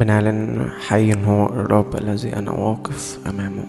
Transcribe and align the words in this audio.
بنعلن 0.00 0.70
حي 0.88 1.14
هو 1.24 1.46
الرب 1.46 1.96
الذي 1.96 2.36
أنا 2.36 2.50
واقف 2.50 3.18
أمامه. 3.26 3.64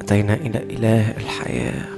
أتينا 0.00 0.34
إلى 0.34 0.58
إله 0.58 1.10
الحياة. 1.10 1.91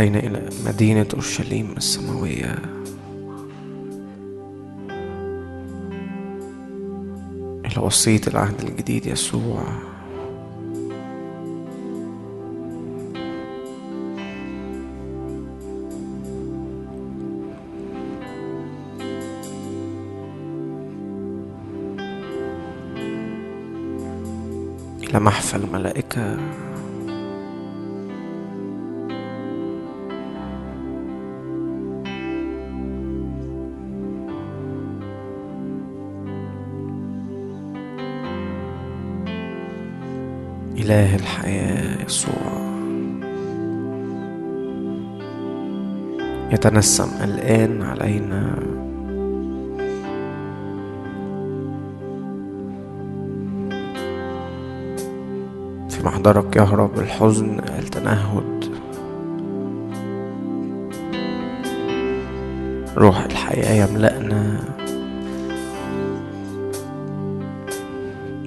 أتينا 0.00 0.18
إلى 0.18 0.48
مدينة 0.66 1.06
أورشليم 1.14 1.74
السماوية. 1.76 2.58
إلى 7.66 7.78
وصية 7.82 8.20
العهد 8.26 8.60
الجديد 8.60 9.06
يسوع. 9.06 9.64
إلى 25.02 25.20
محفل 25.20 25.60
الملائكة. 25.64 26.38
إله 40.90 41.14
الحياة 41.16 42.04
يسوع. 42.04 42.34
يتنسم 46.52 47.08
الآن 47.24 47.82
علينا. 47.82 48.54
في 55.90 56.04
محضرك 56.04 56.56
يهرب 56.56 56.98
الحزن 56.98 57.58
التنهد. 57.78 58.64
روح 62.96 63.20
الحياة 63.20 63.86
يملأنا. 63.86 64.60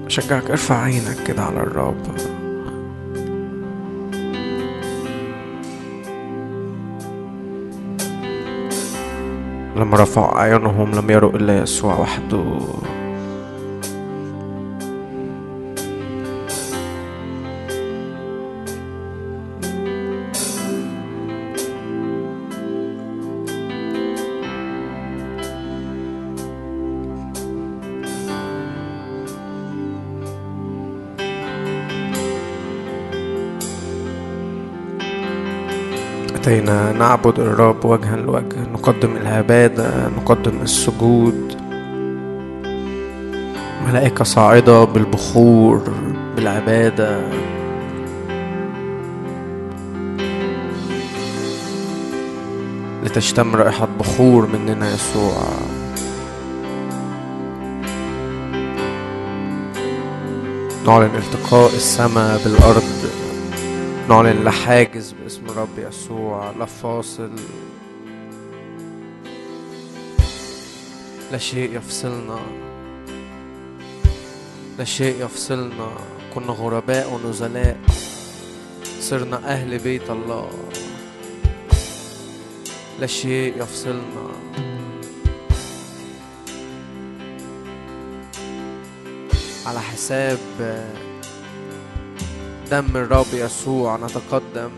أشجعك 0.06 0.50
ارفع 0.52 0.82
عينك 0.82 1.18
كده 1.28 1.42
على 1.42 1.60
الرب. 1.60 2.33
لما 9.76 9.98
رفعوا 9.98 10.38
أعينهم 10.40 10.92
لم 10.92 11.10
يروا 11.12 11.32
إلا 11.32 11.58
يسوع 11.58 12.00
وحده 12.00 12.44
أتينا 36.44 36.92
نعبد 36.92 37.40
الرب 37.40 37.86
وجها 37.86 38.16
لوجه 38.16 38.60
نقدم 38.74 39.18
العبادة 39.18 40.10
نقدم 40.10 40.62
السجود. 40.62 41.58
ملائكة 43.88 44.24
صاعدة 44.24 44.84
بالبخور 44.84 45.84
بالعبادة. 46.36 47.22
لتشتم 53.04 53.56
رائحة 53.56 53.88
بخور 54.00 54.48
مننا 54.48 54.94
يسوع. 54.94 55.34
نعلن 60.88 61.16
التقاء 61.16 61.68
السماء 61.76 62.42
بالأرض. 62.46 63.03
نعلن 64.14 64.44
لا 64.44 64.52
حاجز 64.52 65.12
باسم 65.12 65.46
الرب 65.46 65.80
يسوع 65.80 66.52
لا 66.60 66.66
فاصل. 66.66 67.32
لا 71.32 71.38
شيء 71.38 71.78
يفصلنا. 71.78 72.40
لا 74.78 74.84
شيء 74.84 75.26
يفصلنا. 75.26 75.90
كنا 76.36 76.52
غرباء 76.52 77.14
ونزلاء. 77.14 77.80
صرنا 79.00 79.38
أهل 79.38 79.80
بيت 79.80 80.10
الله. 80.10 80.50
لا 83.00 83.08
شيء 83.08 83.62
يفصلنا. 83.62 84.30
على 89.66 89.82
حساب 89.82 90.40
دم 92.74 92.98
الرب 92.98 93.26
يسوع 93.34 93.98
نتقدم 93.98 94.72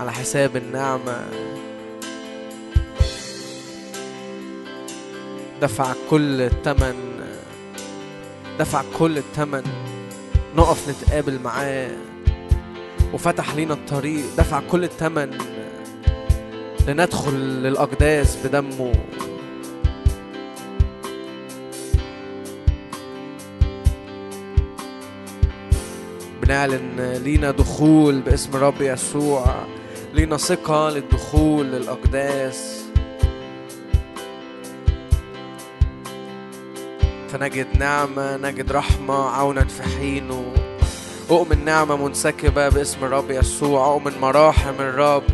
على 0.00 0.12
حساب 0.12 0.56
النعمة. 0.56 1.26
دفع 5.62 5.92
كل 6.10 6.40
الثمن 6.40 6.94
دفع 8.58 8.82
كل 8.98 9.18
الثمن 9.18 9.62
نقف 10.56 10.88
نتقابل 10.88 11.40
معاه. 11.40 11.96
وفتح 13.12 13.54
لينا 13.54 13.74
الطريق. 13.74 14.24
دفع 14.38 14.60
كل 14.70 14.84
الثمن 14.84 15.38
لندخل 16.88 17.34
للأقداس 17.34 18.36
بدمه. 18.44 18.92
بنعلن 26.50 27.22
لينا 27.24 27.50
دخول 27.50 28.20
باسم 28.20 28.50
الرب 28.54 28.80
يسوع. 28.80 29.44
لينا 30.14 30.36
ثقة 30.36 30.90
للدخول 30.90 31.66
للأقداس. 31.66 32.84
فنجد 37.28 37.66
نعمة 37.78 38.36
نجد 38.36 38.72
رحمة 38.72 39.14
عونا 39.14 39.64
في 39.64 39.82
حينه. 39.82 40.52
أؤمن 41.30 41.64
نعمة 41.64 41.96
منسكبة 41.96 42.68
باسم 42.68 43.04
الرب 43.04 43.30
يسوع. 43.30 43.86
أؤمن 43.86 44.12
مراحم 44.20 44.74
الرب 44.80 45.24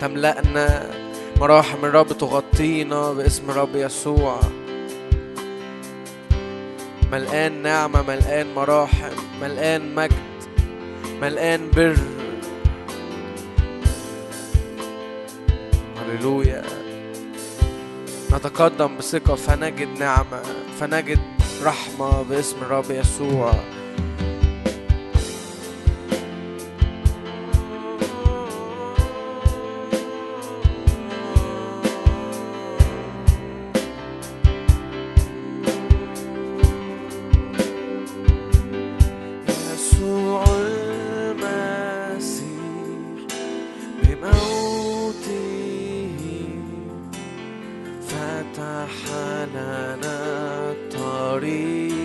تملأنا. 0.00 0.90
مراحم 1.40 1.84
الرب 1.84 2.08
تغطينا 2.08 3.12
باسم 3.12 3.50
الرب 3.50 3.76
يسوع. 3.76 4.40
ملقان 7.12 7.62
نعمة 7.62 8.02
ملقان 8.02 8.54
مراحم 8.54 9.12
ملقان 9.42 9.94
مجد. 9.94 10.15
ملقان 11.20 11.70
بر. 11.70 11.96
هللويا. 15.96 16.62
نتقدم 18.32 18.96
بثقة 18.96 19.34
فنجد 19.34 19.88
نعمة 19.98 20.42
فنجد 20.80 21.20
رحمة 21.62 22.22
باسم 22.22 22.56
الرب 22.62 22.90
يسوع. 22.90 23.50
يسوع 23.50 23.75
فتح 48.56 49.12
لنا 49.54 50.18
الطريق. 50.70 51.96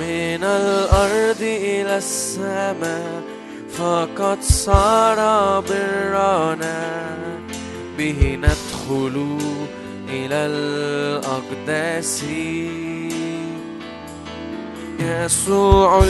من 0.00 0.44
الأرض 0.44 1.42
إلى 1.42 1.96
السماء 1.96 3.22
فقد 3.78 4.38
صار 4.42 5.60
برنا. 5.60 7.06
به 7.98 8.38
ندخل 8.42 9.38
إلى 10.08 10.34
الأقداس. 10.34 12.24
يسوع 15.00 16.02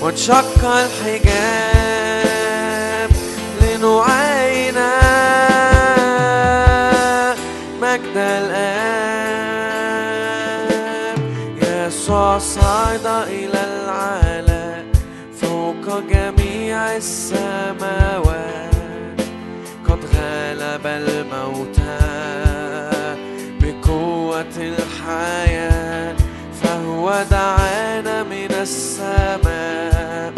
وانشق 0.00 0.64
الحجاب. 0.64 1.52
لنعاين 3.60 4.78
مجد 7.82 8.16
الآب. 8.16 8.72
يسوع 11.62 12.38
صعد 12.38 13.06
إلى 13.06 13.61
الموتى 20.98 21.98
بقوة 23.60 24.56
الحياة 24.56 26.16
فهو 26.62 27.24
دعانا 27.30 28.22
من 28.22 28.52
السماء 28.60 30.32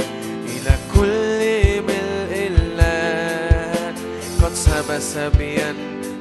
إلى 0.52 0.74
كل 0.94 1.40
ملء 1.82 2.32
الله. 2.50 3.94
قد 4.42 4.54
سب 4.54 4.98
سبيا 4.98 5.72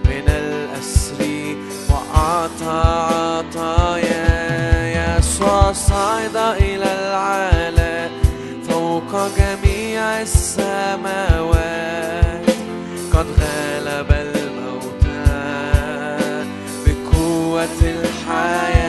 من 0.06 0.28
الأسر 0.28 1.22
وأعطى 1.90 2.84
عطايا. 3.14 4.34
يسوع 5.18 5.72
صعد 5.72 6.38
إلى 6.38 6.90
العلا 7.02 8.10
فوق 8.70 9.12
جميع 9.38 10.22
السماوات 10.22 11.33
بقوة 17.66 18.83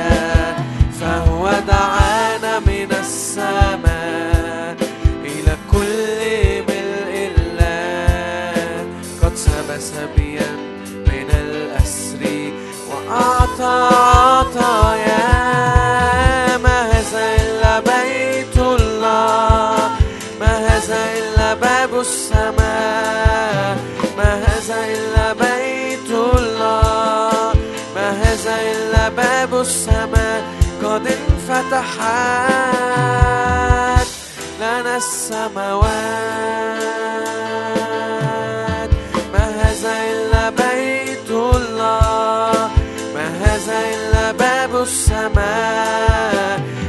ما 39.32 39.46
هذا 39.62 39.92
إلا 40.10 40.50
بيت 40.50 41.30
الله. 41.30 42.70
ما 43.14 43.26
هذا 43.44 43.78
إلا 43.94 44.32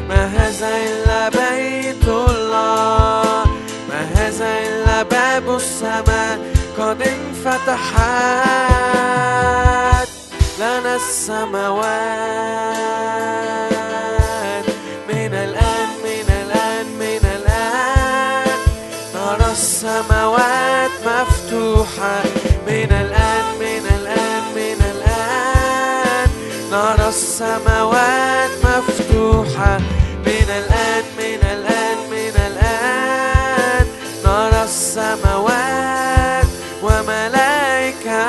ما 0.10 0.22
هذا 0.26 0.70
إلا 0.78 1.30
بيت 1.30 2.08
الله. 2.08 3.46
ما 3.90 4.02
هذا 4.16 4.50
إلا 4.60 5.04
باب 5.04 5.56
السماء. 5.56 6.40
قد 6.78 7.02
انفتحت 7.02 8.06
لنا 10.60 10.96
السماوات. 10.96 11.86
من 15.10 15.34
الآن 15.34 15.95
السماوات 19.86 20.92
مفتوحة. 21.06 22.24
من 22.68 22.92
الآن 22.92 23.46
من 23.60 23.86
الآن 23.98 24.44
من 24.56 24.80
الآن 24.92 26.30
نرى 26.72 27.08
السماوات 27.10 28.52
مفتوحة. 28.64 29.78
من 30.26 30.48
الآن 30.60 31.04
من 31.20 31.42
الآن 31.54 31.98
من 32.12 32.36
الآن 32.48 33.86
نرى 34.26 34.64
السماوات 34.64 36.50
وملائكة. 36.84 38.26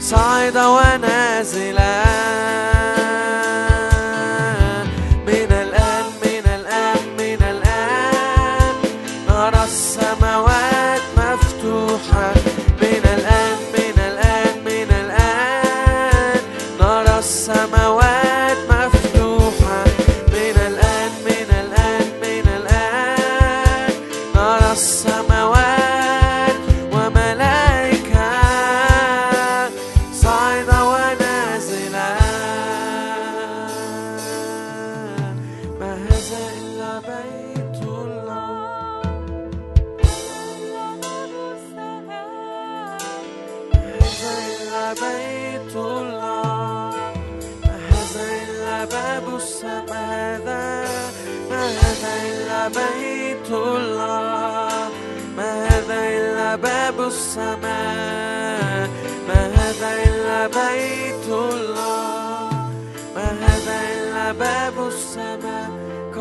صاعدة 0.00 0.64
ونازلة 0.70 1.79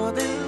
قد 0.10 0.20
انفتحت 0.20 0.39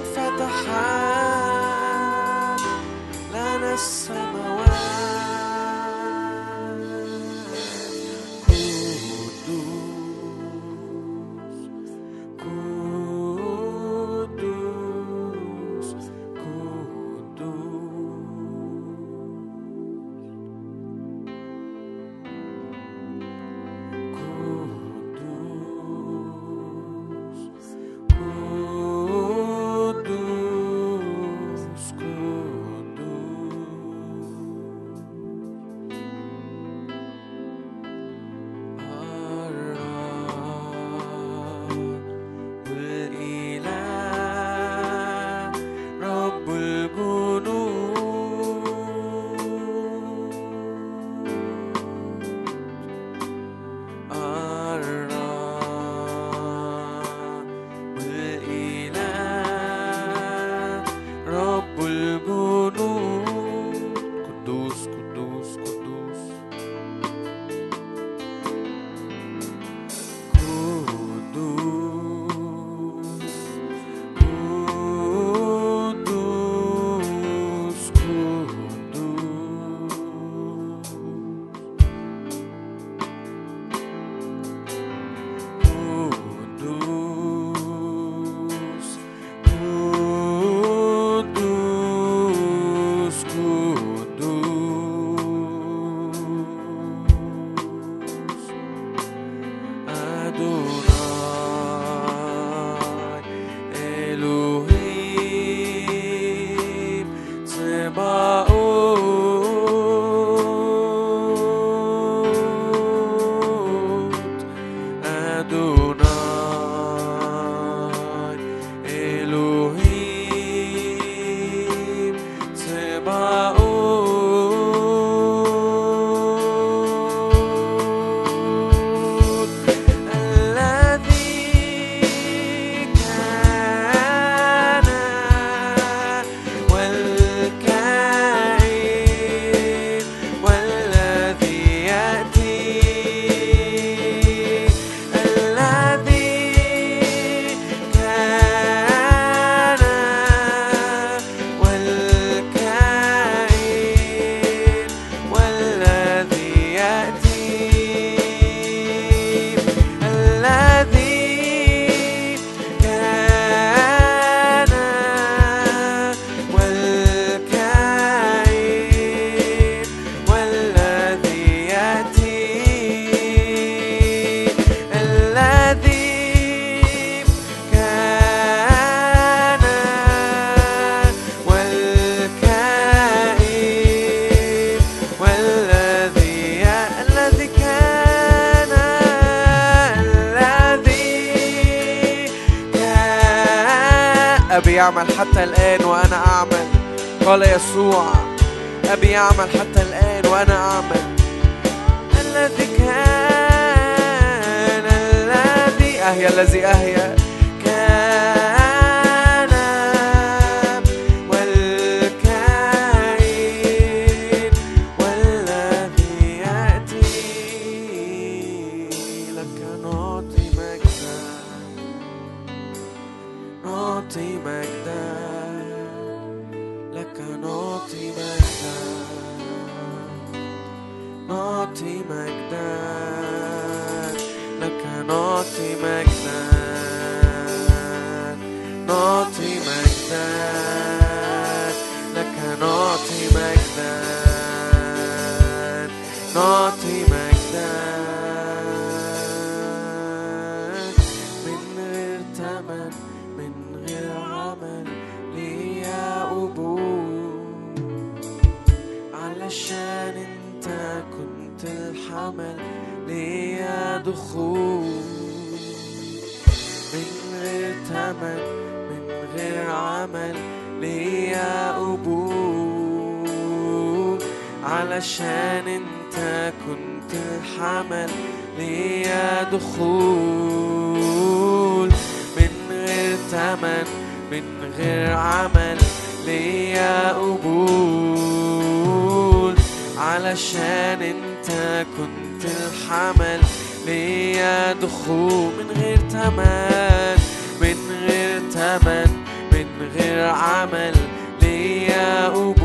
روحه 295.08 295.50
من 295.58 295.68
غير 295.80 295.96
تمن 295.96 297.18
من 297.60 297.76
غير 298.08 298.40
تمن 298.50 299.10
من 299.52 299.66
غير 299.96 300.26
عمل 300.26 300.94
ليا 301.42 302.28
قبول. 302.28 302.62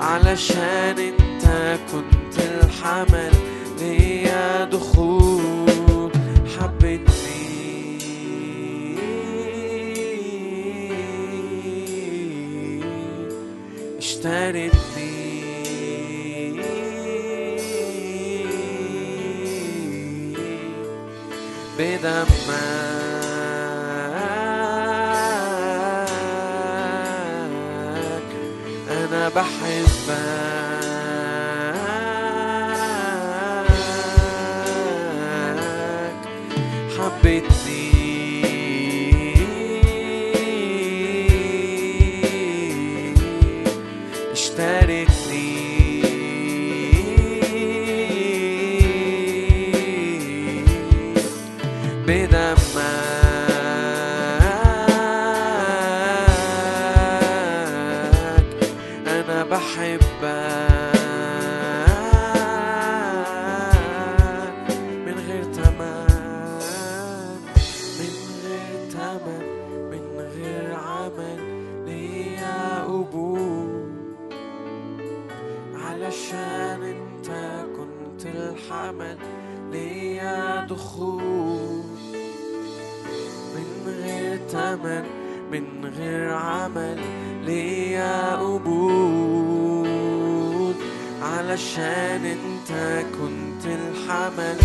علشان 0.00 0.98
انت 0.98 1.44
كنت 1.92 2.36
الحمل 2.38 3.32
ليا 3.80 4.64
دخول. 4.64 6.10
حبتني 6.60 7.04
اشتريت 13.98 14.72
them. 22.04 22.33
عشان 91.74 92.24
انت 92.24 92.70
كنت 93.18 93.64
الحمل 93.66 94.56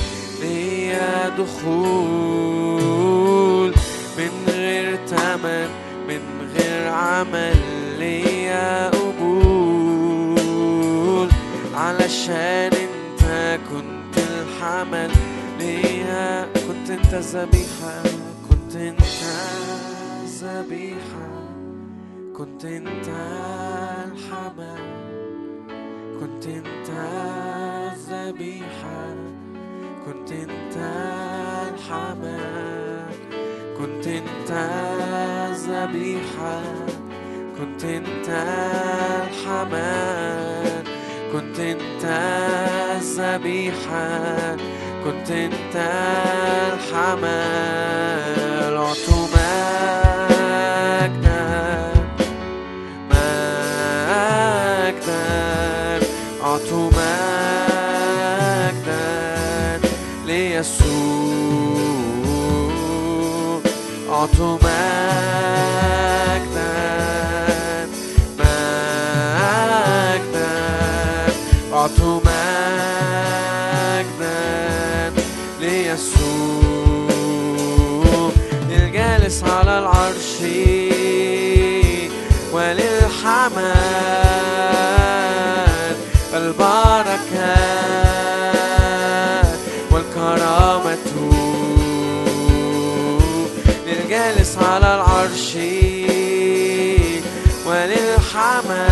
ليا 0.42 1.30
دخول. 1.30 2.70
من 4.18 4.32
غير 4.48 4.96
تمن 5.08 5.70
من 6.08 6.22
غير 6.56 6.88
عمل 6.88 7.58
ليا 8.00 8.90
قبول. 8.90 10.40
علشان 11.74 12.72
انت 12.74 13.24
كنت 13.72 14.18
الحمل 14.18 15.12
ليا 15.60 16.46
كنت 16.68 16.90
انت 16.90 17.14
ذبيحة 17.16 18.04
كنت 18.50 18.76
انت 18.76 19.02
ذبيحة 20.26 21.30
كنت 22.38 22.66
انت 22.66 23.08
الحمل 24.08 24.80
كنت 26.20 26.46
انت 26.48 26.79
الذبيحة 28.40 29.16
كنت 30.06 30.32
أنت 30.32 30.76
الحمل 31.74 33.06
كنت 33.78 34.08
أنت 34.08 34.52
الذبيحة. 35.50 36.62
كنت 37.60 37.84
أنت 37.84 38.30
الحمل 39.28 40.84
كنت 41.34 41.60
أنت 41.60 42.06
الذبيحة. 42.96 44.56
كنت 45.04 45.32
أنت 45.32 45.76
الحمل 46.74 48.29
ليسوع 60.60 60.90
اعطوا 64.10 64.56
مجدا 64.56 64.80
مجدا 68.40 68.60
اعطوا 71.74 72.20
مجدا 72.26 72.74
ليسوع. 75.60 77.10
للجالس 78.70 79.44
على 79.44 79.80
العرش 79.80 80.36
وللحمل 82.54 83.74
البركة 86.34 88.09
للجالس 94.10 94.58
على 94.58 94.96
العرش 94.96 95.56
وللحمل 97.66 98.90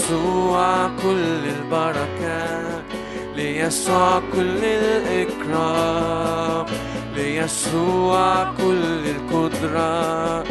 ليسوع 0.00 0.90
كل 1.02 1.48
البركة 1.48 2.82
ليسوع 3.36 4.22
كل 4.32 4.64
الإكرام 4.64 6.66
ليسوع 7.16 8.44
كل 8.44 9.02
القدرة 9.10 10.44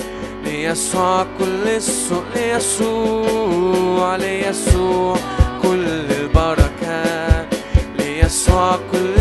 ليسوع 0.43 1.25
كل 1.39 1.67
السوء 1.67 2.23
ليسوع 2.35 4.15
ليسوع 4.15 5.17
كل 5.63 5.88
البركة 5.88 7.45
ليسوع 7.99 8.75
كل 8.91 9.15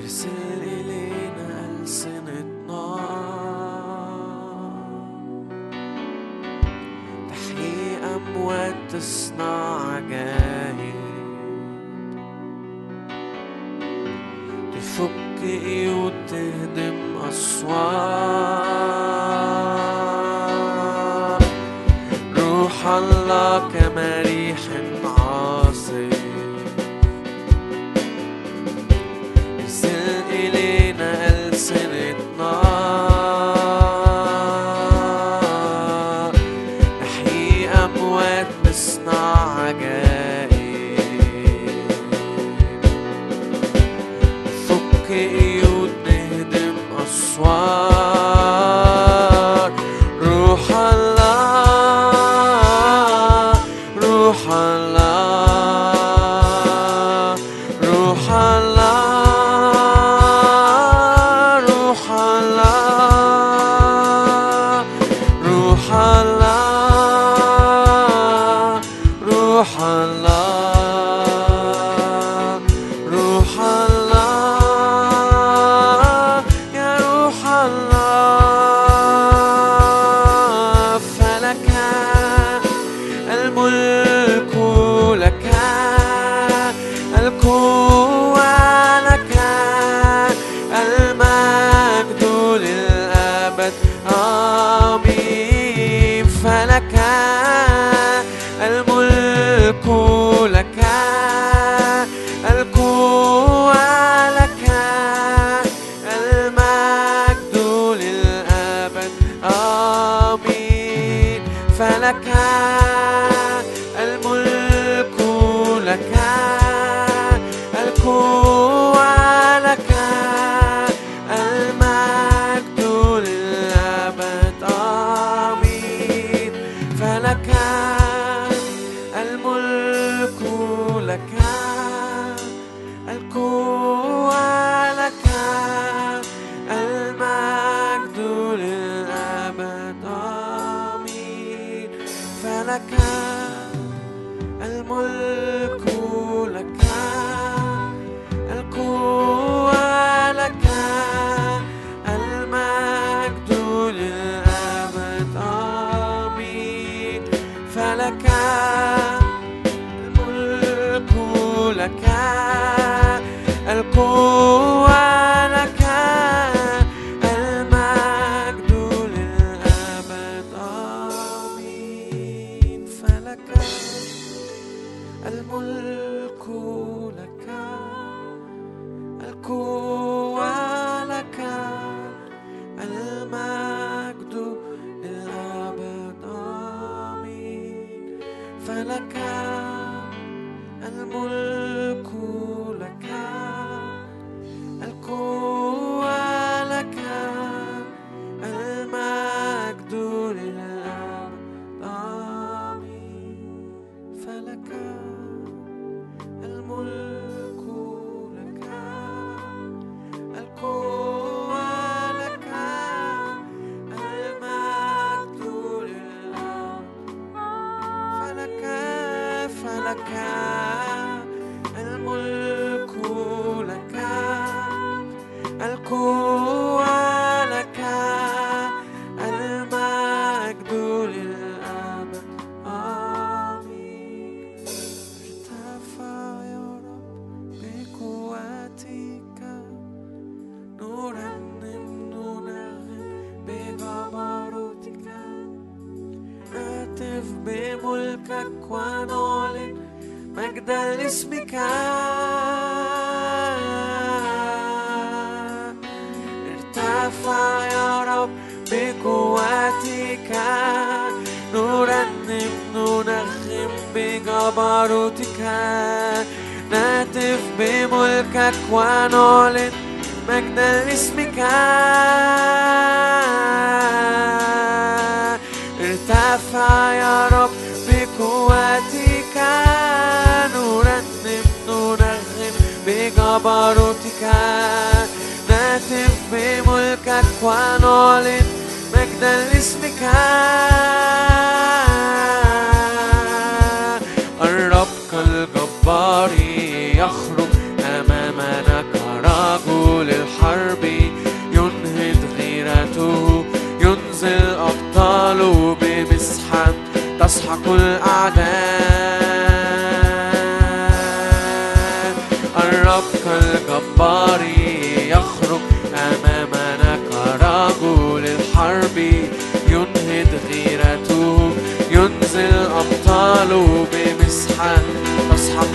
It 0.00 0.06
is 0.06 0.49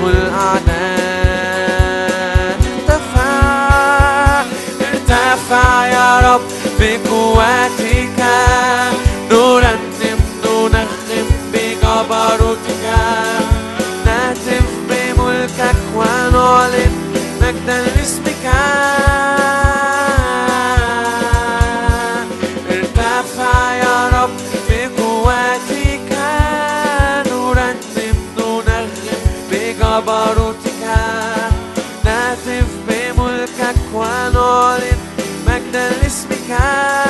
أرض 0.04 0.70
ارتفع 2.90 4.44
ارتفع 4.94 5.88
يا 5.88 6.20
رب 6.20 6.42
بقوتك. 6.80 8.20
ficar. 36.56 37.05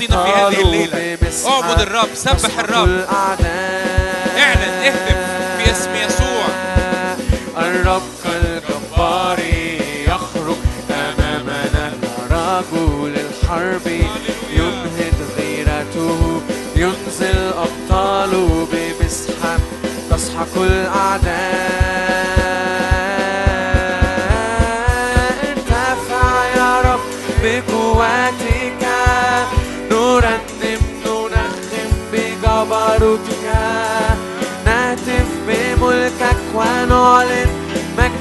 يعطينا 0.00 0.24
في 0.24 0.56
هذه 0.56 0.62
الليلة. 0.62 1.18
اعبد 1.46 1.80
الرب 1.80 2.08
سبح 2.14 2.58
الرب. 2.58 2.88
اعلن 3.08 3.44
اهتف 4.84 5.16
في 5.58 5.70
اسم 5.70 5.94
يسوع. 5.94 6.44
الرب 7.58 8.02
الجبار 8.26 9.38
يخرج 10.06 10.56
أمامنا 10.90 11.92
رجل 12.30 13.14
الحرب 13.16 13.86
يمهد 14.52 15.18
غيرته 15.38 16.40
ينزل 16.76 17.52
أبطاله 17.52 18.68
بمسحة. 18.72 19.58
تسحق 20.10 20.54
الأعداء. 20.56 22.09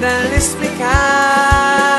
مجدا 0.10 0.30
لاسمك 0.30 0.82
ارتفع 0.82 1.99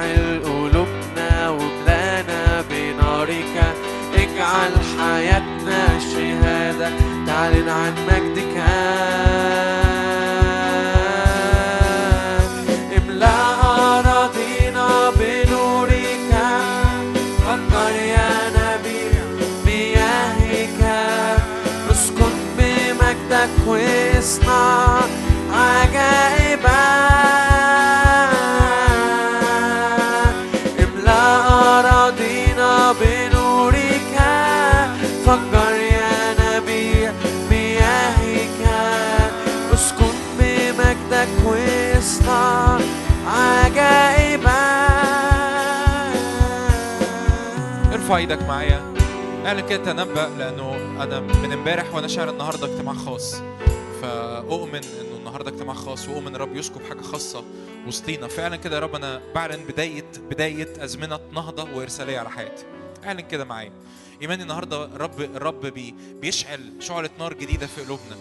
اشعل 0.00 0.40
قلوبنا 0.44 1.50
وبلانا 1.50 2.64
بنارك. 2.70 3.74
اجعل 4.14 4.72
حياتنا 4.98 5.98
شهادة. 5.98 6.90
تعلن 7.26 7.68
عن 7.68 7.94
مجدك. 8.08 8.56
املأ 12.96 13.38
أراضينا 13.98 15.10
فكر 17.46 17.94
يا 17.94 18.30
بمجدك 22.58 23.50
واصنع 23.66 24.89
إيدك 48.20 48.42
معايا. 48.42 48.94
اعلن 49.46 49.68
كده 49.68 49.84
تنبأ 49.84 50.28
لأنه 50.38 50.74
أنا 51.02 51.20
من 51.20 51.52
امبارح 51.52 51.94
وأنا 51.94 52.08
شاعر 52.08 52.30
النهارده 52.30 52.66
اجتماع 52.66 52.94
خاص. 52.94 53.34
فأؤمن 54.02 54.74
إنه 54.74 55.16
النهارده 55.18 55.50
اجتماع 55.50 55.74
خاص 55.74 56.08
وأؤمن 56.08 56.34
الرب 56.34 56.56
يسكب 56.56 56.82
حاجة 56.88 57.00
خاصة 57.00 57.44
وسطينا. 57.86 58.28
فعلا 58.28 58.56
كده 58.56 58.76
يا 58.76 58.80
رب 58.80 58.94
أنا 58.94 59.22
بعلن 59.34 59.64
بداية 59.68 60.04
بداية 60.30 60.84
أزمنة 60.84 61.20
نهضة 61.32 61.76
وإرسالية 61.76 62.18
على 62.18 62.30
حياتي. 62.30 62.64
اعلن 63.04 63.20
كده 63.20 63.44
معايا. 63.44 63.72
إيماني 64.22 64.42
النهارده 64.42 64.84
الرب 64.84 65.20
الرب 65.20 65.66
بي 65.66 65.94
بيشعل 66.20 66.72
شعلة 66.80 67.10
نار 67.18 67.34
جديدة 67.34 67.66
في 67.66 67.82
قلوبنا. 67.82 68.16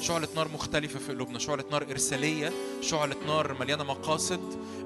شعلة 0.00 0.28
نار 0.36 0.48
مختلفة 0.54 0.98
في 0.98 1.12
قلوبنا. 1.12 1.38
شعلة 1.38 1.64
نار 1.70 1.86
إرسالية. 1.90 2.52
شعلة 2.80 3.16
نار 3.26 3.56
مليانة 3.60 3.84
مقاصد. 3.84 4.40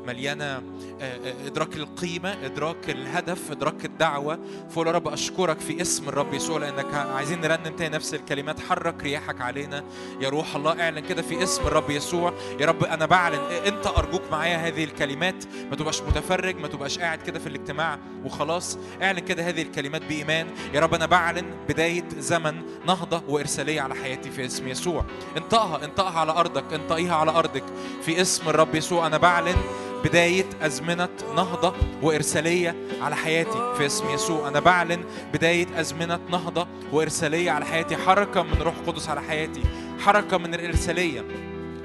مليانة 0.07 0.45
آه، 0.45 0.61
آه، 1.01 1.47
إدراك 1.47 1.77
القيمة 1.77 2.37
إدراك 2.45 2.91
الهدف 2.91 3.51
إدراك 3.51 3.85
الدعوة. 3.85 4.39
فقول 4.71 4.87
يا 4.87 4.93
رب 4.93 5.09
أشكرك 5.09 5.61
في 5.61 5.83
اسم 5.83 6.09
الرب 6.09 6.35
يسوع 6.35 6.59
لأنك 6.59 6.95
عايزين 6.95 7.41
نرنم 7.41 7.77
تاني 7.77 7.95
نفس 7.97 8.15
الكلمات. 8.15 8.61
حرك 8.61 9.03
رياحك 9.03 9.41
علينا 9.41 9.85
يا 10.21 10.29
روح 10.29 10.57
الله. 10.57 10.83
اعلن 10.83 11.01
كده 11.01 11.23
في 11.23 11.43
اسم 11.43 11.67
الرب 11.67 11.91
يسوع. 11.91 12.33
يا 12.61 12.67
رب 12.67 12.85
أنا 12.85 13.07
بعلن 13.07 13.41
أنت 13.67 13.87
أرجوك 13.87 14.23
معايا 14.31 14.57
هذه 14.57 14.85
الكلمات. 14.85 15.45
ما 15.71 15.77
تبقاش 15.77 16.03
متفرج 16.03 16.57
ما 16.57 16.69
تبقاش 16.69 16.99
قاعد 16.99 17.23
كده 17.23 17.39
في 17.39 17.47
الاجتماع 17.47 17.99
وخلاص. 18.25 18.79
اعلن 19.03 19.19
كده 19.19 19.49
هذه 19.49 19.63
الكلمات 19.63 20.03
بإيمان. 20.05 20.47
يا 20.75 20.81
رب 20.81 20.95
أنا 20.95 21.07
بعلن 21.07 21.45
بداية 21.69 22.05
زمن 22.19 22.63
نهضة 22.87 23.23
وإرسالية 23.29 23.81
على 23.81 23.95
حياتي 23.95 24.31
في 24.31 24.47
اسم 24.47 24.69
يسوع. 24.69 25.05
انطقها 25.37 25.85
انطقها 25.85 26.21
على 26.21 26.33
أرضك 26.33 26.73
انطقيها 26.73 27.15
على 27.15 27.31
أرضك 27.31 27.65
في 28.03 28.21
اسم 28.21 28.49
الرب 28.49 28.75
يسوع. 28.75 29.07
أنا 29.07 29.17
بعلن 29.17 29.57
بداية 30.05 30.47
أزمنة 30.63 31.09
نهضة 31.37 31.75
وإرسالية 32.03 32.77
على 33.01 33.17
حياتي 33.17 33.75
في 33.79 33.87
اسم 33.87 34.11
يسوع. 34.11 34.49
أنا 34.49 34.61
بعلن 34.61 35.05
بداية 35.33 35.81
أزمنة 35.81 36.21
نهضة 36.31 36.67
وإرسالية 36.93 37.51
على 37.51 37.65
حياتي. 37.65 37.97
حركة 37.97 38.43
من 38.43 38.63
روح 38.63 38.75
قدس 38.87 39.09
على 39.09 39.23
حياتي. 39.23 39.63
حركة 40.01 40.39
من 40.39 40.55
الإرسالية. 40.55 41.25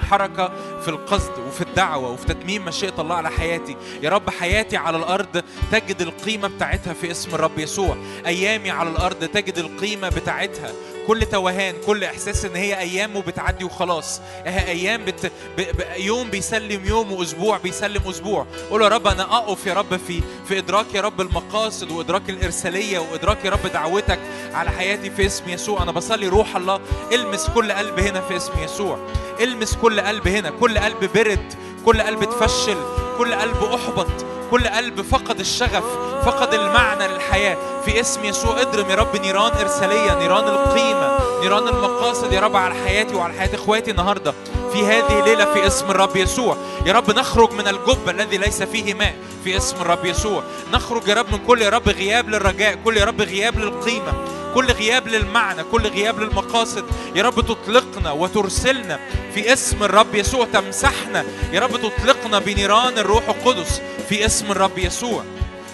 حركة 0.10 0.52
في 0.82 0.88
القصد 0.88 1.32
وفي 1.48 1.62
الدعوة 1.62 2.12
وفي 2.12 2.26
تتميم 2.26 2.66
مشيئة 2.66 3.02
الله 3.02 3.16
على 3.16 3.30
حياتي. 3.30 3.76
يا 4.04 4.10
رب 4.10 4.30
حياتي 4.30 4.78
على 4.78 4.98
الأرض 4.98 5.44
تجد 5.72 6.02
القيمة 6.02 6.48
بتاعتها 6.48 6.94
في 6.94 7.12
اسم 7.12 7.36
الرب 7.36 7.60
يسوع. 7.60 7.98
أيامي 8.26 8.72
على 8.72 8.90
الأرض 8.90 9.26
تجد 9.26 9.58
القيمة 9.58 10.10
بتاعتها 10.10 10.72
كل 11.08 11.26
توهان 11.26 11.76
كل 11.86 12.04
إحساس 12.04 12.46
إن 12.46 12.56
هي 12.56 12.80
أيام 12.80 13.16
وبتعدي 13.16 13.66
وخلاص. 13.66 14.22
هي 14.46 14.68
أيام 14.68 15.06
بت... 15.06 15.26
ب... 15.58 15.62
ب... 15.62 15.84
يوم 15.98 16.30
بيسلم 16.30 16.86
يوم 16.86 17.12
وأسبوع 17.12 17.58
بيسلم 17.58 18.02
أسبوع. 18.10 18.46
قول 18.70 18.82
يا 18.82 18.88
رب 18.88 19.08
أنا 19.08 19.24
أقف 19.24 19.66
يا 19.66 19.74
رب 19.74 19.98
في 20.08 20.22
في 20.48 20.58
إدراك 20.58 20.86
يا 20.94 21.02
رب 21.02 21.22
المقاصد 21.22 21.92
وإدراك 21.92 22.30
الإرسالية 22.30 23.00
وإدراك 23.00 23.46
يا 23.46 23.50
رب 23.50 23.68
دعوتك 23.74 24.20
على 24.54 24.70
حياتي 24.70 25.10
في 25.10 25.26
اسم 25.26 25.50
يسوع. 25.50 25.84
أنا 25.84 25.92
بصلي 25.92 26.28
روح 26.28 26.56
الله 26.56 26.80
المس 27.14 27.50
كل 27.50 27.72
قلب 27.72 28.00
هنا 28.00 28.22
في 28.22 28.38
اسم 28.38 28.54
يسوع. 28.64 29.00
المس 29.42 29.76
كل 29.76 30.02
قلب 30.02 30.28
هنا 30.28 30.50
كل 30.50 30.78
قلب 30.78 31.10
برد 31.16 31.54
كل 31.86 32.02
قلب 32.02 32.22
اتفشل 32.22 32.78
كل 33.18 33.34
قلب 33.34 33.64
أحبط 33.64 34.26
كل 34.52 34.68
قلب 34.68 35.02
فقد 35.02 35.40
الشغف 35.40 35.84
فقد 36.26 36.54
المعنى 36.54 37.08
للحياة. 37.08 37.81
في 37.86 38.00
اسم 38.00 38.26
يسوع 38.26 38.62
اضرم 38.62 38.90
يا 38.90 38.96
رب 38.96 39.16
نيران 39.16 39.52
إرسالية 39.52 40.20
نيران 40.20 40.48
القيمة 40.48 41.20
نيران 41.42 41.68
المقاصد 41.68 42.34
يا 42.34 42.40
رب 42.40 42.56
على 42.56 42.74
حياتي 42.74 43.16
وعلى 43.16 43.34
حياة 43.34 43.56
إخواتي 43.56 43.92
النهاردة. 43.92 44.34
في 44.74 44.86
هذه 44.86 45.20
الليلة 45.20 45.54
في 45.54 45.68
اسم 45.68 45.92
الرب 45.92 46.16
يسوع. 46.16 46.58
يا 46.86 46.94
رب 46.94 47.12
نخرج 47.12 47.52
من 47.52 47.68
الجب 47.68 48.10
الذي 48.10 48.38
ليس 48.38 48.64
فيه 48.64 48.94
ماء. 48.94 49.16
في 49.44 49.58
اسم 49.58 49.76
الرب 49.82 50.06
يسوع. 50.06 50.44
نخرج 50.74 51.08
يا 51.08 51.14
رب 51.14 51.32
من 51.32 51.40
كل 51.48 51.62
يا 51.62 51.70
رب 51.70 51.90
غياب 51.90 52.30
للرجاء 52.30 52.76
كل 52.86 52.98
يا 52.98 53.06
رب 53.06 53.22
غياب 53.22 53.60
للقيمة 53.60 54.14
كل 54.56 54.66
غياب 54.66 55.08
للمعنى 55.08 55.64
كل 55.64 55.88
غياب 55.88 56.20
للمقاصد. 56.20 56.86
يا 57.16 57.24
رب 57.24 57.42
تطلقنا 57.42 58.12
وترسلنا 58.12 59.00
في 59.34 59.54
اسم 59.54 59.84
الرب 59.84 60.16
يسوع 60.16 60.46
تمسحنا. 60.54 61.26
يا 61.52 61.60
رب 61.60 61.72
تطلقنا 61.72 62.40
بنيران 62.40 62.98
الروح 62.98 63.30
القدس 63.30 63.82
في 64.10 64.26
اسم 64.26 64.52
الرب 64.52 64.78
يسوع. 64.78 65.24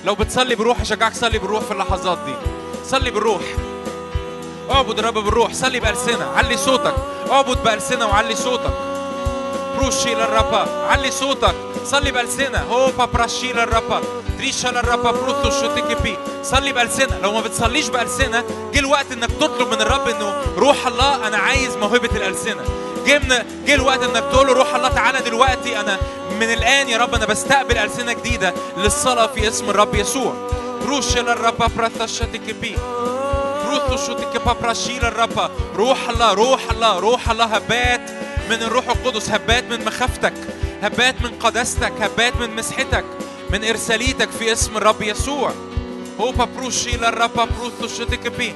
لو 0.08 0.16
بتصلي 0.16 0.56
بروح 0.56 0.82
أشجعك 0.82 1.14
صلي 1.14 1.40
بالروح 1.40 1.64
في 1.64 1.72
اللحظات 1.72 2.18
دي. 2.26 2.34
صلي 2.86 3.12
بالروح. 3.12 3.42
اعبد 4.72 5.00
الرب 5.00 5.14
بالروح. 5.14 5.54
صلي 5.54 5.80
بألسنة. 5.80 6.26
علي 6.36 6.58
صوتك. 6.58 6.94
اعبد 7.32 7.64
بألسنة 7.64 8.06
وعلي 8.06 8.36
صوتك. 8.36 8.74
بروشي 9.78 10.16
للربا 10.16 10.88
علي 10.90 11.12
صوتك. 11.12 11.56
صلي 11.86 12.12
بألسنة. 12.12 12.64
هو 12.72 12.92
بابراشي 12.98 13.54
للربا 13.54 14.02
دريشا 14.38 14.68
للربا 14.68 15.12
بروثو 15.12 15.50
شوتيكي 15.62 15.96
بي 16.04 16.18
صلي 16.44 16.72
بألسنة. 16.72 17.20
لو 17.24 17.32
ما 17.32 17.42
بتصليش 17.42 17.90
بألسنة 17.90 18.44
جه 18.74 18.80
الوقت 18.80 19.12
إنك 19.12 19.32
تطلب 19.32 19.68
من 19.68 19.82
الرب 19.82 20.08
إنه 20.08 20.34
روح 20.58 20.88
الله 20.88 21.28
أنا 21.28 21.38
عايز 21.38 21.76
موهبة 21.78 22.10
الألسنة. 22.16 22.64
جه 23.06 23.46
جه 23.66 23.74
الوقت 23.74 24.04
إنك 24.04 24.24
تقول 24.32 24.48
له 24.48 24.54
روح 24.54 24.76
الله 24.76 24.90
تعالى 24.90 25.20
دلوقتي 25.20 25.80
أنا 25.80 25.98
من 26.40 26.54
الآن 26.54 26.90
يا 26.90 26.98
رب 26.98 27.16
أنا 27.16 27.26
بستقبل 27.26 27.78
ألسنة 27.78 28.14
جديدة 28.14 28.54
للصلاة 28.78 29.28
في 29.28 29.48
اسم 29.48 29.70
الرب 29.70 29.96
يسوع. 29.96 30.34
براثا 31.78 32.06
شوتيكي 32.06 32.54
بي 32.54 32.76
بروثو 33.66 34.06
شوتيكي 34.08 34.40
بابراشي 34.46 35.00
للربا 35.00 35.52
روح 35.76 36.10
الله 36.10 36.34
روح 36.34 36.72
الله 36.72 37.00
روح 37.00 37.30
الله. 37.30 37.46
هبات 37.46 38.10
من 38.50 38.56
الروح 38.56 38.90
القدس 38.90 39.30
هبات 39.30 39.64
من 39.64 39.86
مخافتك 39.86 40.34
هبات 40.84 41.22
من 41.22 41.32
قداستك 41.40 41.94
هبات 42.02 42.36
من 42.36 42.56
مسحتك 42.56 43.06
من 43.50 43.64
إرساليتك 43.64 44.30
في 44.30 44.52
اسم 44.52 44.78
الرب 44.78 45.02
يسوع. 45.02 45.52
هو 46.22 46.32
بروشي 46.32 46.98
للربا 46.98 47.46
بروثو 47.46 47.88
شوتيكي 47.98 48.30
بي 48.30 48.56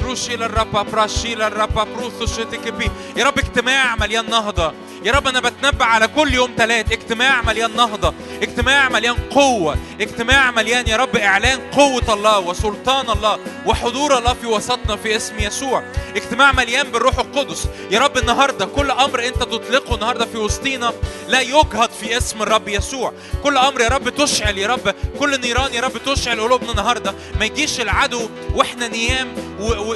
بروشي 0.00 0.36
للربا 0.36 0.82
براشي 0.82 1.34
للربا 1.34 1.84
بروثو 1.84 2.26
شوتيكي 2.26 2.70
بي 2.70 2.90
يا 3.16 3.24
رب 3.24 3.38
اجتماع 3.38 3.96
مليان 3.96 4.30
نهضة. 4.30 4.72
يا 5.04 5.12
رب 5.12 5.28
أنا 5.28 5.40
بتنبأ 5.40 5.84
على 5.84 6.08
كل 6.08 6.34
يوم 6.34 6.50
ثلاث 6.56 6.92
اجتماع 6.92 7.42
مليان 7.42 7.76
نهضة 7.76 8.14
اجتماع 8.42 8.88
مليان 8.88 9.14
قوة 9.30 9.76
اجتماع 10.00 10.50
مليان 10.50 10.88
يا 10.88 10.96
رب 10.96 11.16
إعلان 11.16 11.60
قوة 11.72 12.14
الله 12.14 12.38
وسلطان 12.38 13.10
الله 13.10 13.38
وحضور 13.66 14.18
الله 14.18 14.34
في 14.34 14.46
وسطنا 14.46 14.96
في 14.96 15.16
اسم 15.16 15.38
يسوع. 15.38 15.82
اجتماع 16.16 16.52
مليان 16.52 16.90
بالروح 16.90 17.18
القدس. 17.18 17.68
يا 17.90 17.98
رب 18.00 18.18
النهارده 18.18 18.66
كل 18.66 18.90
أمر 18.90 19.26
أنت 19.26 19.36
تطلقه 19.36 19.94
النهارده 19.94 20.26
في 20.26 20.38
وسطينا 20.38 20.92
لا 21.28 21.40
يجهض 21.40 21.90
في 22.00 22.16
اسم 22.16 22.42
الرب 22.42 22.68
يسوع. 22.68 23.12
كل 23.42 23.58
أمر 23.58 23.80
يا 23.80 23.88
رب 23.88 24.08
تشعل 24.08 24.58
يا 24.58 24.66
رب 24.66 24.94
كل 25.18 25.40
نيران 25.40 25.74
يا 25.74 25.80
رب 25.80 25.92
تشعل 26.06 26.40
قلوبنا 26.40 26.70
النهارده. 26.70 27.14
ما 27.38 27.44
يجيش 27.44 27.80
العدو 27.80 28.28
وإحنا 28.54 28.88
نيام 28.88 29.28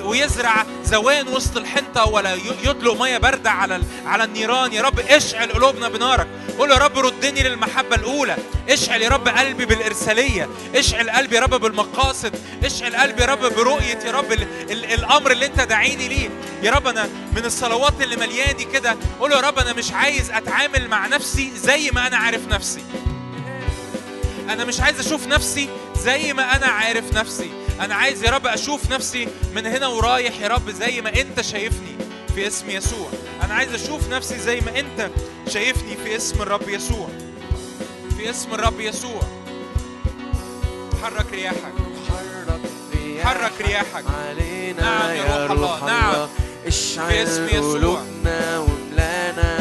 ويزرع 0.04 0.66
زوان 0.84 1.28
وسط 1.28 1.56
الحنطة 1.56 2.08
ولا 2.08 2.34
يطلق 2.64 3.00
مية 3.00 3.18
باردة 3.18 3.50
على 3.50 3.82
على 4.06 4.24
النيران 4.24 4.72
يا 4.72 4.82
رب. 4.82 4.97
اشعل 5.00 5.52
قلوبنا 5.52 5.88
بنارك. 5.88 6.26
قول 6.58 6.70
يا 6.70 6.76
رب 6.76 6.98
ردني 6.98 7.42
للمحبة 7.42 7.96
الأولى. 7.96 8.36
اشعل 8.68 9.02
يا 9.02 9.08
رب 9.08 9.28
قلبي 9.28 9.64
بالإرسالية. 9.64 10.48
اشعل 10.74 11.10
قلبي 11.10 11.36
يا 11.36 11.40
رب 11.40 11.54
بالمقاصد. 11.60 12.34
اشعل 12.64 12.96
قلبي 12.96 13.22
يا 13.22 13.26
رب 13.26 13.54
برؤية 13.54 13.98
يا 14.04 14.12
رب 14.12 14.32
ال 14.32 14.46
ال 14.70 14.84
الأمر 14.84 15.30
اللي 15.30 15.46
أنت 15.46 15.60
داعيني 15.60 16.08
ليه. 16.08 16.28
يا 16.62 16.70
رب 16.70 16.86
أنا 16.86 17.08
من 17.36 17.44
الصلوات 17.44 18.02
اللي 18.02 18.16
ملياني 18.16 18.64
كده 18.64 18.96
قول 19.20 19.32
يا 19.32 19.40
رب 19.40 19.58
أنا 19.58 19.72
مش 19.72 19.92
عايز 19.92 20.30
أتعامل 20.30 20.88
مع 20.88 21.06
نفسي 21.06 21.52
زي 21.56 21.90
ما 21.90 22.06
أنا 22.06 22.16
عارف 22.16 22.48
نفسي. 22.48 22.82
أنا 24.48 24.64
مش 24.64 24.80
عايز 24.80 25.00
أشوف 25.06 25.26
نفسي 25.26 25.68
زي 25.96 26.32
ما 26.32 26.56
أنا 26.56 26.66
عارف 26.66 27.12
نفسي. 27.14 27.50
أنا 27.80 27.94
عايز 27.94 28.24
يا 28.24 28.30
رب 28.30 28.46
أشوف 28.46 28.90
نفسي 28.90 29.28
من 29.54 29.66
هنا 29.66 29.86
ورايح 29.86 30.40
يا 30.40 30.48
رب 30.48 30.70
زي 30.70 31.00
ما 31.00 31.20
أنت 31.20 31.40
شايفني. 31.40 32.07
في 32.38 32.46
اسم 32.46 32.70
يسوع. 32.70 33.08
أنا 33.42 33.54
عايز 33.54 33.74
أشوف 33.74 34.08
نفسي 34.08 34.38
زي 34.38 34.60
ما 34.60 34.78
أنت 34.78 35.10
شايفني 35.48 35.96
في 35.96 36.16
اسم 36.16 36.42
الرب 36.42 36.68
يسوع. 36.68 37.08
في 38.16 38.30
اسم 38.30 38.54
الرب 38.54 38.80
يسوع. 38.80 39.20
حرك 41.02 41.26
رياحك. 41.32 41.72
حرك 43.22 43.52
رياحك. 43.60 44.04
علينا 44.28 44.82
نعم 44.82 45.10
يا 45.10 45.46
روح 45.46 45.50
الله، 45.50 45.86
نعم. 45.86 46.28
اشعل 46.66 47.08
في 47.08 47.22
اسم 47.22 47.46
يسوع. 47.46 47.72
قلوبنا 47.72 48.58
واملانا. 48.58 49.57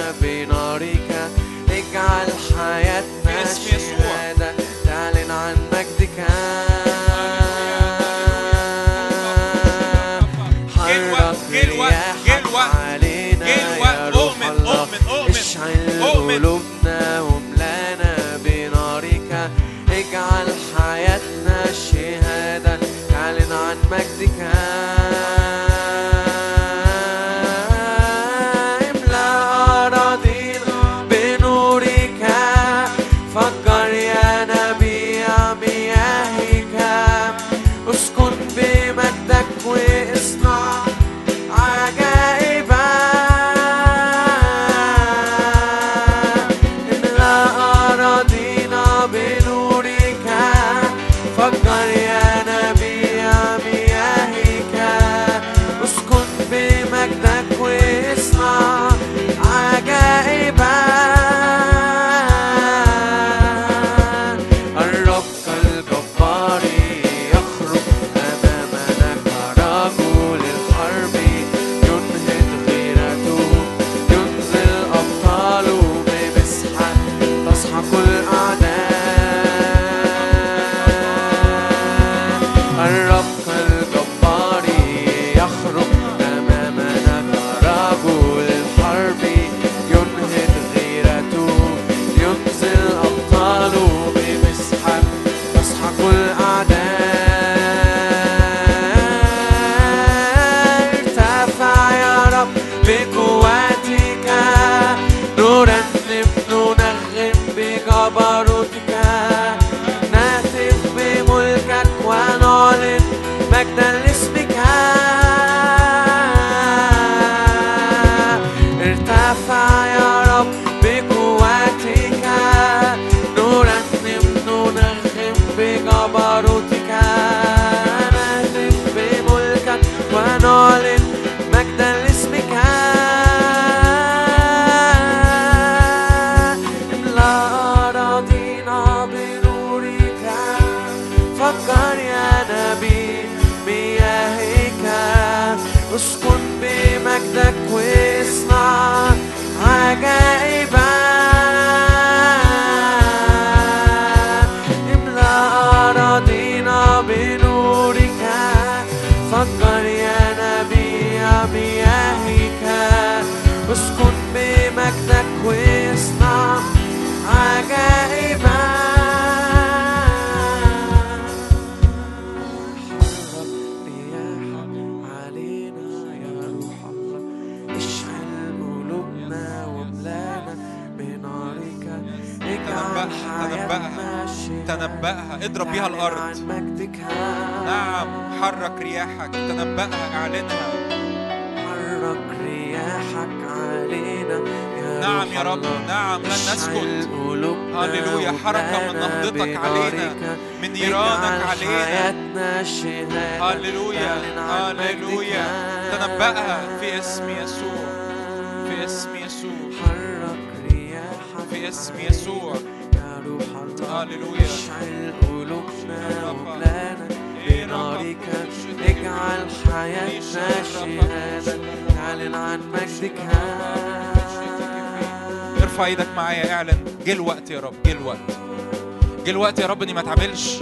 اتعاملش 230.37 230.59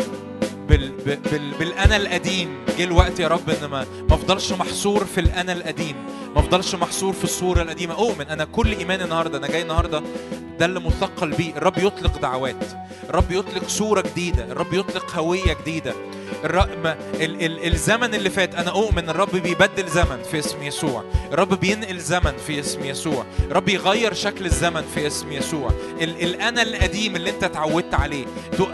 بال... 0.69 0.91
بال... 1.05 1.15
بال... 1.31 1.51
بالأنا 1.59 1.95
القديم. 1.95 2.65
جه 2.77 2.83
الوقت 2.83 3.19
يا 3.19 3.27
رب 3.27 3.49
إن 3.49 3.65
ما 3.65 3.85
ما 4.09 4.15
أفضلش 4.15 4.51
محصور 4.51 5.05
في 5.05 5.21
الأنا 5.21 5.53
القديم. 5.53 5.95
ما 6.35 6.39
أفضلش 6.39 6.75
محصور 6.75 7.13
في 7.13 7.23
الصورة 7.23 7.61
القديمة. 7.61 7.93
أؤمن 7.93 8.27
أنا 8.29 8.45
كل 8.45 8.71
ايمان 8.71 9.01
النهارده 9.01 9.37
أنا 9.37 9.47
جاي 9.47 9.61
النهارده 9.61 10.03
ده 10.59 10.65
اللي 10.65 10.79
مثقل 10.79 11.31
بيه. 11.31 11.57
الرب 11.57 11.77
يطلق 11.77 12.17
دعوات. 12.21 12.65
الرب 13.09 13.31
يطلق 13.31 13.67
صورة 13.67 14.01
جديدة. 14.01 14.51
الرب 14.51 14.73
يطلق 14.73 15.15
هوية 15.15 15.53
جديدة. 15.61 15.93
الرقم 16.43 16.85
ال 16.85 17.45
ال 17.45 17.73
الزمن 17.73 18.15
اللي 18.15 18.29
فات. 18.29 18.55
أنا 18.55 18.71
أؤمن 18.71 19.09
الرب 19.09 19.35
بيبدل 19.35 19.87
زمن 19.87 20.23
في 20.31 20.39
اسم 20.39 20.63
يسوع. 20.63 21.03
الرب 21.31 21.59
بينقل 21.59 21.99
زمن 21.99 22.33
في 22.47 22.59
اسم 22.59 22.85
يسوع. 22.85 23.25
الرب 23.51 23.69
يغير 23.69 24.13
شكل 24.13 24.45
الزمن 24.45 24.83
في 24.95 25.07
اسم 25.07 25.31
يسوع. 25.31 25.71
ال 26.01 26.23
الأنا 26.23 26.61
القديم 26.61 27.15
اللي 27.15 27.29
أنت 27.29 27.43
اتعودت 27.43 27.93
عليه. 27.93 28.25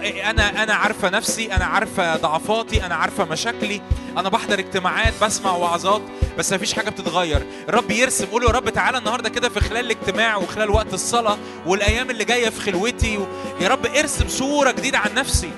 أنا 0.06 0.64
أنا 0.64 0.74
عارفة 0.74 1.10
نفسي 1.10 1.54
أنا 1.54 1.66
عارفة 1.66 2.16
ضعفاتي 2.16 2.86
أنا 2.86 2.96
عارفة 2.96 3.26
مشاكلي. 3.26 3.82
أنا 4.18 4.30
بحضر 4.30 4.60
اجتماعات 4.60 5.14
بسمع 5.22 5.56
وعظات 5.56 6.02
بس 6.38 6.54
مفيش 6.54 6.74
حاجة 6.74 6.90
بتتغير. 6.90 7.44
الرب 7.70 7.92
يرسم 7.92 8.26
قول 8.26 8.44
يا 8.44 8.50
رب 8.50 8.70
تعالى 8.70 8.98
النهارده 8.98 9.30
كده 9.30 9.50
في 9.50 9.60
خلال 9.60 9.86
الاجتماع 9.86 10.38
وخلال 10.38 10.70
وقت 10.70 10.94
الصلاة 10.94 11.38
والأيام 11.66 12.10
اللي 12.10 12.26
جاية 12.26 12.50
في 12.50 12.62
خلوتي. 12.62 13.18
و... 13.18 13.26
يا 13.62 13.68
رب 13.68 13.86
ارسم 13.86 14.28
صورة 14.28 14.72
جديدة 14.72 14.98
عن 14.98 15.14
نفسي. 15.14 15.52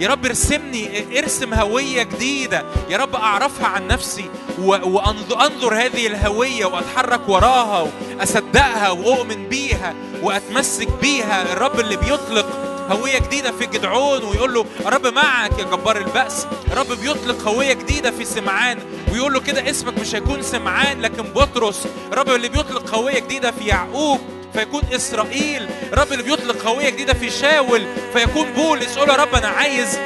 يا 0.00 0.08
رب 0.08 0.26
ارسمني 0.26 1.18
ارسم 1.18 1.54
هوية 1.54 2.02
جديدة. 2.02 2.64
يا 2.90 2.96
رب 2.98 3.14
أعرفها 3.14 3.66
عن 3.66 3.86
نفسي 3.86 4.30
وأنظر 4.58 5.74
هذه 5.74 6.06
الهوية 6.06 6.64
وأتحرك 6.66 7.28
وراها 7.28 7.90
وأصدقها 8.18 8.90
وأؤمن 8.90 9.48
بيها 9.48 9.94
وأتمسك 10.22 10.88
بيها. 11.02 11.52
الرب 11.52 11.80
اللي 11.80 11.96
بيطلق 11.96 12.46
هوية 12.90 13.18
جديدة 13.18 13.52
في 13.52 13.66
جدعون 13.66 14.24
ويقول 14.24 14.54
له 14.54 14.66
رب 14.86 15.06
معك 15.06 15.58
يا 15.58 15.64
جبار 15.64 15.96
البأس. 15.96 16.46
الرب 16.72 16.92
بيطلق 16.92 17.48
هوية 17.48 17.72
جديدة 17.72 18.10
في 18.10 18.24
سمعان 18.24 18.78
ويقول 19.12 19.32
له 19.32 19.40
كده 19.40 19.70
اسمك 19.70 19.98
مش 19.98 20.14
هيكون 20.14 20.42
سمعان 20.42 21.00
لكن 21.00 21.22
بطرس. 21.22 21.86
الرب 22.12 22.28
اللي 22.30 22.48
بيطلق 22.48 22.94
هوية 22.94 23.18
جديدة 23.18 23.50
في 23.50 23.64
يعقوب 23.64 24.20
فيكون 24.56 24.82
إسرائيل 24.94 25.68
الرب 25.92 26.12
اللي 26.12 26.22
بيطلق 26.22 26.66
هويه 26.66 26.90
جديدة 26.90 27.14
في 27.14 27.30
شاول 27.30 27.86
فيكون 28.12 28.52
بولس 28.52 28.98
قول 28.98 29.08
يا 29.08 29.14
رب 29.14 29.34
أنا 29.34 29.48
عايز 29.48 29.98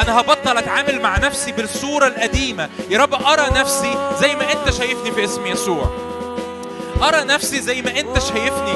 أنا 0.00 0.20
هبطل 0.20 0.58
أتعامل 0.58 1.02
مع 1.02 1.18
نفسي 1.18 1.52
بالصورة 1.52 2.06
القديمة. 2.06 2.68
يا 2.90 2.98
رب 2.98 3.14
أرى 3.14 3.50
نفسي 3.60 4.12
زي 4.20 4.34
ما 4.34 4.52
أنت 4.52 4.70
شايفني 4.70 5.12
في 5.12 5.24
اسم 5.24 5.46
يسوع. 5.46 5.90
أرى 7.02 7.24
نفسي 7.24 7.60
زي 7.60 7.82
ما 7.82 8.00
أنت 8.00 8.18
شايفني. 8.18 8.74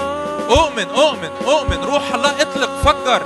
أؤمن 0.51 0.87
أؤمن 0.97 1.31
أؤمن. 1.47 1.85
روح 1.85 2.15
الله 2.15 2.43
اطلق 2.43 2.71
فجر 2.85 3.23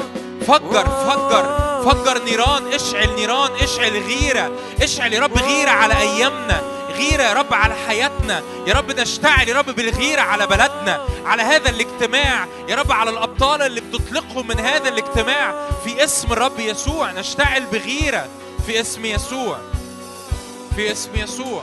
فجر 0.46 0.86
فجر 0.86 1.44
فجر 1.84 2.24
نيران. 2.24 2.72
اشعل 2.72 3.14
نيران 3.14 3.50
اشعل 3.62 4.02
غيرة 4.02 4.50
اشعل 4.82 5.12
يا 5.12 5.20
رب 5.20 5.38
غيرة 5.38 5.70
على 5.70 5.94
أيامنا. 5.98 6.62
غيرة 6.96 7.22
يا 7.22 7.32
رب 7.32 7.54
على 7.54 7.74
حياتنا. 7.88 8.42
يا 8.66 8.74
رب 8.74 9.00
نشتعل 9.00 9.48
يا 9.48 9.54
رب 9.54 9.70
بالغيرة 9.70 10.20
على 10.20 10.46
بلدنا 10.46 11.06
على 11.24 11.42
هذا 11.42 11.70
الاجتماع. 11.70 12.46
يا 12.68 12.76
رب 12.76 12.92
على 12.92 13.10
الأبطال 13.10 13.62
اللي 13.62 13.80
بتطلقهم 13.80 14.46
من 14.46 14.60
هذا 14.60 14.88
الاجتماع. 14.88 15.54
في 15.84 16.04
اسم 16.04 16.32
الرب 16.32 16.60
يسوع 16.60 17.12
نشتعل 17.12 17.66
بغيرة. 17.66 18.28
في 18.66 18.80
اسم 18.80 19.04
يسوع. 19.04 19.58
في 20.76 20.92
اسم 20.92 21.10
يسوع. 21.14 21.62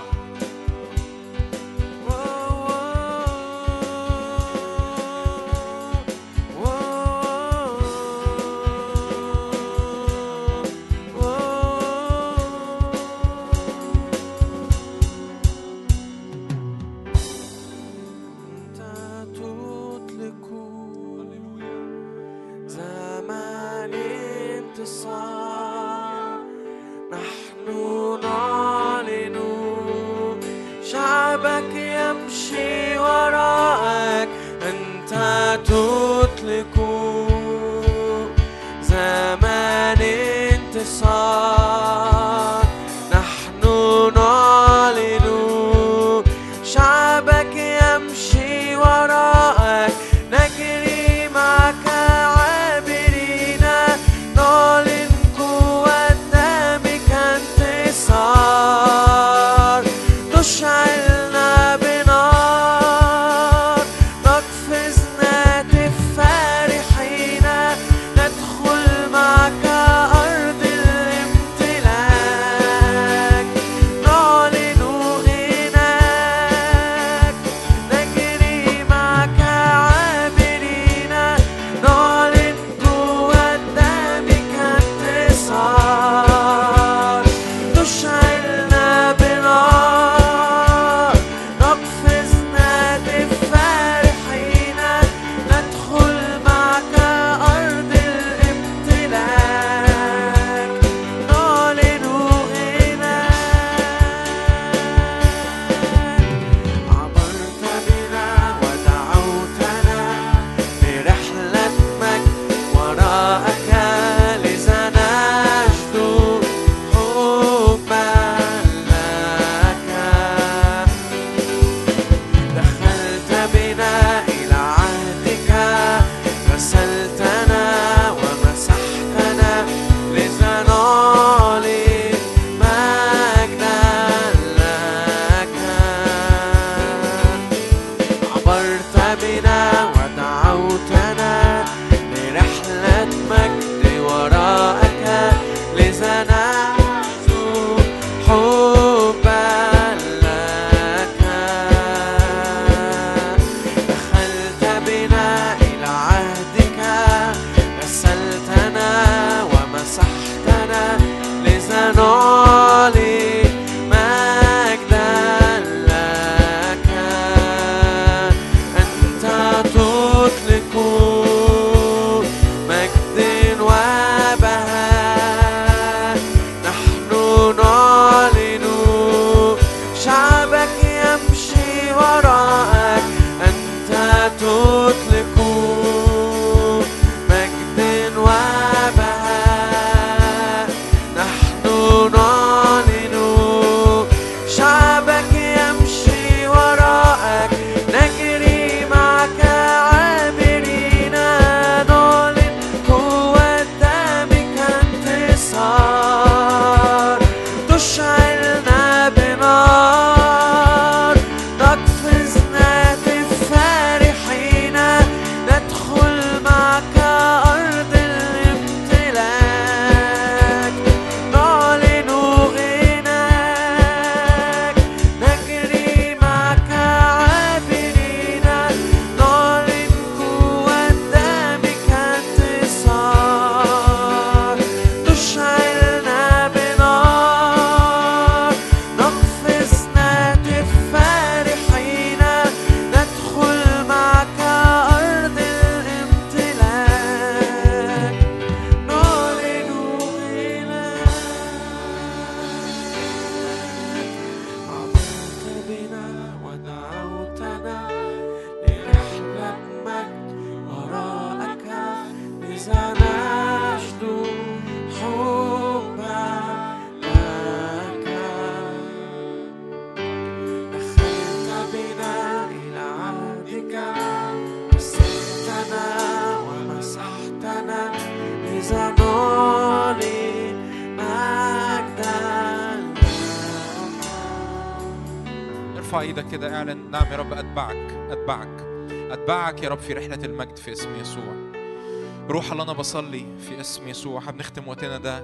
روح 292.30 292.51
الله 292.51 292.63
أنا 292.63 292.74
بصلي 292.74 293.26
في 293.39 293.61
اسم 293.61 293.88
يسوع. 293.88 294.30
هنختم 294.30 294.67
وقتنا 294.67 294.97
ده 294.97 295.19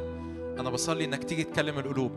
أنا 0.60 0.70
بصلي 0.70 1.06
إنك 1.06 1.24
تيجي 1.24 1.43
تكلم 1.43 1.80
القلوب. 1.80 2.12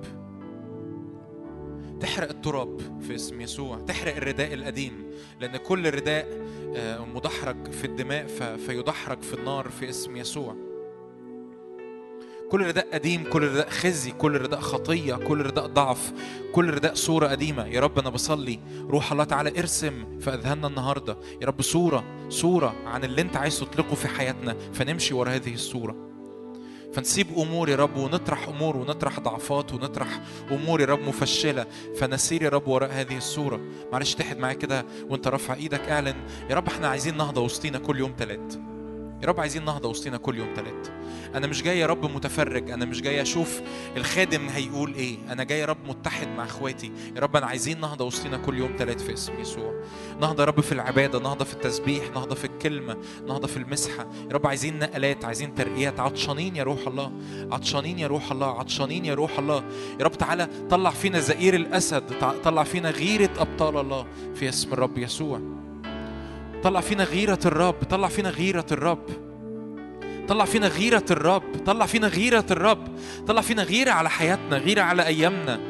تحرق 2.00 2.28
التراب 2.30 3.00
في 3.00 3.14
اسم 3.14 3.40
يسوع. 3.40 3.80
تحرق 3.80 4.16
الرداء 4.16 4.54
القديم 4.54 5.10
لأن 5.40 5.56
كل 5.56 5.94
رداء 5.94 6.28
آه، 6.76 7.04
مدحرج 7.04 7.70
في 7.70 7.84
الدماء 7.84 8.26
فيدحرج 8.66 9.22
في 9.22 9.34
النار 9.34 9.68
في 9.68 9.88
اسم 9.88 10.16
يسوع. 10.16 10.69
كل 12.50 12.66
رداء 12.66 12.88
قديم 12.92 13.24
كل 13.24 13.42
رداء 13.42 13.70
خزي 13.70 14.10
كل 14.10 14.40
رداء 14.40 14.60
خطية 14.60 15.14
كل 15.14 15.42
رداء 15.42 15.66
ضعف 15.66 16.12
كل 16.52 16.70
رداء 16.70 16.94
صورة 16.94 17.28
قديمة. 17.28 17.66
يا 17.66 17.80
رب 17.80 17.98
أنا 17.98 18.10
بصلي. 18.10 18.60
روح 18.88 19.12
الله 19.12 19.24
تعالى 19.24 19.58
ارسم 19.58 20.18
في 20.20 20.34
أذهاننا 20.34 20.66
النهاردة. 20.66 21.16
يا 21.42 21.46
رب 21.46 21.62
صورة 21.62 22.04
صورة 22.28 22.74
عن 22.86 23.04
اللي 23.04 23.22
أنت 23.22 23.36
عايز 23.36 23.60
تطلقه 23.60 23.94
في 23.94 24.08
حياتنا. 24.08 24.56
فنمشي 24.72 25.14
ورا 25.14 25.30
هذه 25.30 25.54
الصورة. 25.54 25.96
فنسيب 26.94 27.26
أمور 27.38 27.68
يا 27.68 27.76
رب 27.76 27.96
ونطرح 27.96 28.48
أمور 28.48 28.76
ونطرح 28.76 29.20
ضعفات 29.20 29.72
ونطرح 29.72 30.20
أمور 30.50 30.80
يا 30.80 30.86
رب 30.86 31.00
مفشلة. 31.00 31.66
فنسير 31.96 32.42
يا 32.42 32.48
رب 32.48 32.68
وراء 32.68 32.90
هذه 32.92 33.16
الصورة. 33.16 33.60
معلش 33.92 34.14
تحد 34.14 34.38
معايا 34.38 34.54
كده 34.54 34.86
وانت 35.08 35.28
رافع 35.28 35.54
إيدك 35.54 35.88
اعلن. 35.88 36.16
يا 36.50 36.54
رب 36.54 36.66
إحنا 36.66 36.88
عايزين 36.88 37.16
نهضة 37.16 37.40
وسطينا 37.40 37.78
كل 37.78 37.98
يوم 37.98 38.12
تلات. 38.12 38.69
يا 39.22 39.26
رب 39.26 39.40
عايزين 39.40 39.64
نهضة 39.64 39.88
وسطينا 39.88 40.16
كل 40.16 40.38
يوم 40.38 40.54
تلات. 40.54 40.88
أنا 41.34 41.46
مش 41.46 41.62
جاي 41.62 41.78
يا 41.78 41.86
رب 41.86 42.04
متفرج 42.14 42.70
أنا 42.70 42.84
مش 42.84 43.02
جاي 43.02 43.22
أشوف 43.22 43.60
الخادم 43.96 44.48
هيقول 44.48 44.94
إيه. 44.94 45.16
أنا 45.32 45.44
جاي 45.44 45.58
يا 45.60 45.66
رب 45.66 45.78
متحد 45.88 46.28
مع 46.28 46.44
إخواتي. 46.44 46.92
يا 47.16 47.20
رب 47.20 47.36
أنا 47.36 47.46
عايزين 47.46 47.80
نهضة 47.80 48.04
وسطينا 48.04 48.36
كل 48.36 48.58
يوم 48.58 48.76
تلات 48.76 49.00
في 49.00 49.12
اسم 49.12 49.40
يسوع. 49.40 49.74
نهضة 50.20 50.42
يا 50.42 50.48
رب 50.48 50.60
في 50.60 50.72
العبادة 50.72 51.18
نهضة 51.18 51.44
في 51.44 51.54
التسبيح 51.54 52.10
نهضة 52.14 52.34
في 52.34 52.44
الكلمة 52.44 52.96
نهضة 53.26 53.46
في 53.46 53.56
المسحة. 53.56 54.06
يا 54.28 54.32
رب 54.34 54.46
عايزين 54.46 54.78
نقلات 54.78 55.24
عايزين 55.24 55.54
ترقيات. 55.54 56.00
عطشانين 56.00 56.56
يا 56.56 56.62
روح 56.62 56.86
الله. 56.86 57.12
عطشانين 57.52 57.98
يا 57.98 58.06
روح 58.06 58.32
الله. 58.32 58.58
عطشانين 58.58 59.04
يا 59.04 59.14
روح 59.14 59.38
الله. 59.38 59.64
يا 60.00 60.04
رب 60.04 60.12
تعالى 60.12 60.48
طلع 60.70 60.90
فينا 60.90 61.20
زئير 61.20 61.54
الأسد 61.54 62.02
تع- 62.20 62.34
طلع 62.44 62.62
فينا 62.64 62.90
غيرة 62.90 63.30
أبطال 63.38 63.76
الله 63.76 64.06
في 64.34 64.48
اسم 64.48 64.72
الرب 64.72 64.98
يسوع. 64.98 65.40
طلع 66.62 66.80
فينا 66.80 67.04
غيرة 67.04 67.38
الرب 67.46 67.74
طلع 67.90 68.08
فينا 68.08 68.30
غيرة 68.30 68.66
الرب. 68.72 69.04
طلع 70.28 70.44
فينا 70.44 70.66
غيرة 70.66 71.04
الرب 71.10 71.42
طلع 71.66 71.86
فينا 71.86 72.06
غيرة 72.06 72.46
الرب. 72.50 72.88
طلع 73.26 73.40
فينا 73.40 73.62
غيرة 73.62 73.90
على 73.90 74.10
حياتنا 74.10 74.56
غيرة 74.56 74.82
على 74.82 75.06
أيامنا 75.06 75.60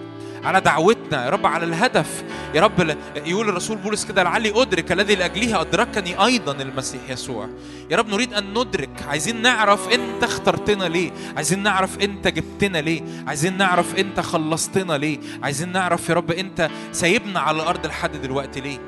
على 0.45 0.61
دعوتنا. 0.61 1.24
يا 1.24 1.30
رب 1.30 1.47
على 1.47 1.64
الهدف. 1.64 2.24
يا 2.55 2.61
رب 2.61 2.97
يقول 3.16 3.49
الرسول 3.49 3.76
بولس 3.76 4.05
كده 4.05 4.22
لعلي 4.22 4.62
أدرك 4.62 4.93
الذي 4.93 5.14
لأجله 5.14 5.61
أدركني 5.61 6.24
أيضا 6.24 6.53
المسيح 6.53 7.01
يسوع. 7.09 7.49
يا 7.91 7.97
رب 7.97 8.09
نريد 8.09 8.34
أن 8.34 8.51
ندرك. 8.51 9.03
عايزين 9.09 9.43
نعرف 9.43 9.88
أنت 9.88 10.24
اخترتنا 10.24 10.84
ليه؟ 10.84 11.11
عايزين 11.36 11.62
نعرف 11.62 11.99
أنت 11.99 12.28
جبتنا 12.28 12.78
ليه؟ 12.78 13.03
عايزين 13.26 13.57
نعرف 13.57 13.99
أنت 13.99 14.20
خلصتنا 14.20 14.93
ليه؟ 14.93 15.18
عايزين 15.43 15.72
نعرف 15.72 16.09
يا 16.09 16.14
رب 16.14 16.30
أنت 16.30 16.70
سايبنا 16.93 17.41
على 17.41 17.57
الأرض 17.57 17.86
لحد 17.86 18.16
دلوقتي 18.16 18.61
ليه؟ 18.61 18.78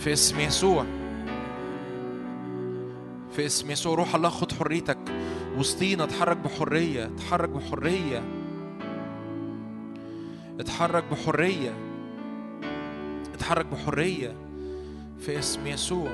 في 0.00 0.12
اسم 0.12 0.40
يسوع. 0.40 0.84
في 3.32 3.46
اسم 3.46 3.70
يسوع 3.70 3.94
روح 3.94 4.14
الله 4.14 4.28
خد 4.28 4.52
حريتك. 4.52 4.98
وسطينا 5.56 6.04
اتحرك 6.04 6.36
بحرية 6.36 7.04
اتحرك 7.04 7.48
بحرية. 7.48 8.22
اتحرك 10.60 11.04
بحرية. 11.04 11.74
اتحرك 13.34 13.66
بحرية 13.66 14.36
في 15.18 15.38
اسم 15.38 15.66
يسوع. 15.66 16.10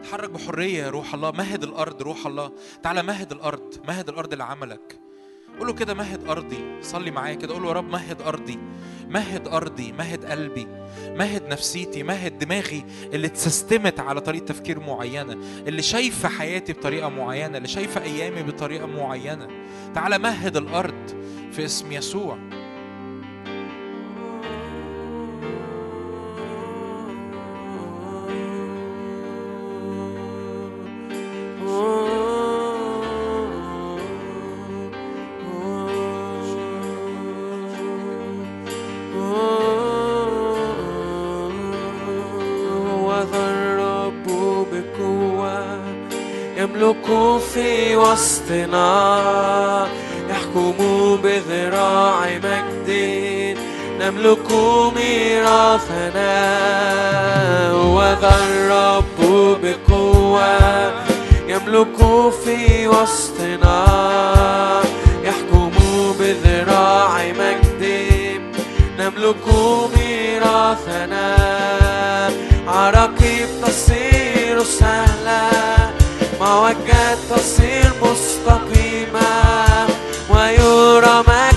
اتحرك 0.00 0.30
بحرية 0.30 0.82
يا 0.82 0.90
روح 0.90 1.14
الله. 1.14 1.30
مهد 1.30 1.62
الأرض 1.64 2.02
روح 2.02 2.26
الله. 2.26 2.52
تعالى 2.82 3.02
مهد 3.02 3.32
الأرض 3.32 3.74
مهد 3.88 4.08
الأرض 4.08 4.34
لعملك. 4.34 5.09
قول 5.60 5.68
له 5.68 5.74
كده 5.74 5.94
مهد 5.94 6.28
أرضي 6.28 6.58
صلي 6.82 7.10
معايا 7.10 7.34
كده 7.34 7.54
قول 7.54 7.62
له 7.62 7.68
يا 7.68 7.74
رب 7.74 7.88
مهد 7.88 8.22
أرضي 8.22 8.58
مهد 9.08 9.48
أرضي 9.48 9.92
مهد 9.92 10.24
قلبي 10.24 10.66
مهد 11.06 11.48
نفسيتي 11.48 12.02
مهد 12.02 12.38
دماغي 12.38 12.84
اللي 13.12 13.26
اتسستمت 13.26 14.00
على 14.00 14.20
طريقة 14.20 14.44
تفكير 14.44 14.80
معينة 14.80 15.36
اللي 15.66 15.82
شايفة 15.82 16.28
حياتي 16.28 16.72
بطريقة 16.72 17.08
معينة 17.08 17.56
اللي 17.56 17.68
شايفة 17.68 18.02
أيامي 18.02 18.42
بطريقة 18.42 18.86
معينة. 18.86 19.48
تعالى 19.94 20.18
مهد 20.18 20.56
الأرض 20.56 21.10
في 21.52 21.64
اسم 21.64 21.92
يسوع. 21.92 22.38
وذا 31.64 32.09
وسطنا 48.50 49.86
يحكم 50.30 50.76
بذراع 51.22 52.26
مجد 52.44 52.90
نملك 54.00 54.52
ميراثنا. 54.96 56.34
وذا 57.74 58.34
الرب 58.42 59.60
بقوة 59.62 60.92
يملك 61.48 61.96
في 62.44 62.88
وسطنا. 62.88 63.86
يحكم 65.24 65.70
بذراع 66.20 67.22
مجد 67.38 67.82
نملك 68.98 69.46
ميراثنا. 69.96 71.36
عراقيب 72.68 73.48
تصير 73.62 74.62
سهلة 74.64 75.50
موجات 76.90 77.18
تصير 77.30 77.92
مستقيمة 78.02 79.20
ويرى 80.30 81.24
مجد 81.28 81.49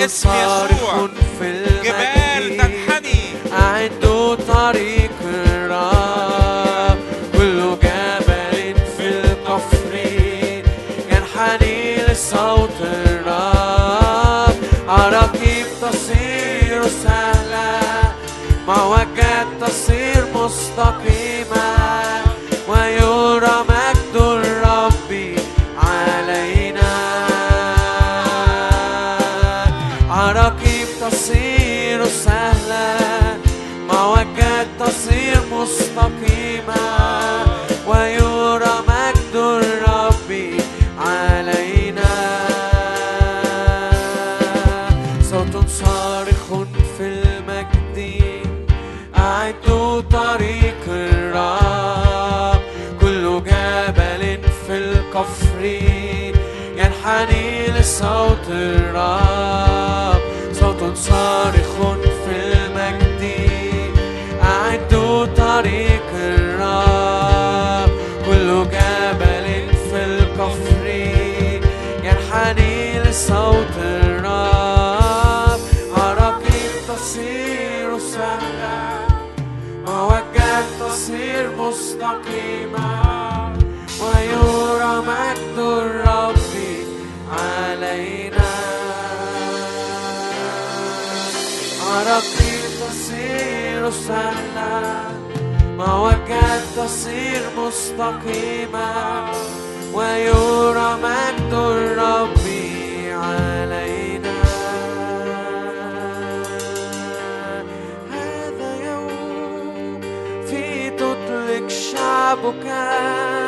باسم 0.00 0.28
يسوع. 0.28 1.08
في 1.38 1.64
جبال 1.84 2.42
المجد 2.42 2.60
تنحني. 2.60 3.20
أعدوا 3.52 4.34
طريق 4.34 5.10
الرب 5.24 6.98
كل 7.32 7.60
جبل 7.82 8.74
في 8.96 9.08
الكفر 9.08 9.94
ينحني 11.12 11.96
لصوت 11.96 12.78
الرب 12.80 14.56
عراقيب 14.88 15.66
تصير 15.82 16.82
سهلة 17.04 18.14
موجات 18.68 19.46
تصير 19.60 20.26
مستقيمة. 20.34 21.70
ويرى 22.68 23.64
صوت 57.82 58.50
الرب. 58.50 60.20
صوت 60.52 60.96
صارخ 60.96 62.09
مستقيمة 81.70 82.88
ويرى 84.02 84.94
مجد 85.06 85.58
الرب 85.58 86.50
علينا. 87.32 88.50
عراقيل 91.86 92.62
تصير 92.80 93.90
سهلة 93.90 95.02
موجات 95.78 96.62
تصير 96.76 97.42
مستقيمة. 97.58 98.90
ويرى 99.94 100.90
مجد 101.02 101.52
الرب 101.52 102.29
شعبك 112.42 113.39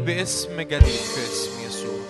باسم 0.00 0.60
جديد 0.60 0.80
في 0.80 1.32
اسم 1.32 1.50
يسوع. 1.66 2.00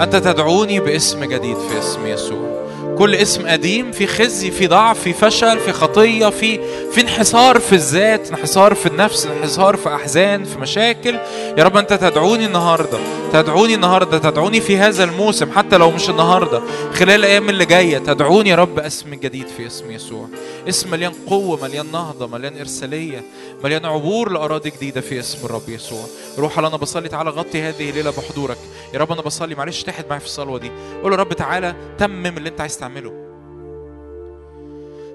أنت 0.00 0.16
تدعوني 0.16 0.80
باسم 0.80 1.24
جديد 1.24 1.56
في 1.56 1.78
اسم 1.78 2.06
يسوع. 2.06 2.59
كل 2.98 3.14
اسم 3.14 3.48
قديم 3.48 3.92
في 3.92 4.06
خزي 4.06 4.50
في 4.50 4.66
ضعف 4.66 5.00
في 5.00 5.12
فشل 5.12 5.58
في 5.58 5.72
خطية 5.72 6.28
في 6.28 6.60
في 6.92 7.00
انحسار 7.00 7.58
في 7.58 7.72
الذات 7.72 8.30
انحسار 8.30 8.74
في 8.74 8.86
النفس 8.86 9.26
انحسار 9.26 9.76
في 9.76 9.94
أحزان 9.94 10.44
في 10.44 10.58
مشاكل. 10.58 11.14
يا 11.58 11.64
رب 11.64 11.76
أنت 11.76 11.92
تدعوني 11.92 12.46
النهاردة 12.46 12.98
تدعوني 13.32 13.74
النهاردة 13.74 14.18
تدعوني 14.18 14.60
في 14.60 14.76
هذا 14.76 15.04
الموسم 15.04 15.50
حتى 15.50 15.76
لو 15.76 15.90
مش 15.90 16.10
النهاردة 16.10 16.62
خلال 16.94 17.10
الأيام 17.10 17.48
اللي 17.48 17.64
جاية 17.64 17.98
تدعوني 17.98 18.50
يا 18.50 18.56
رب 18.56 18.78
اسم 18.78 19.14
جديد 19.14 19.46
في 19.56 19.66
اسم 19.66 19.90
يسوع. 19.90 20.28
اسم 20.68 20.90
مليان 20.90 21.12
قوة 21.26 21.62
مليان 21.62 21.86
نهضة 21.92 22.26
مليان 22.26 22.58
إرسالية 22.58 23.24
مليان 23.64 23.86
عبور 23.86 24.32
لأراضي 24.32 24.70
جديدة 24.70 25.00
في 25.00 25.20
اسم 25.20 25.38
الرب 25.44 25.68
يسوع. 25.68 26.04
روح 26.38 26.58
أنا 26.58 26.68
بصلي 26.68 27.08
تعالى 27.08 27.30
غطي 27.30 27.62
هذه 27.62 27.90
الليلة 27.90 28.10
بحضورك. 28.10 28.58
يا 28.94 28.98
رب 28.98 29.12
أنا 29.12 29.22
بصلي 29.22 29.54
معلش 29.54 29.82
تحت 29.82 30.04
معايا 30.08 30.20
في 30.20 30.26
الصلوة 30.26 30.58
دي. 30.58 30.70
قول 31.02 31.12
يا 31.12 31.16
رب 31.18 31.32
تعالى 31.32 31.74
تمم 31.98 32.36
اللي 32.36 32.48
أنت 32.48 32.60
عايز 32.60 32.69
تعمله. 32.76 33.26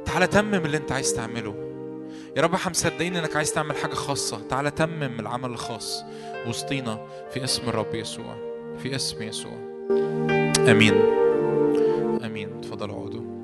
تعالى 0.06 0.28
تمم 0.28 0.56
اللي 0.56 0.78
أنت 0.78 0.92
عايز 0.92 1.14
تعمله. 1.14 1.62
يا 2.38 2.42
رب 2.42 2.54
إحنا 2.54 2.72
مصدقين 2.72 3.16
انك 3.16 3.36
عايز 3.36 3.54
تعمل 3.54 3.76
حاجة 3.76 3.94
خاصة. 3.94 4.48
تعالى 4.48 4.72
تمم 4.72 5.20
العمل 5.20 5.50
الخاص 5.50 6.04
وسطينا 6.48 7.08
في 7.34 7.44
اسم 7.44 7.70
الرب 7.70 7.96
يسوع. 7.96 8.36
في 8.84 8.96
اسم 8.96 9.24
يسوع. 9.24 9.54
آمين. 10.72 10.94
آمين. 12.26 12.58
اتفضلوا 12.58 12.96
اقعدوا. 12.96 13.36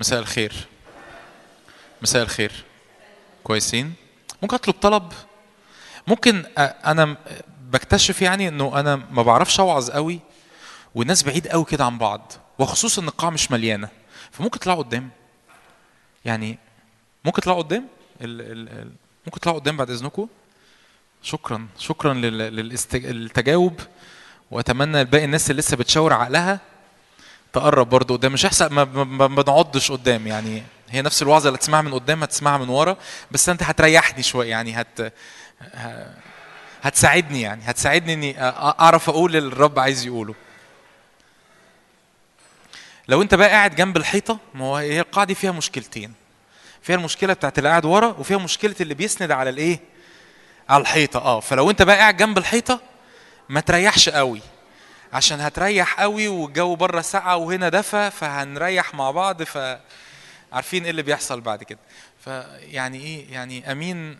مساء 0.00 0.20
الخير. 0.20 0.52
مساء 2.02 2.22
الخير. 2.22 2.64
كويسين؟ 3.44 3.94
ممكن 4.42 4.54
اطلب 4.54 4.74
طلب؟ 4.74 5.12
ممكن 6.06 6.44
أنا 6.58 7.16
بكتشف 7.74 8.22
يعني 8.22 8.48
إنه 8.48 8.80
أنا 8.80 8.96
ما 8.96 9.22
بعرفش 9.22 9.60
أوعظ 9.60 9.90
قوي 9.90 10.20
والناس 10.94 11.22
بعيد 11.22 11.48
قوي 11.48 11.64
كده 11.64 11.84
عن 11.84 11.98
بعض 11.98 12.32
وخصوصا 12.58 13.02
إن 13.02 13.08
القاعة 13.08 13.30
مش 13.30 13.50
مليانة. 13.50 13.88
فممكن 14.30 14.58
تطلعوا 14.58 14.82
قدام 14.82 15.10
يعني 16.24 16.58
ممكن 17.24 17.42
تطلعوا 17.42 17.62
قدام 17.62 17.84
ال 18.20 18.40
ال 18.40 18.68
ال 18.68 18.92
ممكن 19.26 19.40
تطلعوا 19.40 19.58
قدام 19.58 19.76
بعد 19.76 19.90
إذنكم. 19.90 20.28
شكرا 21.22 21.66
شكرا 21.78 22.14
للتجاوب 22.14 23.80
وأتمنى 24.50 25.04
باقي 25.04 25.24
الناس 25.24 25.50
اللي 25.50 25.60
لسه 25.60 25.76
بتشاور 25.76 26.12
عقلها 26.12 26.60
تقرب 27.52 27.88
برضه 27.88 28.16
قدام. 28.16 28.32
مش 28.32 28.44
احسن 28.44 28.66
ما 28.66 29.26
بنقعدش 29.26 29.92
قدام 29.92 30.26
يعني 30.26 30.62
هي 30.90 31.02
نفس 31.02 31.22
الوعظة 31.22 31.48
اللي 31.48 31.58
تسمعها 31.58 31.82
من 31.82 31.94
قدام 31.94 32.22
هتسمعها 32.22 32.58
من 32.58 32.68
ورا 32.68 32.96
بس 33.30 33.48
أنت 33.48 33.62
هتريحني 33.62 34.22
شوية 34.22 34.50
يعني 34.50 34.80
هت 34.80 35.12
هتساعدني 36.84 37.40
يعني 37.40 37.62
هتساعدني 37.64 38.12
إني 38.14 38.34
أعرف 38.80 39.08
أقول 39.08 39.36
اللي 39.36 39.48
الرب 39.48 39.78
عايز 39.78 40.06
يقوله. 40.06 40.34
لو 43.08 43.22
أنت 43.22 43.34
بقى 43.34 43.48
قاعد 43.48 43.74
جنب 43.76 43.96
الحيطة 43.96 44.38
ما 44.54 44.64
هو 44.64 44.76
هي 44.76 45.00
القاعدة 45.00 45.34
فيها 45.34 45.52
مشكلتين. 45.52 46.14
فيها 46.82 46.96
المشكلة 46.96 47.32
بتاعت 47.32 47.58
اللي 47.58 47.68
قاعد 47.68 47.84
ورا 47.84 48.06
وفيها 48.06 48.38
مشكلة 48.38 48.74
اللي 48.80 48.94
بيسند 48.94 49.30
على 49.30 49.50
الإيه؟ 49.50 49.80
على 50.68 50.80
الحيطة. 50.80 51.20
آه 51.20 51.40
فلو 51.40 51.70
أنت 51.70 51.82
بقى 51.82 51.96
قاعد 51.96 52.16
جنب 52.16 52.38
الحيطة 52.38 52.80
ما 53.48 53.60
تريحش 53.60 54.08
قوي. 54.08 54.40
عشان 55.12 55.40
هتريح 55.40 56.00
قوي 56.00 56.28
والجو 56.28 56.74
بره 56.74 57.00
ساقعه 57.00 57.36
وهنا 57.36 57.68
دفى 57.68 58.10
فهنريح 58.10 58.94
مع 58.94 59.10
بعض 59.10 59.42
ف 59.42 59.58
عارفين 60.52 60.84
إيه 60.84 60.90
اللي 60.90 61.02
بيحصل 61.02 61.40
بعد 61.40 61.62
كده. 61.62 61.78
فيعني 62.24 62.98
إيه؟ 62.98 63.32
يعني 63.32 63.72
أمين 63.72 64.18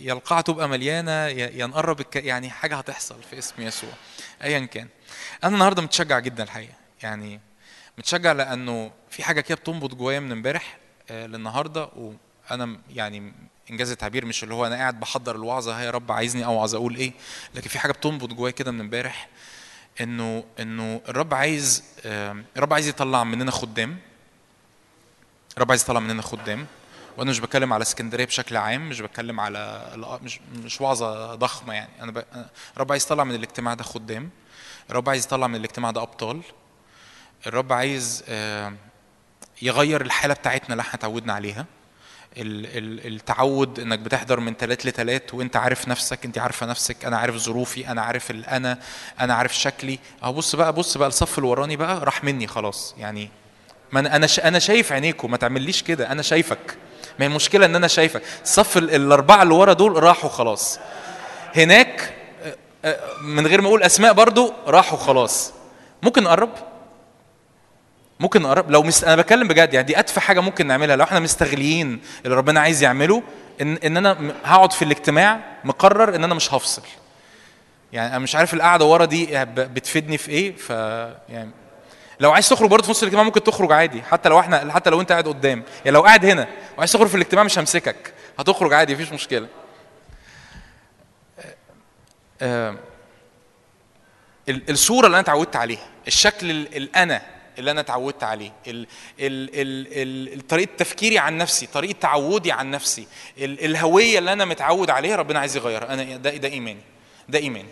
يا 0.00 0.12
القاعة 0.12 0.40
تبقى 0.40 0.68
مليانة 0.68 1.26
يا 1.26 1.66
نقرب 1.66 2.06
يعني 2.14 2.50
حاجة 2.50 2.76
هتحصل 2.76 3.22
في 3.30 3.38
اسم 3.38 3.62
يسوع 3.62 3.90
أيا 4.42 4.58
كان. 4.66 4.88
أنا 5.44 5.54
النهاردة 5.54 5.82
متشجع 5.82 6.18
جدا 6.18 6.42
الحقيقة 6.42 6.74
يعني 7.02 7.40
متشجع 7.98 8.32
لأنه 8.32 8.90
في 9.10 9.22
حاجة 9.22 9.40
كده 9.40 9.56
بتنبض 9.56 9.94
جوايا 9.94 10.20
من 10.20 10.32
امبارح 10.32 10.78
آه، 11.10 11.26
للنهاردة 11.26 11.88
وأنا 12.50 12.78
يعني 12.90 13.32
إنجاز 13.70 13.90
التعبير 13.90 14.24
مش 14.24 14.42
اللي 14.44 14.54
هو 14.54 14.66
أنا 14.66 14.76
قاعد 14.76 15.00
بحضر 15.00 15.36
الوعظة 15.36 15.80
هي 15.80 15.84
يا 15.84 15.90
رب 15.90 16.12
عايزني 16.12 16.44
أوعظ 16.44 16.74
أقول 16.74 16.96
إيه 16.96 17.12
لكن 17.54 17.68
في 17.68 17.78
حاجة 17.78 17.92
بتنبض 17.92 18.32
جوايا 18.32 18.52
كده 18.52 18.70
من 18.72 18.80
امبارح 18.80 19.28
إنه 20.00 20.44
إنه 20.60 21.00
الرب 21.08 21.34
عايز 21.34 21.84
الرب 22.56 22.72
عايز 22.72 22.88
يطلع 22.88 23.24
مننا 23.24 23.50
خدام 23.50 23.98
الرب 25.56 25.70
عايز 25.70 25.82
يطلع 25.82 26.00
مننا 26.00 26.22
خدام. 26.22 26.66
وأنا 27.18 27.30
مش 27.30 27.40
بتكلم 27.40 27.72
على 27.72 27.82
اسكندرية 27.82 28.24
بشكل 28.24 28.56
عام 28.56 28.88
مش 28.88 29.00
بتكلم 29.00 29.40
على 29.40 29.92
مش 30.22 30.40
مش 30.64 30.80
وعظة 30.80 31.34
ضخمة 31.34 31.74
يعني. 31.74 31.90
أنا. 32.02 32.24
الرب 32.76 32.92
عايز 32.92 33.04
يطلع 33.04 33.24
من 33.24 33.34
الاجتماع 33.34 33.74
ده 33.74 33.84
خدام. 33.84 34.30
الرب 34.90 35.08
عايز 35.08 35.24
يطلع 35.24 35.46
من 35.46 35.56
الاجتماع 35.56 35.90
ده 35.90 36.02
أبطال. 36.02 36.40
الرب 37.46 37.72
عايز 37.72 38.24
يغير 39.62 40.00
الحالة 40.00 40.34
بتاعتنا 40.34 40.70
اللي 40.70 40.80
إحنا 40.80 40.94
اتعودنا 40.94 41.32
عليها. 41.32 41.66
التعود 42.36 43.80
إنك 43.80 43.98
بتحضر 43.98 44.40
من 44.40 44.54
ثلاث 44.54 44.86
لثلاث 44.86 45.34
وإنت 45.34 45.56
عارف 45.56 45.88
نفسك 45.88 46.24
إنت 46.24 46.38
عارفة 46.38 46.66
نفسك 46.66 47.04
أنا 47.04 47.18
عارف 47.18 47.36
ظروفي 47.36 47.88
أنا 47.88 48.02
عارف 48.02 48.30
الانا 48.30 48.78
أنا 49.20 49.34
عارف 49.34 49.56
شكلي. 49.56 49.98
أهو 50.22 50.32
بص 50.32 50.56
بقى 50.56 50.72
بص 50.72 50.96
بقى 50.96 51.08
الصف 51.08 51.38
اللي 51.38 51.48
وراني 51.50 51.76
بقى 51.76 52.00
راح 52.04 52.24
مني 52.24 52.46
خلاص. 52.46 52.94
يعني 52.98 53.30
ما 53.92 54.00
أنا 54.00 54.28
أنا 54.44 54.58
شايف 54.58 54.92
عينيكم 54.92 55.30
ما 55.30 55.36
تعمليش 55.36 55.82
كده 55.82 56.12
أنا 56.12 56.22
شايفك. 56.22 56.76
ما 57.18 57.24
هي 57.24 57.26
المشكلة 57.26 57.66
إن 57.66 57.76
أنا 57.76 57.86
شايفك 57.86 58.22
الصف 58.42 58.76
الأربعة 58.76 59.42
اللي 59.42 59.54
ورا 59.54 59.72
دول 59.72 60.02
راحوا 60.02 60.30
خلاص. 60.30 60.78
هناك 61.56 62.14
من 63.22 63.46
غير 63.46 63.60
ما 63.60 63.68
أقول 63.68 63.82
أسماء 63.82 64.12
برضو 64.12 64.52
راحوا 64.66 64.98
خلاص. 64.98 65.52
ممكن 66.02 66.22
نقرب؟ 66.22 66.50
ممكن 68.20 68.42
نقرب؟ 68.42 68.70
لو 68.70 68.82
مست... 68.82 69.04
أنا 69.04 69.16
بتكلم 69.16 69.48
بجد 69.48 69.74
يعني 69.74 69.86
دي 69.86 69.98
أتفه 69.98 70.20
حاجة 70.20 70.40
ممكن 70.40 70.66
نعملها. 70.66 70.96
لو 70.96 71.04
إحنا 71.04 71.20
مستغليين 71.20 72.00
اللي 72.24 72.36
ربنا 72.36 72.60
عايز 72.60 72.82
يعمله 72.82 73.22
ان 73.60 73.76
إن 73.76 73.96
أنا 73.96 74.32
هقعد 74.44 74.72
في 74.72 74.82
الاجتماع 74.84 75.40
مقرر 75.64 76.14
إن 76.14 76.24
أنا 76.24 76.34
مش 76.34 76.54
هفصل. 76.54 76.82
يعني 77.92 78.10
أنا 78.10 78.18
مش 78.18 78.34
عارف 78.36 78.54
القعدة 78.54 78.84
ورا 78.84 79.04
دي 79.04 79.44
بتفيدني 79.44 80.18
في 80.18 80.30
إيه 80.30 80.56
ف 80.56 80.70
يعني 81.28 81.50
لو 82.20 82.32
عايز 82.32 82.48
تخرج 82.48 82.70
برضه 82.70 82.84
في 82.84 82.90
نص 82.90 83.02
الاجتماع 83.02 83.24
ممكن 83.24 83.42
تخرج 83.42 83.72
عادي. 83.72 84.02
حتى 84.02 84.28
لو 84.28 84.40
إحنا 84.40 84.72
حتى 84.72 84.90
لو 84.90 85.00
انت 85.00 85.12
قاعد 85.12 85.28
قدام. 85.28 85.62
يعني 85.78 85.90
لو 85.90 86.02
قاعد 86.02 86.24
هنا 86.24 86.48
وعايز 86.76 86.92
تخرج 86.92 87.08
في 87.08 87.14
الاجتماع 87.14 87.44
مش 87.44 87.58
همسكك. 87.58 88.14
هتخرج 88.38 88.72
عادي 88.72 88.94
مفيش 88.94 89.12
مشكلة. 89.12 89.48
آه 92.42 92.76
الصورة 94.48 95.06
اللي 95.06 95.14
أنا 95.14 95.20
اتعودت 95.20 95.56
عليها 95.56 95.86
الشكل 96.06 96.50
الأنا 96.50 97.22
اللي 97.58 97.70
أنا 97.70 97.80
اتعودت 97.80 98.24
عليه 98.24 98.52
طريقة 100.48 100.70
تفكيري 100.76 101.18
عن 101.18 101.38
نفسي 101.38 101.66
طريقة 101.66 101.98
تعودي 102.00 102.52
عن 102.52 102.70
نفسي 102.70 103.06
ال 103.38 103.64
الهوية 103.64 104.18
اللي 104.18 104.32
أنا 104.32 104.44
متعود 104.44 104.90
عليها 104.90 105.16
ربنا 105.16 105.38
عايز 105.38 105.56
يغيرها. 105.56 105.94
أنا 105.94 106.16
ده 106.16 106.36
ده 106.36 106.48
إيماني. 106.48 106.80
ده 107.28 107.38
إيماني. 107.38 107.68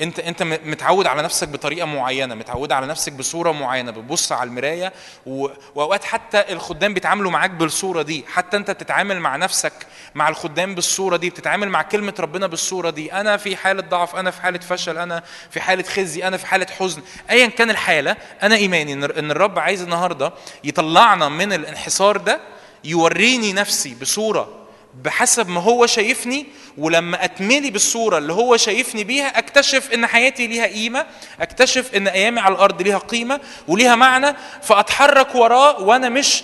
انت 0.00 0.18
انت 0.20 0.42
متعود 0.42 1.06
على 1.06 1.22
نفسك 1.22 1.48
بطريقة 1.48 1.86
معينة 1.86 2.34
متعود 2.34 2.72
على 2.72 2.86
نفسك 2.86 3.12
بصورة 3.12 3.52
معينة 3.52 3.90
بتبص 3.90 4.32
على 4.32 4.48
المراية. 4.48 4.92
وأوقات 5.26 6.04
حتى 6.04 6.44
الخدام 6.52 6.94
بيتعاملوا 6.94 7.30
معاك 7.30 7.50
بالصورة 7.50 8.02
دي 8.02 8.24
حتى 8.28 8.56
انت 8.56 8.70
بتتعامل 8.70 9.20
مع 9.20 9.36
نفسك 9.36 9.72
مع 10.14 10.28
الخدام 10.28 10.74
بالصورة 10.74 11.16
دي 11.16 11.30
بتتعامل 11.30 11.68
مع 11.68 11.82
كلمة 11.82 12.14
ربنا 12.20 12.46
بالصورة 12.46 12.90
دي 12.90 13.12
أنا 13.12 13.36
في 13.36 13.56
حالة 13.56 13.82
ضعف 13.82 14.16
أنا 14.16 14.30
في 14.30 14.42
حالة 14.42 14.58
فشل 14.58 14.98
أنا 14.98 15.22
في 15.50 15.60
حالة 15.60 15.82
خزي 15.82 16.24
أنا 16.28 16.36
في 16.36 16.46
حالة 16.46 16.66
حزن 16.80 17.02
ايا 17.30 17.46
كان 17.46 17.70
الحالة 17.70 18.16
أنا 18.42 18.54
إيماني 18.56 18.92
إن 18.92 19.30
الرب 19.30 19.58
عايز 19.58 19.82
النهارده 19.82 20.32
يطلعنا 20.64 21.28
من 21.28 21.52
الانحسار 21.52 22.16
ده 22.16 22.40
يوريني 22.84 23.52
نفسي 23.52 23.94
بصورة 24.00 24.65
بحسب 25.02 25.48
ما 25.48 25.60
هو 25.60 25.86
شايفني 25.86 26.46
ولما 26.78 27.24
اتملي 27.24 27.70
بالصورة 27.70 28.18
اللي 28.18 28.32
هو 28.32 28.56
شايفني 28.56 29.04
بيها 29.04 29.38
أكتشف 29.38 29.90
إن 29.94 30.06
حياتي 30.06 30.46
ليها 30.46 30.66
قيمة 30.66 31.06
أكتشف 31.40 31.94
إن 31.94 32.08
أيامي 32.08 32.40
على 32.40 32.54
الأرض 32.54 32.82
ليها 32.82 32.98
قيمة 32.98 33.40
وليها 33.68 33.94
معنى 33.94 34.36
فأتحرك 34.62 35.34
وراه 35.34 35.80
وأنا 35.82 36.08
مش 36.08 36.42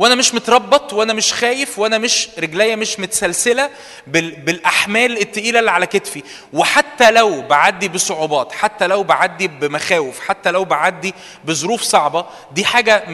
وأنا 0.00 0.14
مش 0.14 0.34
متربط 0.34 0.92
وأنا 0.92 1.12
مش 1.12 1.32
خايف 1.32 1.78
وأنا 1.78 1.98
مش 1.98 2.28
رجليا 2.38 2.76
مش 2.76 3.00
متسلسلة 3.00 3.70
بالأحمال 4.06 5.18
التقيلة 5.18 5.58
اللي 5.60 5.70
على 5.70 5.86
كتفي. 5.86 6.22
وحتى 6.52 7.10
لو 7.10 7.42
بعدي 7.42 7.88
بصعوبات 7.88 8.52
حتى 8.52 8.86
لو 8.86 9.02
بعدي 9.02 9.48
بمخاوف 9.48 10.20
حتى 10.20 10.50
لو 10.50 10.64
بعدي 10.64 11.14
بظروف 11.44 11.82
صعبة 11.82 12.26
دي 12.52 12.64
حاجة 12.64 13.04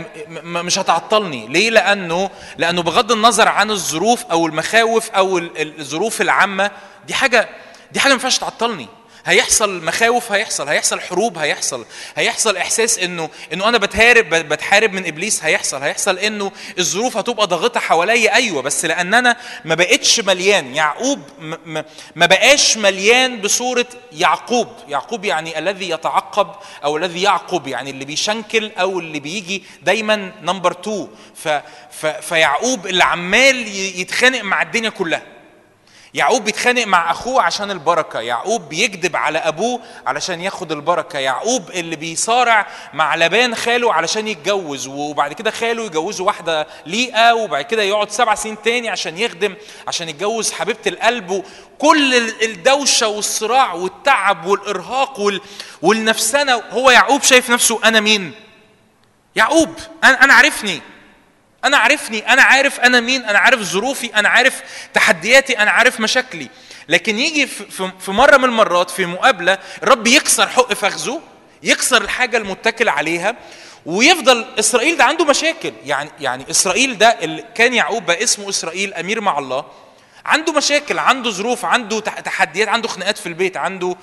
مش 0.43 0.78
هتعطلني. 0.78 1.47
ليه؟ 1.49 1.70
لأنه 1.70 2.30
لأنه 2.59 2.82
بغض 2.82 3.12
النظر 3.12 3.49
عن 3.49 3.70
الظروف 3.70 4.24
أو 4.24 4.47
المخاوف 4.47 5.11
أو 5.11 5.39
الظروف 5.59 6.20
العامة 6.20 6.70
دي 7.07 7.14
حاجة 7.14 7.49
دي 7.93 8.01
حاجة 8.01 8.11
ما 8.11 8.14
ينفعش 8.14 8.39
تعطلني. 8.39 8.89
هيحصل 9.27 9.85
مخاوف 9.85 10.33
هيحصل 10.33 10.68
هيحصل 10.68 11.01
حروب 11.01 11.39
هيحصل 11.39 11.85
هيحصل 12.16 12.57
إحساس 12.57 12.99
إنه 12.99 13.31
إنه 13.53 13.68
أنا 13.68 13.79
بتهارب 13.79 14.29
بتحارب 14.35 14.93
من 14.93 15.07
إبليس 15.07 15.45
هيحصل 15.45 15.83
هيحصل 15.83 16.18
إنه 16.18 16.53
الظروف 16.79 17.16
هتبقى 17.16 17.47
ضاغطة 17.47 17.81
حواليا. 17.81 18.35
أيوه 18.35 18.62
بس 18.62 18.85
لأن 18.85 19.14
أنا 19.14 19.37
ما 19.64 19.74
بقتش 19.74 20.20
مليان. 20.20 20.74
يعقوب 20.74 21.20
ما 22.16 22.27
بقاش 22.27 22.77
مليان 22.77 23.41
بصورة 23.41 23.87
يعقوب. 24.12 24.68
يعقوب 24.89 25.24
يعني 25.24 25.59
الذي 25.59 25.91
يتعقب 25.91 26.51
أو 26.85 26.97
الذي 26.97 27.22
يعقب 27.22 27.66
يعني 27.66 27.91
اللي 27.91 28.05
بيشنكل 28.05 28.70
أو 28.81 28.99
اللي 28.99 29.20
بيجي 29.20 29.62
دايما 29.83 30.33
نمبر 30.43 30.72
2 30.72 31.09
فيعقوب 32.20 32.87
اللي 32.87 33.05
عمال 33.05 33.68
يتخانق 34.01 34.43
مع 34.43 34.62
الدنيا 34.62 34.91
كلها. 34.91 35.22
يعقوب 36.17 36.45
بيتخانق 36.45 36.85
مع 36.87 37.11
أخوه 37.11 37.43
عشان 37.43 37.71
البركة. 37.71 38.21
يعقوب 38.21 38.69
بيكذب 38.69 39.17
على 39.17 39.39
أبوه 39.39 39.81
علشان 40.07 40.41
ياخد 40.41 40.73
البركة. 40.73 41.19
يعقوب 41.19 41.71
اللي 41.71 41.97
بيصارع 41.97 42.67
مع 42.93 43.17
لبان 43.17 43.55
خاله 43.55 43.93
علشان 43.93 44.29
يتجوز 44.29 44.87
وبعد 44.87 45.33
كده 45.33 45.51
خاله 45.51 45.85
يجوزه 45.85 46.25
واحدة 46.25 46.67
ليئة 46.87 47.33
وبعد 47.33 47.64
كده 47.64 47.83
يقعد 47.83 48.11
سبع 48.11 48.35
سنين 48.35 48.62
تاني 48.62 48.89
عشان 48.89 49.19
يخدم 49.19 49.55
عشان 49.89 50.09
يتجوز 50.09 50.53
حبيبة 50.53 50.79
القلب. 50.87 51.45
كل 51.79 52.14
الدوشة 52.43 53.09
والصراع 53.09 53.73
والتعب 53.73 54.47
والإرهاق 54.47 55.41
والنفسنة. 55.83 56.62
هو 56.71 56.91
يعقوب 56.91 57.23
شايف 57.23 57.51
نفسه 57.51 57.81
أنا 57.85 58.01
مين؟ 58.01 58.33
يعقوب 59.37 59.75
أنا 60.05 60.25
أنا 60.25 60.35
عارفني. 60.35 60.81
أنا 61.65 61.77
عارفني 61.77 62.33
أنا 62.33 62.43
عارف 62.43 62.81
أنا 62.81 63.01
مين 63.01 63.25
أنا 63.25 63.39
عارف 63.39 63.61
ظروفي 63.61 64.15
أنا 64.15 64.29
عارف 64.29 64.63
تحدياتي 64.95 65.59
أنا 65.59 65.71
عارف 65.71 66.01
مشاكلي. 66.01 66.49
لكن 66.89 67.19
يجي 67.19 67.47
في 68.01 68.11
مرة 68.11 68.37
من 68.37 68.45
المرات 68.45 68.91
في 68.91 69.07
مقابلة 69.07 69.59
الرب 69.83 70.07
يكسر 70.07 70.49
حق 70.49 70.73
فخذه 70.75 71.21
يكسر 71.63 72.03
الحاجة 72.03 72.37
المتكل 72.37 72.89
عليها 72.89 73.37
ويفضل 73.87 74.47
إسرائيل 74.59 74.97
ده 74.97 75.05
عنده 75.05 75.25
مشاكل. 75.25 75.73
يعني 75.85 76.11
يعني 76.21 76.51
إسرائيل 76.51 76.99
ده 76.99 77.09
اللي 77.09 77.45
كان 77.55 77.75
يعقوب 77.75 78.07
بقى 78.07 78.23
اسمه 78.23 78.49
إسرائيل 78.49 78.95
أمير 78.95 79.21
مع 79.21 79.39
الله 79.39 79.65
عنده 80.25 80.53
مشاكل 80.53 80.99
عنده 80.99 81.31
ظروف 81.31 81.65
عنده 81.65 82.01
تحديات 82.01 82.69
عنده 82.69 82.89
خناقات 82.89 83.19
في 83.19 83.27
البيت 83.27 83.57
عنده 83.57 83.97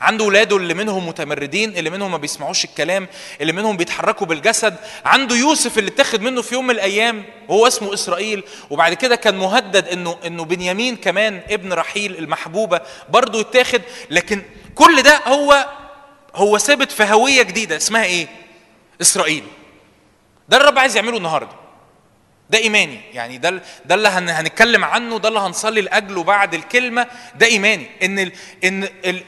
عنده 0.00 0.24
ولاده 0.24 0.56
اللي 0.56 0.74
منهم 0.74 1.08
متمردين 1.08 1.76
اللي 1.76 1.90
منهم 1.90 2.10
ما 2.10 2.18
بيسمعوش 2.18 2.64
الكلام 2.64 3.08
اللي 3.40 3.52
منهم 3.52 3.76
بيتحركوا 3.76 4.26
بالجسد. 4.26 4.76
عنده 5.04 5.36
يوسف 5.36 5.78
اللي 5.78 5.90
اتخذ 5.90 6.20
منه 6.20 6.42
في 6.42 6.54
يوم 6.54 6.66
من 6.66 6.74
الأيام 6.74 7.24
وهو 7.48 7.66
اسمه 7.66 7.94
إسرائيل. 7.94 8.42
وبعد 8.70 8.94
كده 8.94 9.16
كان 9.16 9.38
مهدد 9.38 9.88
إنه 9.88 10.18
إنه 10.26 10.44
بنيامين 10.44 10.96
كمان 10.96 11.40
ابن 11.50 11.72
رحيل 11.72 12.16
المحبوبة 12.18 12.80
برضه 13.10 13.40
يتاخد. 13.40 13.82
لكن 14.10 14.42
كل 14.74 15.02
ده 15.02 15.20
هو 15.26 15.66
هو 16.34 16.58
ثابت 16.58 16.92
في 16.92 17.04
هوية 17.04 17.42
جديدة 17.42 17.76
اسمها 17.76 18.04
إيه؟ 18.04 18.28
إسرائيل. 19.00 19.44
ده 20.48 20.56
الرب 20.56 20.78
عايز 20.78 20.96
يعمله 20.96 21.16
النهارده. 21.16 21.63
ده 22.50 22.58
إيماني. 22.58 23.00
يعني 23.12 23.38
ده 23.38 23.62
ده 23.84 23.94
اللي 23.94 24.08
هنتكلم 24.08 24.84
عنه 24.84 25.18
ده 25.18 25.28
اللي 25.28 25.40
هنصلي 25.40 25.80
لأجله 25.80 26.22
بعد 26.22 26.54
الكلمة 26.54 27.06
ده 27.34 27.46
إيماني. 27.46 27.86
إن 28.02 28.18
ال 28.18 28.32
إن 28.64 28.88
ال 29.04 29.22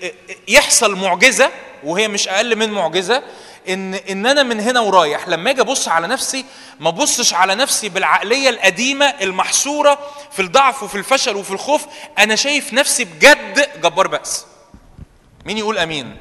يحصل 0.48 0.94
معجزة 0.94 1.50
وهي 1.84 2.08
مش 2.08 2.28
أقل 2.28 2.56
من 2.56 2.70
معجزة 2.70 3.22
ان 3.68 3.94
إن 3.94 4.26
أنا 4.26 4.42
من 4.42 4.60
هنا 4.60 4.80
ورايح 4.80 5.28
لما 5.28 5.50
أجي 5.50 5.60
أبص 5.60 5.88
على 5.88 6.06
نفسي 6.06 6.44
ما 6.80 6.88
أبصش 6.88 7.34
على 7.34 7.54
نفسي 7.54 7.88
بالعقلية 7.88 8.48
القديمة 8.50 9.06
المحصورة 9.06 9.98
في 10.32 10.42
الضعف 10.42 10.82
وفي 10.82 10.94
الفشل 10.94 11.36
وفي 11.36 11.50
الخوف. 11.50 11.86
أنا 12.18 12.36
شايف 12.36 12.72
نفسي 12.72 13.04
بجد 13.04 13.80
جبار 13.82 14.06
بأس. 14.06 14.46
مين 15.44 15.58
يقول 15.58 15.78
أمين؟ 15.78 16.16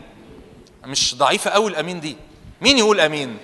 مش 0.86 1.16
ضعيفة 1.16 1.52
قوي 1.52 1.72
الأمين 1.72 2.00
دي. 2.00 2.18
مين 2.62 2.78
يقول 2.78 3.00
أمين؟ 3.00 3.38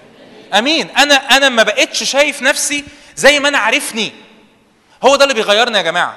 أمين. 0.53 0.90
أنا 0.90 1.15
أنا 1.15 1.49
ما 1.49 1.64
بقتش 1.64 2.03
شايف 2.03 2.41
نفسي 2.41 2.84
زي 3.22 3.39
ما 3.39 3.49
أنا 3.49 3.57
عارفني. 3.57 4.11
هو 5.03 5.15
ده 5.15 5.23
اللي 5.23 5.34
بيغيرنا 5.34 5.77
يا 5.77 5.84
جماعة. 5.84 6.15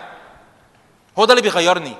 هو 1.18 1.24
ده 1.24 1.32
اللي 1.32 1.42
بيغيرني. 1.42 1.94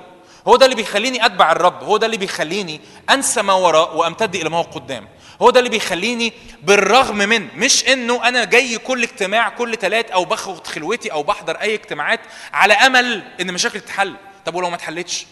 هو 0.49 0.57
ده 0.57 0.65
اللي 0.65 0.77
بيخليني 0.77 1.27
أتبع 1.27 1.53
الرب. 1.53 1.83
هو 1.83 1.97
ده 1.97 2.07
اللي 2.07 2.17
بيخليني 2.17 2.81
أنسى 3.11 3.43
ما 3.43 3.53
وراء 3.53 3.97
وأمتد 3.97 4.35
إلى 4.35 4.51
ما 4.51 4.57
هو 4.59 4.63
قدام. 4.63 5.09
هو 5.43 5.51
ده 5.51 5.59
اللي 5.59 5.71
بيخليني 5.71 6.33
بالرغم 6.63 7.17
من 7.17 7.49
مش 7.57 7.89
إنه 7.89 8.29
أنا 8.29 8.45
جاي 8.45 8.79
كل 8.79 9.03
اجتماع 9.03 9.49
كل 9.49 9.77
ثلاث 9.77 10.11
أو 10.11 10.25
باخد 10.25 10.67
خلوتي 10.67 11.13
أو 11.13 11.23
بحضر 11.23 11.57
أي 11.61 11.75
اجتماعات 11.75 12.21
على 12.53 12.75
أمل 12.75 13.23
إن 13.41 13.53
مشاكل 13.55 13.81
تتحل. 13.81 14.15
طب 14.47 14.55
ولو 14.55 14.71
ما 14.71 14.77
اتحلتش؟ 14.77 15.27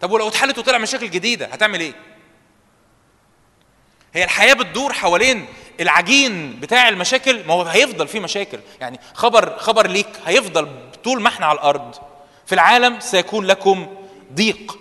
طب 0.00 0.10
ولو 0.10 0.28
اتحلت 0.28 0.58
وطلع 0.58 0.78
مشاكل 0.78 1.10
جديدة 1.10 1.46
هتعمل 1.46 1.80
إيه؟ 1.80 1.92
هي 4.16 4.24
الحياة 4.24 4.54
بتدور 4.54 4.92
حوالين 4.92 5.46
العجين 5.80 6.60
بتاع 6.60 6.88
المشاكل 6.88 7.44
ما 7.46 7.54
هو 7.54 7.62
هيفضل 7.62 8.08
فيه 8.08 8.20
مشاكل. 8.20 8.58
يعني 8.80 9.00
خبر 9.14 9.58
خبر 9.58 9.86
ليك 9.86 10.06
هيفضل 10.26 10.68
طول 11.04 11.22
ما 11.22 11.28
إحنا 11.28 11.46
على 11.46 11.56
الأرض. 11.58 11.94
في 12.46 12.54
العالم 12.54 13.00
سيكون 13.00 13.44
لكم 13.44 13.86
ضيق. 14.34 14.78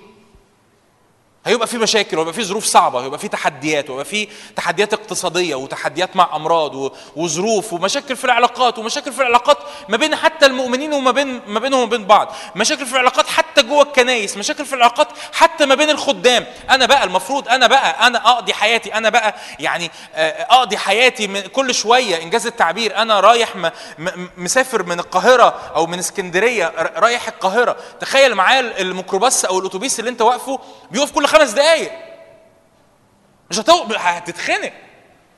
هيبقى 1.46 1.68
في 1.68 1.78
مشاكل 1.78 2.18
ويبقى 2.18 2.34
في 2.34 2.44
ظروف 2.44 2.66
صعبة 2.66 3.00
ويبقى 3.00 3.20
في 3.20 3.28
تحديات 3.28 3.90
ويبقى 3.90 4.06
في 4.06 4.28
تحديات 4.56 4.94
اقتصادية 4.94 5.56
وتحديات 5.56 6.16
مع 6.16 6.36
أمراض 6.36 6.92
وظروف 7.16 7.74
ومشاكل 7.74 8.16
في 8.16 8.26
العلاقات 8.26 8.80
ومشاكل 8.80 9.12
في 9.14 9.22
العلاقات 9.22 9.58
ما 9.90 9.98
بين 9.98 10.16
حتى 10.16 10.46
المؤمنين 10.46 10.94
وما 10.94 11.12
بين 11.12 11.42
ما 11.48 11.60
بينهم 11.60 11.82
وبين 11.82 12.06
بعض. 12.06 12.34
مشاكل 12.56 12.86
في 12.86 12.94
العلاقات 12.94 13.28
حتى 13.28 13.64
جوه 13.64 13.84
الكنايس 13.84 14.38
مشاكل 14.38 14.66
في 14.66 14.74
العلاقات 14.76 15.08
حتى 15.34 15.66
ما 15.66 15.76
بين 15.76 15.90
الخدام. 15.90 16.46
أنا 16.70 16.86
بقى 16.86 17.04
المفروض 17.04 17.50
أنا 17.50 17.68
بقى 17.68 18.08
أنا 18.08 18.30
أقضي 18.30 18.54
حياتي 18.54 18.94
أنا 18.94 19.10
بقى 19.10 19.36
يعني 19.60 19.92
أقضي 20.50 20.78
حياتي 20.78 21.28
من 21.28 21.42
كل 21.42 21.74
شوية. 21.76 22.24
إنجاز 22.24 22.48
التعبير 22.48 22.98
أنا 22.98 23.20
رايح 23.20 23.50
مسافر 24.38 24.84
من 24.84 25.00
القاهرة 25.00 25.60
أو 25.76 25.86
من 25.88 26.00
اسكندرية 26.00 26.74
رايح 26.96 27.28
القاهرة. 27.28 27.76
تخيل 28.00 28.36
معايا 28.36 28.82
الميكروباص 28.82 29.46
أو 29.46 29.60
الأتوبيس 29.60 30.00
اللي 30.00 30.10
أنت 30.10 30.22
واقفه 30.22 30.60
بيقف 30.92 31.12
كل 31.12 31.28
خمس 31.36 31.52
دقايق. 31.52 31.92
مش 33.50 33.60
هتو... 33.60 33.84
هتتخنق. 33.84 34.74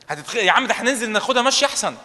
هتتخنق 0.09 0.43
يا 0.43 0.51
عم 0.51 0.67
ده 0.67 0.73
هننزل 0.73 1.09
ناخدها 1.09 1.41
ماشي 1.41 1.65
أحسن. 1.65 1.95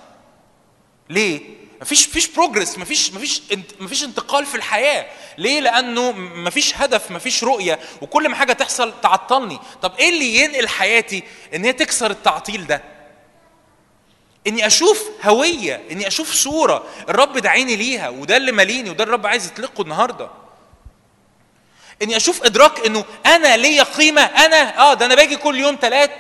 ليه؟ 1.10 1.40
مفيش 1.81 2.09
مفيش 2.09 2.28
بروجرس 2.28 2.78
مفيش 2.78 3.12
مفيش 3.12 3.43
مفيش 3.81 4.05
انتقال 4.05 4.47
في 4.47 4.55
الحياة. 4.55 5.06
ليه؟ 5.39 5.60
لأنه 5.60 6.12
مفيش 6.12 6.77
هدف 6.77 7.10
مفيش 7.10 7.44
رؤية. 7.44 7.78
وكل 8.02 8.28
ما 8.28 8.36
حاجة 8.36 8.52
تحصل 8.52 9.01
تعطلني. 9.02 9.59
طب 9.82 9.94
إيه 9.98 10.09
اللي 10.09 10.36
ينقل 10.36 10.69
حياتي 10.69 11.23
إن 11.55 11.64
هي 11.64 11.73
تكسر 11.73 12.10
التعطيل 12.10 12.66
ده؟ 12.66 12.82
إني 14.47 14.66
أشوف 14.66 15.10
هوية 15.23 15.82
إني 15.90 16.06
أشوف 16.06 16.32
صورة. 16.32 16.85
الرب 17.09 17.39
دعيني 17.39 17.77
ليها 17.77 18.09
وده 18.09 18.36
اللي 18.36 18.52
ماليني 18.52 18.90
وده 18.90 19.05
الرب 19.05 19.27
عايز 19.27 19.47
يطلقه 19.47 19.82
النهارده. 19.82 20.41
إني 22.03 22.16
أشوف 22.16 22.45
إدراك 22.45 22.87
إنه 22.87 23.05
أنا 23.27 23.57
ليا 23.57 23.83
قيمة 23.83 24.23
أنا 24.23 24.79
آه 24.81 24.95
ده 24.95 25.07
أنا 25.07 25.15
باجي 25.15 25.37
كل 25.37 25.61
يوم 25.61 25.79
ثلاث 25.81 26.11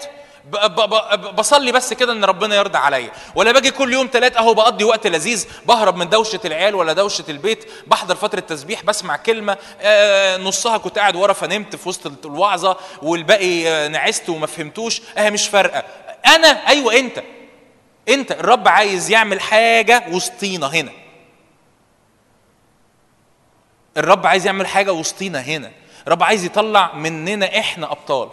بصلي 1.34 1.72
بس 1.72 1.92
كده 1.92 2.12
إن 2.12 2.24
ربنا 2.24 2.56
يرضى 2.56 2.78
عليا. 2.78 3.10
ولا 3.34 3.52
باجي 3.52 3.70
كل 3.70 3.92
يوم 3.92 4.08
ثلاث 4.12 4.36
أهو 4.36 4.54
بقضي 4.54 4.84
وقت 4.84 5.06
لذيذ 5.06 5.46
بهرب 5.66 5.96
من 5.96 6.08
دوشة 6.08 6.40
العيال 6.44 6.74
ولا 6.74 6.92
دوشة 6.92 7.24
البيت 7.28 7.64
بحضر 7.86 8.14
فترة 8.16 8.40
تسبيح 8.40 8.82
بسمع 8.84 9.16
كلمة 9.16 9.56
آه 9.80 10.36
نصها 10.36 10.78
كنت 10.78 10.98
قاعد 10.98 11.16
ورا 11.16 11.32
فنمت 11.32 11.76
في 11.76 11.88
وسط 11.88 12.26
الوعظة 12.26 12.76
والباقي 13.02 13.68
آه 13.68 13.88
نعست 13.88 14.28
وما 14.28 14.46
فهمتوش 14.46 15.00
آه 15.18 15.30
مش 15.30 15.48
فارقة. 15.48 15.82
أنا 16.26 16.48
أيوه 16.68 16.98
أنت. 16.98 17.22
أنت 18.08 18.32
الرب 18.32 18.68
عايز 18.68 19.10
يعمل 19.10 19.40
حاجة 19.40 20.04
وسطينا 20.10 20.66
هنا. 20.66 20.92
الرب 23.96 24.26
عايز 24.26 24.46
يعمل 24.46 24.66
حاجة 24.66 24.92
وسطينا 24.92 25.40
هنا. 25.40 25.70
الرب 26.06 26.22
عايز 26.22 26.44
يطلع 26.44 26.94
مننا 26.94 27.58
إحنا 27.58 27.92
أبطال. 27.92 28.28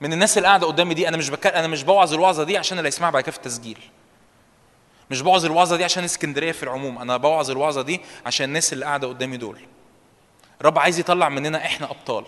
من 0.00 0.12
الناس 0.12 0.38
اللي 0.38 0.48
قاعدة 0.48 0.66
قدامي 0.66 0.94
دي 0.94 1.08
أنا 1.08 1.16
مش 1.16 1.30
بك... 1.30 1.46
أنا 1.46 1.66
مش 1.66 1.82
بوعظ 1.82 2.14
الوعظة 2.14 2.44
دي 2.44 2.58
عشان 2.58 2.78
اللي 2.78 2.88
يسمعها 2.88 3.10
بعد 3.10 3.22
كده 3.22 3.32
في 3.32 3.38
التسجيل. 3.38 3.78
مش 5.10 5.20
بوعظ 5.20 5.44
الوعظة 5.44 5.76
دي 5.76 5.84
عشان 5.84 6.04
اسكندرية 6.04 6.52
في 6.52 6.62
العموم 6.62 6.98
أنا 6.98 7.16
بوعظ 7.16 7.50
الوعظة 7.50 7.82
دي 7.82 8.00
عشان 8.26 8.44
الناس 8.48 8.72
اللي 8.72 8.84
قاعدة 8.84 9.08
قدامي 9.08 9.36
دول. 9.36 9.60
الرب 10.60 10.78
عايز 10.78 10.98
يطلع 10.98 11.28
مننا 11.28 11.64
إحنا 11.66 11.90
أبطال. 11.90 12.24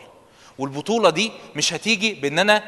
والبطولة 0.58 1.10
دي 1.10 1.32
مش 1.56 1.72
هتيجي 1.72 2.14
بإن 2.14 2.38
أنا 2.38 2.62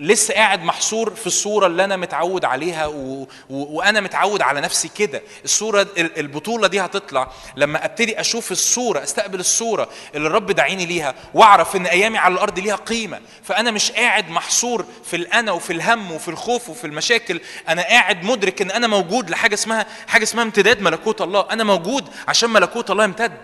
لسه 0.00 0.34
قاعد 0.34 0.62
محصور 0.62 1.14
في 1.14 1.26
الصورة 1.26 1.66
اللي 1.66 1.84
أنا 1.84 1.96
متعود 1.96 2.44
عليها 2.44 2.86
و... 2.86 3.22
و... 3.22 3.26
وأنا 3.50 4.00
متعود 4.00 4.42
على 4.42 4.60
نفسي 4.60 4.88
كده. 4.88 5.22
الصورة 5.44 5.86
البطولة 5.98 6.68
دي 6.68 6.80
هتطلع 6.80 7.30
لما 7.56 7.84
أبتدي 7.84 8.20
أشوف 8.20 8.52
الصورة 8.52 9.02
أستقبل 9.02 9.40
الصورة 9.40 9.88
اللي 10.14 10.28
الرب 10.28 10.50
دعيني 10.50 10.86
ليها 10.86 11.14
وأعرف 11.34 11.76
إن 11.76 11.86
أيامي 11.86 12.18
على 12.18 12.34
الأرض 12.34 12.58
ليها 12.58 12.76
قيمة. 12.76 13.20
فأنا 13.42 13.70
مش 13.70 13.92
قاعد 13.92 14.30
محصور 14.30 14.84
في 15.04 15.16
الأنا 15.16 15.52
وفي 15.52 15.72
الهم 15.72 16.12
وفي 16.12 16.28
الخوف 16.28 16.68
وفي 16.70 16.86
المشاكل. 16.86 17.40
أنا 17.68 17.82
قاعد 17.82 18.24
مدرك 18.24 18.62
إن 18.62 18.70
أنا 18.70 18.86
موجود 18.86 19.30
لحاجة 19.30 19.54
اسمها 19.54 19.86
حاجة 20.06 20.22
اسمها 20.22 20.44
امتداد 20.44 20.80
ملكوت 20.80 21.20
الله. 21.20 21.46
أنا 21.50 21.64
موجود 21.64 22.08
عشان 22.28 22.50
ملكوت 22.50 22.90
الله 22.90 23.04
يمتد 23.04 23.38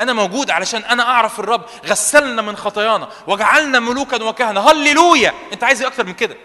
أنا 0.00 0.12
موجود 0.12 0.50
علشان 0.50 0.84
أنا 0.84 1.02
أعرف 1.02 1.40
الرب. 1.40 1.64
غسلنا 1.86 2.42
من 2.42 2.56
خطايانا 2.56 3.08
وجعلنا 3.26 3.80
ملوكا 3.80 4.22
وكهنة. 4.22 4.60
هللويا! 4.70 5.32
أنت 5.52 5.64
عايز 5.64 5.80
إيه 5.82 5.88
أكتر 5.88 6.06
من 6.06 6.14
كده؟ 6.14 6.36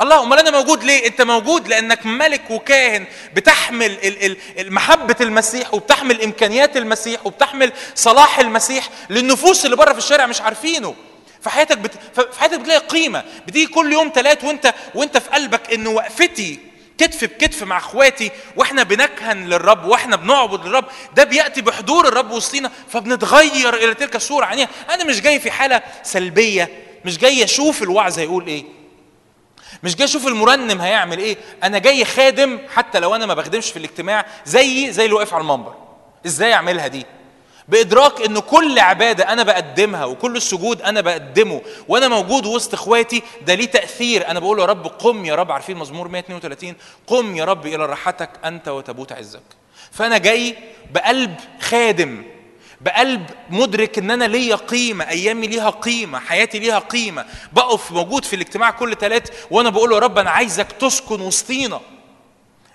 الله 0.00 0.22
أمال 0.22 0.38
أنا 0.38 0.50
موجود 0.50 0.84
ليه؟ 0.84 1.06
أنت 1.06 1.22
موجود 1.22 1.68
لأنك 1.68 2.06
ملك 2.06 2.50
وكاهن 2.50 3.06
بتحمل 3.34 3.98
محبة 4.58 5.16
المسيح 5.20 5.74
وبتحمل 5.74 6.22
إمكانيات 6.22 6.76
المسيح 6.76 7.26
وبتحمل 7.26 7.72
صلاح 7.94 8.38
المسيح 8.38 8.88
للنفوس 9.10 9.64
اللي 9.64 9.76
بره 9.76 9.92
في 9.92 9.98
الشارع 9.98 10.26
مش 10.26 10.40
عارفينه. 10.40 10.94
في 11.42 11.50
حياتك 11.50 11.78
بت... 11.78 11.92
حياتك 12.38 12.60
بتلاقي 12.60 12.86
قيمة. 12.86 13.24
بتيجي 13.46 13.66
كل 13.66 13.92
يوم 13.92 14.12
ثلاث 14.14 14.44
وانت 14.44 14.74
وأنت 14.94 15.18
في 15.18 15.30
قلبك 15.30 15.72
إن 15.72 15.86
وقفتي 15.86 16.69
كتف 17.00 17.24
بكتف 17.24 17.62
مع 17.62 17.78
اخواتي 17.78 18.30
وإحنا 18.56 18.82
بنكهن 18.82 19.44
للرب 19.46 19.84
وإحنا 19.84 20.16
بنعبد 20.16 20.66
للرب 20.66 20.84
ده 21.16 21.24
بيأتي 21.24 21.60
بحضور 21.62 22.08
الرب 22.08 22.30
وسطينا 22.30 22.70
فبنتغير 22.88 23.74
إلى 23.74 23.94
تلك 23.94 24.16
الصورة 24.16 24.44
يعني 24.44 24.68
أنا 24.90 25.04
مش 25.04 25.20
جاي 25.20 25.40
في 25.40 25.50
حالة 25.50 25.82
سلبية 26.02 26.68
مش 27.04 27.18
جاي 27.18 27.44
أشوف 27.44 27.82
الوعظ 27.82 28.18
هيقول 28.18 28.46
إيه. 28.46 28.64
مش 29.82 29.96
جاي 29.96 30.04
أشوف 30.04 30.26
المرنم 30.26 30.80
هيعمل 30.80 31.18
إيه. 31.18 31.36
أنا 31.62 31.78
جاي 31.78 32.04
خادم 32.04 32.58
حتى 32.74 33.00
لو 33.00 33.14
أنا 33.14 33.26
ما 33.26 33.34
بخدمش 33.34 33.70
في 33.70 33.76
الاجتماع 33.76 34.26
زيي 34.46 34.92
زي 34.92 35.04
اللي 35.04 35.14
واقف 35.16 35.34
على 35.34 35.40
المنبر. 35.40 35.74
إزاي 36.26 36.54
أعملها 36.54 36.86
دي؟ 36.86 37.06
بإدراك 37.70 38.20
إن 38.20 38.38
كل 38.38 38.78
عبادة 38.78 39.32
أنا 39.32 39.42
بقدمها 39.42 40.04
وكل 40.04 40.36
السجود 40.36 40.82
أنا 40.82 41.00
بقدمه 41.00 41.60
وأنا 41.88 42.08
موجود 42.08 42.46
وسط 42.46 42.74
إخواتي 42.74 43.22
ده 43.46 43.54
ليه 43.54 43.66
تأثير؟ 43.66 44.28
أنا 44.28 44.40
بقول 44.40 44.58
يا 44.58 44.64
رب 44.64 44.86
قم 44.86 45.24
يا 45.24 45.34
رب 45.34 45.52
عارفين 45.52 45.76
مزمور 45.76 46.08
132 46.08 46.74
قم 47.06 47.36
يا 47.36 47.44
رب 47.44 47.66
إلى 47.66 47.86
راحتك 47.86 48.30
أنت 48.44 48.68
وتبوت 48.68 49.12
عزك. 49.12 49.42
فأنا 49.92 50.18
جاي 50.18 50.56
بقلب 50.94 51.34
خادم 51.60 52.24
بقلب 52.80 53.26
مدرك 53.50 53.98
إن 53.98 54.10
أنا 54.10 54.24
ليا 54.24 54.56
قيمة 54.56 55.08
أيامي 55.08 55.46
ليها 55.46 55.70
قيمة 55.70 56.18
حياتي 56.18 56.58
ليها 56.58 56.78
قيمة. 56.78 57.24
بقف 57.52 57.92
موجود 57.92 58.24
في 58.24 58.36
الاجتماع 58.36 58.70
كل 58.70 58.96
ثلاث 58.96 59.28
وأنا 59.50 59.70
بقول 59.70 59.92
يا 59.92 59.98
رب 59.98 60.18
أنا 60.18 60.30
عايزك 60.30 60.72
تسكن 60.72 61.20
وسطينا. 61.20 61.80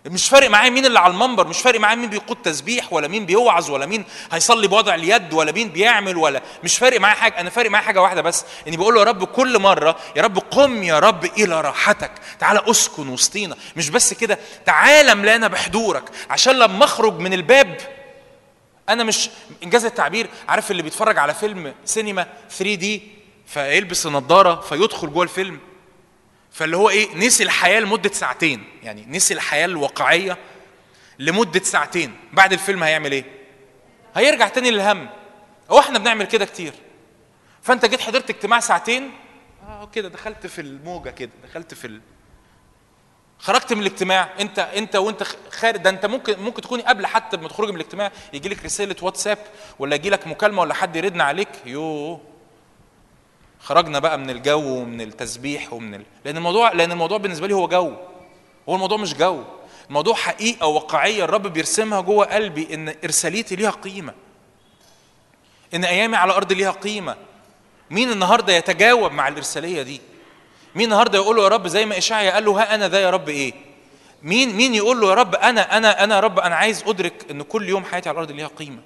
مش 0.06 0.30
فارق 0.30 0.50
معايا 0.50 0.70
مين 0.70 0.86
اللي 0.86 1.00
على 1.00 1.14
المنبر 1.14 1.48
مش 1.48 1.58
فارق 1.60 1.80
معايا 1.80 1.96
مين 1.96 2.10
بيقود 2.10 2.38
تسبيح 2.44 2.94
ولا 2.94 3.08
مين 3.08 3.26
بيوعظ 3.26 3.72
ولا 3.72 3.86
مين 3.86 4.06
هيصلي 4.32 4.68
بوضع 4.68 4.96
اليد 4.96 5.34
ولا 5.34 5.52
مين 5.52 5.70
بيعمل 5.70 6.18
ولا 6.18 6.42
مش 6.64 6.78
فارق 6.78 7.00
معايا 7.00 7.16
حاجة. 7.16 7.40
أنا 7.40 7.50
فارق 7.50 7.70
معايا 7.70 7.86
حاجة 7.86 8.02
واحدة 8.02 8.22
بس 8.22 8.46
إني 8.68 8.78
بقول 8.78 8.94
له 8.94 9.00
يا 9.00 9.06
رب 9.06 9.24
كل 9.24 9.60
مرة 9.60 9.96
يا 10.16 10.22
رب 10.22 10.38
قم 10.38 10.84
يا 10.84 11.00
رب 11.00 11.26
إلى 11.26 11.62
راحتك 11.62 12.12
تعالى 12.40 12.62
أسكن 12.68 13.10
وسطينا. 13.10 13.56
مش 13.76 13.90
بس 13.90 14.14
كده 14.14 14.40
تعالى 14.66 15.12
املانا 15.12 15.48
بحضورك. 15.48 16.04
عشان 16.30 16.56
لما 16.60 16.86
أخرج 16.86 17.20
من 17.20 17.34
الباب 17.34 17.78
أنا 18.90 19.04
مش 19.04 19.30
إنجاز 19.64 19.86
التعبير. 19.86 20.28
عارف 20.50 20.72
اللي 20.72 20.84
بيتفرج 20.84 21.18
على 21.18 21.34
فيلم 21.34 21.74
سينما 21.86 22.28
3 22.52 22.76
دي 22.76 23.02
فيلبس 23.48 24.06
النضارة 24.06 24.62
فيدخل 24.62 25.14
جوه 25.14 25.24
الفيلم. 25.24 25.60
فاللي 26.56 26.78
هو 26.78 26.90
إيه؟ 26.90 27.16
نسي 27.16 27.44
الحياة 27.44 27.80
لمدة 27.80 28.10
ساعتين. 28.10 28.64
يعني 28.84 29.06
نسي 29.10 29.34
الحياة 29.34 29.66
الواقعية 29.66 30.38
لمدة 31.20 31.60
ساعتين. 31.60 32.16
بعد 32.34 32.54
الفيلم 32.54 32.84
هيعمل 32.84 33.12
إيه؟ 33.12 33.26
هيرجع 34.16 34.48
تاني 34.48 34.72
للهم. 34.72 35.10
هو 35.72 35.80
إحنا 35.80 36.00
بنعمل 36.00 36.26
كده 36.26 36.46
كتير. 36.46 36.74
فأنت 37.62 37.86
جيت 37.86 38.02
حضرت 38.02 38.30
اجتماع 38.30 38.60
ساعتين؟ 38.60 39.12
آه 39.68 39.90
كده 39.94 40.10
دخلت 40.10 40.48
في 40.48 40.62
الموجة 40.62 41.10
كده 41.10 41.32
دخلت 41.44 41.74
في 41.74 41.88
ال... 41.88 42.02
خرجت 43.40 43.74
من 43.74 43.82
الاجتماع. 43.82 44.30
أنت 44.40 44.60
أنت 44.60 44.96
وأنت 44.96 45.24
خارج. 45.52 45.78
ده 45.78 45.90
أنت 45.90 46.06
ممكن 46.06 46.40
ممكن 46.40 46.62
تكوني 46.62 46.84
قبل 46.84 47.06
حتى 47.06 47.38
ما 47.38 47.48
تخرجي 47.48 47.72
من 47.72 47.80
الاجتماع 47.80 48.12
يجي 48.34 48.50
لك 48.50 48.66
رسالة 48.66 48.96
واتساب 49.02 49.38
ولا 49.80 49.96
يجي 49.96 50.10
لك 50.10 50.28
مكالمة 50.28 50.62
ولا 50.62 50.74
حد 50.74 50.96
يردنا 50.96 51.24
عليك. 51.24 51.50
يوه. 51.66 52.35
خرجنا 53.66 54.00
بقى 54.00 54.18
من 54.18 54.30
الجو 54.30 54.62
ومن 54.82 55.02
التسبيح 55.02 55.74
ومن 55.74 55.96
ال... 55.96 56.04
لأن 56.26 56.38
الموضوع 56.38 56.72
لأن 56.72 56.92
الموضوع 56.92 57.18
بالنسبة 57.18 57.48
لي 57.48 57.54
هو 57.54 57.68
جو. 57.68 57.94
هو 58.70 58.76
الموضوع 58.76 58.98
مش 58.98 59.14
جو. 59.14 59.44
الموضوع 59.88 60.14
حقيقة 60.16 60.68
واقعية 60.68 61.24
الرب 61.24 61.48
بيرسمها 61.48 62.02
جوه 62.02 62.26
قلبي 62.26 62.74
إن 62.74 62.96
إرساليتي 63.04 63.56
ليها 63.56 63.70
قيمة. 63.70 64.14
إن 65.74 65.86
أيامي 65.86 66.16
على 66.18 66.32
الأرض 66.32 66.54
ليها 66.54 66.72
قيمة. 66.72 67.16
مين 67.90 68.12
النهارده 68.12 68.54
يتجاوب 68.54 69.12
مع 69.12 69.28
الإرسالية 69.28 69.82
دي؟ 69.82 70.02
مين 70.76 70.86
النهارده 70.86 71.18
يقول 71.18 71.36
له 71.36 71.44
يا 71.44 71.48
رب 71.48 71.68
زي 71.68 71.86
ما 71.86 71.98
إشعيا 71.98 72.32
قال 72.32 72.46
له 72.46 72.62
ها 72.62 72.76
أنا 72.76 72.88
ذا 72.90 73.00
يا 73.00 73.10
رب 73.10 73.30
إيه؟ 73.30 73.54
مين 74.24 74.56
مين 74.56 74.76
يقول 74.76 75.02
له 75.02 75.10
يا 75.10 75.14
رب 75.14 75.36
أنا 75.36 75.78
أنا 75.78 76.04
أنا 76.04 76.16
يا 76.16 76.20
رب 76.20 76.40
أنا 76.40 76.56
عايز 76.56 76.84
أدرك 76.88 77.26
إن 77.32 77.42
كل 77.42 77.70
يوم 77.70 77.84
حياتي 77.86 78.10
على 78.10 78.16
الأرض 78.16 78.32
ليها 78.32 78.48
قيمة. 78.48 78.80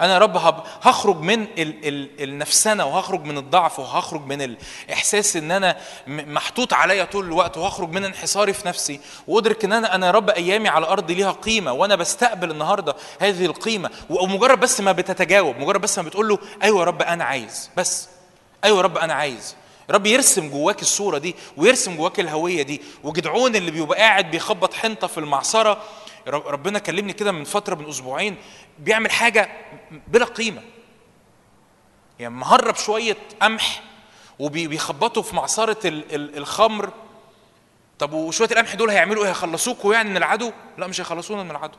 أنا 0.00 0.14
يا 0.14 0.18
رب 0.18 0.36
هخرج 0.82 1.16
من 1.20 1.42
ال 1.42 1.88
ال 1.88 2.22
النفسنة 2.22 2.86
وهخرج 2.86 3.24
من 3.24 3.38
الضعف 3.38 3.78
وهخرج 3.78 4.26
من 4.26 4.56
الإحساس 4.88 5.36
إن 5.36 5.50
أنا 5.50 5.76
محطوط 6.06 6.72
عليا 6.74 7.04
طول 7.04 7.24
الوقت 7.24 7.56
وهخرج 7.58 7.88
من 7.90 8.04
انحصاري 8.04 8.52
في 8.52 8.68
نفسي. 8.68 9.00
وأدرك 9.28 9.64
إن 9.64 9.72
أنا 9.72 9.94
أنا 9.94 10.06
يا 10.06 10.10
رب 10.10 10.30
أيامي 10.30 10.68
على 10.68 10.84
الأرض 10.84 11.10
ليها 11.10 11.30
قيمة 11.32 11.72
وأنا 11.72 11.94
بستقبل 11.96 12.50
النهارده 12.50 12.94
هذه 13.20 13.46
القيمة. 13.46 13.90
ومجرد 14.10 14.60
بس 14.60 14.80
ما 14.80 14.92
بتتجاوب 14.92 15.56
مجرد 15.58 15.80
بس 15.80 15.98
ما 15.98 16.04
بتقول 16.04 16.28
له 16.28 16.38
أيوه 16.62 16.78
يا 16.80 16.84
رب 16.84 17.02
أنا 17.02 17.24
عايز 17.24 17.70
بس. 17.76 18.08
أيوه 18.64 18.76
يا 18.76 18.82
رب 18.82 18.98
أنا 18.98 19.14
عايز. 19.14 19.56
رب 19.90 20.06
يرسم 20.06 20.48
جواك 20.50 20.82
الصورة 20.82 21.18
دي 21.18 21.34
ويرسم 21.56 21.96
جواك 21.96 22.20
الهوية 22.20 22.62
دي. 22.62 22.82
وجدعون 23.02 23.56
اللي 23.56 23.70
بيبقى 23.70 23.98
قاعد 23.98 24.30
بيخبط 24.30 24.74
حنطة 24.74 25.06
في 25.06 25.18
المعصرة 25.18 25.82
ربنا 26.26 26.78
كلمني 26.78 27.12
كده 27.12 27.32
من 27.32 27.44
فترة 27.44 27.74
من 27.74 27.88
أسبوعين 27.88 28.36
بيعمل 28.78 29.10
حاجة 29.10 29.48
بلا 30.08 30.24
قيمة. 30.24 30.62
يعني 32.18 32.34
مهرب 32.34 32.76
شوية 32.76 33.16
قمح 33.42 33.82
وبيخبطوا 34.38 35.22
في 35.22 35.36
معصرة 35.36 35.78
الخمر. 36.12 36.90
طب 37.98 38.12
وشوية 38.12 38.48
القمح 38.48 38.74
دول 38.74 38.90
هيعملوا 38.90 39.24
إيه؟ 39.24 39.30
هيخلصوكوا 39.30 39.94
يعني 39.94 40.10
من 40.10 40.16
العدو؟ 40.16 40.52
لا 40.78 40.86
مش 40.86 41.00
هيخلصونا 41.00 41.42
من 41.42 41.50
العدو. 41.50 41.78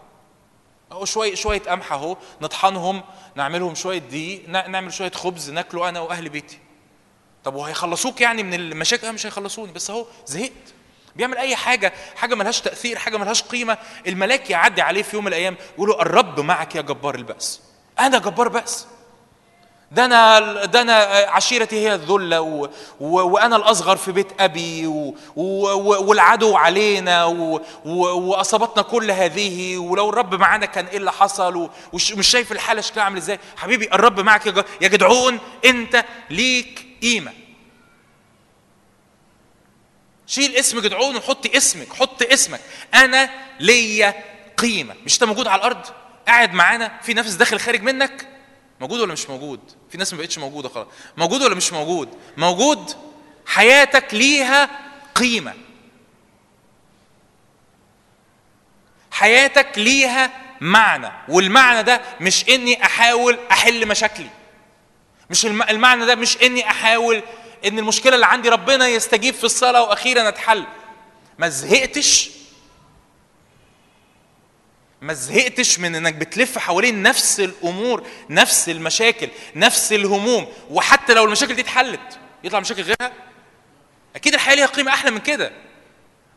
أهو 0.92 1.06
شوية 1.06 1.36
شوية 1.36 1.62
قمح 1.62 1.94
أهو 1.94 2.18
نطحنهم 2.42 3.04
نعملهم 3.36 3.76
شوية 3.76 4.00
دقيق 4.00 4.50
نعمل 4.50 4.94
شوية 4.94 5.12
خبز 5.12 5.52
ناكله 5.52 5.90
أنا 5.90 6.00
وأهل 6.00 6.30
بيتي. 6.30 6.60
طب 7.44 7.56
وهيخلصوك 7.56 8.22
يعني 8.22 8.44
من 8.44 8.54
المشاكل؟ 8.54 9.14
مش 9.14 9.26
هيخلصوني 9.26 9.72
بس 9.72 9.90
أهو 9.90 10.06
زهقت. 10.26 10.75
بيعمل 11.16 11.38
أي 11.38 11.56
حاجة 11.56 11.94
حاجة 12.16 12.36
ملهاش 12.36 12.62
تأثير 12.62 12.98
حاجة 12.98 13.18
ملهاش 13.18 13.44
قيمة. 13.44 13.78
الملاك 14.08 14.50
يعدي 14.50 14.82
عليه 14.82 15.04
في 15.04 15.16
يوم 15.16 15.26
من 15.26 15.28
الأيام 15.28 15.58
يقول 15.76 15.90
له 15.90 16.02
الرب 16.02 16.40
معك 16.40 16.76
يا 16.76 16.82
جبار 16.82 17.16
البأس. 17.16 17.62
أنا 18.00 18.18
جبار 18.18 18.48
بأس. 18.48 18.88
ده 19.92 20.06
أنا 20.06 20.66
ده 20.66 20.82
أنا 20.82 20.94
عشيرتي 21.28 21.76
هي 21.76 21.94
الذلة 21.96 22.42
و... 22.42 22.70
و... 23.00 23.22
وأنا 23.22 23.56
الأصغر 23.56 23.96
في 23.96 24.12
بيت 24.12 24.28
أبي 24.42 24.88
و... 24.88 25.16
و... 25.36 25.44
والعدو 26.08 26.56
علينا 26.56 27.26
و... 27.26 27.62
و... 27.86 28.00
وأصابتنا 28.06 28.84
كل 28.84 29.12
هذه 29.12 29.78
ولو 29.78 30.10
الرب 30.10 30.36
معانا 30.36 30.66
كان 30.66 30.86
إيه 30.86 30.98
اللي 30.98 31.12
حصل. 31.12 31.70
ومش 31.94 32.28
شايف 32.28 32.52
الحالة 32.52 32.82
شكلها 32.82 33.04
عامل 33.06 33.18
إزاي. 33.18 33.40
حبيبي 33.58 33.90
الرب 33.94 34.20
معك 34.20 34.46
يا, 34.46 34.66
يا 34.82 34.88
جدعون 34.88 35.40
أنت 35.66 36.06
ليك 36.30 36.86
قيمة. 37.02 37.45
شيل 40.28 40.56
اسم 40.56 40.80
جدعون 40.80 41.16
وحط 41.16 41.56
اسمك 41.56 41.94
حط 41.94 42.24
اسمك. 42.24 42.62
أنا 42.94 43.30
ليا 43.60 44.14
قيمة. 44.58 44.96
مش 45.06 45.14
انت 45.14 45.24
موجود 45.24 45.48
على 45.48 45.60
الأرض؟ 45.60 45.86
قاعد 46.28 46.54
معانا؟ 46.54 47.00
في 47.04 47.14
نفس 47.14 47.32
داخل 47.34 47.60
خارج 47.60 47.82
منك؟ 47.82 48.28
موجود 48.82 49.00
ولا 49.00 49.14
مش 49.14 49.30
موجود؟ 49.30 49.60
في 49.92 49.98
ناس 49.98 50.14
ما 50.14 50.20
بقتش 50.20 50.38
موجودة 50.38 50.70
خلاص. 50.70 50.88
موجود 51.18 51.42
ولا 51.42 51.56
مش 51.56 51.74
موجود؟ 51.74 52.10
موجود 52.38 52.92
حياتك 53.46 54.14
ليها 54.14 54.70
قيمة. 55.16 55.54
حياتك 59.12 59.78
ليها 59.78 60.32
معنى. 60.62 61.12
والمعنى 61.30 61.84
ده 61.84 62.02
مش 62.22 62.50
إني 62.50 62.86
أحاول 62.86 63.40
أحل 63.52 63.88
مشاكلي. 63.88 64.30
مش 65.30 65.46
المعنى 65.46 66.06
ده 66.06 66.16
مش 66.16 66.38
إني 66.42 66.70
أحاول 66.70 67.24
إن 67.66 67.80
المشكلة 67.80 68.16
اللي 68.16 68.26
عندي 68.26 68.50
ربنا 68.50 68.88
يستجيب 68.88 69.34
في 69.34 69.44
الصلاة 69.44 69.82
وأخيرا 69.84 70.30
أتحل. 70.30 70.66
ما 71.40 71.50
زهقتش. 71.50 72.30
ما 75.02 75.14
زهقتش 75.14 75.80
من 75.80 75.96
إنك 75.96 76.14
بتلف 76.14 76.58
حوالين 76.58 77.02
نفس 77.04 77.40
الأمور 77.40 78.08
نفس 78.30 78.70
المشاكل 78.70 79.30
نفس 79.56 79.94
الهموم 79.94 80.48
وحتى 80.70 81.14
لو 81.14 81.24
المشاكل 81.26 81.54
دي 81.56 81.62
اتحلت 81.62 82.20
يطلع 82.44 82.60
مشاكل 82.60 82.82
غيرها. 82.82 83.12
أكيد 84.16 84.34
الحياة 84.34 84.56
ليها 84.56 84.66
قيمة 84.66 84.92
أحلى 84.94 85.12
من 85.12 85.20
كده. 85.20 85.52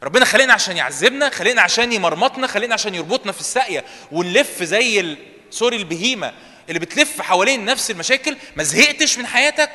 ربنا 0.03 0.25
خلقنا 0.25 0.53
عشان 0.53 0.77
يعذبنا 0.77 1.31
خلقنا 1.31 1.63
عشان 1.63 1.93
يمرمطنا 1.93 2.47
خلقنا 2.47 2.75
عشان 2.75 2.95
يربطنا 2.95 3.33
في 3.33 3.41
الساقية 3.41 3.85
ونلف 4.13 4.63
زي. 4.63 5.17
سوري 5.51 5.77
البهيمة 5.77 6.33
اللي 6.69 6.79
بتلف 6.79 7.21
حوالين 7.21 7.65
نفس 7.65 7.91
المشاكل. 7.91 8.37
ما 8.57 8.63
زهقتش 8.63 9.19
من 9.19 9.27
حياتك. 9.27 9.71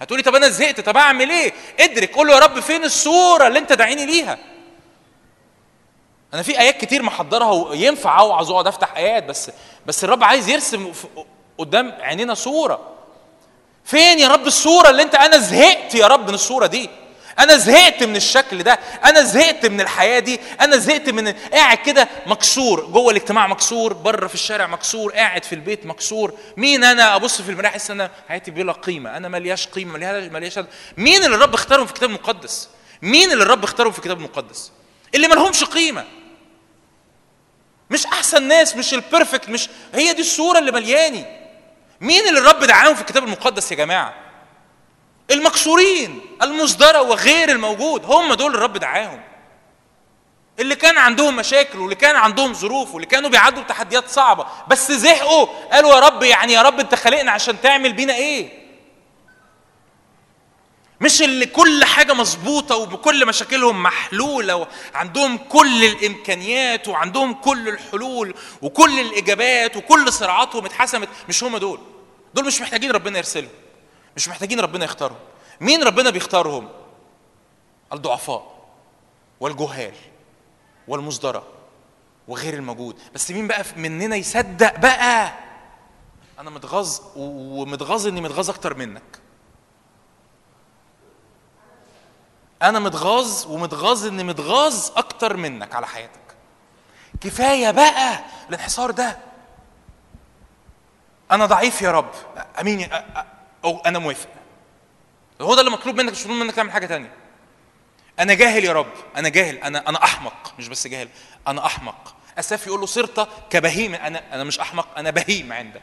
هتقولي 0.00 0.22
طب 0.22 0.34
أنا 0.34 0.48
زهقت 0.48 0.80
طب 0.80 0.96
أعمل 0.96 1.30
إيه؟ 1.30 1.52
ادرك 1.80 2.14
قول 2.14 2.26
له 2.28 2.34
يا 2.34 2.38
رب 2.38 2.60
فين 2.60 2.84
الصورة 2.84 3.46
اللي 3.46 3.58
أنت 3.58 3.72
داعيني 3.72 4.06
ليها؟ 4.06 4.38
أنا 6.34 6.42
في 6.42 6.60
آيات 6.60 6.80
كتير 6.80 7.02
محضرها 7.02 7.50
وينفع 7.52 8.20
أوعظ 8.20 8.50
وأقعد 8.50 8.66
أفتح 8.66 8.96
آيات 8.96 9.24
بس 9.24 9.50
بس 9.86 10.04
الرب 10.04 10.24
عايز 10.24 10.48
يرسم 10.48 10.92
قدام 11.58 11.92
عينينا 12.00 12.34
صورة. 12.34 12.80
فين 13.84 14.18
يا 14.18 14.28
رب 14.28 14.46
الصورة 14.46 14.90
اللي 14.90 15.02
أنت 15.02 15.14
أنا 15.14 15.38
زهقت 15.38 15.94
يا 15.94 16.06
رب 16.06 16.28
من 16.28 16.34
الصورة 16.34 16.66
دي؟ 16.66 16.90
أنا 17.38 17.56
زهقت 17.56 18.02
من 18.02 18.16
الشكل 18.16 18.62
ده 18.62 18.72
أنا 19.04 19.22
زهقت 19.22 19.66
من 19.66 19.80
الحياة 19.80 20.18
دي 20.18 20.40
أنا 20.60 20.76
زهقت 20.76 21.08
من 21.10 21.28
قاعد 21.52 21.78
كده 21.78 22.08
مكسور 22.26 22.84
جوه 22.86 23.10
الاجتماع 23.10 23.46
مكسور 23.46 23.92
بره 23.92 24.26
في 24.26 24.34
الشارع 24.34 24.66
مكسور 24.66 25.12
قاعد 25.12 25.44
في 25.44 25.54
البيت 25.54 25.86
مكسور. 25.86 26.34
مين 26.56 26.84
أنا 26.84 27.16
أبص 27.16 27.42
في 27.42 27.50
المراية 27.50 27.68
أحس 27.68 27.90
أنا 27.90 28.10
حياتي 28.28 28.50
بلا 28.50 28.72
قيمة 28.72 29.16
أنا 29.16 29.28
ملياش 29.28 29.66
قيمة 29.66 29.92
ملياش 30.30 30.58
مين 30.96 31.24
اللي 31.24 31.36
الرب 31.36 31.54
اختارهم 31.54 31.86
في 31.86 31.92
الكتاب 31.92 32.08
المقدس 32.08 32.68
مين 33.02 33.32
اللي 33.32 33.44
الرب 33.44 33.64
اختارهم 33.64 33.92
في 33.92 33.98
الكتاب 33.98 34.18
المقدس 34.18 34.72
اللي 35.14 35.28
ملهمش 35.28 35.64
قيمة. 35.64 36.04
مش 37.90 38.06
أحسن 38.06 38.42
ناس 38.42 38.76
مش 38.76 38.94
ال 38.94 39.01
perfect 39.01 39.48
مش 39.48 39.68
هي 39.94 40.12
دي 40.12 40.20
الصورة 40.20 40.58
اللي 40.58 40.72
ملياني. 40.72 41.24
مين 42.00 42.28
اللي 42.28 42.40
الرب 42.40 42.64
دعاهم 42.64 42.94
في 42.94 43.00
الكتاب 43.00 43.24
المقدس 43.24 43.70
يا 43.72 43.76
جماعة؟ 43.76 44.14
المكسورين 45.30 46.20
المصدرة 46.42 47.02
وغير 47.02 47.48
الموجود 47.50 48.04
هم 48.04 48.34
دول 48.34 48.54
الرب 48.54 48.76
دعاهم. 48.76 49.20
اللي 50.60 50.74
كان 50.74 50.98
عندهم 50.98 51.36
مشاكل 51.36 51.78
واللي 51.78 51.94
كان 51.94 52.16
عندهم 52.16 52.54
ظروف 52.54 52.94
واللي 52.94 53.06
كانوا 53.06 53.30
بيعدوا 53.30 53.62
تحديات 53.62 54.08
صعبة 54.08 54.46
بس 54.68 54.92
زهقوا 54.92 55.46
قالوا 55.72 55.94
يا 55.94 56.00
رب 56.00 56.22
يعني 56.22 56.52
يا 56.52 56.62
رب 56.62 56.80
انت 56.80 56.94
خلقنا 56.94 57.32
عشان 57.32 57.60
تعمل 57.60 57.92
بينا 57.92 58.14
إيه؟ 58.14 58.60
مش 61.00 61.22
اللي 61.22 61.46
كل 61.46 61.84
حاجة 61.84 62.12
مظبوطة 62.12 62.76
وبكل 62.76 63.26
مشاكلهم 63.26 63.82
محلولة 63.82 64.66
وعندهم 64.94 65.38
كل 65.38 65.84
الإمكانيات 65.84 66.88
وعندهم 66.88 67.34
كل 67.34 67.68
الحلول 67.68 68.34
وكل 68.62 69.00
الإجابات 69.00 69.76
وكل 69.76 70.12
صراعاتهم 70.12 70.64
اتحسمت. 70.64 71.08
مش 71.28 71.44
هم 71.44 71.56
دول. 71.56 71.80
دول 72.34 72.46
مش 72.46 72.60
محتاجين 72.60 72.90
ربنا 72.90 73.18
يرسلهم. 73.18 73.50
مش 74.20 74.28
محتاجين 74.28 74.60
ربنا 74.60 74.84
يختارهم. 74.84 75.18
مين 75.60 75.82
ربنا 75.82 76.10
بيختارهم؟ 76.10 76.68
الضعفاء 77.92 78.66
والجهال 79.40 79.94
والمصدرة 80.88 81.46
وغير 82.28 82.54
الموجود. 82.54 82.98
بس 83.14 83.30
مين 83.30 83.48
بقى 83.48 83.64
مننا 83.76 84.16
يصدق 84.16 84.78
بقى؟ 84.78 85.32
أنا 86.38 86.50
متغاظ 86.50 87.00
ومتغاظ 87.16 88.06
إني 88.06 88.20
متغاظ 88.20 88.50
أكتر 88.50 88.74
منك. 88.74 89.20
أنا 92.62 92.78
متغاظ 92.78 93.46
ومتغاظ 93.46 94.06
إني 94.06 94.24
متغاظ 94.24 94.90
أكتر 94.96 95.36
منك 95.36 95.74
على 95.74 95.86
حياتك. 95.86 96.36
كفاية 97.20 97.70
بقى 97.70 98.24
الانحصار 98.48 98.90
ده. 98.90 99.18
أنا 101.30 101.46
ضعيف 101.46 101.82
يا 101.82 101.90
رب. 101.90 102.10
أمين 102.60 102.88
أو 103.64 103.78
أنا 103.86 103.98
موافق. 103.98 104.28
هو 105.40 105.54
ده 105.54 105.60
اللي 105.60 105.70
مطلوب 105.72 105.96
منك 106.00 106.12
مش 106.12 106.20
مطلوب 106.22 106.36
منك 106.38 106.54
تعمل 106.54 106.72
حاجة 106.72 106.86
تانية. 106.86 107.12
أنا 108.18 108.34
جاهل 108.34 108.64
يا 108.64 108.72
رب 108.72 108.92
أنا 109.16 109.28
جاهل 109.28 109.56
أنا 109.56 109.88
أنا 109.88 110.04
أحمق 110.04 110.54
مش 110.58 110.68
بس 110.68 110.86
جاهل 110.86 111.08
أنا 111.48 111.66
أحمق. 111.66 112.14
أساف 112.38 112.66
يقول 112.66 112.80
له 112.80 112.86
صرت 112.86 113.28
كبهيم 113.50 113.94
أنا 113.94 114.34
أنا 114.34 114.44
مش 114.44 114.60
أحمق 114.60 114.98
أنا 114.98 115.10
بهيم 115.10 115.52
عندك. 115.52 115.82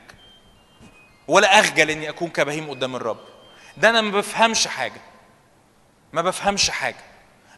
ولا 1.27 1.59
أخجل 1.59 1.89
إني 1.89 2.09
أكون 2.09 2.29
كبهيم 2.29 2.69
قدام 2.69 2.95
الرب. 2.95 3.19
ده 3.77 3.89
أنا 3.89 4.01
ما 4.01 4.11
بفهمش 4.11 4.67
حاجة 4.67 5.01
ما 6.13 6.21
بفهمش 6.21 6.69
حاجة 6.69 7.03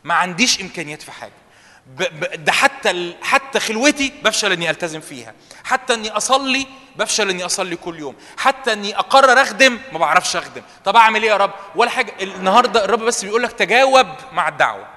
ما 0.03 0.13
عنديش 0.13 0.61
إمكانيات 0.61 1.01
في 1.01 1.11
حاجة. 1.11 1.31
ده 2.35 2.51
حتى 2.51 3.15
حتى 3.21 3.59
خلوتي 3.59 4.13
بفشل 4.23 4.51
إني 4.51 4.69
ألتزم 4.69 4.99
فيها. 4.99 5.33
حتى 5.63 5.93
إني 5.93 6.09
أصلي 6.09 6.67
بفشل 6.95 7.29
إني 7.29 7.45
أصلي 7.45 7.75
كل 7.75 7.99
يوم. 7.99 8.15
حتى 8.37 8.73
إني 8.73 8.99
أقرر 8.99 9.41
أخدم 9.41 9.79
ما 9.91 9.99
بعرفش 9.99 10.35
أخدم. 10.35 10.61
طب 10.85 10.95
أعمل 10.95 11.23
إيه 11.23 11.29
يا 11.29 11.37
رب؟ 11.37 11.51
ولا 11.75 11.89
حاجة. 11.89 12.13
النهارده 12.21 12.85
الرب 12.85 12.99
بس 12.99 13.25
بيقول 13.25 13.43
لك 13.43 13.51
تجاوب 13.51 14.07
مع 14.31 14.47
الدعوة. 14.47 14.87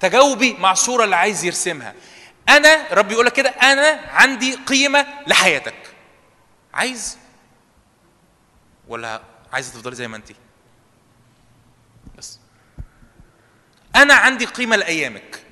تجاوبي 0.00 0.56
مع 0.58 0.72
الصورة 0.72 1.04
اللي 1.04 1.16
عايز 1.16 1.44
يرسمها. 1.44 1.94
أنا 2.48 2.92
ربي 2.92 3.14
يقول 3.14 3.26
لك 3.26 3.32
كده 3.32 3.50
أنا 3.50 4.00
عندي 4.10 4.54
قيمة 4.54 5.06
لحياتك. 5.26 5.94
عايز؟ 6.74 7.18
ولا 8.88 9.22
عايزه 9.52 9.72
تفضلي 9.72 9.94
زي 9.96 10.08
ما 10.08 10.16
انت 10.16 10.28
بس 12.18 12.38
أنا 13.96 14.14
عندي 14.14 14.44
قيمة 14.44 14.76
لأيامك. 14.76 15.42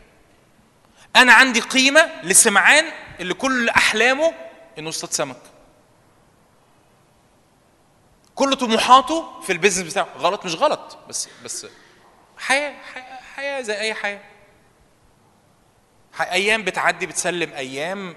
أنا 1.17 1.33
عندي 1.33 1.61
قيمة 1.61 2.11
لسمعان 2.23 2.85
اللي 3.21 3.35
كل 3.35 3.69
أحلامه 3.69 4.35
إنه 4.79 4.89
يصطاد 4.89 5.13
سمك. 5.13 5.41
كل 8.35 8.57
طموحاته 8.57 9.41
في 9.41 9.53
البيزنس 9.53 9.93
بتاعه. 9.93 10.09
غلط 10.19 10.45
مش 10.45 10.55
غلط 10.55 10.99
بس 11.09 11.29
بس 11.45 11.67
حياة 12.39 12.75
حياة, 12.95 13.21
حياة 13.37 13.61
زي 13.61 13.79
أي 13.79 13.95
حياة. 13.95 14.21
أيام 16.21 16.63
بتعدي 16.63 17.07
بتسلم 17.07 17.53
أيام 17.53 18.17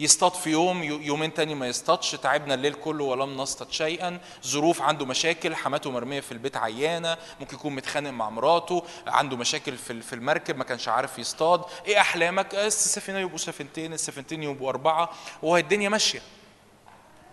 يصطاد 0.00 0.32
في 0.32 0.50
يوم 0.50 0.82
يومين 0.82 1.34
تاني 1.34 1.54
ما 1.54 1.68
يصطادش 1.68 2.10
تعبنا 2.10 2.54
الليل 2.54 2.72
كله 2.72 3.04
ولم 3.04 3.36
نصطاد 3.36 3.72
شيئا 3.72 4.20
ظروف 4.46 4.82
عنده 4.82 5.06
مشاكل 5.06 5.54
حماته 5.54 5.90
مرمية 5.90 6.20
في 6.20 6.32
البيت 6.32 6.56
عيانة 6.56 7.16
ممكن 7.40 7.56
يكون 7.56 7.74
متخانق 7.74 8.10
مع 8.10 8.30
مراته 8.30 8.84
عنده 9.06 9.36
مشاكل 9.36 9.76
في 9.76 10.12
المركب 10.12 10.56
ما 10.56 10.64
كانش 10.64 10.88
عارف 10.88 11.18
يصطاد. 11.18 11.60
إيه 11.86 12.00
أحلامك؟ 12.00 12.54
السفينه 12.54 13.18
يبقوا 13.18 13.38
سفينتين 13.38 13.92
السفينتين 13.92 14.42
يبقوا 14.42 14.68
أربعة 14.70 15.10
وهي 15.42 15.60
الدنيا 15.60 15.88
ماشية. 15.88 16.22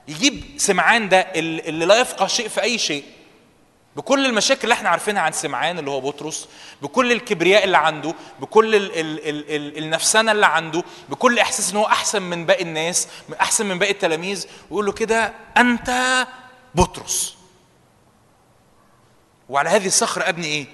يجيب 0.08 0.44
سمعان 0.58 1.10
ده 1.10 1.20
اللي 1.20 1.86
لا 1.86 2.02
يفقه 2.02 2.28
شيء 2.28 2.48
في 2.48 2.62
أي 2.62 2.78
شيء. 2.78 3.04
بكل 3.96 4.26
المشاكل 4.26 4.62
اللي 4.64 4.74
إحنا 4.74 4.90
عارفينها 4.90 5.22
عن 5.22 5.32
سمعان 5.32 5.80
اللي 5.80 5.92
هو 5.92 6.02
بطرس 6.02 6.50
بكل 6.82 7.12
الكبرياء 7.12 7.64
اللي 7.64 7.78
عنده 7.78 8.14
بكل 8.40 8.76
ال 8.76 9.00
ال 9.00 9.30
ال 9.30 9.56
ال 9.56 9.78
النفسنه 9.78 10.32
اللي 10.32 10.46
عنده 10.46 10.84
بكل 11.10 11.40
إحساس 11.40 11.72
إن 11.72 11.78
هو 11.78 11.86
أحسن 11.86 12.22
من 12.22 12.46
باقي 12.46 12.64
الناس 12.64 13.08
أحسن 13.42 13.66
من 13.66 13.80
باقي 13.80 13.92
التلاميذ 13.92 14.46
ويقول 14.70 14.86
له 14.86 14.92
كده 14.92 15.34
أنت 15.58 16.28
بطرس. 16.76 17.36
وعلى 19.50 19.70
هذه 19.70 19.88
الصخره 19.88 20.30
أبني 20.30 20.48
إيه؟ 20.48 20.66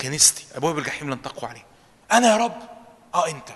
كنيستي. 0.00 0.44
ابواب 0.54 0.78
الجحيم 0.78 1.10
لن 1.10 1.22
تقوى 1.22 1.50
عليه. 1.50 1.64
أنا 2.12 2.32
يا 2.32 2.36
رب. 2.36 2.62
آه 3.14 3.28
أنت. 3.28 3.48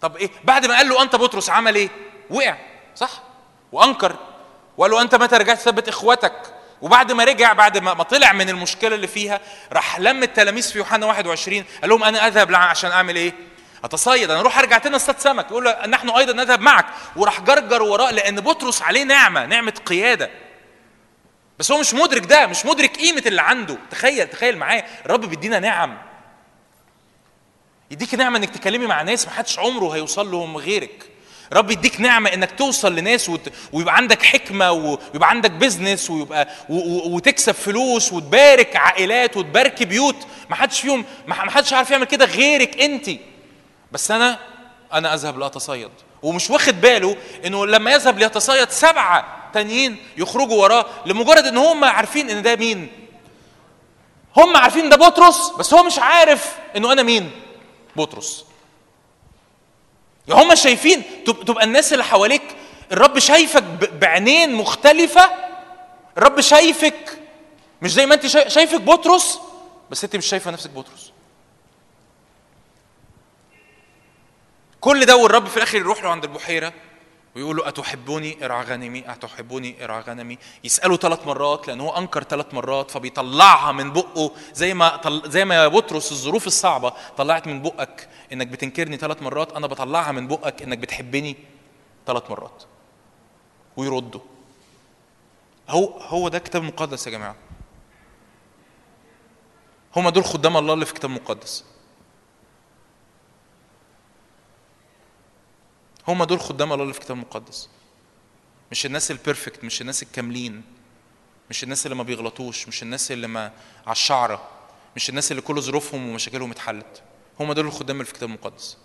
طب 0.00 0.16
إيه؟ 0.16 0.30
بعد 0.44 0.66
ما 0.66 0.76
قال 0.76 0.88
له 0.88 1.02
أنت 1.02 1.16
بطرس 1.16 1.50
عمل 1.50 1.74
إيه؟ 1.74 1.88
وقع 2.30 2.56
صح؟ 2.96 3.22
وأنكر. 3.72 4.16
وقال 4.76 4.90
له 4.90 5.02
أنت 5.02 5.14
متى 5.14 5.36
رجعت 5.36 5.58
ثبت 5.58 5.88
اخوتك 5.88 6.54
وبعد 6.80 7.12
ما 7.12 7.24
رجع 7.24 7.52
بعد 7.52 7.78
ما 7.78 8.02
طلع 8.02 8.32
من 8.32 8.48
المشكلة 8.48 8.94
اللي 8.94 9.06
فيها 9.06 9.40
راح 9.72 9.98
لم 10.00 10.22
التلاميذ 10.22 10.72
في 10.72 10.78
يوحنا 10.78 11.06
21 11.06 11.64
قال 11.80 11.90
لهم 11.90 12.04
أنا 12.04 12.26
أذهب 12.26 12.54
عشان 12.54 12.90
أعمل 12.90 13.16
إيه؟ 13.16 13.32
أتصيد. 13.84 14.30
أنا 14.30 14.40
أروح 14.40 14.58
أرجع 14.58 14.78
تاني 14.78 14.96
أصطاد 14.96 15.18
سمك 15.18 15.50
يقول 15.50 15.64
له 15.64 15.86
نحن 15.86 16.10
أيضا 16.10 16.32
نذهب 16.32 16.60
معك. 16.60 16.86
وراح 17.16 17.40
جرجر 17.40 17.82
وراه 17.82 18.10
لأن 18.10 18.40
بطرس 18.40 18.82
عليه 18.82 19.04
نعمة 19.04 19.46
نعمة 19.46 19.74
قيادة. 19.86 20.30
بس 21.58 21.72
هو 21.72 21.78
مش 21.80 21.94
مدرك 21.94 22.24
ده 22.26 22.46
مش 22.46 22.66
مدرك 22.66 22.96
قيمة 22.96 23.22
اللي 23.26 23.42
عنده. 23.42 23.78
تخيل 23.90 24.28
تخيل 24.28 24.58
معايا 24.58 24.86
الرب 25.06 25.20
بيدينا 25.20 25.58
نعم. 25.58 25.98
يديك 27.90 28.14
نعمة 28.14 28.38
إنك 28.38 28.50
تكلمي 28.50 28.86
مع 28.86 29.02
ناس 29.02 29.26
ما 29.26 29.32
حدش 29.32 29.58
عمره 29.58 29.94
هيوصل 29.94 30.30
لهم 30.30 30.56
غيرك. 30.56 31.15
رب 31.52 31.70
يديك 31.70 32.00
نعمة 32.00 32.34
إنك 32.34 32.50
توصل 32.58 32.94
لناس 32.96 33.28
وت... 33.28 33.52
ويبقى 33.72 33.96
عندك 33.96 34.22
حكمة 34.22 34.72
ويبقى 34.72 35.28
عندك 35.30 35.50
بيزنس 35.50 36.10
ويبقى 36.10 36.48
و... 36.68 36.74
و... 36.76 37.14
وتكسب 37.16 37.52
فلوس 37.52 38.12
وتبارك 38.12 38.76
عائلات 38.76 39.36
وتبارك 39.36 39.82
بيوت. 39.82 40.16
ما 40.50 40.56
حدش 40.56 40.80
فيهم 40.80 41.04
ما 41.26 41.34
حدش 41.34 41.72
عارف 41.72 41.90
يعمل 41.90 42.04
كده 42.04 42.24
غيرك 42.24 42.80
انت 42.80 43.10
بس 43.92 44.10
أنا 44.10 44.38
أنا 44.92 45.14
أذهب 45.14 45.38
لأتصيد. 45.38 45.90
ومش 46.22 46.50
واخد 46.50 46.80
باله 46.80 47.16
إنه 47.44 47.66
لما 47.66 47.90
يذهب 47.92 48.18
ليتصيد 48.18 48.70
سبعة 48.70 49.50
تانيين 49.54 49.96
يخرجوا 50.16 50.62
وراه 50.62 50.86
لمجرد 51.06 51.46
إن 51.46 51.56
هم 51.56 51.84
عارفين 51.84 52.30
إن 52.30 52.42
ده 52.42 52.56
مين. 52.56 52.88
هم 54.36 54.56
عارفين 54.56 54.88
ده 54.88 54.96
بطرس 54.96 55.50
بس 55.58 55.74
هو 55.74 55.82
مش 55.82 55.98
عارف 55.98 56.56
إنه 56.76 56.92
أنا 56.92 57.02
مين. 57.02 57.30
بطرس. 57.96 58.44
هم 60.30 60.54
شايفين 60.54 61.02
تبقى 61.24 61.64
الناس 61.64 61.92
اللي 61.92 62.04
حواليك 62.04 62.42
الرب 62.92 63.18
شايفك 63.18 63.62
بعينين 63.92 64.54
مختلفة 64.54 65.30
الرب 66.18 66.40
شايفك 66.40 67.18
مش 67.82 67.92
زي 67.92 68.06
ما 68.06 68.14
انت 68.14 68.26
شايفك 68.26 68.80
بطرس 68.80 69.38
بس 69.90 70.04
انت 70.04 70.16
مش 70.16 70.26
شايفة 70.26 70.50
نفسك 70.50 70.70
بطرس. 70.70 71.12
كل 74.80 75.04
ده 75.06 75.16
والرب 75.16 75.46
في 75.48 75.56
الآخر 75.56 75.78
يروح 75.78 76.02
له 76.02 76.10
عند 76.10 76.24
البحيرة 76.24 76.72
ويقول 77.36 77.56
له 77.56 77.68
أتحبوني 77.68 78.44
ارعى 78.44 78.64
غنمي 78.64 79.12
أتحبوني 79.12 79.84
ارعى 79.84 80.00
غنمي 80.00 80.38
يسأله 80.64 80.96
ثلاث 80.96 81.26
مرات 81.26 81.68
لأن 81.68 81.80
هو 81.80 81.98
أنكر 81.98 82.22
ثلاث 82.22 82.54
مرات 82.54 82.90
فبيطلعها 82.90 83.72
من 83.72 83.92
بقه 83.92 84.30
زي 84.52 84.74
ما 84.74 84.96
طل... 84.96 85.30
زي 85.30 85.44
ما 85.44 85.54
يا 85.54 85.68
بطرس 85.68 86.12
الظروف 86.12 86.46
الصعبة. 86.46 86.92
طلعت 87.16 87.46
من 87.46 87.62
بقك. 87.62 88.08
إنك 88.32 88.46
بتنكرني 88.46 88.96
ثلاث 88.96 89.22
مرات 89.22 89.52
أنا 89.52 89.66
بطلعها 89.66 90.12
من 90.12 90.28
بقك. 90.28 90.62
إنك 90.62 90.78
بتحبني 90.78 91.36
ثلاث 92.06 92.30
مرات. 92.30 92.62
ويرده 93.76 94.20
هو 95.68 95.84
هو 96.00 96.28
ده 96.28 96.38
كتاب 96.38 96.62
مقدس 96.62 97.06
يا 97.06 97.12
جماعة. 97.12 97.36
هما 99.96 100.10
دول 100.10 100.24
خدام 100.24 100.56
الله 100.56 100.74
اللي 100.74 100.86
في 100.86 100.94
كتاب 100.94 101.10
مقدس. 101.10 101.64
هم 106.08 106.24
دول 106.24 106.40
خدام 106.40 106.72
الله 106.72 106.82
اللي 106.82 106.94
في 106.94 107.00
الكتاب 107.00 107.16
المقدس. 107.16 107.68
مش 108.70 108.86
الناس 108.86 109.10
البيرفكت 109.10 109.64
مش 109.64 109.80
الناس 109.80 110.02
الكاملين. 110.02 110.62
مش 111.50 111.64
الناس 111.64 111.86
اللي 111.86 111.94
ما 111.96 112.02
بيغلطوش 112.02 112.68
مش 112.68 112.82
الناس 112.82 113.12
اللي 113.12 113.26
ما 113.26 113.52
على 113.86 113.92
الشعرة. 113.92 114.48
مش 114.96 115.08
الناس 115.10 115.30
اللي 115.30 115.42
كل 115.42 115.62
ظروفهم 115.62 116.08
ومشاكلهم 116.08 116.50
اتحلت. 116.50 117.02
هم 117.40 117.52
دول 117.52 117.66
الخدام 117.66 117.96
اللي 117.96 118.04
في 118.04 118.10
الكتاب 118.12 118.28
المقدس. 118.28 118.78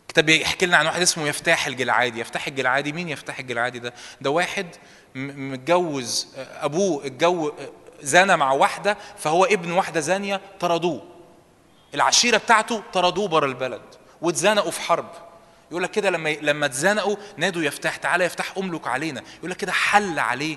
الكتاب 0.00 0.26
بيحكي 0.26 0.66
لنا 0.66 0.76
عن 0.76 0.86
واحد 0.86 1.02
اسمه 1.02 1.28
يفتاح 1.28 1.66
الجلعادي. 1.66 2.20
يفتاح 2.20 2.46
الجلعادي 2.46 2.92
مين 2.92 3.08
يفتاح 3.08 3.38
الجلعادي 3.38 3.78
ده؟ 3.78 3.94
ده 4.20 4.30
واحد 4.30 4.66
متجوز 5.14 6.28
أبوه 6.36 7.06
اتجوز 7.06 7.52
زنى 8.02 8.36
مع 8.36 8.52
واحدة 8.52 8.96
فهو 9.18 9.44
ابن 9.44 9.72
واحدة 9.72 10.00
زانية 10.00 10.40
طردوه. 10.60 11.02
العشيرة 11.94 12.36
بتاعته 12.36 12.82
طردوه 12.92 13.28
بره 13.28 13.46
البلد. 13.46 13.82
واتزنقوا 14.22 14.70
في 14.70 14.80
حرب. 14.80 15.10
يقول 15.70 15.82
لك 15.82 15.90
كده 15.90 16.10
لما 16.10 16.28
لما 16.28 16.66
اتزنقوا 16.66 17.16
نادوا 17.36 17.62
يفتح 17.62 17.96
تعالى 17.96 18.24
يفتح 18.24 18.52
أملك 18.58 18.86
علينا. 18.86 19.22
يقول 19.38 19.50
لك 19.50 19.56
كده 19.56 19.72
حل 19.72 20.18
عليه 20.18 20.56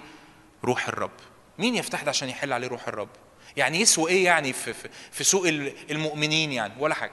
روح 0.63 0.87
الرب. 0.87 1.11
مين 1.57 1.75
يفتح 1.75 2.03
ده 2.03 2.09
عشان 2.09 2.29
يحل 2.29 2.53
عليه 2.53 2.67
روح 2.67 2.87
الرب؟ 2.87 3.09
يعني 3.57 3.81
يسوى 3.81 4.11
إيه 4.11 4.25
يعني 4.25 4.53
في, 4.53 4.73
في, 5.11 5.23
سوق 5.23 5.47
المؤمنين 5.89 6.51
يعني؟ 6.51 6.73
ولا 6.79 6.95
حاجة. 6.95 7.11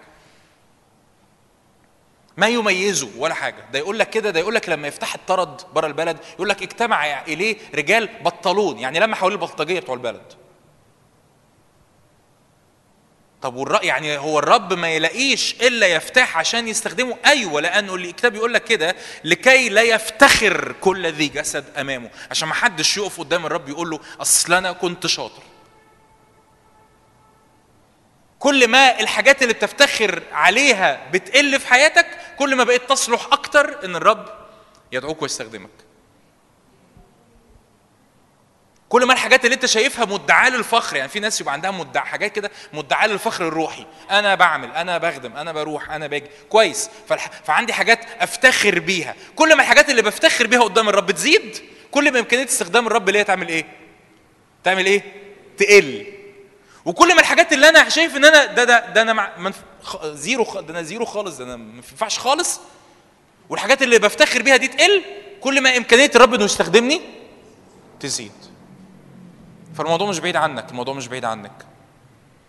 ما 2.37 2.49
يميزه 2.49 3.09
ولا 3.17 3.35
حاجة. 3.35 3.65
ده 3.73 3.79
يقول 3.79 3.99
لك 3.99 4.11
كده 4.11 4.31
ده 4.31 4.41
يقول 4.41 4.55
لك 4.55 4.69
لما 4.69 4.89
يفتح 4.89 5.15
الطرد 5.15 5.61
بره 5.75 5.87
البلد 5.87 6.19
يقول 6.35 6.49
لك 6.49 6.63
اجتمع 6.63 7.23
إليه 7.23 7.57
رجال 7.75 8.09
بطلون. 8.25 8.79
يعني 8.79 8.99
لما 9.01 9.17
حوالين 9.17 9.39
البلطجية 9.39 9.81
بتوع 9.81 9.95
البلد. 9.95 10.42
طب 13.43 13.55
والرأي 13.55 13.87
يعني 13.87 14.19
هو 14.19 14.39
الرب 14.39 14.73
ما 14.73 14.89
يلاقيش 14.89 15.55
إلا 15.63 15.87
يفتح 15.87 16.39
عشان 16.39 16.69
يستخدمه؟ 16.69 17.17
أيوه 17.27 17.61
لأنه 17.61 17.95
الكتاب 17.95 18.35
يقول 18.35 18.55
لك 18.55 18.65
كده 18.65 18.97
لكي 19.25 19.69
لا 19.69 19.83
يفتخر 19.83 20.73
كل 20.81 21.07
ذي 21.13 21.29
جسد 21.29 21.65
أمامه. 21.79 22.11
عشان 22.31 22.49
ما 22.49 22.55
حدش 22.55 22.97
يقف 22.97 23.21
قدام 23.21 23.47
الرب 23.47 23.69
يقول 23.69 23.91
له 23.91 24.01
أصل 24.21 24.53
أنا 24.53 24.73
كنت 24.73 25.07
شاطر. 25.07 25.43
كل 28.39 28.69
ما 28.69 29.01
الحاجات 29.01 29.43
اللي 29.43 29.55
بتفتخر 29.55 30.23
عليها 30.33 31.11
بتقل 31.11 31.61
في 31.61 31.67
حياتك 31.69 32.07
كل 32.39 32.55
ما 32.55 32.65
بقيت 32.65 32.89
تصلح 32.89 33.27
أكتر 33.33 33.85
إن 33.85 33.97
الرب 33.97 34.29
يدعوك 34.93 35.23
ويستخدمك. 35.23 35.71
كل 38.93 39.05
ما 39.07 39.13
الحاجات 39.13 39.45
اللي 39.45 39.55
انت 39.55 39.67
شايفها 39.67 40.05
مدعاة 40.05 40.51
للفخر 40.51 40.97
يعني 40.97 41.09
في 41.09 41.21
ناس 41.21 41.41
يبقى 41.41 41.53
عندها 41.53 41.71
مدعى 41.71 42.07
حاجات 42.07 42.33
كده 42.33 42.51
مدعاة 42.73 43.07
للفخر 43.07 43.49
الروحي. 43.49 43.87
أنا 44.11 44.35
بعمل 44.35 44.73
أنا 44.73 44.99
بخدم 44.99 45.37
أنا 45.37 45.53
بروح 45.53 45.91
أنا 45.91 46.07
باجي. 46.07 46.27
كويس. 46.49 46.91
فالح... 47.09 47.31
فعندي 47.45 47.73
حاجات 47.73 48.01
أفتخر 48.21 48.79
بيها. 48.79 49.15
كل 49.37 49.57
ما 49.57 49.63
الحاجات 49.63 49.91
اللي 49.91 50.03
بفتخر 50.03 50.47
بيها 50.47 50.61
قدام 50.61 50.89
الرب 50.89 51.11
تزيد 51.11 51.59
كل 51.91 52.13
ما 52.13 52.19
إمكانية 52.19 52.45
استخدام 52.45 52.87
الرب 52.87 53.11
ليها 53.11 53.23
تعمل 53.23 53.49
إيه؟ 53.49 53.65
تعمل 54.65 54.87
إيه؟ 54.87 55.03
تقل. 55.59 56.07
وكل 56.85 57.15
ما 57.15 57.21
الحاجات 57.21 57.53
اللي 57.53 57.69
أنا 57.69 57.89
شايف 57.89 58.17
إن 58.17 58.25
أنا 58.25 58.45
ده 58.45 58.65
ده 58.65 58.91
ده 58.93 59.03
أنا 59.03 59.13
مع. 59.13 59.53
zero 60.05 60.45
خ... 60.45 60.61
ده 60.61 60.71
أنا 60.73 60.83
zero 60.83 61.05
خالص 61.05 61.37
ده 61.37 61.45
أنا 61.45 61.57
ما 61.57 61.75
ينفعش 61.77 62.19
خالص. 62.19 62.61
والحاجات 63.49 63.83
اللي 63.83 63.99
بفتخر 63.99 64.43
بيها 64.43 64.57
دي 64.57 64.69
تقل 64.69 65.03
كل 65.41 65.61
ما 65.61 65.77
إمكانية 65.77 66.11
الرب 66.15 66.35
إنه 66.35 66.45
يستخدمني 66.45 67.01
تزيد. 68.01 68.33
فالموضوع 69.75 70.09
مش 70.09 70.19
بعيد 70.19 70.37
عنك 70.37 70.71
الموضوع 70.71 70.95
مش 70.95 71.09
بعيد 71.09 71.25
عنك. 71.25 71.67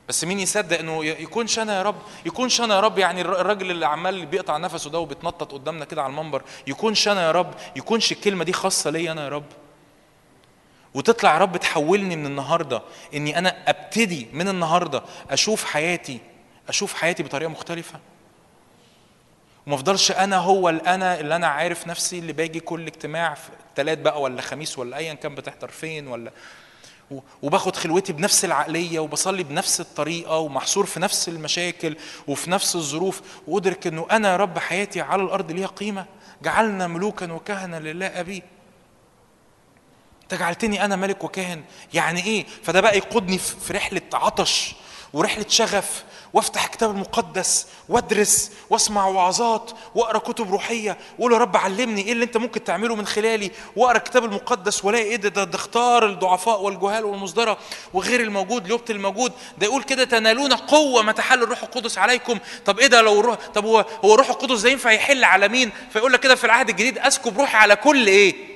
بس 0.10 0.24
مين 0.24 0.40
يصدق 0.40 0.80
إنه 0.80 1.06
يكونش 1.06 1.60
أنا 1.60 1.78
يا 1.78 1.82
رب 1.82 1.95
يكونش 2.26 2.62
أنا 2.62 2.76
يا 2.76 2.80
رب 2.80 2.98
يعني 3.00 3.22
الراجل 3.22 3.72
اللي 3.72 3.88
عمال 3.88 4.26
بيقطع 4.26 4.58
نفسه 4.58 4.90
ده 4.90 5.00
وبيتنطط 5.00 5.52
قدامنا 5.52 5.86
كده 5.86 6.02
على 6.04 6.12
المنبر 6.12 6.44
يكونش 6.68 7.08
أنا 7.08 7.22
يا 7.26 7.32
رب 7.32 7.54
يكونش 7.76 8.12
الكلمة 8.12 8.44
دي 8.44 8.54
خاصة 8.54 8.90
ليا 8.90 9.12
أنا 9.12 9.24
يا 9.24 9.30
رب؟ 9.30 9.45
وتطلع 10.94 11.34
يا 11.34 11.38
رب 11.38 11.58
تحولني 11.58 12.16
من 12.16 12.26
النهارده 12.26 12.82
إني 13.14 13.38
أنا 13.38 13.70
أبتدي 13.70 14.28
من 14.34 14.48
النهارده 14.48 15.04
أشوف 15.30 15.66
حياتي 15.66 16.20
أشوف 16.70 16.94
حياتي 16.94 17.24
بطريقة 17.24 17.50
مختلفة؟ 17.50 18.00
وما 19.68 19.76
أفضلش 19.76 20.12
أنا 20.12 20.38
هو 20.38 20.70
الأنا 20.70 21.20
اللي 21.20 21.36
أنا 21.36 21.48
عارف 21.48 21.88
نفسي 21.88 22.20
اللي 22.20 22.34
باجي 22.34 22.60
كل 22.60 22.88
اجتماع 22.88 23.38
تلات 23.76 23.98
بقى 23.98 24.22
ولا 24.22 24.41
خميس 24.41 24.80
ولا 24.80 24.98
ايا 24.98 25.14
كان 25.14 25.36
بتحضر 25.36 25.68
فين 25.68 26.08
ولا 26.08 26.32
وباخد 27.41 27.76
خلوتي 27.76 28.14
بنفس 28.14 28.45
العقلية 28.45 28.99
وبصلي 28.99 29.44
بنفس 29.44 29.81
الطريقة 29.81 30.38
ومحصور 30.38 30.85
في 30.85 30.99
نفس 30.99 31.30
المشاكل 31.30 31.95
وفي 32.27 32.52
نفس 32.52 32.76
الظروف 32.76 33.22
وادرك 33.48 33.88
إنه 33.88 34.07
أنا 34.11 34.38
رب 34.38 34.60
حياتي 34.60 35.02
على 35.02 35.22
الأرض 35.23 35.52
ليها 35.52 35.68
قيمة 35.68 36.06
جعلنا 36.44 36.88
ملوكا 36.88 37.31
وكهنه 37.31 37.80
لله 37.80 38.07
أبي. 38.07 38.44
أنت 40.23 40.34
جعلتني 40.34 40.85
أنا 40.85 40.95
ملك 40.95 41.23
وكاهن 41.23 41.64
يعني 41.94 42.23
إيه؟ 42.26 42.45
فده 42.64 42.81
بقى 42.81 42.98
يقودني 42.98 43.38
في 43.38 43.73
رحلة 43.73 44.02
عطش 44.14 44.76
ورحلة 45.14 45.45
شغف 45.49 46.03
وافتح 46.34 46.64
الكتاب 46.65 46.91
المقدس 46.91 47.68
وادرس 47.89 48.51
واسمع 48.69 49.07
وعظات 49.07 49.72
واقرأ 49.95 50.18
كتب 50.18 50.51
روحية. 50.51 50.97
واقول 51.18 51.34
يا 51.34 51.38
رب 51.38 51.57
علمني 51.57 52.01
إيه 52.01 52.11
اللي 52.11 52.26
أنت 52.26 52.38
ممكن 52.38 52.64
تعمله 52.64 52.95
من 52.95 53.05
خلالي. 53.07 53.51
واقرأ 53.76 53.97
الكتاب 53.97 54.26
المقدس 54.26 54.85
والاقي 54.85 55.03
إيه 55.03 55.15
ده 55.15 55.43
ده, 55.43 55.55
اختار 55.55 56.05
الضعفاء 56.05 56.61
والجهال 56.61 57.05
والمصدرة 57.05 57.57
وغير 57.93 58.22
الموجود 58.22 58.68
ليبطل 58.68 58.95
الموجود. 58.95 59.31
ده 59.57 59.65
يقول 59.65 59.84
كده 59.84 60.03
تنالون 60.03 60.53
قوة 60.53 61.01
ما 61.01 61.11
تحل 61.11 61.43
الروح 61.43 61.64
القدس 61.64 61.97
عليكم. 61.97 62.39
طب 62.65 62.80
إيه 62.80 62.88
ده 62.88 63.01
لو 63.01 63.19
روح 63.19 63.38
طب 63.53 63.65
هو 63.65 63.85
هو 64.05 64.14
الروح 64.14 64.30
القدس 64.30 64.61
ده 64.61 64.69
ينفع 64.69 64.91
يحل 64.91 65.23
على 65.23 65.47
مين؟ 65.47 65.72
فيقول 65.93 66.14
لك 66.14 66.19
كده 66.19 66.35
في 66.35 66.43
العهد 66.43 66.69
الجديد 66.69 66.97
أسكب 66.97 67.38
روحي 67.39 67.57
على 67.57 67.76
كل 67.76 68.07
إيه؟ 68.07 68.52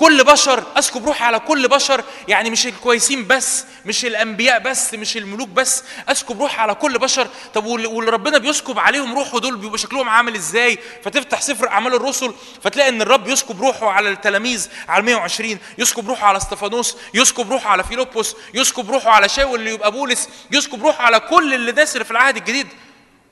كل 0.00 0.24
بشر 0.24 0.64
أسكب 0.76 1.04
روحي 1.06 1.24
على 1.24 1.38
كل 1.38 1.68
بشر 1.68 2.04
يعني 2.28 2.50
مش 2.50 2.66
الكويسين 2.66 3.26
بس 3.26 3.64
مش 3.86 4.04
الأنبياء 4.04 4.58
بس 4.58 4.94
مش 4.94 5.16
الملوك 5.16 5.48
بس 5.48 5.84
أسكب 6.08 6.40
روحي 6.40 6.60
على 6.60 6.74
كل 6.74 6.98
بشر. 6.98 7.28
طب 7.54 7.64
واللي 7.64 8.10
ربنا 8.10 8.38
بيسكب 8.38 8.78
عليهم 8.78 9.14
روحه 9.18 9.38
دول 9.38 9.56
بيبقى 9.56 9.78
شكلهم 9.78 10.08
عامل 10.08 10.34
إزاي؟ 10.34 10.78
فتفتح 11.04 11.40
سفر 11.42 11.68
أعمال 11.68 11.94
الرسل 11.94 12.34
فتلاقي 12.62 12.88
إن 12.88 13.02
الرب 13.02 13.28
يسكب 13.28 13.60
روحه 13.60 13.90
على 13.90 14.08
التلاميذ 14.08 14.68
على 14.88 15.02
120 15.02 15.58
يسكب 15.78 16.08
روحه 16.08 16.26
على 16.26 16.36
استفانوس 16.36 16.96
يسكب 17.14 17.50
روحه 17.52 17.70
على 17.70 17.84
فيلبس 17.84 18.34
يسكب 18.54 18.90
روحه 18.90 19.10
على 19.10 19.28
شاول 19.28 19.58
اللي 19.58 19.70
يبقى 19.74 19.92
بولس 19.92 20.28
يسكب 20.50 20.82
روحه 20.82 21.04
على 21.04 21.20
كل 21.20 21.54
اللي 21.54 21.70
اللي 21.70 22.04
في 22.04 22.10
العهد 22.10 22.36
الجديد 22.36 22.66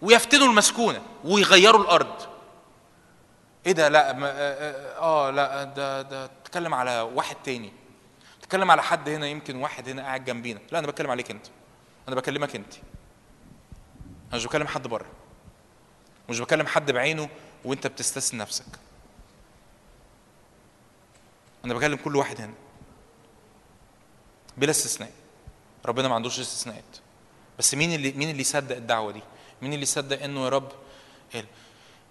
ويفتنوا 0.02 0.46
المسكونة 0.46 1.02
ويغيروا 1.24 1.82
الأرض. 1.82 2.37
إيه 3.66 3.72
ده؟ 3.72 3.88
لا 3.88 4.12
ما 4.12 4.30
آه, 4.30 4.98
آه 4.98 5.30
لا 5.30 5.64
ده 5.64 6.02
ده 6.02 6.26
تتكلم 6.26 6.74
على 6.74 7.00
واحد 7.00 7.36
تاني. 7.44 7.72
تتكلم 8.42 8.70
على 8.70 8.82
حد 8.82 9.08
هنا 9.08 9.26
يمكن 9.26 9.56
واحد 9.56 9.88
هنا 9.88 10.02
قاعد 10.02 10.24
جنبينا. 10.24 10.60
لا 10.72 10.78
أنا 10.78 10.86
بتكلم 10.86 11.10
عليك 11.10 11.30
أنت. 11.30 11.46
أنا 12.08 12.16
بكلمك 12.16 12.56
أنت. 12.56 12.74
أنا 14.28 14.36
مش 14.36 14.46
بكلم 14.46 14.66
حد 14.66 14.86
بره. 14.86 15.06
مش 16.28 16.40
بكلم 16.40 16.66
حد 16.66 16.90
بعينه 16.90 17.28
وأنت 17.64 17.86
بتستثني 17.86 18.40
نفسك. 18.40 18.78
أنا 21.64 21.74
بكلم 21.74 21.96
كل 21.96 22.16
واحد 22.16 22.40
هنا. 22.40 22.54
بلا 24.56 24.70
استثناء. 24.70 25.12
ربنا 25.86 26.08
ما 26.08 26.14
عندوش 26.14 26.40
استثناءات. 26.40 26.96
بس 27.58 27.74
مين 27.74 27.92
اللي 27.92 28.12
مين 28.12 28.30
اللي 28.30 28.40
يصدق 28.40 28.76
الدعوة 28.76 29.12
دي؟ 29.12 29.22
مين 29.62 29.72
اللي 29.72 29.82
يصدق 29.82 30.22
إنه 30.22 30.44
يا 30.44 30.48
رب 30.48 30.72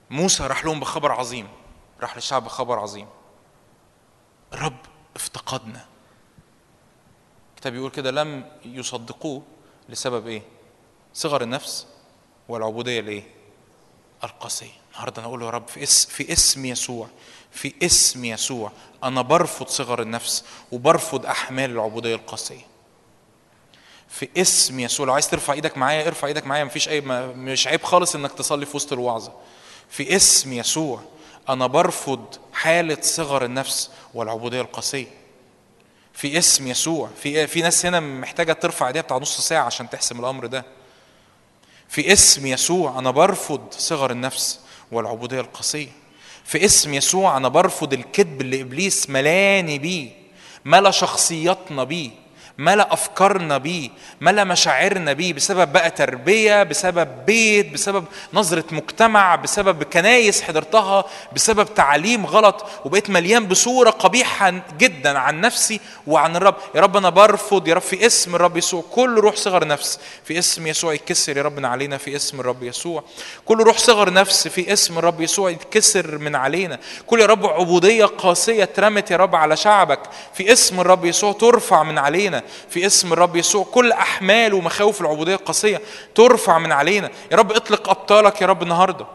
موسى 0.10 0.48
راح 0.48 0.66
لهم 0.66 0.80
بخبر 0.80 1.12
عظيم 1.12 1.48
راح 2.02 2.16
للشعب 2.16 2.44
بخبر 2.44 2.80
عظيم. 2.80 3.08
الرب 4.54 4.78
افتقدنا. 5.16 5.86
الكتاب 7.56 7.74
بيقول 7.74 7.92
كده 7.92 8.12
لم 8.12 8.46
يصدقوه 8.66 9.42
لسبب 9.90 10.28
إيه؟ 10.28 10.42
صغر 11.14 11.42
النفس 11.42 11.88
والعبودية 12.50 13.02
لإيه؟ 13.02 13.24
القاسية. 14.24 14.72
النهارده 14.92 15.20
أنا 15.20 15.28
أقول 15.28 15.42
يا 15.44 15.50
رب 15.50 15.68
في 15.68 15.84
اسم 15.84 16.10
في 16.10 16.34
اسم 16.34 16.66
يسوع 16.66 17.08
في 17.52 17.74
اسم 17.84 18.26
يسوع 18.26 18.72
أنا 19.04 19.22
برفض 19.22 19.68
صغر 19.68 20.02
النفس 20.02 20.46
وبرفض 20.72 21.26
أحمال 21.26 21.72
العبودية 21.72 22.16
القاسية. 22.16 22.66
في 24.10 24.30
اسم 24.38 24.80
يسوع 24.80 25.06
لو 25.06 25.14
عايز 25.14 25.30
ترفع 25.30 25.54
إيدك 25.54 25.78
معايا 25.78 26.08
ارفع 26.08 26.28
إيدك 26.28 26.48
معايا 26.48 26.64
مفيش 26.64 26.90
أي 26.90 27.02
مش 27.02 27.68
عيب 27.68 27.84
خالص 27.84 28.16
إنك 28.16 28.32
تصلي 28.32 28.66
في 28.66 28.78
وسط 28.78 28.94
الوعظة. 28.94 29.34
في 29.90 30.16
اسم 30.16 30.54
يسوع 30.54 31.02
أنا 31.50 31.68
برفض 31.68 32.26
حالة 32.54 32.98
صغر 33.02 33.46
النفس 33.46 33.90
والعبودية 34.14 34.62
القاسية. 34.62 35.08
في 36.14 36.38
اسم 36.38 36.68
يسوع 36.68 37.10
في 37.22 37.48
في 37.48 37.62
ناس 37.62 37.86
هنا 37.86 38.00
محتاجة 38.00 38.54
ترفع 38.54 38.88
إيديها 38.88 39.02
بتاع 39.02 39.18
نص 39.18 39.42
ساعة 39.42 39.64
عشان 39.64 39.90
تحسم 39.90 40.20
الأمر 40.20 40.46
ده. 40.46 40.66
في 41.90 42.14
اسم 42.14 42.46
يسوع 42.46 43.00
أنا 43.00 43.12
برفض 43.12 43.62
صغر 43.72 44.12
النفس 44.12 44.60
والعبودية 44.92 45.42
القاسية. 45.42 45.90
في 46.46 46.66
اسم 46.66 46.94
يسوع 46.94 47.38
أنا 47.38 47.48
برفض 47.48 47.94
الكذب 47.94 48.42
اللي 48.42 48.62
إبليس 48.62 49.10
ملاني 49.10 49.80
بيه 49.80 50.12
ملا 50.66 50.92
شخصياتنا 50.92 51.84
بيه. 51.84 52.12
ملا 52.60 52.94
أفكارنا 52.94 53.58
بيه 53.58 53.90
ملا 54.22 54.44
مشاعرنا 54.44 55.14
بيه 55.14 55.34
بسبب 55.34 55.74
بقى 55.74 55.92
تربية 55.92 56.64
بسبب 56.64 57.08
بيت 57.26 57.74
بسبب 57.74 58.06
نظرة 58.34 58.64
مجتمع 58.72 59.36
بسبب 59.36 59.84
كنايس 59.84 60.42
حضرتها 60.42 61.06
بسبب 61.34 61.74
تعليم 61.74 62.26
غلط 62.26 62.66
وبقيت 62.86 63.10
مليان 63.10 63.46
بصورة 63.48 63.90
قبيحة 63.90 64.54
جدا 64.78 65.20
عن 65.20 65.42
نفسي 65.42 65.80
وعن 66.08 66.36
الرب. 66.36 66.56
يا 66.76 66.82
رب 66.82 66.98
أنا 66.98 67.10
برفض 67.10 67.68
يا 67.68 67.74
رب 67.74 67.82
في 67.82 68.06
اسم 68.06 68.36
الرب 68.36 68.58
يسوع 68.58 68.84
كل 68.92 69.20
روح 69.20 69.36
صغر 69.36 69.68
نفس 69.68 70.00
في 70.24 70.40
اسم 70.40 70.68
يسوع 70.68 70.94
يتكسر 70.94 71.38
يا 71.38 71.44
رب 71.44 71.58
من 71.58 71.66
علينا 71.66 71.98
في 71.98 72.16
اسم 72.16 72.40
الرب 72.40 72.64
يسوع. 72.64 73.04
كل 73.46 73.58
روح 73.64 73.78
صغر 73.78 74.14
نفس 74.14 74.48
في 74.48 74.74
اسم 74.74 74.98
الرب 74.98 75.22
يسوع 75.22 75.50
يتكسر 75.50 76.18
من 76.18 76.36
علينا. 76.36 76.80
كل 77.08 77.20
يا 77.20 77.26
رب 77.26 77.46
عبودية 77.46 78.06
قاسية 78.06 78.64
اترمت 78.64 79.12
يا 79.12 79.18
رب 79.18 79.36
على 79.36 79.58
شعبك 79.58 80.00
في 80.34 80.54
اسم 80.54 80.80
الرب 80.80 81.06
يسوع 81.06 81.32
ترفع 81.34 81.84
من 81.84 81.98
علينا. 81.98 82.44
في 82.70 82.86
اسم 82.86 83.14
الرب 83.14 83.36
يسوع. 83.36 83.64
كل 83.64 83.92
أحمال 83.92 84.54
ومخاوف 84.54 85.02
العبودية 85.02 85.36
القاسية 85.36 85.82
ترفع 86.16 86.58
من 86.58 86.72
علينا. 86.72 87.12
يا 87.32 87.38
رب 87.38 87.52
اطلق 87.52 87.90
أبطالك 87.90 88.42
يا 88.42 88.48
رب 88.48 88.64
النهارده. 88.64 89.08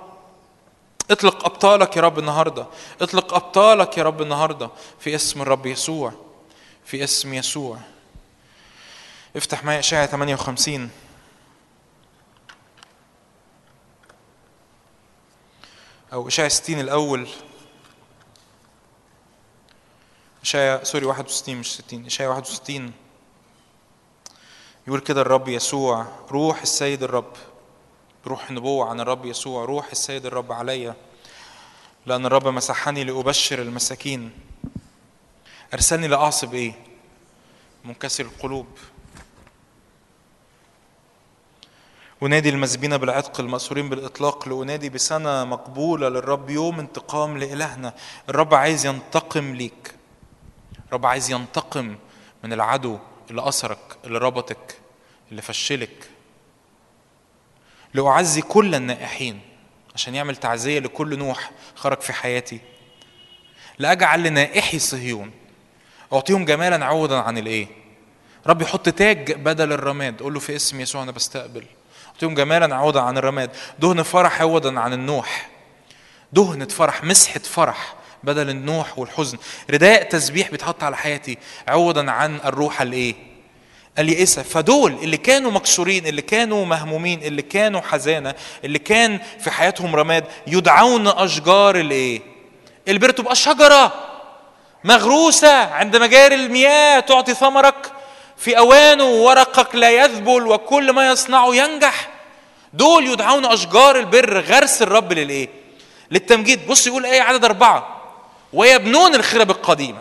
اطلق 1.11 1.45
أبطالك 1.45 1.97
يا 1.97 2.03
رب 2.03 2.19
النهارده. 2.19 2.67
اطلق 3.01 3.35
أبطالك 3.35 3.99
يا 3.99 4.03
رب 4.03 4.23
النهارده. 4.23 4.71
في 4.99 5.15
اسم 5.15 5.43
الرب 5.43 5.67
يسوع. 5.67 6.13
في 6.85 7.05
اسم 7.05 7.35
يسوع. 7.35 7.79
افتح 9.37 9.65
معايا 9.65 9.79
إشعياء 9.79 10.07
58 10.07 10.91
أو 16.13 16.29
إشعياء 16.29 16.51
60 16.51 16.81
الأول. 16.81 17.29
إشعياء 20.43 20.85
سوري 20.85 21.07
61 21.07 21.57
مش 21.57 21.75
60 21.75 22.07
إشعياء 22.07 22.31
61 22.33 22.93
يقول 24.87 25.01
كده 25.01 25.21
الرب 25.21 25.49
يسوع 25.49 26.07
روح 26.31 26.63
السيد 26.63 27.03
الرب 27.03 27.33
روح 28.27 28.49
النبوة 28.49 28.91
عن 28.91 29.01
الرب 29.01 29.25
يسوع 29.25 29.65
روح 29.65 29.91
السيد 29.93 30.27
الرب 30.27 30.53
عليا 30.53 30.95
لأن 32.07 32.27
الرب 32.27 32.49
مسحني 32.49 33.05
لأبشر 33.05 33.63
المساكين. 33.63 34.31
أرسلني 35.75 36.09
لأعصب 36.09 36.55
إيه؟ 36.55 36.75
منكسر 37.85 38.25
القلوب. 38.25 38.67
أنادي 42.23 42.49
المذبين 42.49 42.97
بالعتق 42.97 43.41
المأسورين 43.41 43.89
بالإطلاق 43.89 44.49
لأنادي 44.49 44.89
بسنة 44.89 45.45
مقبولة 45.45 46.09
للرب 46.09 46.51
يوم 46.51 46.79
انتقام 46.79 47.39
لإلهنا. 47.39 47.95
الرب 48.29 48.55
عايز 48.55 48.87
ينتقم 48.87 49.55
ليك. 49.55 49.95
الرب 50.89 51.07
عايز 51.07 51.31
ينتقم 51.31 51.97
من 52.45 52.53
العدو. 52.53 52.99
اللي 53.33 53.49
أسرك 53.49 53.79
اللي 54.05 54.19
ربطك 54.19 54.77
اللي 55.31 55.43
فشلك. 55.43 56.11
لأعزي 57.95 58.43
كل 58.43 58.75
النائحين 58.75 59.41
عشان 59.95 60.15
يعمل 60.15 60.37
تعزية 60.37 60.79
لكل 60.79 61.19
نوح 61.19 61.51
خرج 61.77 62.01
في 62.01 62.13
حياتي. 62.13 62.61
لأجعل 63.79 64.23
لنائحي 64.23 64.79
صهيون 64.79 65.31
أعطيهم 66.13 66.45
جمالا 66.45 66.85
عوضا 66.85 67.21
عن 67.21 67.39
الإيه؟ 67.39 67.67
رب 68.47 68.63
يحط 68.63 68.89
تاج 68.89 69.33
بدل 69.33 69.73
الرماد. 69.73 70.21
قول 70.21 70.35
له 70.35 70.41
في 70.41 70.57
اسم 70.57 70.81
يسوع 70.81 71.03
أنا 71.03 71.13
بستقبل. 71.13 71.65
أعطيهم 72.07 72.35
جمالا 72.35 72.77
عوضا 72.77 73.01
عن 73.01 73.19
الرماد. 73.19 73.51
دهن 73.79 74.03
فرح 74.03 74.41
عوضا 74.41 74.81
عن 74.81 74.93
النوح. 74.93 75.51
دهنة 76.33 76.69
فرح 76.69 77.05
مسحة 77.05 77.41
فرح. 77.41 77.95
بدل 78.25 78.51
النوح 78.51 78.99
والحزن. 78.99 79.39
رداء 79.71 80.03
تسبيح 80.03 80.51
بيتحط 80.51 80.83
على 80.83 80.97
حياتي 80.97 81.39
عوضا 81.69 82.11
عن 82.11 82.41
الروح 82.45 82.83
الإيه؟ 82.83 83.15
اليائسة 83.99 84.43
فدول 84.43 84.93
اللي 84.93 85.17
كانوا 85.17 85.51
مكسورين 85.51 86.07
اللي 86.07 86.23
كانوا 86.23 86.67
مهمومين 86.67 87.23
اللي 87.23 87.43
كانوا 87.43 87.81
حزانة 87.81 88.35
اللي 88.65 88.79
كان 88.79 89.21
في 89.41 89.51
حياتهم 89.51 89.97
رماد 89.97 90.25
يدعون 90.47 91.09
أشجار 91.09 91.77
الإيه؟ 91.77 92.21
البر. 92.89 93.11
تبقى 93.11 93.35
شجرة 93.37 93.93
مغروسة 94.85 95.65
عند 95.65 95.97
مجاري 95.97 96.35
المياه 96.35 97.01
تعطي 97.01 97.35
ثمرك 97.35 97.93
في 98.37 98.59
أوانه 98.59 99.05
ورقك 99.05 99.75
لا 99.75 99.91
يذبل 99.91 100.47
وكل 100.47 100.93
ما 100.93 101.09
يصنعه 101.09 101.55
ينجح. 101.55 102.09
دول 102.73 103.07
يدعون 103.07 103.45
أشجار 103.45 103.99
البر 103.99 104.41
غرس 104.41 104.83
الرب 104.83 105.13
للإيه؟ 105.13 105.49
للتمجيد. 106.11 106.67
بص 106.67 106.87
يقول 106.87 107.07
إيه 107.07 107.23
عدد 107.23 107.45
أربعة؟ 107.45 108.02
ويبنون 108.53 109.15
الخرب 109.15 109.51
القديمة 109.51 109.99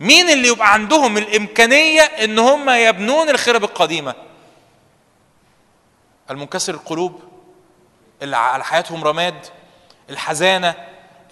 مين 0.00 0.30
اللي 0.30 0.48
يبقى 0.48 0.72
عندهم 0.72 1.16
الإمكانية 1.16 2.00
إن 2.02 2.38
هم 2.38 2.70
يبنون 2.70 3.28
الخرب 3.28 3.64
القديمة 3.64 4.14
المنكسر 6.30 6.74
القلوب 6.74 7.20
اللي 8.22 8.36
على 8.36 8.64
حياتهم 8.64 9.04
رماد 9.04 9.34
الحزانة 10.10 10.74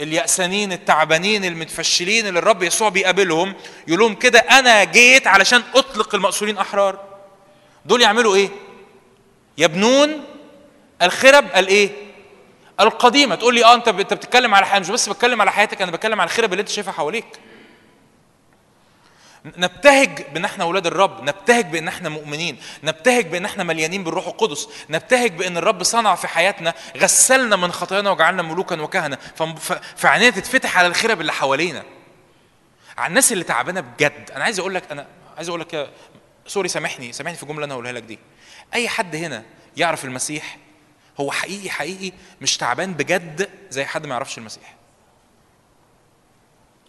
اليأسانين 0.01 0.73
التعبانين 0.73 1.45
المتفشلين 1.45 2.27
اللي 2.27 2.39
الرب 2.39 2.63
يسوع 2.63 2.89
بيقابلهم 2.89 3.55
يقول 3.89 4.01
لهم 4.01 4.15
كده 4.15 4.39
أنا 4.39 4.85
جيت 4.85 5.27
علشان 5.27 5.63
أطلق 5.75 6.15
المأسورين 6.15 6.59
أحرار 6.59 6.99
دول 7.85 8.03
يعملوا 8.03 8.35
إيه؟ 8.35 8.49
يبنون 9.59 10.25
الخرب 11.03 11.45
الايه؟ 11.57 11.91
القديمة. 12.81 13.35
تقول 13.35 13.55
لي 13.55 13.65
آه 13.65 13.75
أنت 13.75 13.89
أنت 13.89 14.15
بتتكلم 14.15 14.55
على 14.55 14.67
حياتي 14.67 14.81
مش 14.81 14.91
بس 14.91 15.09
بتكلم 15.09 15.41
على 15.41 15.53
حياتك 15.53 15.83
أنا 15.83 15.91
بتكلم 15.91 16.21
على 16.21 16.29
الخرب 16.29 16.53
اللي 16.53 16.61
أنت 16.61 16.69
شايفها 16.69 16.93
حواليك. 16.93 17.27
نبتهج 19.57 20.23
بإن 20.33 20.45
إحنا 20.45 20.65
أولاد 20.65 20.87
الرب 20.87 21.23
نبتهج 21.23 21.67
بإن 21.67 21.89
إحنا 21.89 22.09
مؤمنين 22.09 22.59
نبتهج 22.83 23.27
بإن 23.27 23.45
إحنا 23.45 23.65
مليانين 23.65 24.05
بالروح 24.05 24.27
القدس 24.27 24.69
نبتهج 24.91 25.33
بإن 25.33 25.57
الرب 25.57 25.83
صنع 25.83 26.15
في 26.15 26.29
حياتنا 26.29 26.75
غسلنا 26.97 27.57
من 27.57 27.73
خطايانا 27.73 28.11
وجعلنا 28.11 28.43
ملوكا 28.43 28.81
وكهنة. 28.81 29.19
فعينينا 29.97 30.31
تتفتح 30.31 30.79
على 30.79 30.87
الخرب 30.87 31.21
اللي 31.21 31.33
حوالينا. 31.33 31.83
على 32.99 33.09
الناس 33.09 33.33
اللي 33.33 33.45
تعبانة 33.45 33.81
بجد. 33.81 34.31
أنا 34.31 34.45
عايز 34.45 34.59
أقول 34.59 34.75
لك 34.75 34.91
أنا 34.91 35.07
عايز 35.37 35.49
أقول 35.49 35.61
لك 35.61 35.91
سوري 36.47 36.69
سامحني 36.69 37.13
سامحني 37.13 37.37
في 37.37 37.43
الجمله 37.43 37.65
أنا 37.65 37.75
هقولها 37.75 37.93
لك 37.93 38.03
دي. 38.03 38.19
أي 38.75 38.89
حد 38.89 39.17
هنا 39.17 39.43
يعرف 39.77 40.05
المسيح؟ 40.05 40.57
هو 41.21 41.31
حقيقي 41.31 41.71
حقيقي 41.71 42.13
مش 42.41 42.57
تعبان 42.57 42.95
بجد 42.95 43.51
زي 43.71 43.85
حد 43.85 44.07
ما 44.07 44.13
يعرفش 44.13 44.39
المسيح. 44.39 44.75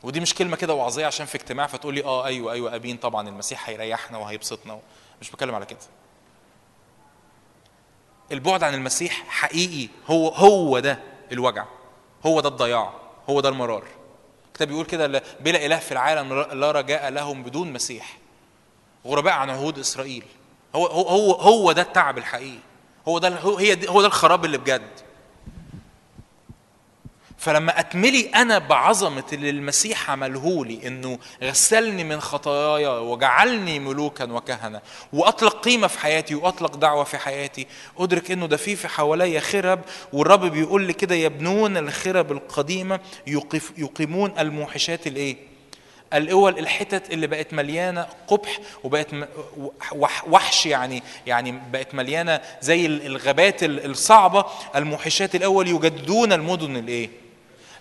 ودي 0.04 0.20
مش 0.20 0.34
كلمة 0.34 0.56
كده 0.58 0.74
وعظيه 0.74 1.06
عشان 1.06 1.26
في 1.26 1.36
اجتماع 1.36 1.68
فتقول 1.68 1.96
لي 1.96 2.04
آه 2.04 2.26
أيوه 2.26 2.54
أيوه 2.54 2.76
أمين 2.76 2.98
طبعا 2.98 3.30
المسيح 3.30 3.70
هيريحنا 3.70 4.18
وهيبسطنا 4.18 4.80
مش 5.22 5.32
بتكلم 5.32 5.56
على 5.56 5.66
كده. 5.66 5.80
البعد 8.32 8.64
عن 8.64 8.74
المسيح 8.74 9.24
حقيقي 9.28 9.90
هو 10.08 10.28
هو 10.30 10.80
ده 10.80 11.00
الوجع. 11.32 11.66
هو 12.26 12.40
ده 12.40 12.50
الضياع. 12.50 12.94
هو 13.30 13.42
ده 13.42 13.50
المرار. 13.50 13.84
الكتاب 14.48 14.68
بيقول 14.68 14.86
كده 14.86 15.24
بلا 15.40 15.66
إله 15.66 15.80
في 15.80 15.92
العالم 15.92 16.34
لا 16.34 16.72
رجاء 16.72 17.10
لهم 17.10 17.44
بدون 17.44 17.74
مسيح. 17.74 18.18
غرباء 19.06 19.34
عن 19.34 19.50
عهود 19.50 19.80
إسرائيل. 19.80 20.24
هو 20.76 20.86
هو 20.86 21.08
هو, 21.10 21.32
هو 21.32 21.72
ده 21.72 21.82
التعب 21.82 22.18
الحقيقي. 22.18 22.60
هو 23.08 23.20
ده 23.20 23.30
هو 23.40 23.58
هي 23.58 23.78
هو 23.90 24.02
ده 24.02 24.08
الخراب 24.08 24.46
اللي 24.46 24.58
بجد 24.58 24.82
فلما 27.38 27.80
اتملي 27.80 28.30
أنا 28.36 28.58
بعظمة 28.58 29.24
اللي 29.34 29.50
المسيح 29.50 30.12
عمله 30.12 30.66
لي 30.66 30.88
إنه 30.88 31.20
غسلني 31.44 32.04
من 32.04 32.22
خطاياي 32.22 32.88
وجعلني 32.88 33.80
ملوكا 33.80 34.32
وكهنة 34.32 34.82
وأطلق 35.14 35.60
قيمة 35.62 35.88
في 35.88 36.00
حياتي 36.00 36.36
وأطلق 36.36 36.76
دعوة 36.76 37.04
في 37.04 37.18
حياتي 37.18 37.68
أدرك 37.98 38.32
إنه 38.32 38.46
ده 38.48 38.58
في 38.58 38.76
في 38.76 38.88
حواليا 38.88 39.40
خرب 39.40 39.80
والرب 40.14 40.46
بيقول 40.46 40.82
لي 40.84 40.94
كده 40.94 41.16
يبنون 41.16 41.78
الخرب 41.78 42.32
القديمة 42.32 43.00
يقيمون 43.78 44.34
الموحشات 44.40 45.08
الإيه؟ 45.08 45.38
الأول 46.16 46.60
الحتت 46.60 47.14
اللي 47.14 47.28
بقت 47.28 47.54
مليانة 47.54 48.08
قبح 48.28 48.60
وبقت 48.84 49.08
وحش 50.28 50.66
يعني 50.66 51.04
يعني 51.28 51.62
بقت 51.72 51.96
مليانة 51.96 52.42
زي 52.62 52.86
الغابات 52.86 53.64
الصعبة. 53.64 54.46
الموحشات 54.76 55.36
الأول 55.36 55.68
يجددون 55.68 56.34
المدن 56.34 56.78
الإيه؟ 56.78 57.10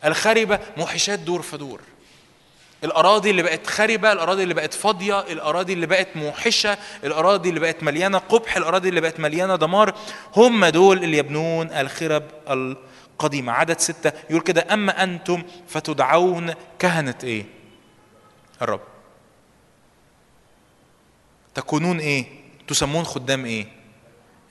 الخربة. 0.05 0.59
موحشات 0.77 1.19
دور 1.19 1.43
فدور 1.43 1.81
الأراضي 2.85 3.31
اللي 3.31 3.43
بقت 3.43 3.67
خربة 3.67 4.13
الأراضي 4.13 4.43
اللي 4.43 4.55
بقت 4.55 4.75
فاضية 4.75 5.21
الأراضي 5.21 5.73
اللي 5.73 5.87
بقت 5.87 6.09
موحشة 6.15 6.79
الأراضي 7.05 7.49
اللي 7.49 7.61
بقت 7.61 7.83
مليانة 7.83 8.19
قبح 8.19 8.57
الأراضي 8.57 8.89
اللي 8.89 9.01
بقت 9.01 9.21
مليانة 9.21 9.57
دمار 9.57 9.95
هم 10.37 10.65
دول 10.67 11.05
اللي 11.05 11.19
يبنون 11.19 11.73
الخرب 11.73 12.23
القديمة. 12.51 13.53
عدد 13.53 13.81
ستة. 13.81 14.13
يقول 14.31 14.43
كده 14.43 14.67
أما 14.73 15.03
أنتم 15.05 15.43
فتدعون 15.69 16.55
كهنة 16.79 17.15
إيه؟ 17.25 17.45
الرب. 18.65 18.81
تكونون 21.55 21.99
إيه؟ 21.99 22.27
تسمون 22.67 23.05
خدام 23.05 23.45
إيه؟ 23.45 23.67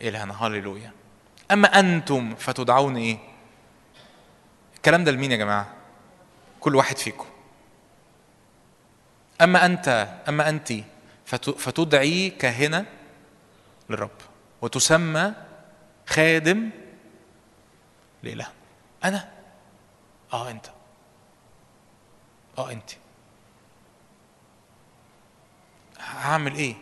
إلهنا. 0.01 0.45
هللويا. 0.45 0.91
أما 1.51 1.79
أنتم 1.79 2.35
فتدعون 2.35 2.97
إيه؟ 2.97 3.17
الكلام 4.75 5.03
ده 5.03 5.11
لمين 5.11 5.31
يا 5.31 5.37
جماعة؟ 5.37 5.73
كل 6.59 6.75
واحد 6.75 6.97
فيكم. 6.97 7.25
أما 9.41 9.65
أنت 9.65 10.17
أما 10.29 10.49
أنت 10.49 10.73
فتدعي 11.57 12.29
كاهنة 12.29 12.85
للرب 13.89 14.21
وتسمى 14.61 15.33
خادم 16.07 16.69
لإله. 18.23 18.47
أنا؟ 19.03 19.29
آه 20.33 20.49
أنت. 20.49 20.65
آه 22.57 22.71
أنت. 22.71 22.91
هعمل 26.19 26.55
إيه؟ 26.55 26.75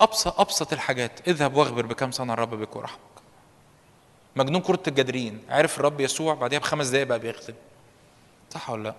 ابسط 0.00 0.40
أبسط 0.40 0.72
الحاجات. 0.72 1.28
اذهب 1.28 1.54
واخبر 1.56 1.86
بكم 1.86 2.10
صنع 2.10 2.34
الرب 2.34 2.54
بك 2.54 2.76
ورحمك. 2.76 3.00
مجنون 4.36 4.60
كرة 4.60 4.82
الجدرين. 4.88 5.44
عرف 5.48 5.78
الرب 5.80 6.00
يسوع 6.00 6.34
بعدها 6.34 6.58
بخمس 6.58 6.86
دقايق 6.88 7.06
بقى 7.06 7.18
بيخدم 7.18 7.54
صح 8.50 8.70
ولا 8.70 8.82
لأ؟ 8.82 8.94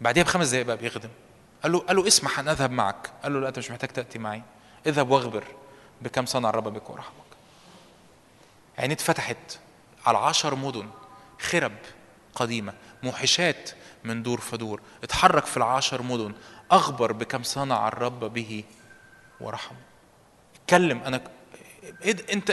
بعدها 0.00 0.22
بخمس 0.22 0.48
دقايق 0.48 0.66
بقى 0.66 0.76
بيخدم 0.76 1.10
قال 1.62 1.72
له 1.72 1.78
قال 1.78 1.96
له 1.96 2.06
اسمح 2.06 2.38
أن 2.38 2.48
أذهب 2.48 2.70
معك. 2.70 3.10
قال 3.22 3.34
له 3.34 3.40
لا 3.40 3.48
أنت 3.48 3.58
مش 3.58 3.70
محتاج 3.70 3.90
تأتي 3.90 4.18
معي. 4.18 4.42
اذهب 4.86 5.10
واخبر 5.10 5.44
بكم 6.02 6.26
صنع 6.26 6.50
الرب 6.50 6.68
بك 6.68 6.90
ورحمك. 6.90 7.14
عيني 8.78 8.94
اتفتحت 8.94 9.58
على 10.06 10.18
عشر 10.18 10.54
مدن 10.54 10.88
خرب 11.40 11.72
قديمة 12.34 12.74
موحشات 13.02 13.70
من 14.04 14.22
دور 14.22 14.40
فدور 14.40 14.80
اتحرك 15.04 15.46
في 15.46 15.56
العشر 15.56 16.02
مدن. 16.02 16.32
أخبر 16.70 17.12
بكم 17.12 17.42
صنع 17.42 17.88
الرب 17.88 18.20
به 18.20 18.64
ورحمه 19.40 19.78
اتكلم. 20.62 21.02
أنا 21.02 21.20
إيه 22.02 22.16
أنت 22.32 22.50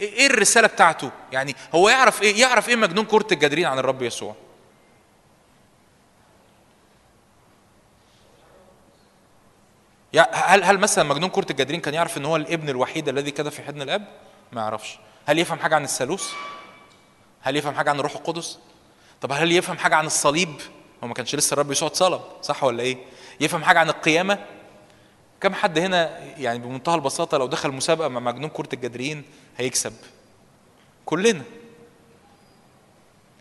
إيه 0.00 0.26
الرسالة 0.26 0.68
بتاعته؟ 0.68 1.10
يعني 1.32 1.56
هو 1.74 1.88
يعرف 1.88 2.22
إيه 2.22 2.40
يعرف 2.40 2.68
إيه 2.68 2.76
مجنون 2.76 3.04
كرة 3.04 3.26
الجدرين 3.32 3.66
عن 3.66 3.78
الرب 3.78 4.02
يسوع؟ 4.02 4.34
هل 10.32 10.64
هل 10.64 10.78
مثلا 10.78 11.04
مجنون 11.04 11.30
كرة 11.30 11.46
الجدرين 11.50 11.80
كان 11.80 11.94
يعرف 11.94 12.18
إن 12.18 12.24
هو 12.24 12.36
الابن 12.36 12.68
الوحيد 12.68 13.08
الذي 13.08 13.30
كده 13.30 13.50
في 13.50 13.62
حضن 13.62 13.82
الآب؟ 13.82 14.08
ما 14.52 14.60
يعرفش. 14.60 14.98
هل 15.26 15.38
يفهم 15.38 15.58
حاجة 15.58 15.74
عن 15.74 15.84
الثالوث؟ 15.84 16.32
هل 17.40 17.56
يفهم 17.56 17.74
حاجة 17.74 17.90
عن 17.90 17.98
الروح 17.98 18.12
القدس؟ 18.14 18.58
طب 19.20 19.32
هل 19.32 19.52
يفهم 19.52 19.78
حاجة 19.78 19.96
عن 19.96 20.06
الصليب؟ 20.06 20.60
هو 21.06 21.08
ما 21.08 21.14
كانش 21.14 21.34
لسه 21.34 21.54
الرب 21.54 21.70
يسوع 21.70 21.88
اتصلب 21.88 22.20
صح 22.42 22.64
ولا 22.64 22.82
إيه؟ 22.82 22.96
يفهم 23.40 23.64
حاجة 23.64 23.78
عن 23.78 23.88
القيامة؟ 23.88 24.38
كم 25.40 25.54
حد 25.54 25.78
هنا 25.78 26.18
يعني 26.38 26.58
بمنتهى 26.58 26.94
البساطة 26.94 27.38
لو 27.38 27.46
دخل 27.46 27.72
مسابقة 27.72 28.08
مع 28.08 28.20
مجنون 28.20 28.50
كرة 28.50 28.68
الجدريين 28.72 29.24
هيكسب. 29.56 29.92
كلنا. 31.04 31.42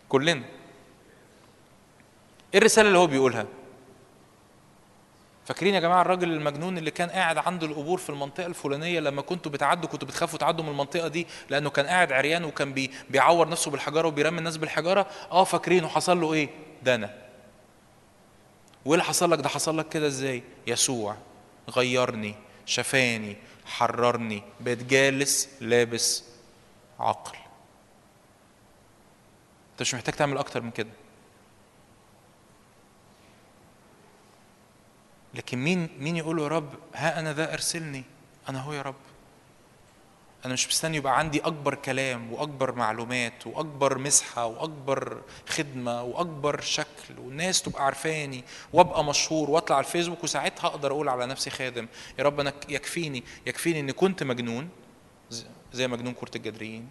كلنا. 0.10 0.44
إيه 2.54 2.60
الرسالة 2.60 2.88
اللي 2.88 3.00
هو 3.00 3.08
بيقولها؟ 3.08 3.46
فاكرين 5.46 5.74
يا 5.76 5.80
جماعة 5.80 6.02
الراجل 6.02 6.32
المجنون 6.32 6.78
اللي 6.78 6.92
كان 6.92 7.10
قاعد 7.10 7.38
عند 7.38 7.64
القبور 7.64 7.98
في 7.98 8.10
المنطقة 8.10 8.46
الفلانية 8.46 9.00
لما 9.00 9.22
كنتوا 9.22 9.52
بتعدوا 9.52 9.90
كنتوا 9.90 10.08
بتخافوا 10.08 10.40
تعدوا 10.40 10.64
من 10.66 10.72
المنطقة 10.72 11.08
دي 11.08 11.28
لأنه 11.50 11.70
كان 11.70 11.86
قاعد 11.86 12.12
عريان 12.12 12.44
وكان 12.44 12.74
بي 12.74 12.92
بيعور 13.10 13.50
نفسه 13.50 13.72
بالحجارة 13.72 14.08
وبيرمي 14.08 14.38
الناس 14.40 14.58
بالحجارة؟ 14.58 15.08
آه 15.32 15.44
فاكرينه 15.44 15.88
حصل 15.88 16.22
له 16.22 16.34
إيه؟ 16.34 16.50
دنا 16.84 17.25
وإيه 18.86 18.94
اللي 18.94 19.04
حصل 19.04 19.32
لك؟ 19.32 19.40
ده 19.40 19.50
حصل 19.50 19.78
لك 19.78 19.90
كده 19.90 20.08
إزاي؟ 20.08 20.44
يسوع 20.68 21.18
غيرني 21.70 22.36
شفاني 22.66 23.38
حررني 23.66 24.44
بقيت 24.60 24.84
جالس 24.84 25.50
لابس 25.62 26.24
عقل. 27.00 27.38
أنت 29.72 29.82
مش 29.82 29.94
محتاج 29.94 30.14
تعمل 30.16 30.38
أكتر 30.38 30.62
من 30.62 30.72
كده. 30.72 30.90
لكن 35.34 35.58
مين 35.58 35.90
مين 36.00 36.18
يقول 36.18 36.40
يا 36.40 36.48
رب 36.48 36.74
ها 36.96 37.20
أنا 37.20 37.34
ذا 37.34 37.54
ارسلني 37.54 38.04
أنا 38.50 38.62
هو 38.62 38.74
يا 38.74 38.82
رب. 38.82 38.96
أنا 40.46 40.54
مش 40.54 40.68
مستني 40.68 40.98
يبقى 40.98 41.20
عندي 41.20 41.40
أكبر 41.40 41.76
كلام 41.76 42.34
وأكبر 42.34 42.76
معلومات 42.76 43.48
وأكبر 43.48 43.98
مسحة 43.98 44.46
وأكبر 44.46 45.22
خدمة 45.50 46.04
وأكبر 46.04 46.62
شكل 46.62 47.20
والناس 47.20 47.62
تبقى 47.62 47.86
عارفاني 47.86 48.44
وأبقى 48.74 49.04
مشهور 49.04 49.50
وأطلع 49.50 49.76
على 49.78 49.86
الفيسبوك 49.86 50.24
وساعتها 50.24 50.68
أقدر 50.68 50.92
أقول 50.92 51.10
على 51.10 51.26
نفسي 51.26 51.50
خادم. 51.50 51.88
يا 52.20 52.24
رب 52.24 52.40
أنا 52.40 52.54
يكفيني 52.70 53.24
يكفيني 53.46 53.80
إني 53.80 53.94
كنت 53.94 54.24
مجنون 54.24 54.70
زي 55.74 55.88
مجنون 55.88 56.14
كرة 56.14 56.32
الجدريين 56.36 56.90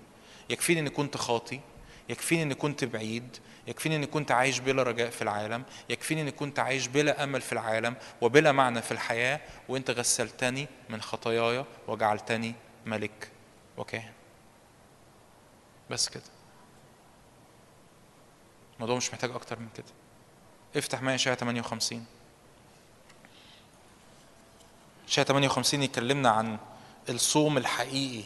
يكفيني 0.50 0.80
إني 0.80 0.90
كنت 0.90 1.16
خاطي. 1.16 1.60
يكفيني 2.08 2.42
إني 2.42 2.54
كنت 2.54 2.84
بعيد. 2.84 3.36
يكفيني 3.66 3.96
إني 3.96 4.06
كنت 4.06 4.30
عايش 4.30 4.58
بلا 4.58 4.82
رجاء 4.82 5.10
في 5.10 5.22
العالم. 5.22 5.62
يكفيني 5.90 6.20
إني 6.20 6.30
كنت 6.30 6.58
عايش 6.58 6.86
بلا 6.86 7.24
أمل 7.24 7.40
في 7.40 7.52
العالم 7.52 7.96
وبلا 8.20 8.52
معنى 8.52 8.82
في 8.82 8.92
الحياة. 8.92 9.40
وأنت 9.68 9.90
غسلتني 9.90 10.66
من 10.90 11.00
خطاياي 11.00 11.64
وجعلتني 11.88 12.54
ملك 12.86 13.33
وكاهن 13.76 14.12
بس 15.90 16.08
كده. 16.08 16.22
الموضوع 18.74 18.96
مش 18.96 19.10
محتاج 19.12 19.30
أكتر 19.30 19.58
من 19.58 19.68
كده. 19.76 19.86
افتح 20.76 21.02
معايا 21.02 21.16
اشعياء 21.16 21.38
58 21.38 22.06
اشعياء 25.08 25.28
58 25.28 25.82
يكلمنا 25.82 26.30
عن 26.30 26.58
الصوم 27.08 27.58
الحقيقي 27.58 28.24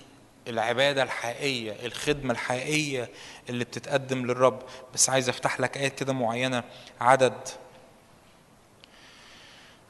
العبادة 0.49 1.03
الحقيقية 1.03 1.87
الخدمة 1.87 2.33
الحقيقية 2.33 3.11
اللي 3.49 3.65
بتتقدم 3.65 4.27
للرب. 4.27 4.63
بس 4.95 5.11
عايز 5.11 5.29
أفتح 5.29 5.61
لك 5.61 5.77
ايات 5.77 5.95
كده 5.99 6.13
معينة. 6.13 6.65
عدد 7.01 7.49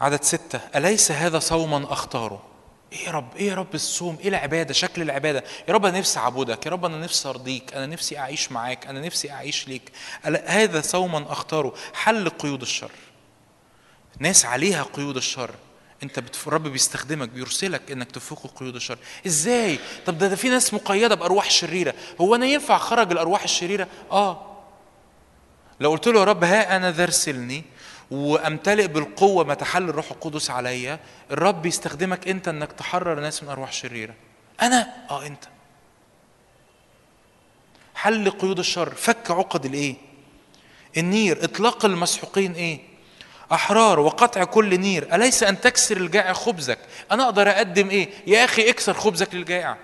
عدد 0.00 0.22
ستة. 0.22 0.60
أليس 0.74 1.12
هذا 1.12 1.38
صوما 1.38 1.92
أختاره؟ 1.92 2.42
إيه 2.92 2.98
يا 3.06 3.10
رب 3.10 3.36
إيه 3.36 3.48
يا 3.48 3.54
رب 3.54 3.74
الصوم؟ 3.74 4.18
إيه 4.20 4.28
العبادة؟ 4.28 4.74
شكل 4.74 5.02
العبادة. 5.02 5.44
يا 5.68 5.74
رب 5.74 5.86
أنا 5.86 5.98
نفسي 5.98 6.18
أعبدك 6.18 6.66
يا 6.66 6.70
رب 6.70 6.84
أنا 6.84 6.98
نفسي 6.98 7.28
أرضيك 7.28 7.74
أنا 7.74 7.86
نفسي 7.86 8.18
أعيش 8.18 8.52
معاك 8.52 8.86
أنا 8.86 9.00
نفسي 9.00 9.30
أعيش 9.30 9.68
ليك. 9.68 9.92
هذا 10.46 10.80
صوما 10.80 11.32
اختاره 11.32 11.74
حل 11.94 12.28
قيود 12.28 12.62
الشر. 12.62 12.90
ناس 14.18 14.46
عليها 14.46 14.82
قيود 14.82 15.16
الشر. 15.16 15.50
أنت 16.02 16.18
بتف... 16.18 16.48
الرب 16.48 16.68
بيستخدمك 16.68 17.28
بيرسلك 17.28 17.90
إنك 17.90 18.10
تفوق 18.12 18.46
قيود 18.56 18.74
الشر. 18.74 18.98
إزاي؟ 19.26 19.78
طب 20.06 20.18
ده, 20.18 20.28
ده 20.28 20.36
في 20.36 20.48
ناس 20.48 20.74
مقيدة 20.74 21.14
بأرواح 21.14 21.50
شريرة. 21.50 21.94
هو 22.20 22.34
أنا 22.34 22.46
ينفع 22.46 22.76
أخرج 22.76 23.12
الأرواح 23.12 23.42
الشريرة؟ 23.42 23.88
آه. 24.12 24.44
لو 25.80 25.90
قلت 25.90 26.06
له 26.06 26.20
يا 26.20 26.24
رب 26.24 26.44
ها 26.44 26.76
أنا 26.76 26.90
ذا 26.90 27.02
ارسلني 27.02 27.64
وامتلئ 28.10 28.86
بالقوة 28.86 29.44
ما 29.44 29.54
تحل 29.54 29.88
الروح 29.88 30.10
القدس 30.10 30.50
عليا 30.50 30.98
الرب 31.30 31.66
يستخدمك 31.66 32.28
انت 32.28 32.48
انك 32.48 32.72
تحرر 32.72 33.20
ناس 33.20 33.42
من 33.42 33.48
أرواح 33.48 33.72
شريرة. 33.72 34.14
أنا؟ 34.62 34.94
آه 35.10 35.26
انت. 35.26 35.44
حل 37.94 38.30
قيود 38.30 38.58
الشر. 38.58 38.94
فك 38.94 39.30
عقد 39.30 39.64
الإيه؟ 39.64 39.94
النير. 40.96 41.44
إطلاق 41.44 41.84
المسحوقين 41.84 42.52
إيه؟ 42.52 42.80
أحرار 43.52 44.00
وقطع 44.00 44.44
كل 44.44 44.80
نير. 44.80 45.14
أليس 45.14 45.42
أن 45.42 45.60
تكسر 45.60 45.96
الجائع 45.96 46.32
خبزك؟ 46.32 46.78
أنا 47.12 47.24
أقدر 47.24 47.50
أقدم 47.50 47.90
إيه؟ 47.90 48.08
يا 48.26 48.44
أخي 48.44 48.70
اكسر 48.70 48.94
خبزك 48.94 49.34
للجائع. 49.34 49.76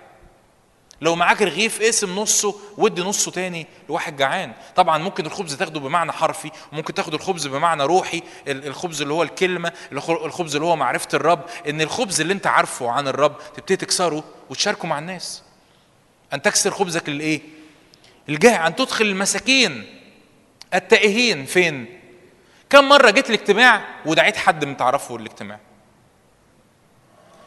لو 1.04 1.16
معاك 1.16 1.42
رغيف 1.42 1.82
اقسم 1.82 2.18
نصه 2.18 2.54
ودي 2.78 3.02
نصه 3.02 3.30
تاني 3.30 3.66
لواحد 3.88 4.16
جعان. 4.16 4.52
طبعا 4.76 4.98
ممكن 4.98 5.26
الخبز 5.26 5.54
تاخده 5.54 5.80
بمعنى 5.80 6.12
حرفي 6.12 6.50
وممكن 6.72 6.94
تاخد 6.94 7.14
الخبز 7.14 7.46
بمعنى 7.46 7.82
روحي 7.82 8.22
الخبز 8.48 9.02
اللي 9.02 9.14
هو 9.14 9.22
الكلمة 9.22 9.72
الخبز 9.92 10.54
اللي 10.54 10.66
هو 10.66 10.76
معرفة 10.76 11.08
الرب 11.14 11.44
إن 11.68 11.80
الخبز 11.80 12.20
اللي 12.20 12.32
أنت 12.32 12.46
عارفه 12.46 12.90
عن 12.90 13.08
الرب 13.08 13.36
تبتدي 13.56 13.76
تكسره 13.76 14.24
وتشاركه 14.50 14.88
مع 14.88 14.98
الناس. 14.98 15.42
أن 16.32 16.42
تكسر 16.42 16.70
خبزك 16.70 17.08
للإيه؟ 17.08 17.40
الجائع. 18.28 18.66
أن 18.66 18.76
تدخل 18.76 19.04
المساكين 19.04 20.00
التائهين 20.74 21.46
فين؟ 21.46 22.00
كم 22.70 22.88
مرة 22.88 23.10
جيت 23.10 23.30
الاجتماع 23.30 23.84
ودعيت 24.06 24.36
حد 24.36 24.64
من 24.64 24.76
تعرفه 24.76 25.16
الاجتماع 25.16 25.58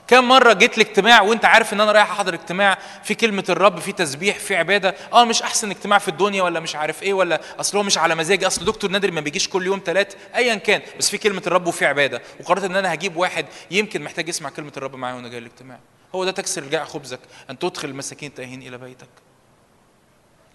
كم 0.07 0.27
مرة 0.27 0.53
جيت 0.53 0.77
الاجتماع 0.77 1.21
وانت 1.21 1.45
عارف 1.45 1.73
ان 1.73 1.81
أنا 1.81 1.91
رايح 1.91 2.11
احضر 2.11 2.33
اجتماع 2.33 2.77
في 3.03 3.15
كلمة 3.15 3.43
الرب 3.49 3.79
في 3.79 3.91
تسبيح 3.91 4.39
في 4.39 4.55
عبادة 4.55 4.95
آه 5.13 5.25
مش 5.25 5.41
احسن 5.41 5.71
اجتماع 5.71 5.99
في 5.99 6.07
الدنيا 6.07 6.43
ولا 6.43 6.59
مش 6.59 6.75
عارف 6.75 7.03
إيه 7.03 7.13
ولا 7.13 7.41
اصل 7.59 7.77
هو 7.77 7.83
مش 7.83 7.97
على 7.97 8.15
مزاجي 8.15 8.47
اصل 8.47 8.65
دكتور 8.65 8.91
نادر 8.91 9.11
ما 9.11 9.21
بيجيش 9.21 9.49
كل 9.49 9.65
يوم 9.65 9.81
ثلاث 9.85 10.15
ايا 10.35 10.55
كان 10.55 10.81
بس 10.99 11.09
في 11.09 11.17
كلمة 11.17 11.41
الرب 11.47 11.67
وفي 11.67 11.85
عبادة. 11.85 12.21
وقررت 12.39 12.63
ان 12.63 12.75
أنا 12.75 12.93
هجيب 12.93 13.17
واحد 13.17 13.45
يمكن 13.71 14.01
محتاج 14.03 14.29
يسمع 14.29 14.49
كلمة 14.49 14.71
الرب 14.77 14.95
معايا 14.95 15.15
وأنا 15.15 15.27
جاي 15.27 15.39
الاجتماع 15.39 15.79
هو 16.15 16.25
ده 16.25 16.31
تكسر 16.31 16.63
الجاع 16.63 16.85
خبزك 16.85 17.19
ان 17.49 17.59
تدخل 17.59 17.89
المساكين 17.89 18.33
تاهين 18.33 18.61
إلى 18.61 18.77
بيتك. 18.77 19.07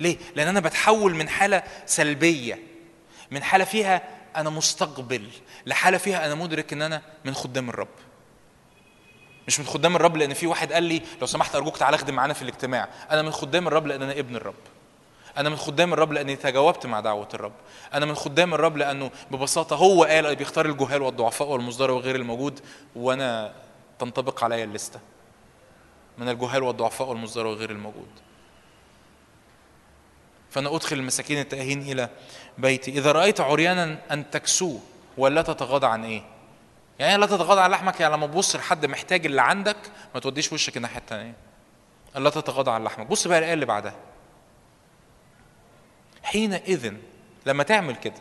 ليه؟ 0.01 0.17
لأن 0.37 0.49
أنا 0.49 0.61
بتحول 0.61 1.15
من 1.15 1.29
حالة 1.29 1.63
سلبية 1.87 2.59
من 3.31 3.43
حالة 3.43 3.65
فيها 3.65 4.03
أنا 4.37 4.51
مستقبل 4.51 5.29
لحالة 5.67 5.99
فيها 5.99 6.27
أنا 6.27 6.35
مدرك 6.35 6.73
إن 6.73 6.83
أنا 6.83 7.03
من 7.25 7.35
خدام 7.35 7.69
الرب. 7.69 7.89
مش 9.47 9.61
من 9.61 9.67
خدام 9.67 9.97
الرب 9.97 10.17
لأن 10.17 10.35
في 10.35 10.47
واحد 10.47 10.73
قال 10.73 10.83
لي 10.83 11.03
لو 11.21 11.27
سمحت 11.27 11.55
أرجوك 11.55 11.77
تعالى 11.77 11.95
اخدم 11.95 12.15
معانا 12.15 12.35
في 12.35 12.43
الاجتماع. 12.43 12.89
أنا 13.11 13.23
من 13.23 13.31
خدام 13.31 13.67
الرب 13.67 13.87
لأن 13.87 14.03
أنا 14.03 14.13
ابن 14.13 14.37
الرب. 14.37 14.55
أنا 15.37 15.49
من 15.49 15.57
خدام 15.57 15.93
الرب 15.93 16.13
لأني 16.13 16.37
تجاوبت 16.37 16.87
مع 16.87 17.01
دعوة 17.01 17.29
الرب. 17.35 17.53
أنا 17.95 18.07
من 18.07 18.15
خدام 18.15 18.55
الرب 18.55 18.77
لأنه 18.77 19.11
ببساطة 19.31 19.77
هو 19.77 20.05
قال 20.05 20.37
بيختار 20.37 20.67
الجهال 20.67 21.03
والضعفاء 21.03 21.49
والمصدر 21.49 21.91
وغير 21.91 22.17
الموجود 22.17 22.61
وأنا 22.97 23.53
تنطبق 23.99 24.45
عليا 24.45 24.65
الليستة. 24.65 25.01
من 26.19 26.29
الجهال 26.29 26.63
والضعفاء 26.63 27.09
والمصدر 27.09 27.47
وغير 27.47 27.71
الموجود. 27.71 28.09
فأنا 30.51 30.77
أدخل 30.77 30.97
المساكين 30.97 31.39
التائهين 31.41 31.83
إلى 31.83 32.09
بيتي. 32.59 32.91
إذا 32.91 33.13
رأيت 33.13 33.41
عريانا 33.41 33.99
أن 34.11 34.31
تكسوه 34.31 34.81
ولا 35.19 35.43
تتغاضى 35.43 35.87
عن 35.87 36.05
إيه؟ 36.05 36.32
يعني 37.03 37.17
لا 37.17 37.27
تتغاضى 37.27 37.61
عن 37.61 37.71
لحمك 37.71 38.01
يعني 38.01 38.15
لما 38.15 38.27
تبص 38.27 38.57
لحد 38.57 38.87
محتاج 38.87 39.27
اللي 39.27 39.43
عندك 39.43 39.77
ما 40.15 40.21
توديش 40.21 40.53
وشك 40.53 40.77
الناحية 40.77 40.99
الثانية 40.99 41.35
لا 42.15 42.31
تتغاضى 42.31 42.71
عن 42.71 42.85
لحمك. 42.85 43.07
بص 43.07 43.27
بقى 43.29 43.39
الايه 43.39 43.55
اللي 43.55 43.67
بعدها. 43.67 43.95
حينئذ 46.23 46.95
لما 47.47 47.63
تعمل 47.63 47.97
كده 47.97 48.21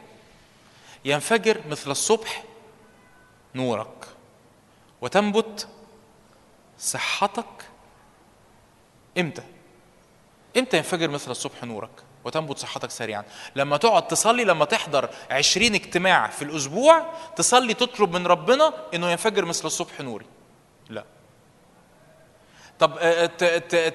ينفجر 1.05 1.61
مثل 1.69 1.91
الصبح 1.91 2.43
نورك 3.55 4.07
وتنبت 5.01 5.67
صحتك 6.79 7.69
إمتى؟ 9.17 9.43
إمتى 10.57 10.77
ينفجر 10.77 11.09
مثل 11.09 11.31
الصبح 11.31 11.63
نورك؟ 11.63 12.03
وتنبت 12.25 12.57
صحتك 12.57 12.91
سريعا. 12.91 13.23
لما 13.55 13.77
تقعد 13.77 14.07
تصلي 14.07 14.43
لما 14.43 14.65
تحضر 14.65 15.09
عشرين 15.31 15.75
اجتماع 15.75 16.27
في 16.27 16.41
الأسبوع 16.41 17.05
تصلي 17.35 17.73
تطلب 17.73 18.13
من 18.17 18.27
ربنا 18.27 18.73
أنه 18.93 19.09
ينفجر 19.11 19.45
مثل 19.45 19.65
الصبح 19.65 20.01
نوري. 20.01 20.25
لا. 20.89 21.03
طب 22.81 22.99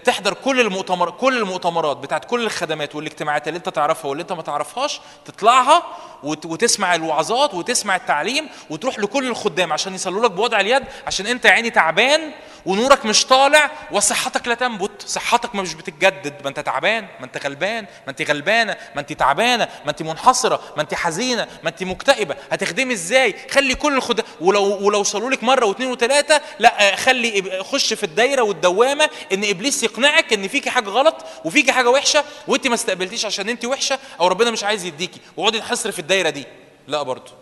تحضر 0.05 0.35
كل 0.35 0.61
المؤتمر 0.61 1.11
كل 1.11 1.37
المؤتمرات 1.37 1.97
بتاعت 1.97 2.25
كل 2.25 2.45
الخدمات 2.45 2.95
والاجتماعات 2.95 3.49
اللي 3.49 3.59
انت 3.59 3.69
تعرفها 3.69 4.09
واللي 4.09 4.23
انت 4.23 4.33
ما 4.33 4.43
تعرفهاش 4.43 5.01
تطلعها 5.25 5.83
وتسمع 6.23 6.95
الوعظات 6.95 7.55
وتسمع 7.55 7.97
التعليم 7.97 8.49
وتروح 8.71 8.99
لكل 8.99 9.27
الخدام 9.29 9.73
عشان 9.73 9.95
يصلوا 9.95 10.25
لك 10.25 10.31
بوضع 10.31 10.61
اليد 10.61 10.83
عشان 11.07 11.27
انت 11.27 11.45
يعني 11.45 11.71
تعبان 11.71 12.33
ونورك 12.67 13.07
مش 13.07 13.27
طالع 13.27 13.71
وصحتك 13.93 14.49
لا 14.49 14.55
تنبت 14.55 15.03
صحتك 15.03 15.55
مش 15.55 15.75
بتتجدد 15.75 16.35
ما 16.43 16.49
انت 16.49 16.61
تعبان 16.61 17.07
ما 17.21 17.27
انت 17.27 17.47
غلبان 17.47 17.85
ما 17.85 18.11
انت 18.11 18.31
غلبانة 18.31 18.77
ما 18.95 19.01
انت 19.01 19.13
تعبانة 19.13 19.69
ما 19.85 19.91
انت 19.91 20.03
منحصرة 20.03 20.61
ما 20.77 20.83
انت 20.83 20.95
حزينة 20.95 21.47
ما 21.63 21.69
انت 21.71 21.83
مكتئبة 21.83 22.37
هتخدمي 22.53 22.95
إزاي؟ 22.95 23.35
خلي 23.51 23.75
كل 23.75 23.97
الخدام 23.97 24.27
ولو 24.41 24.87
ولو 24.87 25.03
صلوا 25.03 25.31
لك 25.31 25.45
مرة 25.45 25.67
واثنين 25.67 25.91
وثلاثه 25.91 26.41
لا 26.59 26.97
خلي 26.97 27.63
خش 27.63 27.95
في 27.95 28.05
الدايرة 28.05 28.43
والدوامه 28.77 29.11
إن 29.33 29.45
إبليس 29.45 29.83
يقنعك 29.83 30.33
إن 30.33 30.49
فيكي 30.49 30.71
حاجة 30.71 30.89
غلط 30.89 31.25
وفيكي 31.45 31.73
حاجة 31.73 31.91
وحشة 31.91 32.25
وانت 32.49 32.67
ما 32.67 32.75
استقبلتيش 32.75 33.25
عشان 33.27 33.49
انت 33.49 33.65
وحشة 33.65 33.99
أو 34.21 34.27
ربنا 34.27 34.51
مش 34.51 34.65
عايز 34.65 34.85
يديكي 34.85 35.21
واقعدي 35.37 35.61
تحصري 35.61 35.93
في 35.93 35.99
الدايرة 35.99 36.31
دي. 36.31 36.47
لا 36.87 37.03
برضه. 37.03 37.33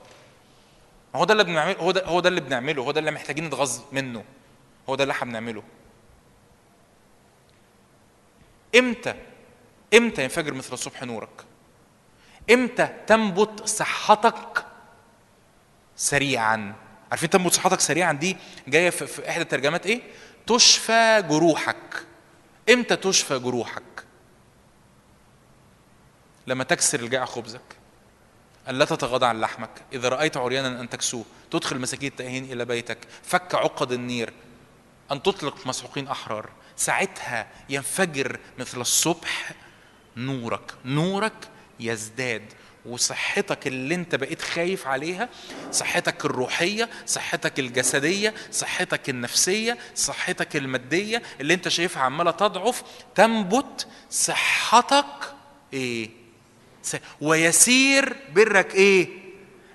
هو 1.14 1.24
ده 1.24 1.32
اللي 1.32 1.44
بنعمله 1.44 1.78
هو 1.78 1.90
ده 1.90 2.04
هو 2.04 2.20
ده 2.20 2.28
اللي 2.28 2.40
بنعمله 2.40 2.82
هو 2.82 2.90
ده 2.90 3.00
اللي 3.00 3.10
محتاجين 3.10 3.44
نتغاظ 3.44 3.78
منه. 3.92 4.24
هو 4.88 4.94
ده 4.94 5.02
اللي 5.04 5.12
إحنا 5.12 5.30
بنعمله. 5.30 5.62
إمتى 8.74 9.14
إمتى 9.94 10.22
ينفجر 10.22 10.54
مثل 10.54 10.72
الصبح 10.72 11.02
نورك؟ 11.02 11.44
إمتى 12.50 12.88
تنبت 13.06 13.66
صحتك 13.68 14.64
سريعا؟ 15.96 16.74
عارفين 17.10 17.30
تنبت 17.30 17.52
صحتك 17.52 17.80
سريعا 17.80 18.12
دي 18.12 18.36
جاية 18.68 18.90
في, 18.90 19.06
في 19.06 19.28
إحدى 19.28 19.42
الترجمات 19.42 19.86
إيه؟ 19.86 20.00
تشفى 20.46 21.24
جروحك. 21.28 22.06
إمتى 22.70 22.96
تشفى 22.96 23.38
جروحك؟ 23.38 23.82
لما 26.46 26.64
تكسر 26.64 27.00
الجائع 27.00 27.24
خبزك. 27.24 27.76
أن 28.68 28.78
لا 28.78 28.84
تتغاضى 28.84 29.26
عن 29.26 29.40
لحمك. 29.40 29.70
إذا 29.92 30.08
رأيت 30.08 30.36
عريانا 30.36 30.80
أن 30.80 30.88
تكسوه 30.88 31.24
تدخل 31.50 31.78
مساكين 31.78 32.08
التائهين 32.10 32.44
إلى 32.44 32.64
بيتك. 32.64 32.98
فك 33.22 33.54
عقد 33.54 33.92
النير. 33.92 34.32
أن 35.12 35.22
تطلق 35.22 35.66
مسحوقين 35.66 36.08
أحرار. 36.08 36.50
ساعتها 36.76 37.46
ينفجر 37.68 38.38
مثل 38.58 38.80
الصبح 38.80 39.52
نورك. 40.16 40.74
نورك 40.84 41.48
يزداد. 41.80 42.52
وصحتك 42.86 43.66
اللي 43.66 43.94
انت 43.94 44.14
بقيت 44.14 44.42
خايف 44.42 44.86
عليها 44.86 45.28
صحتك 45.72 46.24
الروحية 46.24 46.88
صحتك 47.06 47.58
الجسدية 47.58 48.34
صحتك 48.52 49.08
النفسية 49.08 49.78
صحتك 49.94 50.56
المادية 50.56 51.22
اللي 51.40 51.54
انت 51.54 51.68
شايفها 51.68 52.02
عمالة 52.02 52.30
تضعف 52.30 52.82
تنبت 53.14 53.86
صحتك 54.10 55.04
إيه؟ 55.72 56.10
ويسير 57.20 58.16
برك 58.34 58.74
إيه؟ 58.74 59.08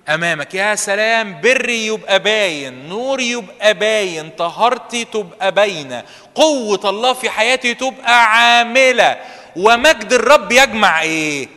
أمامك. 0.09 0.55
يا 0.55 0.75
سلام 0.75 1.41
بري 1.41 1.85
يبقى 1.85 2.19
باين 2.19 2.89
نوري 2.89 3.29
يبقى 3.29 3.73
باين 3.73 4.29
طهارتي 4.29 5.05
تبقى 5.05 5.51
باينة 5.51 6.03
قوة 6.35 6.89
الله 6.89 7.13
في 7.13 7.29
حياتي 7.29 7.73
تبقى 7.73 8.25
عاملة 8.31 9.17
ومجد 9.55 10.13
الرب 10.13 10.51
يجمع 10.51 11.01
إيه؟ 11.01 11.47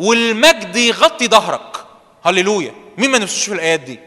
والمجد 0.00 0.76
يغطي 0.76 1.28
ظهرك. 1.28 1.76
هللويا. 2.24 2.74
مين 2.98 3.10
ما 3.10 3.18
نفسوش 3.18 3.44
في 3.46 3.54
الآيات 3.54 3.80
دي؟ 3.80 3.98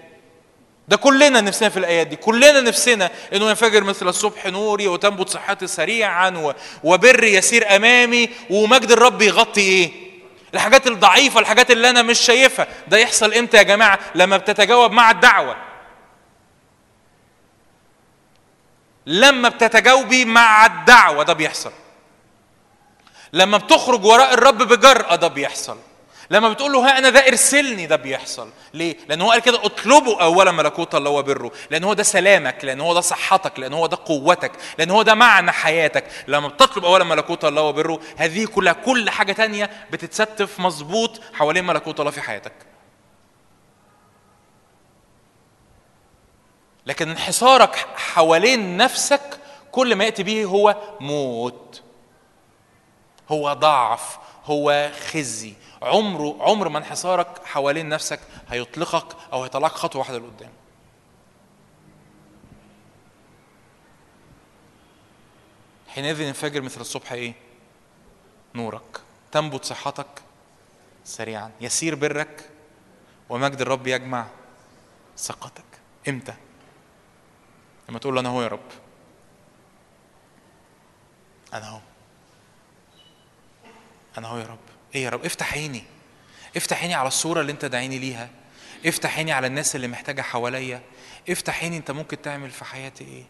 ده 0.88 0.98
كلنا 0.98 1.42
نفسنا 1.42 1.70
في 1.70 1.78
الآيات 1.78 2.08
دي. 2.08 2.16
كلنا 2.16 2.62
نفسنا 2.62 3.12
إنه 3.34 3.50
ينفجر 3.50 3.84
مثل 3.84 4.08
الصبح 4.08 4.46
نوري 4.46 4.88
وتنبت 4.88 5.30
صحتي 5.30 5.68
سريعا 5.68 6.54
وبر 6.84 7.24
يسير 7.24 7.76
أمامي 7.76 8.30
ومجد 8.50 8.92
الرب 8.92 9.22
يغطي 9.22 9.62
إيه؟ 9.62 9.92
الحاجات 10.54 10.88
الضعيفة 10.88 11.40
الحاجات 11.40 11.72
اللي 11.72 11.90
أنا 11.90 12.02
مش 12.02 12.20
شايفها. 12.20 12.68
ده 12.88 12.98
يحصل 12.98 13.34
إمتى 13.34 13.58
يا 13.58 13.64
جماعة؟ 13.64 14.00
لما 14.16 14.38
بتتجاوب 14.38 14.92
مع 14.92 15.12
الدعوة. 15.12 15.56
لما 19.06 19.50
بتتجاوبي 19.50 20.26
مع 20.26 20.66
الدعوة 20.66 21.24
ده 21.24 21.34
بيحصل. 21.34 21.72
لما 23.34 23.58
بتخرج 23.58 24.06
وراء 24.06 24.34
الرب 24.34 24.58
بجرأة 24.58 25.16
ده 25.16 25.28
بيحصل. 25.28 25.78
لما 26.30 26.50
بتقول 26.50 26.72
له 26.72 26.80
ها 26.88 26.98
أنا 26.98 27.10
ده 27.10 27.20
ارسلني 27.28 27.86
ده 27.86 27.96
بيحصل. 27.96 28.50
ليه؟ 28.74 28.98
لأن 29.10 29.22
هو 29.22 29.32
قال 29.32 29.42
كده 29.42 29.66
اطلبوا 29.66 30.24
اولا 30.24 30.52
ملكوت 30.52 30.96
الله 30.96 31.12
وبره. 31.12 31.52
لأن 31.72 31.84
هو 31.84 31.94
ده 31.94 32.04
سلامك 32.04 32.66
لأن 32.66 32.82
هو 32.82 32.94
ده 32.94 33.02
صحتك 33.02 33.60
لأن 33.60 33.74
هو 33.74 33.88
ده 33.88 33.98
قوتك 34.06 34.52
لأن 34.78 34.90
هو 34.90 35.02
ده 35.02 35.16
معنى 35.16 35.52
حياتك. 35.52 36.04
لما 36.28 36.48
بتطلب 36.48 36.86
اولا 36.86 37.04
ملكوت 37.04 37.46
الله 37.46 37.62
وبره 37.62 38.00
هذه 38.18 38.46
كلها 38.46 38.74
كل 38.74 39.10
حاجة 39.10 39.34
تانية 39.34 39.70
بتتستف 39.92 40.60
مظبوط 40.60 41.22
حوالين 41.34 41.66
ملكوت 41.66 42.00
الله 42.00 42.12
في 42.12 42.22
حياتك. 42.22 42.54
لكن 46.86 47.10
انحصارك 47.10 47.76
حوالين 47.96 48.78
نفسك 48.78 49.40
كل 49.72 49.96
ما 49.96 50.04
يأتي 50.04 50.24
به 50.24 50.46
هو 50.46 50.76
موت. 51.00 51.82
هو 53.30 53.54
ضعف 53.54 54.20
هو 54.46 54.92
خزي. 55.12 55.54
عمره 55.82 56.38
عمر 56.40 56.70
ما 56.70 56.78
انحصارك 56.78 57.46
حوالين 57.46 57.90
نفسك 57.90 58.20
هيطلقك 58.50 59.16
أو 59.34 59.44
هيطلعك 59.44 59.72
خطوة 59.72 60.00
واحدة 60.00 60.18
لقدام. 60.18 60.52
حينئذ 65.88 66.22
ينفجر 66.22 66.62
مثل 66.62 66.82
الصبح 66.82 67.12
إيه؟ 67.12 67.34
نورك. 68.56 69.02
تنبت 69.32 69.66
صحتك 69.66 70.22
سريعا. 71.04 71.52
يسير 71.62 71.96
برك 71.96 72.50
ومجد 73.30 73.62
الرب 73.62 73.88
يجمع 73.88 74.28
ثقتك 75.18 75.64
إمتى؟ 76.08 76.34
لما 77.90 78.00
تقول 78.00 78.14
له 78.14 78.22
أنا 78.22 78.30
هو 78.30 78.42
يا 78.42 78.48
رب. 78.48 78.72
أنا 81.54 81.70
هو. 81.70 81.80
أنا 84.18 84.28
هو 84.28 84.38
يا 84.38 84.44
رب. 84.44 84.58
إيه 84.96 85.04
يا 85.04 85.10
رب؟ 85.10 85.26
افتح 85.26 85.54
عيني. 85.54 85.84
افتح 86.58 86.82
عيني 86.82 86.94
على 86.94 87.08
الصورة 87.08 87.42
اللي 87.42 87.52
أنت 87.52 87.66
داعيني 87.66 88.00
ليها. 88.00 88.30
افتح 88.86 89.18
عيني 89.18 89.32
على 89.32 89.48
الناس 89.48 89.76
اللي 89.76 89.88
محتاجة 89.88 90.22
حواليا. 90.22 90.82
افتح 91.30 91.64
عيني 91.64 91.78
أنت 91.78 91.92
ممكن 91.92 92.22
تعمل 92.22 92.52
في 92.52 92.66
حياتي 92.66 93.04
إيه. 93.04 93.24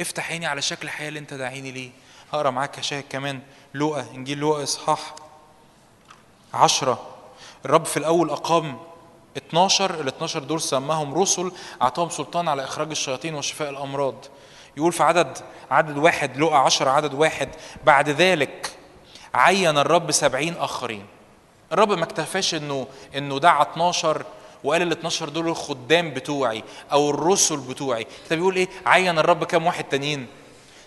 افتح 0.00 0.30
عيني 0.30 0.46
على 0.46 0.62
شكل 0.62 0.86
الحياة 0.86 1.08
اللي 1.08 1.18
أنت 1.18 1.34
داعيني 1.34 1.70
ليه. 1.70 1.90
هقرأ 2.32 2.50
معاك 2.50 2.80
شاهد 2.80 3.04
كمان 3.10 3.40
لوقا 3.74 4.06
إنجيل 4.14 4.38
لوقا 4.38 4.62
إصحاح 4.62 5.14
عشرة. 6.54 7.06
الرب 7.64 7.84
في 7.84 7.96
الأول 7.96 8.30
أقام 8.30 8.78
12 9.36 10.00
ال 10.00 10.08
12 10.08 10.42
دول 10.42 10.60
سماهم 10.60 11.14
رسل 11.14 11.52
أعطاهم 11.82 12.08
سلطان 12.10 12.48
على 12.48 12.64
إخراج 12.64 12.90
الشياطين 12.90 13.34
وشفاء 13.34 13.70
الأمراض. 13.70 14.24
يقول 14.76 14.92
في 14.92 15.02
عدد 15.02 15.38
عدد 15.70 15.96
واحد 15.98 16.36
لقى 16.36 16.64
عشر 16.64 16.88
عدد 16.88 17.14
واحد. 17.14 17.48
بعد 17.84 18.08
ذلك 18.08 18.75
عين 19.36 19.78
الرب 19.78 20.10
سبعين 20.10 20.54
آخرين. 20.58 21.06
الرب 21.72 21.92
ما 21.92 22.04
اكتفاش 22.04 22.54
انه 22.54 22.86
إنه 23.16 23.38
دعا 23.38 23.62
12 23.62 24.22
وقال 24.64 24.82
ال 24.82 24.92
12 24.92 25.28
دول 25.28 25.48
الخدام 25.48 26.10
بتوعي 26.10 26.62
أو 26.92 27.10
الرسل 27.10 27.56
بتوعي. 27.56 28.06
طب 28.30 28.36
بيقول 28.36 28.56
إيه؟ 28.56 28.68
عين 28.86 29.18
الرب 29.18 29.44
كام 29.44 29.66
واحد 29.66 29.84
تانيين؟ 29.84 30.26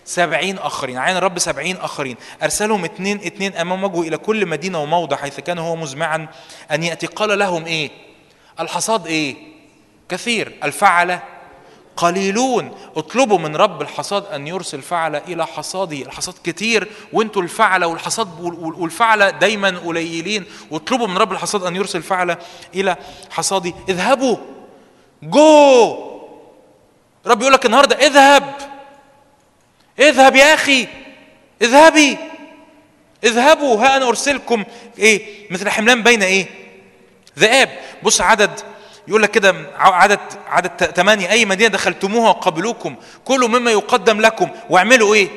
سبعين 0.04 0.58
آخرين. 0.58 0.98
عين 0.98 1.16
الرب 1.16 1.38
سبعين 1.38 1.76
آخرين. 1.76 2.16
أرسلهم 2.42 2.84
اتنين 2.84 3.20
اتنين 3.24 3.56
أمام 3.56 3.84
وجهه 3.84 4.08
إلى 4.08 4.16
كل 4.18 4.46
مدينة 4.46 4.82
وموضع 4.82 5.16
حيث 5.16 5.40
كان 5.40 5.58
هو 5.58 5.76
مزمعا 5.76 6.28
أن 6.70 6.82
يأتي. 6.82 7.06
قال 7.06 7.38
لهم 7.38 7.66
إيه؟ 7.66 7.90
الحصاد 8.60 9.06
إيه؟ 9.06 9.36
كثير. 10.08 10.58
الفعلة 10.64 11.22
قليلون. 11.96 12.76
اطلبوا 12.96 13.38
من 13.38 13.56
رب 13.56 13.82
الحصاد 13.82 14.26
أن 14.26 14.46
يرسل 14.46 14.82
فعل 14.82 15.16
إلى 15.16 15.46
حصاده 15.46 15.96
الحصاد 15.96 16.34
كتير 16.44 16.88
وانتوا 17.12 17.42
الفعله 17.42 17.86
والحصاد 17.86 18.40
والفعله 18.78 19.30
دايما 19.30 19.78
قليلين. 19.78 20.44
واطلبوا 20.70 21.06
من 21.06 21.18
رب 21.18 21.32
الحصاد 21.32 21.64
أن 21.64 21.76
يرسل 21.76 22.02
فعل 22.02 22.36
إلى 22.74 22.96
حصاده 23.30 23.72
اذهبوا. 23.88 24.36
جو. 25.22 26.10
رب 27.26 27.40
يقول 27.40 27.52
لك 27.52 27.66
النهارده 27.66 27.96
اذهب. 27.96 28.54
اذهب 29.98 30.36
يا 30.36 30.54
أخي. 30.54 30.88
اذهبي. 31.62 32.18
اذهبوا. 33.24 33.84
ها 33.84 33.96
أنا 33.96 34.08
أرسلكم 34.08 34.64
إيه؟ 34.98 35.50
مثل 35.50 35.68
حملان 35.68 36.02
بين 36.02 36.22
إيه؟ 36.22 36.46
ذئاب. 37.38 37.78
بص 38.02 38.20
عدد. 38.20 38.60
يقول 39.08 39.22
لك 39.22 39.30
كده 39.30 39.54
عدد 39.78 40.20
عدد 40.48 40.84
ثمانية 40.96 41.30
أي 41.30 41.44
مدينة 41.44 41.68
دخلتموها 41.70 42.28
وقبلوكم 42.28 42.96
كلوا 43.24 43.48
مما 43.48 43.70
يقدم 43.70 44.20
لكم 44.20 44.48
واعملوا 44.70 45.14
إيه؟ 45.14 45.28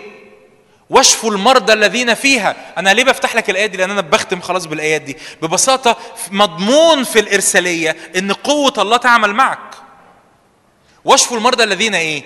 واشفوا 0.89 1.31
المرضى 1.31 1.73
الذين 1.73 2.13
فيها. 2.13 2.55
أنا 2.77 2.93
ليه 2.93 3.03
بفتح 3.03 3.35
لك 3.35 3.49
الآيات 3.49 3.69
دي؟ 3.69 3.77
لأن 3.77 3.91
أنا 3.91 4.01
بختم 4.01 4.41
خلاص 4.41 4.65
بالآيات 4.65 5.01
دي. 5.01 5.17
ببساطة 5.41 5.97
مضمون 6.31 7.03
في 7.03 7.19
الإرسالية 7.19 7.95
إن 8.17 8.31
قوة 8.33 8.73
الله 8.77 8.97
تعمل 8.97 9.33
معك. 9.33 9.59
واشفوا 11.05 11.37
المرضى 11.37 11.63
الذين 11.63 11.95
إيه؟ 11.95 12.23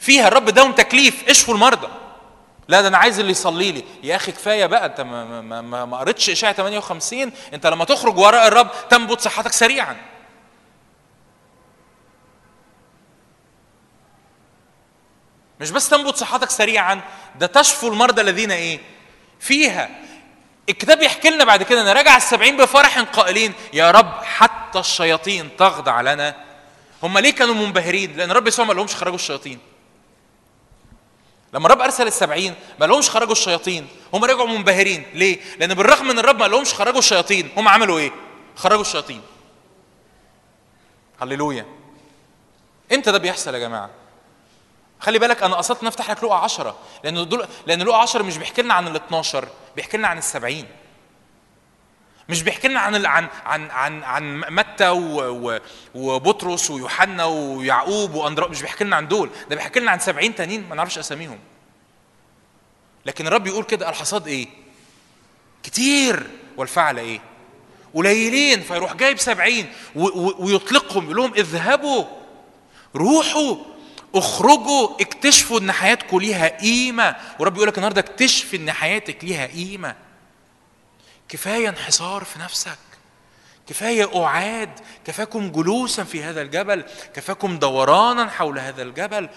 فيها. 0.00 0.28
الرب 0.28 0.44
داهم 0.44 0.72
تكليف. 0.72 1.14
اشفوا 1.28 1.54
المرضى. 1.54 1.88
لا 2.68 2.80
ده 2.80 2.88
أنا 2.88 2.98
عايز 2.98 3.18
اللي 3.18 3.30
يصلي 3.30 3.72
لي. 3.72 3.84
يا 4.02 4.16
أخي 4.16 4.32
كفاية 4.32 4.66
بقى. 4.66 4.86
أنت 4.86 5.00
ما, 5.00 5.40
ما, 5.40 5.60
ما, 5.60 5.84
ما 5.84 5.96
قريتش 5.96 6.30
اشعه 6.30 6.52
58 6.52 7.32
أنت 7.54 7.66
لما 7.66 7.84
تخرج 7.84 8.18
وراء 8.18 8.48
الرب 8.48 8.68
تنبت 8.90 9.20
صحتك 9.20 9.52
سريعا. 9.52 9.96
مش 15.60 15.70
بس 15.70 15.88
تنبت 15.88 16.16
صحتك 16.16 16.50
سريعا 16.50 17.00
ده 17.38 17.46
تشفوا 17.46 17.90
المرضى 17.90 18.20
الذين 18.20 18.50
إيه؟ 18.50 18.80
فيها. 19.40 19.90
الكتاب 20.68 21.02
يحكي 21.02 21.30
لنا 21.30 21.44
بعد 21.44 21.62
كده 21.62 21.82
إن 21.82 21.88
رجع 21.96 22.16
السبعين 22.16 22.56
بفرح 22.56 22.98
قائلين 23.00 23.52
يا 23.72 23.90
رب 23.90 24.22
حتى 24.24 24.78
الشياطين 24.78 25.56
تخضع 25.58 26.00
لنا 26.00 26.36
هم 27.02 27.18
ليه 27.18 27.30
كانوا 27.30 27.54
منبهرين؟ 27.54 28.16
لأن 28.16 28.32
رب 28.32 28.46
يسوع 28.48 28.64
ما 28.64 28.72
لهمش 28.72 28.94
خرجوا 28.94 29.14
الشياطين. 29.14 29.58
لما 31.52 31.66
الرب 31.66 31.80
أرسل 31.80 32.06
السبعين 32.06 32.54
ما 32.80 32.86
لهمش 32.86 33.10
خرجوا 33.10 33.32
الشياطين 33.32 33.88
هم 34.14 34.24
رجعوا 34.24 34.48
منبهرين. 34.48 35.06
ليه؟ 35.14 35.40
لأن 35.58 35.74
بالرغم 35.74 36.10
إن 36.10 36.18
الرب 36.18 36.38
ما 36.40 36.46
لهمش 36.48 36.74
خرجوا 36.74 36.98
الشياطين 36.98 37.50
هم 37.56 37.68
عملوا 37.68 37.98
إيه؟ 37.98 38.10
خرجوا 38.56 38.80
الشياطين. 38.80 39.22
هللويا. 41.22 41.66
إمتى 42.92 43.12
ده 43.12 43.18
بيحصل 43.18 43.54
يا 43.54 43.58
جماعة؟ 43.58 43.90
خلي 45.00 45.18
بالك 45.18 45.42
أنا 45.42 45.56
قصدت 45.56 45.82
نفتح 45.82 46.10
لك 46.10 46.24
لقى 46.24 46.42
10 46.42 46.76
لأن 47.04 47.28
دول 47.28 47.46
لأن 47.66 47.82
لقى 47.82 48.00
10 48.00 48.22
مش 48.22 48.36
بيحكي 48.38 48.62
لنا 48.62 48.74
عن 48.74 48.86
ال 48.88 48.96
12 48.96 49.48
بيحكي 49.76 49.96
لنا 49.96 50.08
عن 50.08 50.18
السبعين. 50.18 50.66
مش 52.28 52.42
بيحكي 52.42 52.68
لنا 52.68 52.80
عن 52.80 53.06
عن 53.06 53.28
عن 53.44 53.70
عن 53.70 54.02
عن 54.02 54.40
متى 54.50 54.88
وبطرس 55.94 56.70
ويوحنا 56.70 57.24
ويعقوب 57.24 58.14
واندرا 58.14 58.48
مش 58.48 58.62
بيحكي 58.62 58.84
لنا 58.84 58.96
عن 58.96 59.08
دول 59.08 59.30
ده 59.50 59.56
بيحكي 59.56 59.80
لنا 59.80 59.90
عن 59.90 59.98
70 59.98 60.34
تانيين 60.34 60.68
ما 60.68 60.74
نعرفش 60.74 60.98
أساميهم. 60.98 61.38
لكن 63.06 63.26
الرب 63.26 63.46
يقول 63.46 63.64
كده 63.64 63.88
الحصاد 63.88 64.26
إيه؟ 64.28 64.48
كتير. 65.62 66.26
والفعل 66.56 66.98
إيه؟ 66.98 67.20
قليلين 67.94 68.60
فيروح 68.62 68.94
جايب 68.94 69.18
سبعين 69.18 69.72
ويطلقهم 69.94 71.04
يقول 71.04 71.16
لهم 71.16 71.34
اذهبوا 71.34 72.04
روحوا. 72.96 73.56
اخرجوا 74.18 75.00
اكتشفوا 75.00 75.60
ان 75.60 75.72
حياتكم 75.72 76.18
ليها 76.18 76.58
قيمة. 76.60 77.16
ورب 77.38 77.56
يقول 77.56 77.68
لك 77.68 77.76
النهارده 77.76 78.00
اكتشف 78.00 78.54
ان 78.54 78.72
حياتك 78.72 79.24
ليها 79.24 79.46
قيمة. 79.46 79.96
كفاية 81.28 81.68
انحصار 81.68 82.24
في 82.24 82.38
نفسك. 82.38 82.78
كفاية 83.66 84.24
أعاد. 84.24 84.70
كفاكم 85.04 85.52
جلوسا 85.52 86.04
في 86.04 86.22
هذا 86.22 86.42
الجبل. 86.42 86.84
كفاكم 87.14 87.58
دورانا 87.58 88.30
حول 88.30 88.58
هذا 88.58 88.82
الجبل. 88.82 89.28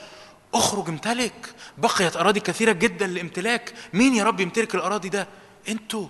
اخرج 0.54 0.90
امتلك. 0.90 1.54
بقيت 1.78 2.18
أراضي 2.18 2.40
كثيرة 2.40 2.72
جدا 2.72 3.08
لامتلاك. 3.08 3.74
مين 3.94 4.16
يا 4.16 4.24
رب 4.24 4.40
يمتلك 4.40 4.76
الأراضي 4.76 5.10
ده؟ 5.10 5.28
أنتوا. 5.70 6.08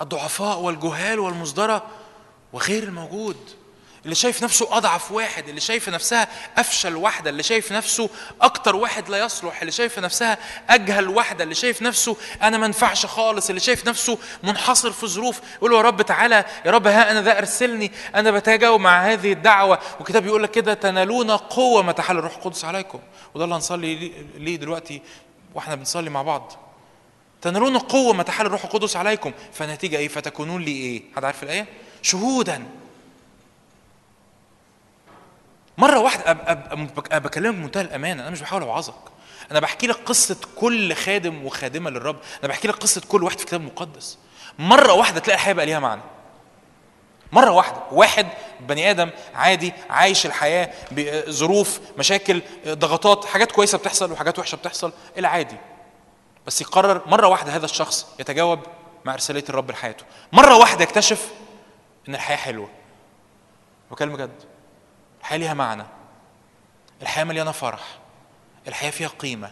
الضعفاء 0.00 0.58
والجهال 0.58 1.18
والمصدرة 1.18 1.86
وغير 2.52 2.82
الموجود. 2.82 3.36
اللي 4.04 4.14
شايف 4.14 4.42
نفسه 4.42 4.76
أضعف 4.76 5.12
واحد 5.12 5.48
اللي 5.48 5.60
شايف 5.60 5.88
نفسها 5.88 6.28
أفشل 6.58 6.96
واحدة 6.96 7.30
اللي 7.30 7.42
شايف 7.42 7.72
نفسه 7.72 8.10
أكتر 8.40 8.76
واحد 8.76 9.08
لا 9.08 9.18
يصلح 9.18 9.60
اللي 9.60 9.72
شايف 9.72 9.98
نفسها 9.98 10.38
أجهل 10.70 11.08
واحدة 11.08 11.44
اللي 11.44 11.54
شايف 11.54 11.82
نفسه 11.82 12.16
أنا 12.42 12.58
ما 12.58 12.72
خالص 13.06 13.48
اللي 13.48 13.60
شايف 13.60 13.88
نفسه 13.88 14.18
منحصر 14.42 14.92
في 14.92 15.06
ظروف. 15.06 15.40
يقول 15.56 15.72
يا 15.72 15.80
رب 15.80 16.02
تعالى 16.02 16.44
يا 16.66 16.70
رب 16.70 16.86
ها 16.86 17.10
أنا 17.10 17.22
ذا 17.22 17.38
أرسلني 17.38 17.92
أنا 18.14 18.30
بتجاوب 18.30 18.80
مع 18.80 19.02
هذه 19.02 19.32
الدعوة. 19.32 19.78
وكتاب 20.00 20.26
يقول 20.26 20.42
لك 20.42 20.50
كده 20.50 20.74
تنالون 20.74 21.30
قوة 21.30 21.82
ما 21.82 21.92
تحل 21.92 22.18
الروح 22.18 22.36
القدس 22.36 22.64
عليكم. 22.64 23.00
وده 23.34 23.44
اللي 23.44 23.54
هنصلي 23.54 24.12
ليه 24.36 24.56
دلوقتي 24.56 25.02
وإحنا 25.54 25.74
بنصلي 25.74 26.10
مع 26.10 26.22
بعض. 26.22 26.52
تنالون 27.42 27.78
قوة 27.78 28.12
ما 28.12 28.22
تحل 28.22 28.46
الروح 28.46 28.64
القدس 28.64 28.96
عليكم. 28.96 29.32
فنتيجة 29.52 29.96
إيه؟ 29.96 30.08
فتكونون 30.08 30.62
لي 30.62 30.72
إيه؟ 30.72 31.02
حد 31.16 31.24
عارف 31.24 31.42
الآية؟ 31.42 31.66
شهودا. 32.02 32.66
مرة 35.80 35.98
واحدة 35.98 36.30
أب 36.30 37.22
بكلمك 37.22 37.54
بمنتهى 37.54 37.80
الأمانة 37.80 38.22
أنا 38.22 38.30
مش 38.30 38.40
بحاول 38.40 38.62
أوعظك. 38.62 38.94
أنا 39.50 39.60
بحكي 39.60 39.86
لك 39.86 39.96
قصة 39.96 40.36
كل 40.56 40.94
خادم 40.94 41.44
وخادمة 41.44 41.90
للرب. 41.90 42.16
أنا 42.44 42.48
بحكي 42.48 42.68
لك 42.68 42.74
قصة 42.74 43.02
كل 43.08 43.22
واحد 43.22 43.36
في 43.36 43.42
الكتاب 43.44 43.60
المقدس. 43.60 44.18
مرة 44.58 44.92
واحدة 44.92 45.20
تلاقي 45.20 45.36
الحياة 45.36 45.54
بقى 45.54 45.66
ليها 45.66 45.78
معنى. 45.78 46.00
مرة 47.32 47.50
واحدة 47.50 47.82
واحد 47.92 48.26
بني 48.60 48.90
آدم 48.90 49.10
عادي 49.34 49.72
عايش 49.90 50.26
الحياة 50.26 50.70
بظروف 50.90 51.80
مشاكل 51.98 52.42
ضغطات 52.68 53.24
حاجات 53.24 53.52
كويسة 53.52 53.78
بتحصل 53.78 54.12
وحاجات 54.12 54.38
وحشة 54.38 54.56
بتحصل 54.56 54.92
العادي. 55.18 55.56
بس 56.46 56.60
يقرر 56.60 57.02
مرة 57.06 57.26
واحدة 57.26 57.56
هذا 57.56 57.64
الشخص 57.64 58.06
يتجاوب 58.18 58.60
مع 59.04 59.14
إرسالية 59.14 59.44
الرب 59.48 59.70
لحياته. 59.70 60.04
مرة 60.32 60.56
واحدة 60.56 60.82
يكتشف 60.82 61.28
إن 62.08 62.14
الحياة 62.14 62.36
حلوة. 62.36 62.68
بكلم 63.90 64.12
بجد 64.12 64.49
الحياة 65.20 65.38
ليها 65.38 65.54
معنى. 65.54 65.84
الحياة 67.02 67.24
مليانة 67.24 67.52
فرح. 67.52 67.98
الحياة 68.68 68.90
فيها 68.90 69.08
قيمة. 69.08 69.50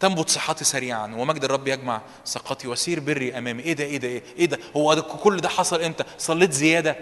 تنبت 0.00 0.28
صحتي 0.30 0.64
سريعا 0.64 1.06
ومجد 1.06 1.44
الرب 1.44 1.68
يجمع 1.68 2.00
سقطي 2.24 2.68
وسير 2.68 3.00
بري 3.00 3.38
أمامي. 3.38 3.62
إيه 3.62 3.72
ده 3.72 3.84
إيه 3.84 3.96
ده 3.96 4.08
إيه, 4.08 4.22
إيه 4.38 4.46
ده؟ 4.46 4.58
هو 4.76 4.94
ده 4.94 5.02
كل 5.02 5.36
ده 5.36 5.48
حصل 5.48 5.82
إمتى؟ 5.82 6.04
صليت 6.18 6.52
زيادة. 6.52 6.96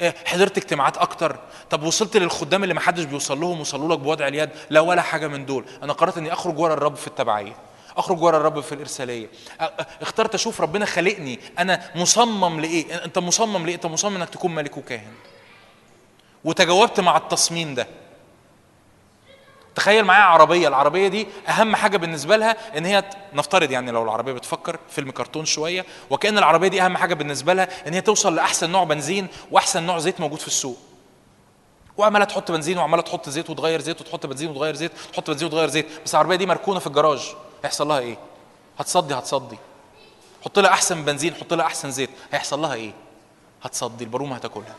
إيه 0.00 0.14
حضرت 0.24 0.58
اجتماعات 0.58 0.96
أكتر. 0.96 1.38
طب 1.70 1.82
وصلت 1.82 2.16
للخدام 2.16 2.62
اللي 2.62 2.74
ما 2.74 2.80
حدش 2.80 3.04
بيوصل 3.04 3.40
لهم 3.40 3.60
وصلوا 3.60 3.94
لك 3.94 3.98
بوضع 3.98 4.28
اليد؟ 4.28 4.50
لا 4.70 4.80
ولا 4.80 5.02
حاجة 5.02 5.28
من 5.28 5.46
دول. 5.46 5.64
أنا 5.82 5.92
قررت 5.92 6.18
إني 6.18 6.32
أخرج 6.32 6.58
ورا 6.58 6.74
الرب 6.74 6.94
في 6.96 7.06
التبعية. 7.06 7.56
أخرج 7.96 8.22
ورا 8.22 8.36
الرب 8.36 8.60
في 8.60 8.74
الإرسالية. 8.74 9.28
اخترت 10.02 10.34
أشوف 10.34 10.60
ربنا 10.60 10.84
خلقني 10.86 11.40
أنا 11.58 11.90
مصمم 11.94 12.60
لإيه؟ 12.60 13.04
أنت 13.04 13.18
مصمم 13.18 13.64
لإيه؟ 13.66 13.74
أنت 13.74 13.86
مصمم 13.86 14.16
إنك 14.16 14.28
تكون 14.28 14.54
ملك 14.54 14.76
وكاهن. 14.76 15.12
وتجاوبت 16.44 17.00
مع 17.00 17.16
التصميم 17.16 17.74
ده. 17.74 17.86
تخيل 19.74 20.04
معايا 20.04 20.24
عربية 20.24 20.68
العربية 20.68 21.08
دي 21.08 21.26
أهم 21.48 21.76
حاجة 21.76 21.96
بالنسبة 21.96 22.36
لها 22.36 22.78
إن 22.78 22.84
هي 22.84 23.04
نفترض 23.32 23.70
يعني 23.70 23.90
لو 23.90 24.02
العربية 24.02 24.32
بتفكر 24.32 24.78
فيلم 24.90 25.10
كرتون 25.10 25.44
شوية 25.44 25.86
وكأن 26.10 26.38
العربية 26.38 26.68
دي 26.68 26.82
أهم 26.82 26.96
حاجة 26.96 27.14
بالنسبة 27.14 27.52
لها 27.54 27.88
إن 27.88 27.94
هي 27.94 28.00
توصل 28.00 28.34
لأحسن 28.34 28.70
نوع 28.70 28.84
بنزين 28.84 29.26
وأحسن 29.50 29.82
نوع 29.82 29.98
زيت 29.98 30.20
موجود 30.20 30.38
في 30.38 30.46
السوق. 30.46 30.76
وعمالة 31.96 32.24
تحط 32.24 32.50
بنزين 32.50 32.78
وعمالة 32.78 33.02
تحط 33.02 33.28
زيت 33.28 33.50
وتغير 33.50 33.80
زيت 33.80 34.00
وتحط 34.00 34.26
بنزين 34.26 34.50
وتغير 34.50 34.74
زيت 34.74 34.92
تحط 35.12 35.30
بنزين 35.30 35.48
وتغير 35.48 35.68
زيت 35.68 35.86
بس 36.04 36.14
العربية 36.14 36.36
دي 36.36 36.46
مركونة 36.46 36.78
في 36.78 36.86
الجراج. 36.86 37.34
هيحصل 37.64 37.88
لها 37.88 37.98
إيه؟ 37.98 38.16
هتصدي 38.78 39.14
هتصدي. 39.14 39.58
حط 40.44 40.58
لها 40.58 40.70
أحسن 40.70 41.04
بنزين 41.04 41.34
حط 41.34 41.54
لها 41.54 41.66
أحسن 41.66 41.90
زيت 41.90 42.10
هيحصل 42.32 42.62
لها 42.62 42.74
إيه؟ 42.74 42.92
هتصدي 43.62 44.04
البرومه 44.04 44.36
هتاكلها. 44.36 44.74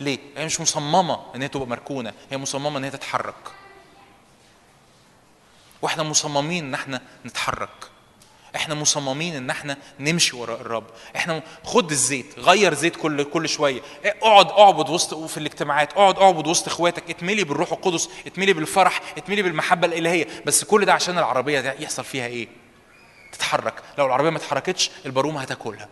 ليه؟ 0.00 0.18
هي 0.36 0.44
مش 0.44 0.60
مصممة 0.60 1.20
إن 1.34 1.42
هي 1.42 1.48
تبقى 1.48 1.66
مركونة، 1.66 2.12
هي 2.30 2.38
مصممة 2.38 2.78
إن 2.78 2.84
هي 2.84 2.90
تتحرك. 2.90 3.34
وإحنا 5.82 6.02
مصممين 6.02 6.64
إن 6.64 6.74
إحنا 6.74 7.00
نتحرك. 7.26 7.68
إحنا 8.56 8.74
مصممين 8.74 9.36
إن 9.36 9.50
إحنا 9.50 9.76
نمشي 10.00 10.36
وراء 10.36 10.60
الرب. 10.60 10.84
إحنا 11.16 11.42
خد 11.64 11.90
الزيت 11.90 12.38
غير 12.38 12.74
زيت 12.74 12.96
كل 12.96 13.24
كل 13.24 13.48
شوية. 13.48 13.80
اقعد 14.04 14.50
اعبد 14.50 14.88
وسط 14.90 15.14
في 15.14 15.36
الاجتماعات. 15.36 15.92
اقعد 15.92 16.18
اعبد 16.18 16.46
وسط 16.46 16.66
إخواتك. 16.66 17.10
اتملي 17.10 17.44
بالروح 17.44 17.72
القدس 17.72 18.08
اتملي 18.26 18.52
بالفرح 18.52 19.00
اتملي 19.16 19.42
بالمحبة 19.42 19.86
الإلهية. 19.86 20.26
بس 20.46 20.64
كل 20.64 20.84
ده 20.84 20.92
عشان 20.92 21.18
العربية 21.18 21.76
يحصل 21.80 22.04
فيها 22.04 22.26
إيه؟ 22.26 22.48
تتحرك. 23.32 23.74
لو 23.98 24.06
العربية 24.06 24.30
ما 24.30 24.36
اتحركتش 24.36 24.90
البارومه 25.06 25.40
هتاكلها. 25.40 25.88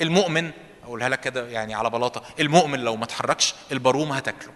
المؤمن 0.00 0.50
أقولها 0.86 1.08
لك 1.08 1.20
كده 1.20 1.48
يعني 1.48 1.74
على 1.74 1.90
بلاطة. 1.90 2.22
المؤمن 2.40 2.78
لو 2.80 2.96
ما 2.96 3.04
اتحركش 3.04 3.54
الباروم 3.72 4.12
هتاكله. 4.12 4.52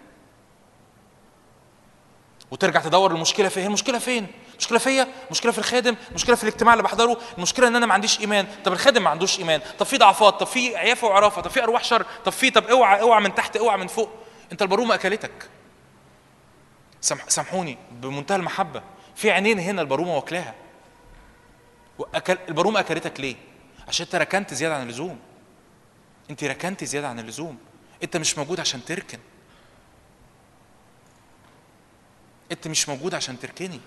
وترجع 2.51 2.81
تدور 2.81 3.11
المشكلة 3.11 3.49
فين؟ 3.49 3.67
المشكلة 3.67 3.99
فين؟ 3.99 4.27
المشكلة 4.53 4.79
فيا؟ 4.79 5.09
المشكلة 5.27 5.53
في 5.53 5.59
الخادم؟ 5.59 5.97
المشكلة 6.11 6.37
في 6.37 6.43
الاجتماع 6.43 6.75
اللي 6.75 6.83
بحضره؟ 6.83 7.21
المشكلة 7.37 7.69
إن 7.69 7.77
أنا 7.77 7.87
ما 7.87 7.95
عنديش 7.95 8.21
إيمان. 8.21 8.47
طب 8.65 8.73
الخادم 8.73 9.03
ما 9.03 9.11
عندوش 9.11 9.39
إيمان. 9.39 9.61
طب 9.79 9.87
في 9.87 9.99
ضعفات؟ 9.99 10.35
طب 10.41 10.47
في 10.47 10.77
عيافة 10.77 11.07
وعرافة؟ 11.09 11.43
طب 11.43 11.51
في 11.51 11.63
أرواح 11.63 11.85
شر؟ 11.85 12.07
طب 12.25 12.33
في 12.33 12.51
طب 12.51 12.65
اوعى 12.67 13.01
اوعى 13.01 13.23
من 13.23 13.35
تحت 13.35 13.57
اوعى 13.57 13.77
من 13.77 13.87
فوق. 13.87 14.11
أنت 14.53 14.63
البارومه 14.63 14.95
أكلتك. 14.95 15.49
سامح 17.01 17.29
سامحوني. 17.29 17.79
بمنتهى 17.93 18.37
المحبة. 18.37 18.83
في 19.17 19.31
عينين 19.31 19.59
هنا 19.59 19.83
البارومه 19.83 20.17
واكلاها. 20.17 20.55
البارومه 22.49 22.81
أكلتك 22.81 23.21
ليه؟ 23.21 23.37
عشان 23.89 24.07
أنت 24.07 24.15
ركنت 24.15 24.55
زيادة 24.55 24.75
عن 24.75 24.83
اللزوم. 24.83 25.19
انت 26.31 26.45
ركنتي 26.45 26.87
زيادة 26.87 27.09
عن 27.09 27.19
اللزوم. 27.19 27.59
انت 28.03 28.17
مش 28.17 28.39
موجود 28.39 28.61
عشان 28.61 28.85
تركن. 28.85 29.19
انت 32.53 32.69
مش 32.69 32.89
موجود 32.89 33.15
عشان 33.15 33.39
تركني. 33.39 33.81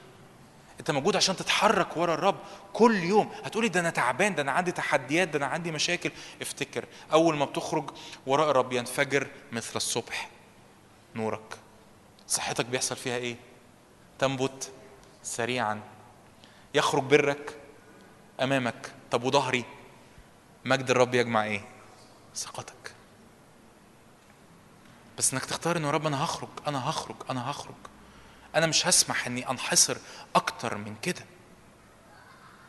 انت 0.79 0.91
موجود 0.91 1.15
عشان 1.15 1.35
تتحرك 1.35 1.97
ورا 1.97 2.13
الرب 2.13 2.39
كل 2.73 2.95
يوم. 2.95 3.31
هتقولي 3.43 3.67
ده 3.67 3.79
أنا 3.79 3.89
تعبان 3.89 4.35
ده 4.35 4.41
أنا 4.41 4.51
عندي 4.51 4.71
تحديات 4.71 5.27
ده 5.27 5.37
أنا 5.37 5.45
عندي 5.45 5.71
مشاكل. 5.71 6.11
افتكر 6.41 6.85
أول 7.11 7.35
ما 7.35 7.45
بتخرج 7.45 7.89
وراء 8.25 8.51
الرب 8.51 8.73
ينفجر 8.73 9.27
مثل 9.51 9.75
الصبح. 9.75 10.29
نورك. 11.15 11.57
صحتك 12.27 12.65
بيحصل 12.65 12.95
فيها 12.95 13.17
إيه؟ 13.17 13.35
تنبت 14.19 14.71
سريعا. 15.23 15.81
يخرج 16.73 17.03
برك 17.03 17.57
أمامك. 18.41 18.91
طب 19.11 19.23
وظهري؟ 19.23 19.65
مجد 20.65 20.89
الرب 20.89 21.15
يجمع 21.15 21.43
إيه؟ 21.43 21.72
ثقتك. 22.35 22.93
بس 25.17 25.33
إنك 25.33 25.45
تختار 25.45 25.77
إنه 25.77 25.89
رب 25.89 26.07
أنا 26.07 26.23
هخرج 26.23 26.49
أنا 26.67 26.89
هخرج 26.89 27.15
أنا 27.29 27.51
هخرج. 27.51 27.75
أنا 28.55 28.65
مش 28.65 28.87
هسمح 28.87 29.27
إني 29.27 29.49
أنحصر 29.49 29.97
أكتر 30.35 30.77
من 30.77 30.95
كده. 31.01 31.25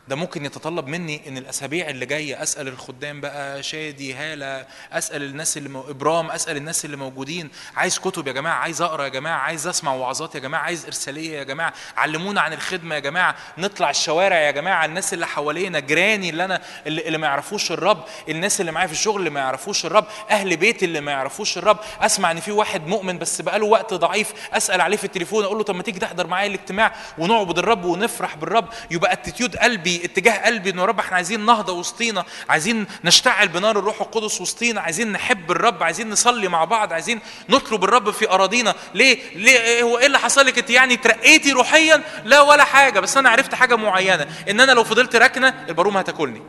ده 0.07 0.15
ممكن 0.15 0.45
يتطلب 0.45 0.87
مني 0.87 1.21
إن 1.27 1.37
الأسابيع 1.37 1.89
اللي 1.89 2.05
جاية 2.05 2.43
أسأل 2.43 2.67
الخدام 2.67 3.21
بقى 3.21 3.63
شادي 3.63 4.13
هالة 4.13 4.65
أسأل 4.91 5.23
الناس 5.23 5.57
اللي 5.57 5.69
مو... 5.69 5.81
إبرام 5.89 6.31
أسأل 6.31 6.57
الناس 6.57 6.85
اللي 6.85 6.97
موجودين. 6.97 7.49
عايز 7.75 7.99
كتب 7.99 8.27
يا 8.27 8.33
جماعة 8.33 8.55
عايز 8.55 8.81
أقرأ 8.81 9.03
يا 9.03 9.09
جماعة 9.09 9.37
عايز 9.39 9.67
أسمع 9.67 9.93
وعظات 9.93 10.35
يا 10.35 10.39
جماعة 10.39 10.61
عايز 10.61 10.85
إرسالية 10.85 11.37
يا 11.37 11.43
جماعة. 11.43 11.73
علمونا 11.97 12.41
عن 12.41 12.53
الخدمة 12.53 12.95
يا 12.95 12.99
جماعة. 12.99 13.35
نطلع 13.57 13.89
الشوارع 13.89 14.37
يا 14.39 14.51
جماعة 14.51 14.85
الناس 14.85 15.13
اللي 15.13 15.27
حوالينا 15.27 15.79
جيراني 15.79 16.29
اللي 16.29 16.45
أنا 16.45 16.61
اللي, 16.87 17.07
اللي 17.07 17.17
ما 17.17 17.27
يعرفوش 17.27 17.71
الرب 17.71 18.03
الناس 18.29 18.61
اللي 18.61 18.71
معايا 18.71 18.87
في 18.87 18.93
الشغل 18.93 19.19
اللي 19.19 19.29
ما 19.29 19.39
يعرفوش 19.39 19.85
الرب 19.85 20.05
أهل 20.29 20.57
بيتي 20.57 20.85
اللي 20.85 21.01
ما 21.01 21.11
يعرفوش 21.11 21.57
الرب. 21.57 21.79
أسمع 22.01 22.31
إن 22.31 22.39
في 22.39 22.51
واحد 22.51 22.87
مؤمن 22.87 23.17
بس 23.17 23.41
بقاله 23.41 23.65
وقت 23.65 23.93
ضعيف 23.93 24.33
أسأل 24.53 24.81
عليه 24.81 24.97
في 24.97 25.03
التليفون 25.03 25.43
أقول 25.43 25.57
له 25.57 25.63
طب 25.63 25.75
ما 25.75 25.83
تيجي 25.83 25.99
تحضر 25.99 26.27
معايا 26.27 26.47
الاجتماع 26.47 26.95
ونعبد 27.17 27.57
الرب 27.59 27.85
ونفرح 27.85 28.35
بالرب. 28.35 28.67
يبقى 28.91 29.13
اتيتيود 29.13 29.55
قلبي 29.55 29.94
اتجاه 30.03 30.45
قلبي 30.45 30.69
إنه 30.69 30.85
رب 30.85 30.99
إحنا 30.99 31.15
عايزين 31.15 31.45
نهضة 31.45 31.73
وسطينا 31.73 32.25
عايزين 32.49 32.85
نشتعل 33.03 33.47
بنار 33.47 33.79
الروح 33.79 34.01
القدس 34.01 34.41
وسطينا 34.41 34.81
عايزين 34.81 35.11
نحب 35.11 35.51
الرب 35.51 35.83
عايزين 35.83 36.09
نصلي 36.09 36.47
مع 36.47 36.63
بعض 36.63 36.93
عايزين 36.93 37.19
نطلب 37.49 37.83
الرب 37.83 38.11
في 38.11 38.29
أراضينا. 38.29 38.75
ليه؟ 38.93 39.19
ليه؟ 39.35 39.81
هو 39.81 39.97
إيه 39.97 40.05
اللي 40.05 40.19
حصل 40.19 40.45
لك؟ 40.45 40.57
إنت 40.57 40.69
يعني 40.69 40.97
ترقيتي 40.97 41.51
روحيا؟ 41.51 42.03
لا 42.23 42.41
ولا 42.41 42.63
حاجة 42.63 42.99
بس 42.99 43.17
أنا 43.17 43.29
عرفت 43.29 43.55
حاجة 43.55 43.75
معينة 43.75 44.27
إن 44.49 44.59
أنا 44.59 44.71
لو 44.71 44.83
فضلت 44.83 45.15
راكنة 45.15 45.65
البارومه 45.69 45.99
هتاكلني. 45.99 46.41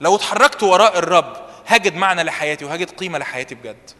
لو 0.00 0.14
اتحركت 0.16 0.62
وراء 0.62 0.98
الرب 0.98 1.36
هجد 1.66 1.94
معنى 1.94 2.22
لحياتي 2.22 2.64
وهجد 2.64 2.90
قيمة 2.90 3.18
لحياتي 3.18 3.54
بجد. 3.54 3.90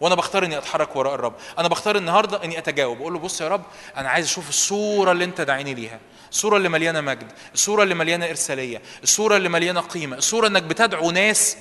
وأنا 0.00 0.14
بختار 0.14 0.44
إني 0.44 0.58
أتحرك 0.58 0.96
وراء 0.96 1.14
الرب. 1.14 1.34
أنا 1.58 1.68
بختار 1.68 1.96
النهارده 1.96 2.44
إني 2.44 2.58
أتجاوب. 2.58 3.00
أقول 3.00 3.12
له 3.12 3.18
بص 3.18 3.40
يا 3.40 3.48
رب 3.48 3.62
أنا 3.96 4.08
عايز 4.08 4.26
أشوف 4.26 4.48
الصورة 4.48 5.12
اللي 5.12 5.24
أنت 5.24 5.40
داعيني 5.40 5.74
ليها. 5.74 6.00
الصورة 6.30 6.56
اللي 6.56 6.68
مليانة 6.68 7.00
مجد 7.00 7.32
الصورة 7.54 7.82
اللي 7.82 7.94
مليانة 7.94 8.26
إرسالية 8.30 8.82
الصورة 9.02 9.36
اللي 9.36 9.48
مليانة 9.48 9.80
قيمة 9.80 10.16
الصورة 10.16 10.46
إنك 10.46 10.62
بتدعو 10.62 11.10
ناس 11.10 11.56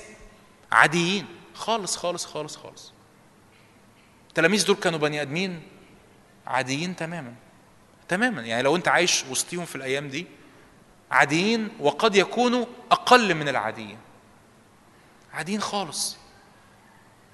عاديين. 0.72 1.26
خالص 1.54 1.96
خالص 1.98 2.26
خالص 2.26 2.56
خالص. 2.56 2.94
التلاميذ 4.30 4.66
دول 4.66 4.76
كانوا 4.76 5.00
بني 5.00 5.22
آدمين 5.22 5.62
عاديين 6.48 6.96
تماما. 6.96 7.34
تماما. 8.08 8.42
يعني 8.42 8.62
لو 8.62 8.76
أنت 8.76 8.88
عايش 8.88 9.24
وسطيهم 9.32 9.66
في 9.66 9.76
الأيام 9.76 10.08
دي 10.10 10.28
عاديين 11.12 11.70
وقد 11.80 12.16
يكونوا 12.16 12.66
أقل 12.92 13.36
من 13.36 13.50
العاديين. 13.50 13.98
عاديين 15.34 15.62
خالص. 15.62 16.18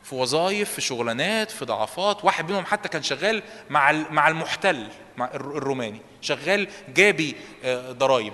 في 0.09 0.15
وظائف 0.15 0.73
في 0.73 0.81
شغلانات 0.81 1.51
في 1.51 1.65
ضعفات. 1.65 2.25
واحد 2.25 2.49
منهم 2.49 2.65
حتى 2.65 2.89
كان 2.89 3.03
شغال 3.03 3.43
مع 3.69 3.91
مع 3.91 4.27
المحتل 4.27 4.87
مع 5.17 5.29
الروماني. 5.33 6.01
شغال 6.21 6.67
جابي 6.93 7.35
آه، 7.63 7.91
ضرايب. 7.91 8.33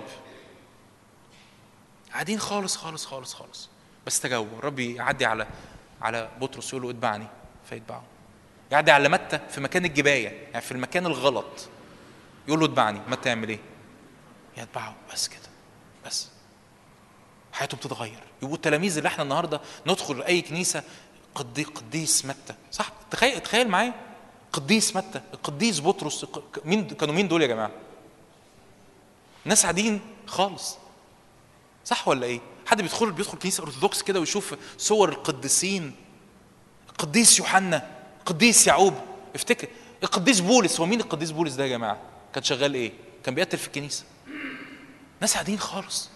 قاعدين 2.12 2.38
خالص 2.38 2.76
خالص 2.76 3.06
خالص 3.06 3.34
خالص. 3.34 3.68
بس 4.06 4.20
تجاوبوا. 4.20 4.58
الرب 4.58 4.78
يعدي 4.78 5.26
على 5.26 5.46
على 6.02 6.28
بطرس 6.40 6.68
يقول 6.68 6.82
له 6.82 6.90
اتبعني 6.90 7.26
فيتبعه. 7.68 8.02
يعدي 8.70 8.90
على 8.90 9.08
متى؟ 9.08 9.40
في 9.50 9.60
مكان 9.60 9.84
الجباية 9.84 10.28
يعني 10.28 10.60
في 10.60 10.72
المكان 10.72 11.06
الغلط. 11.06 11.68
يقول 12.48 12.60
له 12.60 12.66
اتبعني. 12.66 13.00
متى 13.08 13.28
يعمل 13.28 13.48
إيه؟ 13.48 13.60
يتبعه. 14.56 14.94
بس 15.12 15.28
كده. 15.28 15.48
بس. 16.06 16.28
حياته 17.52 17.76
بتتغير. 17.76 18.22
يبقوا 18.42 18.56
التلاميذ 18.56 18.96
اللي 18.96 19.06
إحنا 19.08 19.22
النهارده 19.22 19.60
ندخل 19.86 20.22
أي 20.22 20.42
كنيسة 20.42 20.82
قدي 21.36 21.62
قديس 21.64 22.24
متى؟ 22.24 22.54
صح؟ 22.72 22.92
تخيل 23.10 23.40
تخيل 23.40 23.68
معايا. 23.68 23.94
قديس 24.52 24.96
متى؟ 24.96 25.20
القديس 25.34 25.80
بطرس 25.80 26.26
مين 26.64 26.86
كانوا 26.88 27.14
مين 27.14 27.28
دول 27.28 27.42
يا 27.42 27.46
جماعة؟ 27.46 27.70
ناس 29.44 29.64
عاديين 29.64 30.00
خالص. 30.26 30.76
صح 31.84 32.08
ولا 32.08 32.26
إيه؟ 32.26 32.40
حد 32.66 32.82
بيدخل 32.82 33.12
بيدخل 33.12 33.38
كنيسة 33.38 33.62
أرثوذكس 33.62 34.02
كده 34.02 34.20
ويشوف 34.20 34.54
صور 34.78 35.08
القديسين؟ 35.08 35.94
القديس 36.88 37.38
يوحنا 37.38 37.90
القديس 38.20 38.66
يعقوب. 38.66 38.94
افتكر 39.34 39.68
القديس 40.02 40.40
بولس 40.40 40.80
هو 40.80 40.86
مين 40.86 41.00
القديس 41.00 41.30
بولس 41.30 41.52
ده 41.54 41.64
يا 41.64 41.68
جماعة؟ 41.68 41.98
كان 42.34 42.42
شغال 42.44 42.74
إيه؟ 42.74 42.92
كان 43.24 43.34
بيقتل 43.34 43.58
في 43.58 43.66
الكنيسة. 43.66 44.04
ناس 45.20 45.36
عاديين 45.36 45.58
خالص. 45.58 46.10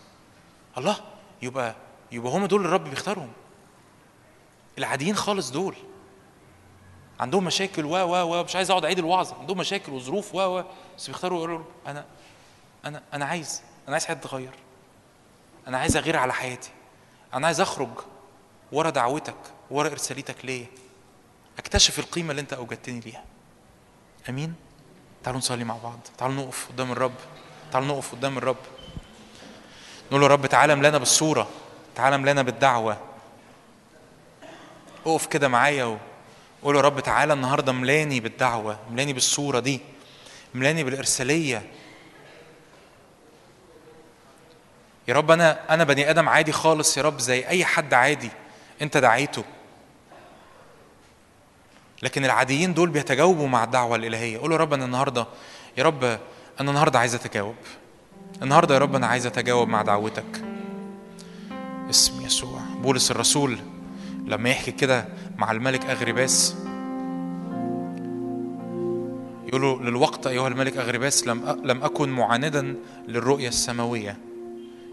الله 0.78 0.96
يبقى 1.42 1.76
يبقى 2.12 2.32
هم 2.32 2.46
دول 2.46 2.64
الرب 2.64 2.84
بيختارهم. 2.90 3.32
العاديين 4.80 5.16
خالص 5.16 5.50
دول. 5.50 5.76
عندهم 7.20 7.44
مشاكل 7.44 7.84
و 7.84 7.96
و 7.96 8.40
و 8.40 8.44
مش 8.44 8.56
عايز 8.56 8.70
أقعد 8.70 8.84
أعيد 8.84 8.98
الوعظ. 8.98 9.32
عندهم 9.32 9.58
مشاكل 9.58 9.92
وظروف 9.92 10.34
و 10.34 10.38
و. 10.38 10.64
بس 10.98 11.06
بيختاروا 11.06 11.38
يقولوا 11.38 11.64
أنا 11.86 12.04
أنا 12.84 13.02
أنا 13.14 13.24
عايز 13.24 13.62
أنا 13.88 13.92
عايز 13.92 14.04
حياتي 14.06 14.20
تتغير 14.20 14.52
أنا 15.68 15.78
عايز 15.78 15.96
أغير 15.96 16.16
على 16.16 16.32
حياتي. 16.32 16.70
أنا 17.34 17.46
عايز 17.46 17.60
أخرج 17.60 17.88
ورا 18.72 18.90
دعوتك 18.90 19.34
ورا 19.70 19.88
إرساليتك 19.88 20.44
ليا. 20.44 20.66
أكتشف 21.58 21.98
القيمة 21.98 22.30
اللي 22.30 22.40
أنت 22.40 22.52
أوجدتني 22.52 23.00
ليها. 23.00 23.24
أمين؟ 24.28 24.54
تعالوا 25.22 25.38
نصلي 25.38 25.64
مع 25.64 25.76
بعض. 25.76 25.98
تعالوا 26.18 26.36
نقف 26.36 26.68
قدام 26.68 26.92
الرب. 26.92 27.14
تعالوا 27.72 27.88
نقف 27.88 28.12
قدام 28.12 28.38
الرب. 28.38 28.56
نقول 30.10 30.20
له 30.20 30.26
رب 30.26 30.46
تعالى 30.46 30.74
ملانا 30.74 30.98
بالصورة. 30.98 31.48
تعالى 31.94 32.18
ملانا 32.18 32.42
بالدعوة. 32.42 33.09
اقف 35.06 35.26
كده 35.26 35.48
معايا 35.48 35.98
وقول 36.62 36.76
يا 36.76 36.80
رب 36.80 37.00
تعالى 37.00 37.32
النهارده 37.32 37.72
ملاني 37.72 38.20
بالدعوة 38.20 38.78
ملاني 38.90 39.12
بالصورة 39.12 39.60
دي 39.60 39.80
ملاني 40.54 40.84
بالإرسالية. 40.84 41.62
يا 45.08 45.14
رب 45.14 45.30
أنا 45.30 45.74
أنا 45.74 45.84
بني 45.84 46.10
آدم 46.10 46.28
عادي 46.28 46.52
خالص 46.52 46.96
يا 46.96 47.02
رب 47.02 47.18
زي 47.18 47.46
أي 47.46 47.64
حد 47.64 47.94
عادي 47.94 48.30
أنت 48.82 48.96
دعيته. 48.96 49.44
لكن 52.02 52.24
العاديين 52.24 52.74
دول 52.74 52.90
بيتجاوبوا 52.90 53.48
مع 53.48 53.64
الدعوة 53.64 53.96
الإلهية. 53.96 54.38
قول 54.38 54.52
يا 54.52 54.56
رب 54.56 54.72
أنا 54.72 54.84
النهارده 54.84 55.26
يا 55.78 55.84
رب 55.84 56.04
أنا 56.60 56.70
النهارده 56.70 56.98
عايز 56.98 57.14
أتجاوب. 57.14 57.56
النهارده 58.42 58.74
يا 58.74 58.78
رب 58.78 58.94
أنا 58.94 59.06
عايز 59.06 59.26
أتجاوب 59.26 59.68
مع 59.68 59.82
دعوتك. 59.82 60.44
اسم 61.90 62.26
يسوع. 62.26 62.60
بولس 62.82 63.10
الرسول 63.10 63.58
لما 64.30 64.50
يحكي 64.50 64.70
كده 64.70 65.04
مع 65.38 65.50
الملك 65.50 65.84
أغرباس 65.84 66.56
يقول 69.46 69.86
للوقت 69.86 70.26
أيها 70.26 70.48
الملك 70.48 70.76
أغرباس 70.76 71.26
لم 71.26 71.60
لم 71.64 71.82
أكن 71.84 72.08
معاندا 72.08 72.74
للرؤية 73.08 73.48
السماوية. 73.48 74.16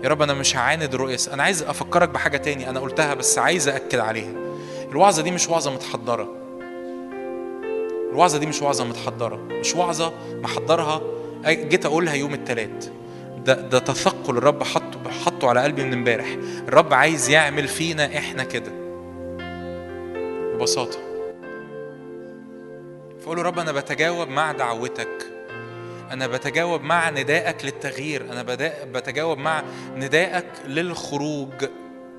يا 0.04 0.10
رب 0.10 0.22
أنا 0.22 0.34
مش 0.34 0.58
هعاند 0.58 0.94
الرؤية 0.94 1.18
أنا 1.34 1.44
عايز 1.44 1.64
أفكرك 1.64 2.10
بحاجة 2.10 2.38
تاني 2.38 2.70
أنا 2.70 2.80
قلتها 2.80 3.14
بس 3.14 3.38
عايز 3.38 3.68
أأكد 3.68 4.00
عليها. 4.00 4.32
الوعظة 4.92 5.22
دي 5.24 5.32
مش 5.32 5.50
وعظة 5.50 5.74
متحضرة. 5.74 6.36
الوعظة 8.12 8.38
دي 8.38 8.46
مش 8.46 8.62
وعظة 8.62 8.86
متحضرة 8.86 9.36
مش 9.36 9.76
وعظة 9.76 10.14
محضرها 10.44 11.02
جيت 11.48 11.86
أقولها 11.86 12.14
يوم 12.14 12.34
الثلاث 12.34 12.90
ده 13.46 13.54
ده 13.62 13.80
ثقل 13.80 14.38
الرب 14.38 14.64
حطه 14.64 15.12
حطه 15.26 15.50
على 15.50 15.64
قلبي 15.64 15.84
من 15.84 15.94
امبارح. 15.94 16.38
الرب 16.68 16.94
عايز 16.94 17.30
يعمل 17.30 17.68
فينا 17.68 18.18
إحنا 18.18 18.44
كده. 18.44 18.87
ببساطة. 20.58 20.98
فقول 23.22 23.46
رب 23.46 23.60
أنا 23.60 23.72
بتجاوب 23.72 24.28
مع 24.28 24.52
دعوتك. 24.52 25.26
أنا 26.12 26.28
بتجاوب 26.28 26.82
مع 26.82 27.10
ندائك 27.10 27.66
للتغيير. 27.66 28.32
أنا 28.32 28.44
بتجاوب 28.86 29.38
مع 29.38 29.64
ندائك 29.96 30.46
للخروج. 30.66 31.54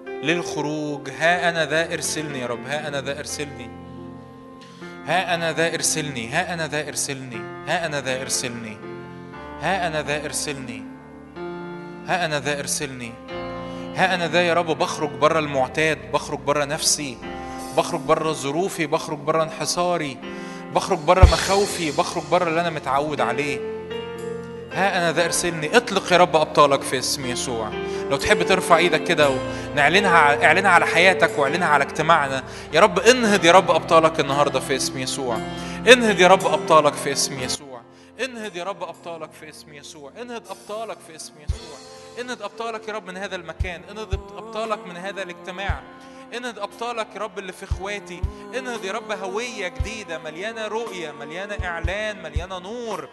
للخروج. 0.06 1.10
ها 1.10 1.48
أنا 1.48 1.66
ذا 1.66 1.92
ارسلني 1.94 2.40
يا 2.40 2.46
رب. 2.46 2.66
ها 2.66 2.88
أنا 2.88 3.00
ذا 3.00 3.18
ارسلني. 3.18 3.70
ها 5.06 5.34
أنا 5.34 5.52
ذا 5.52 5.74
ارسلني. 5.74 6.28
ها 6.28 6.54
أنا 6.54 6.66
ذا 6.66 6.88
ارسلني. 6.88 7.40
ها 7.66 7.86
أنا 7.86 8.00
ذا 8.00 8.22
ارسلني. 8.22 8.76
ها 9.60 9.86
أنا 9.86 10.02
ذا 10.02 10.24
ارسلني. 10.24 10.82
ها 12.06 12.24
أنا 12.24 12.40
ذا 12.40 12.58
ارسلني. 12.60 13.12
ها 13.96 14.14
أنا 14.14 14.28
ذا 14.28 14.42
يا 14.42 14.54
رب 14.54 14.78
بخرج 14.78 15.10
بره 15.10 15.38
المعتاد. 15.38 16.12
بخرج 16.12 16.38
بره 16.38 16.64
نفسي. 16.64 17.18
بخرج 17.78 18.00
بره 18.00 18.32
ظروفي 18.32 18.86
بخرج 18.86 19.18
بره 19.18 19.42
انحصاري 19.42 20.16
بخرج 20.74 20.98
بره 20.98 21.24
مخاوفي 21.24 21.90
بخرج 21.90 22.22
بره 22.30 22.48
اللي 22.48 22.60
أنا 22.60 22.70
متعود 22.70 23.20
عليه. 23.20 23.58
ها 24.72 24.98
أنا 24.98 25.12
ذا 25.12 25.24
ارسلني 25.24 25.76
اطلق 25.76 26.12
يا 26.12 26.16
رب 26.16 26.36
أبطالك 26.36 26.82
في 26.82 26.98
اسم 26.98 27.26
يسوع. 27.26 27.70
لو 28.10 28.16
تحب 28.16 28.42
ترفع 28.42 28.76
إيدك 28.76 29.04
كده 29.04 29.30
ونعلنها 29.30 30.44
إعلنها 30.44 30.70
على 30.70 30.86
حياتك 30.86 31.38
وإعلنها 31.38 31.68
على 31.68 31.84
اجتماعنا 31.84 32.44
يا 32.72 32.80
رب 32.80 32.98
انهض 32.98 33.44
يا 33.44 33.52
رب 33.52 33.70
أبطالك 33.70 34.20
النهارده 34.20 34.60
في 34.60 34.76
اسم 34.76 34.98
يسوع. 34.98 35.38
انهض 35.92 36.20
يا 36.20 36.28
رب 36.28 36.46
أبطالك 36.46 36.94
في 36.94 37.12
اسم 37.12 37.40
يسوع. 37.40 37.80
انهض 38.24 38.56
يا 38.56 38.64
رب 38.64 38.82
أبطالك 38.82 39.30
في 39.40 39.48
اسم 39.48 39.74
يسوع. 39.74 40.12
انهض 40.22 40.42
أبطالك 40.50 40.98
في 41.06 41.16
اسم 41.16 41.32
يسوع. 41.48 41.78
انهض 42.20 42.42
أبطالك 42.42 42.88
يا 42.88 42.92
رب 42.92 43.06
من 43.06 43.16
هذا 43.16 43.36
المكان. 43.36 43.80
انهض 43.90 44.14
أبطالك 44.14 44.86
من 44.86 44.96
هذا 44.96 45.22
الاجتماع. 45.22 45.82
انهض 46.36 46.58
أبطالك 46.58 47.06
يا 47.14 47.20
رب 47.20 47.38
اللي 47.38 47.52
في 47.52 47.64
إخواتي 47.64 48.20
انهض 48.58 48.84
يا 48.84 48.92
رب 48.92 49.12
هوية 49.12 49.68
جديدة 49.68 50.18
مليانة 50.18 50.66
رؤية 50.66 51.10
مليانة 51.10 51.58
إعلان 51.64 52.22
مليانة 52.22 52.58
نور 52.58 53.08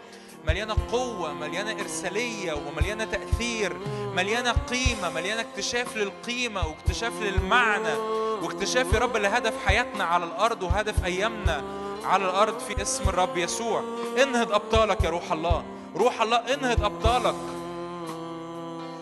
مليانة 0.46 0.76
قوة 0.92 1.32
مليانة 1.32 1.80
إرسالية 1.80 2.52
ومليانة 2.52 3.04
تأثير 3.04 3.76
مليانة 4.16 4.52
قيمة 4.52 5.10
مليانة 5.10 5.40
اكتشاف 5.40 5.96
للقيمة 5.96 6.66
واكتشاف 6.66 7.12
للمعنى 7.22 7.96
واكتشاف 8.42 8.92
يا 8.92 8.98
رب 8.98 9.16
لهدف 9.16 9.66
حياتنا 9.66 10.04
على 10.04 10.24
الأرض 10.24 10.62
وهدف 10.62 11.04
أيامنا 11.04 11.64
على 12.04 12.24
الأرض 12.24 12.58
في 12.58 12.82
اسم 12.82 13.08
الرب 13.08 13.36
يسوع. 13.36 13.84
إنهض 14.22 14.52
أبطالك 14.52 15.04
يا 15.04 15.10
روح 15.10 15.32
الله. 15.32 15.64
روح 15.96 16.22
الله 16.22 16.36
إنهض 16.54 16.84
أبطالك. 16.84 17.34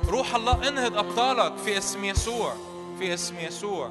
روح 0.08 0.34
الله 0.34 0.68
إنهض 0.68 0.96
أبطالك 0.98 1.52
في 1.64 1.78
اسم 1.78 2.04
يسوع. 2.04 2.54
في 2.98 3.14
اسم 3.14 3.34
يسوع. 3.38 3.90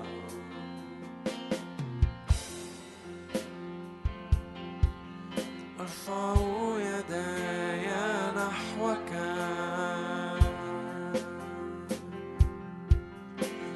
أرفع 5.79 6.33
يداي 6.77 7.87
نحوك. 8.37 9.09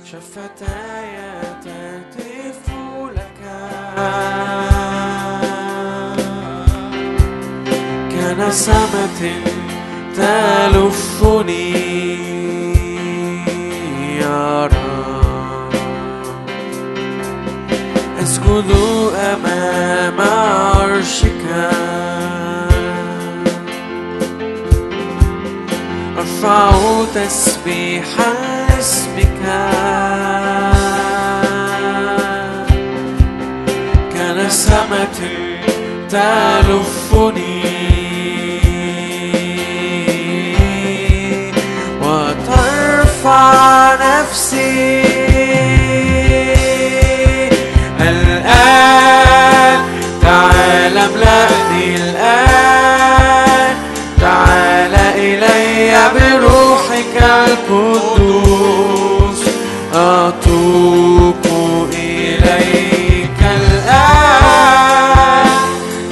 شفتاي 0.03 1.15
تهتف 1.63 2.69
لك. 3.15 3.41
كنسمة 8.11 9.21
تلفني. 10.15 11.86
أسجد 18.57 18.71
أمام 19.15 20.21
عرشك. 20.21 21.43
أرفع 26.17 26.71
تسبيحا 27.15 28.33
لاسمك 28.69 29.43
كنسمة 34.13 35.19
تلفني. 36.09 37.63
وترفع 42.01 43.51
نفسي. 43.95 45.36
املأني 51.17 51.95
الآن. 51.95 53.75
تعال 54.21 54.95
إلي 55.15 55.97
بروحك 56.15 57.15
القدوس. 57.69 58.61
أتوب 59.93 61.45
إليك 61.93 63.41
الآن. 63.41 63.97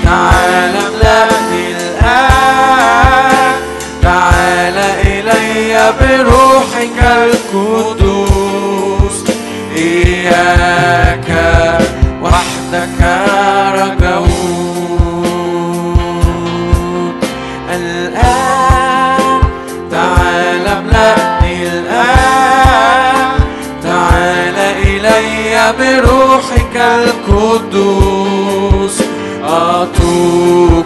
تعال 0.03 0.75
املأني 0.75 1.65
الآن. 1.71 3.53
تعال 4.01 4.77
إلي 5.05 5.93
بروحك 6.01 6.99
القدوس. 7.53 9.17
إياك 9.77 11.29
القدوس. 27.55 29.01
أتوق 29.43 30.84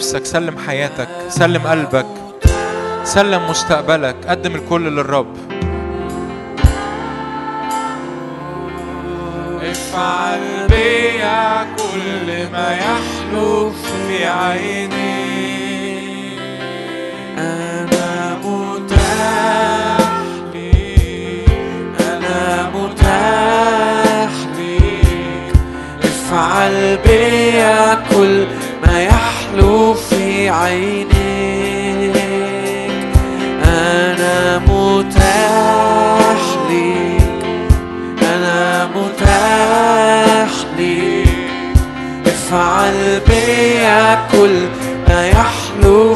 نفسك 0.00 0.26
سلم 0.26 0.58
حياتك 0.58 1.08
سلم 1.28 1.66
قلبك 1.66 2.06
سلم 3.04 3.50
مستقبلك 3.50 4.16
قدم 4.28 4.54
الكل 4.54 4.96
للرب. 4.96 5.36
افعل 9.62 10.40
بيا 10.70 11.66
كل 11.76 12.52
ما 12.52 12.76
يحلو 12.76 13.70
في 13.70 14.26
عيني. 14.26 15.20
أنا 17.38 18.36
متاح 18.44 20.10
ليك 20.54 22.00
أنا 22.00 22.70
متاح 22.74 24.32
ليك 24.56 25.54
افعل 26.04 26.98
بيا 27.06 27.94
كل 27.94 28.46
عينيك 30.50 32.16
أنا 33.64 34.58
متاح 34.58 36.40
ليك. 36.68 37.44
أنا 38.22 38.88
متاح 38.96 40.50
ليك. 40.78 41.28
افعل 42.26 43.20
بيا 43.28 44.26
كل 44.32 44.56
ما 45.08 45.26
يحلو 45.26 46.14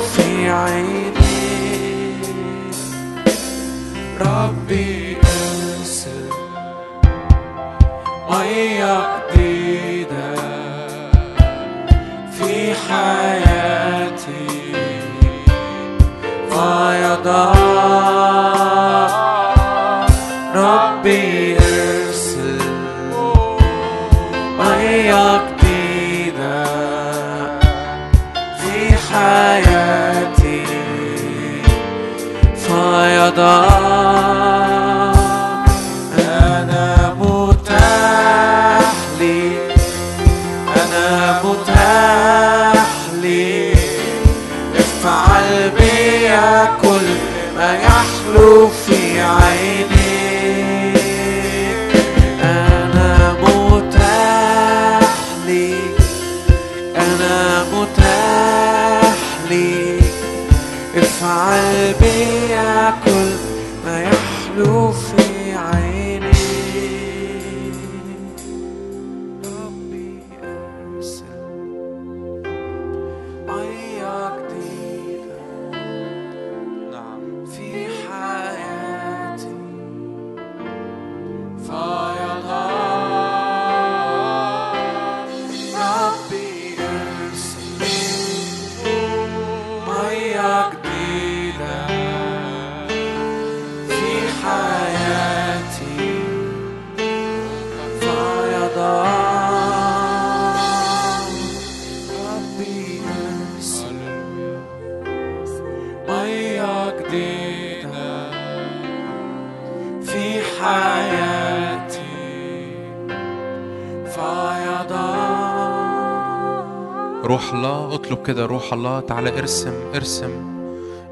اطلب 118.14 118.26
كده 118.26 118.46
روح 118.46 118.72
الله 118.72 119.00
تعالى 119.00 119.38
ارسم 119.38 119.74
ارسم 119.94 120.30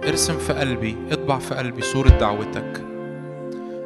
ارسم 0.05 0.39
في 0.39 0.53
قلبي 0.53 0.97
اطبع 1.11 1.39
في 1.39 1.55
قلبي 1.55 1.83
صورة 1.83 2.09
دعوتك. 2.09 2.85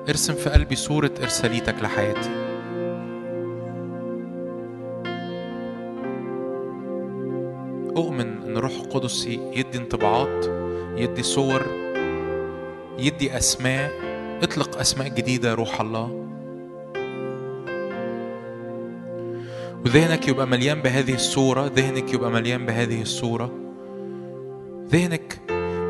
ارسم 0.09 0.34
في 0.34 0.51
قلبي 0.51 0.76
صورة 0.76 1.10
إرساليتك 1.22 1.74
لحياتي. 1.82 2.30
أؤمن 7.97 8.43
إن 8.43 8.56
روح 8.59 8.72
القدس 8.72 9.26
يدي 9.26 9.78
انطباعات 9.78 10.47
يدي 10.97 11.22
صور 11.22 11.62
يدي 12.98 13.36
أسماء. 13.36 13.93
اطلق 14.43 14.78
أسماء 14.78 15.09
جديدة 15.09 15.55
روح 15.55 15.80
الله. 15.80 16.26
وذهنك 19.87 20.29
يبقى 20.29 20.47
مليان 20.47 20.83
بهذه 20.83 21.15
الصورة 21.15 21.67
ذهنك 21.67 22.15
يبقى 22.15 22.31
مليان 22.31 22.67
بهذه 22.67 23.03
الصورة. 23.03 23.53
ذهنك 24.91 25.41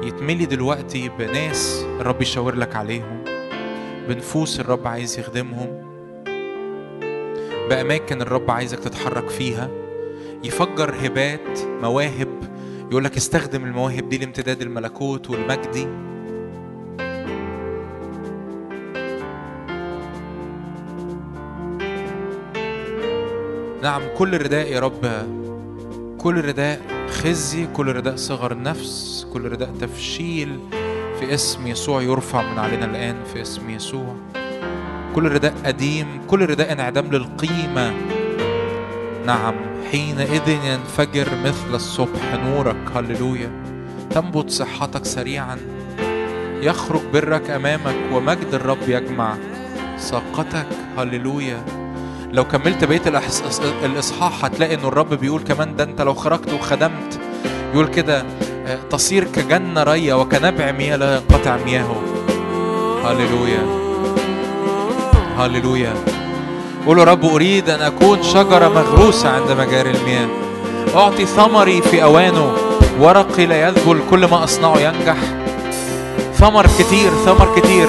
يتملي 0.05 0.47
دلوقتي 0.47 1.09
بناس 1.19 1.85
الرب 2.01 2.23
يشاور 2.23 2.55
لك 2.55 2.77
عليهم 2.77 3.25
بنفوس 4.09 4.61
الرب 4.61 4.87
عايز 4.87 5.19
يخدمهم 5.19 5.83
بأماكن 7.71 8.23
الرب 8.23 8.51
عايزك 8.51 8.79
تتحرك 8.79 9.29
فيها. 9.29 9.71
يفجر 10.45 10.95
هبات 11.07 11.59
مواهب 11.83 12.29
يقول 12.91 13.05
لك 13.05 13.17
استخدم 13.17 13.65
المواهب 13.65 14.09
دي 14.09 14.19
لامتداد 14.19 14.63
الملكوت 14.63 15.31
والمجدي. 15.31 15.87
نعم 23.87 24.03
كل 24.19 24.43
رداء 24.43 24.73
يا 24.73 24.81
رب. 24.81 25.07
كل 26.19 26.45
رداء 26.45 26.81
خزي 27.11 27.67
كل 27.67 27.87
رداء 27.93 28.17
صغر 28.17 28.59
نفس 28.59 29.27
كل 29.33 29.45
رداء 29.45 29.71
تفشيل. 29.81 30.59
في 31.21 31.35
اسم 31.35 31.67
يسوع 31.67 32.03
يرفع 32.03 32.43
من 32.43 32.59
علينا 32.59 32.85
الآن 32.85 33.17
في 33.33 33.43
اسم 33.43 33.71
يسوع. 33.71 34.17
كل 35.15 35.29
رداء 35.29 35.55
قديم 35.65 36.07
كل 36.27 36.47
رداء 36.47 36.73
انعدام 36.73 37.07
للقيمة. 37.13 37.95
نعم 39.27 39.55
حينئذ 39.91 40.49
ينفجر 40.49 41.29
مثل 41.45 41.75
الصبح 41.75 42.35
نورك. 42.45 42.91
هللويا. 42.95 43.51
تنبت 44.11 44.51
صحتك 44.51 45.05
سريعا. 45.05 45.59
يخرج 46.63 47.03
برك 47.13 47.51
أمامك 47.51 47.97
ومجد 48.13 48.51
الرب 48.53 48.89
يجمع 48.89 49.37
ساقتك. 49.99 50.67
هللويا. 50.99 51.86
لو 52.33 52.45
كملت 52.45 52.85
بقية 52.85 53.03
الإصحاح 53.85 54.45
هتلاقي 54.45 54.75
إنه 54.75 54.89
الرب 54.89 55.15
بيقول 55.15 55.43
كمان 55.43 55.77
ده 55.77 55.85
أنت 55.85 56.03
لو 56.03 56.15
خرجت 56.15 56.53
وخدمت. 56.53 57.21
يقول 57.73 57.87
كده 57.87 58.25
آه، 58.67 58.79
تصير 58.91 59.25
كجنة 59.25 59.83
رية 59.83 60.15
وكنبع 60.15 60.73
مياه 60.73 60.97
لا 60.97 61.15
ينقطع 61.17 61.57
مياهه. 61.67 62.03
هللويا. 63.05 63.67
هللويا. 65.39 65.95
قولوا 66.87 67.05
رب 67.05 67.25
أريد 67.25 67.71
أن 67.71 67.81
أكون 67.81 68.23
شجرة 68.23 68.69
مغروسة 68.69 69.29
عند 69.29 69.51
مجاري 69.51 69.91
المياه. 69.91 70.29
أعطي 70.95 71.27
ثمري 71.27 71.83
في 71.83 72.03
أوانه. 72.03 72.53
ورقي 73.01 73.47
لا 73.47 73.69
يذبل 73.69 74.01
كل 74.11 74.25
ما 74.25 74.45
أصنعه 74.45 74.79
ينجح. 74.79 75.17
ثمر 76.35 76.67
كتير 76.67 77.11
ثمر 77.25 77.61
كتير. 77.61 77.89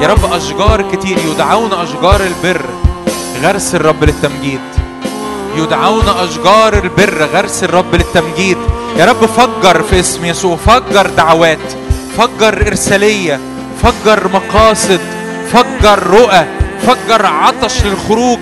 يا 0.00 0.08
رب 0.08 0.32
أشجار 0.32 0.82
كتير 0.92 1.18
يدعون 1.18 1.72
أشجار 1.72 2.20
البر. 2.20 2.62
غرس 3.42 3.74
الرب 3.74 4.04
للتمجيد. 4.04 4.60
يدعون 5.56 6.08
أشجار 6.08 6.74
البر 6.74 7.28
غرس 7.34 7.64
الرب 7.64 7.94
للتمجيد. 7.94 8.58
يا 8.96 9.04
رب 9.04 9.26
فجر 9.26 9.82
في 9.82 10.00
اسم 10.00 10.24
يسوع 10.24 10.56
فجر 10.56 11.06
دعوات 11.06 11.58
فجر 12.18 12.66
إرسالية 12.66 13.40
فجر 13.82 14.28
مقاصد 14.28 15.00
فجر 15.52 16.06
رؤى 16.06 16.44
فجر 16.86 17.26
عطش 17.26 17.84
للخروج 17.84 18.38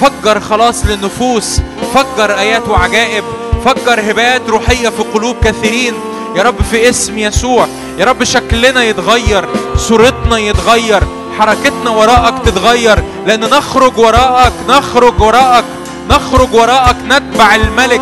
فجر 0.00 0.40
خلاص 0.40 0.86
للنفوس 0.86 1.60
فجر 1.94 2.38
آيات 2.38 2.68
وعجائب 2.68 3.24
فجر 3.64 4.10
هبات 4.10 4.48
روحية 4.48 4.88
في 4.88 5.02
قلوب 5.02 5.36
كثيرين. 5.44 5.94
يا 6.36 6.42
رب 6.42 6.62
في 6.70 6.88
اسم 6.88 7.18
يسوع 7.18 7.66
يا 7.98 8.04
رب 8.04 8.24
شكلنا 8.24 8.84
يتغير 8.84 9.44
صورتنا 9.76 10.38
يتغير 10.38 11.02
حركتنا 11.40 11.90
وراءك 11.90 12.34
تتغير 12.44 13.02
لأن 13.26 13.40
نخرج 13.40 13.98
وراءك 13.98 14.52
نخرج 14.68 15.20
وراءك 15.20 15.64
نخرج 16.10 16.54
وراءك 16.54 16.96
نتبع 17.08 17.54
الملك 17.54 18.00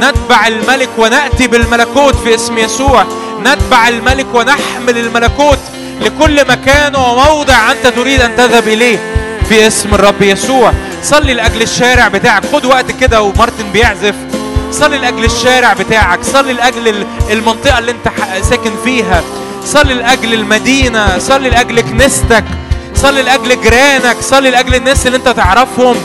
نتبع 0.00 0.46
الملك 0.46 0.88
ونأتي 0.98 1.46
بالملكوت 1.46 2.14
في 2.16 2.34
اسم 2.34 2.58
يسوع 2.58 3.04
نتبع 3.42 3.88
الملك 3.88 4.26
ونحمل 4.34 4.98
الملكوت 4.98 5.58
لكل 6.00 6.48
مكان 6.48 6.96
وموضع 6.96 7.72
أنت 7.72 7.86
تريد 7.86 8.20
أن 8.20 8.36
تذهب 8.36 8.68
إليه 8.68 8.98
في 9.48 9.66
اسم 9.66 9.94
الرب 9.94 10.22
يسوع. 10.22 10.72
صلي 11.02 11.34
لأجل 11.34 11.62
الشارع 11.62 12.08
بتاعك. 12.08 12.42
خد 12.52 12.64
وقت 12.64 12.90
كده 13.00 13.22
ومارتن 13.22 13.64
بيعزف. 13.72 14.14
صلي 14.72 14.98
لأجل 14.98 15.24
الشارع 15.24 15.72
بتاعك. 15.72 16.18
صلي 16.22 16.52
لأجل 16.52 16.88
ال- 16.88 17.06
المنطقة 17.30 17.78
اللي 17.78 17.90
أنت 17.90 18.08
ح- 18.08 18.40
ساكن 18.40 18.70
فيها. 18.84 19.22
صلي 19.64 19.94
لأجل 19.94 20.34
المدينة. 20.34 21.18
صلي 21.18 21.50
لأجل 21.50 21.80
كنيستك. 21.80 22.44
صلي 23.04 23.22
لأجل 23.22 23.60
جيرانك 23.60 24.16
صلي 24.20 24.50
لأجل 24.50 24.74
الناس 24.74 25.06
اللي 25.06 25.16
أنت 25.16 25.28
تعرفهم 25.28 25.96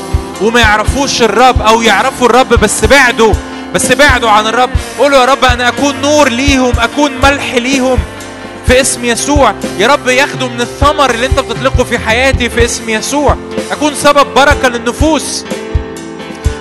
وما 0.42 0.60
يعرفوش 0.60 1.22
الرب 1.22 1.62
أو 1.62 1.82
يعرفوا 1.82 2.28
الرب 2.28 2.50
بس 2.50 2.86
بعدوا 2.86 3.34
بس 3.74 3.92
بعدوا 3.92 4.30
عن 4.30 4.48
الرب. 4.48 4.70
قولوا 5.00 5.20
يا 5.20 5.26
رب 5.26 5.46
أنا 5.46 5.68
أكون 5.68 6.02
نور 6.02 6.30
ليهم 6.30 6.80
أكون 6.80 7.12
ملح 7.24 7.56
ليهم 7.56 8.00
في 8.68 8.82
اسم 8.82 9.06
يسوع. 9.06 9.54
يا 9.78 9.88
رب 9.88 10.08
ياخدوا 10.08 10.48
من 10.50 10.62
الثمر 10.62 11.10
اللي 11.10 11.26
أنت 11.26 11.40
بتطلقه 11.40 11.84
في 11.84 12.00
حياتي 12.00 12.50
في 12.50 12.66
اسم 12.66 12.90
يسوع. 12.90 13.38
أكون 13.72 13.96
سبب 13.96 14.34
بركة 14.34 14.68
للنفوس. 14.68 15.46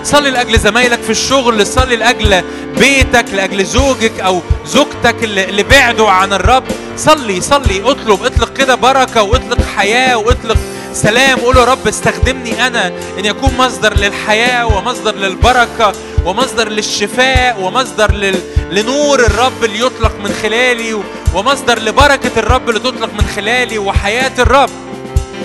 صلي 0.05 0.31
لأجل 0.31 0.59
زمايلك 0.59 1.03
في 1.03 1.11
الشغل 1.11 1.66
صلي 1.66 1.97
لأجل 1.97 2.43
بيتك 2.79 3.25
لأجل 3.33 3.65
زوجك 3.65 4.20
أو 4.20 4.43
زوجتك 4.66 5.16
اللي 5.25 5.62
بعدوا 5.62 6.11
عن 6.11 6.33
الرب. 6.33 6.65
صلي 6.97 7.41
صلي 7.41 7.83
اطلب 7.85 8.23
اطلق 8.23 8.53
كده 8.53 8.75
بركة 8.75 9.23
واطلق 9.23 9.59
حياة 9.77 10.16
واطلق 10.16 10.57
سلام. 10.93 11.39
قول 11.39 11.57
يا 11.57 11.65
رب 11.65 11.89
استخدمني 11.89 12.66
أنا 12.66 12.93
إن 13.19 13.25
يكون 13.25 13.51
مصدر 13.59 13.97
للحياة 13.97 14.66
ومصدر 14.66 15.15
للبركة 15.15 15.93
ومصدر 16.25 16.69
للشفاء 16.69 17.61
ومصدر 17.61 18.12
لل... 18.12 18.39
لنور 18.70 19.20
الرب 19.20 19.65
اللي 19.65 19.81
يطلق 19.81 20.12
من 20.25 20.35
خلالي 20.43 21.03
ومصدر 21.35 21.79
لبركة 21.79 22.31
الرب 22.37 22.69
اللي 22.69 22.81
تطلق 22.81 23.11
من 23.15 23.27
خلالي 23.37 23.79
وحياة 23.79 24.33
الرب. 24.39 24.70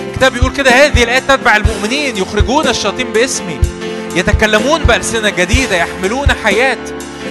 الكتاب 0.08 0.32
بيقول 0.32 0.52
كده 0.52 0.70
هذه 0.70 1.02
الآيات 1.02 1.22
تتبع 1.22 1.56
المؤمنين 1.56 2.16
يخرجون 2.16 2.68
الشياطين 2.68 3.12
باسمي. 3.12 3.60
يتكلمون 4.14 4.82
بألسنة 4.82 5.28
جديدة 5.28 5.76
يحملون 5.76 6.26
حياة. 6.44 6.78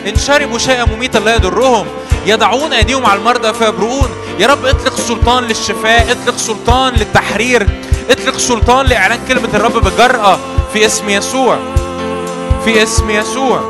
إن 0.07 0.15
شربوا 0.15 0.57
شيئا 0.57 0.85
مميتا 0.85 1.17
لا 1.17 1.35
يضرهم. 1.35 1.87
يضعون 2.25 2.73
أيديهم 2.73 3.05
على 3.05 3.19
المرضى 3.19 3.53
فيبرؤون. 3.53 4.09
يا 4.39 4.47
رب 4.47 4.65
اطلق 4.65 4.95
سلطان 4.95 5.43
للشفاء 5.43 6.11
اطلق 6.11 6.37
سلطان 6.37 6.93
للتحرير 6.93 7.67
اطلق 8.09 8.37
سلطان 8.37 8.85
لإعلان 8.85 9.19
كلمة 9.27 9.49
الرب 9.53 9.77
بجرأة 9.77 10.39
في 10.73 10.85
اسم 10.85 11.09
يسوع. 11.09 11.57
في 12.65 12.83
اسم 12.83 13.09
يسوع. 13.09 13.69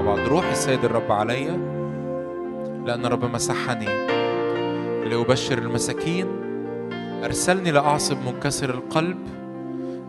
بعض. 0.00 0.18
روح 0.18 0.50
السيد 0.50 0.84
الرب 0.84 1.12
عليا 1.12 1.76
لأن 2.86 3.06
الرب 3.06 3.24
مسحني 3.24 4.06
لأبشر 5.04 5.58
المساكين. 5.58 6.26
أرسلني 7.24 7.70
لأعصب 7.70 8.16
منكسر 8.26 8.70
القلب 8.70 9.18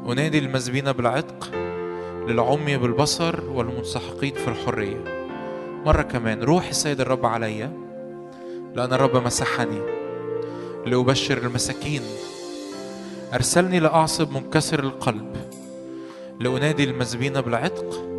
أنادي 0.07 0.39
المسبين 0.39 0.91
بالعتق 0.91 1.51
للعمي 2.27 2.77
بالبصر 2.77 3.49
والمنسحقين 3.49 4.33
في 4.33 4.47
الحرية. 4.47 5.03
مرة 5.85 6.01
كمان 6.01 6.43
روح 6.43 6.67
السيد 6.67 7.01
الرب 7.01 7.25
عليا 7.25 7.71
لأن 8.75 8.93
الرب 8.93 9.17
مسحني 9.25 9.81
لأبشر 10.85 11.37
المساكين. 11.37 12.01
أرسلني 13.33 13.79
لأعصب 13.79 14.31
منكسر 14.31 14.79
القلب 14.79 15.35
لأنادي 16.39 16.83
المسبين 16.83 17.41
بالعتق 17.41 18.16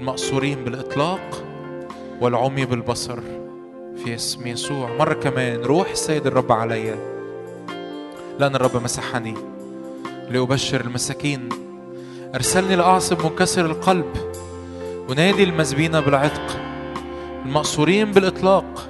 المأسورين 0.00 0.64
بالإطلاق 0.64 1.44
والعمي 2.20 2.64
بالبصر 2.64 3.20
في 4.04 4.14
اسم 4.14 4.46
يسوع. 4.46 4.96
مرة 4.98 5.14
كمان 5.14 5.60
روح 5.60 5.90
السيد 5.90 6.26
الرب 6.26 6.52
عليا 6.52 6.96
لأن 8.38 8.54
الرب 8.54 8.82
مسحني 8.82 9.34
لأبشر 10.30 10.80
المساكين. 10.80 11.48
أرسلني 12.34 12.76
لأعصب 12.76 13.24
منكسر 13.24 13.66
القلب 13.66 14.06
أنادي 15.10 15.44
المسبين 15.44 16.00
بالعتق. 16.00 16.60
المأسورين 17.44 18.12
بالإطلاق 18.12 18.88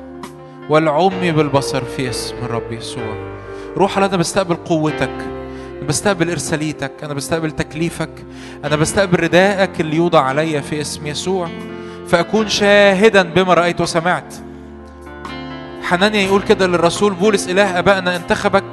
والعمي 0.68 1.32
بالبصر 1.32 1.84
في 1.84 2.10
اسم 2.10 2.36
الرب 2.42 2.72
يسوع. 2.72 3.34
روح 3.76 3.98
أنا 3.98 4.16
بستقبل 4.16 4.54
قوتك. 4.54 5.39
بستقبل 5.88 6.30
إرساليتك 6.30 6.92
أنا 7.02 7.14
بستقبل 7.14 7.50
تكليفك 7.50 8.10
أنا 8.64 8.76
بستقبل 8.76 9.20
رداءك 9.20 9.80
اللي 9.80 9.96
يوضع 9.96 10.20
عليا 10.20 10.60
في 10.60 10.80
اسم 10.80 11.06
يسوع. 11.06 11.48
فأكون 12.08 12.48
شاهدا 12.48 13.22
بما 13.22 13.54
رأيت 13.54 13.80
وسمعت. 13.80 14.34
حنانيا 15.82 16.20
يقول 16.20 16.42
كده 16.42 16.66
للرسول 16.66 17.14
بولس 17.14 17.48
إله 17.48 17.78
أبائنا 17.78 18.16
انتخبك 18.16 18.64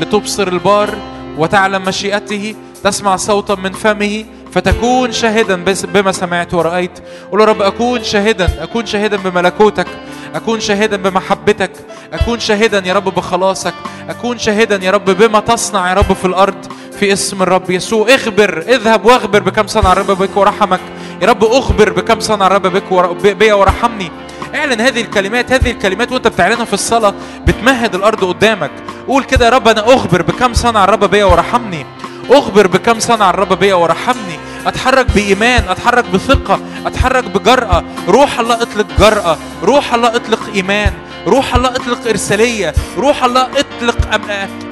لتبصر 0.00 0.48
البار 0.48 0.94
وتعلم 1.38 1.82
مشيئته 1.82 2.54
تسمع 2.84 3.16
صوتا 3.16 3.54
من 3.54 3.72
فمه 3.72 4.24
فتكون 4.52 5.12
شاهدا 5.12 5.64
بما 5.84 6.12
سمعت 6.12 6.54
ورأيت. 6.54 6.98
قول 7.30 7.40
يا 7.40 7.46
رب 7.46 7.62
أكون 7.62 8.04
شاهدا 8.04 8.62
أكون 8.62 8.86
شاهدا 8.86 9.16
بملكوتك 9.16 9.86
أكون 10.36 10.60
شاهدا 10.60 10.96
بمحبتك 10.96 11.70
أكون 12.12 12.40
شاهدا 12.40 12.82
يا 12.86 12.92
رب 12.92 13.04
بخلاصك. 13.14 13.74
أكون 14.08 14.38
شاهدا 14.38 14.84
يا 14.84 14.90
رب 14.90 15.04
بما 15.04 15.40
تصنع 15.40 15.88
يا 15.88 15.94
رب 15.94 16.12
في 16.12 16.24
الأرض. 16.24 16.72
في 17.00 17.12
اسم 17.12 17.42
الرب 17.42 17.70
يسوع. 17.70 18.14
اخبر 18.14 18.64
اذهب 18.68 19.04
واخبر 19.04 19.42
بكم 19.42 19.66
صنع 19.66 19.92
الرب 19.92 20.10
بك 20.10 20.36
ورحمك. 20.36 20.80
يا 21.22 21.26
رب 21.26 21.44
أخبر 21.44 21.92
بكم 21.92 22.20
صنع 22.20 22.46
الرب 22.46 22.66
بك 22.66 23.36
بيا 23.36 23.54
ورحمني. 23.54 24.10
اعلن 24.54 24.80
هذه 24.80 25.00
الكلمات. 25.00 25.52
هذه 25.52 25.70
الكلمات 25.70 26.12
وأنت 26.12 26.28
بتعلنها 26.28 26.64
في 26.64 26.74
الصلاة 26.74 27.14
بتمهد 27.46 27.94
الأرض 27.94 28.24
قدامك. 28.24 28.70
قول 29.08 29.24
كده 29.24 29.44
يا 29.44 29.50
رب 29.50 29.68
أنا 29.68 29.94
أخبر 29.94 30.22
بكم 30.22 30.54
صنع 30.54 30.84
الرب 30.84 31.04
بيا 31.04 31.24
ورحمني. 31.24 31.86
أخبر 32.30 32.66
بكم 32.66 33.00
صنع 33.00 33.30
الرب 33.30 33.52
بيا 33.58 33.74
ورحمني. 33.74 34.38
أتحرك 34.66 35.06
بإيمان 35.14 35.68
أتحرك 35.68 36.04
بثقة 36.04 36.60
أتحرك 36.86 37.24
بجرأة. 37.24 37.84
روح 38.08 38.40
الله 38.40 38.54
اطلق 38.62 38.86
جرأة 38.98 39.38
روح 39.62 39.94
الله 39.94 40.16
اطلق 40.16 40.40
إيمان 40.54 40.92
روح 41.26 41.54
الله 41.54 41.68
اطلق 41.68 42.08
إرسالية 42.08 42.74
روح 42.98 43.24
الله 43.24 43.42
اطلق. 43.42 43.96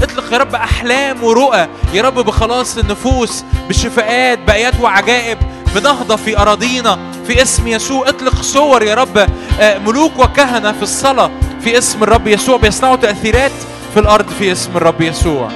اطلق 0.02 0.32
يا 0.32 0.38
رب 0.38 0.54
أحلام 0.54 1.24
ورؤى. 1.24 1.68
يا 1.94 2.02
رب 2.02 2.14
بخلاص 2.14 2.78
النفوس 2.78 3.44
بشفاءات 3.68 4.38
بآيات 4.38 4.80
وعجائب. 4.80 5.38
بنهضة 5.74 6.16
في 6.16 6.38
أراضينا 6.38 6.98
في 7.26 7.42
اسم 7.42 7.68
يسوع. 7.68 8.08
اطلق 8.08 8.42
صور 8.42 8.82
يا 8.82 8.94
رب 8.94 9.18
آه، 9.60 9.78
ملوك 9.78 10.18
وكهنة 10.18 10.72
في 10.72 10.82
الصلاة. 10.82 11.30
في 11.60 11.78
اسم 11.78 12.02
الرب 12.02 12.28
يسوع 12.28 12.56
بيصنعوا 12.56 12.96
تأثيرات 12.96 13.52
في 13.94 14.00
الأرض. 14.00 14.26
في 14.38 14.52
اسم 14.52 14.76
الرب 14.76 15.00
يسوع 15.00 15.48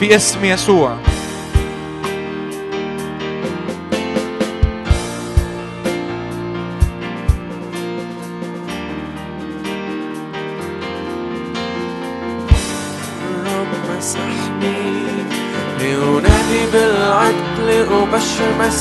في 0.00 0.16
اسم 0.16 0.44
يسوع. 0.44 0.96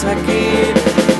مساكين 0.04 0.74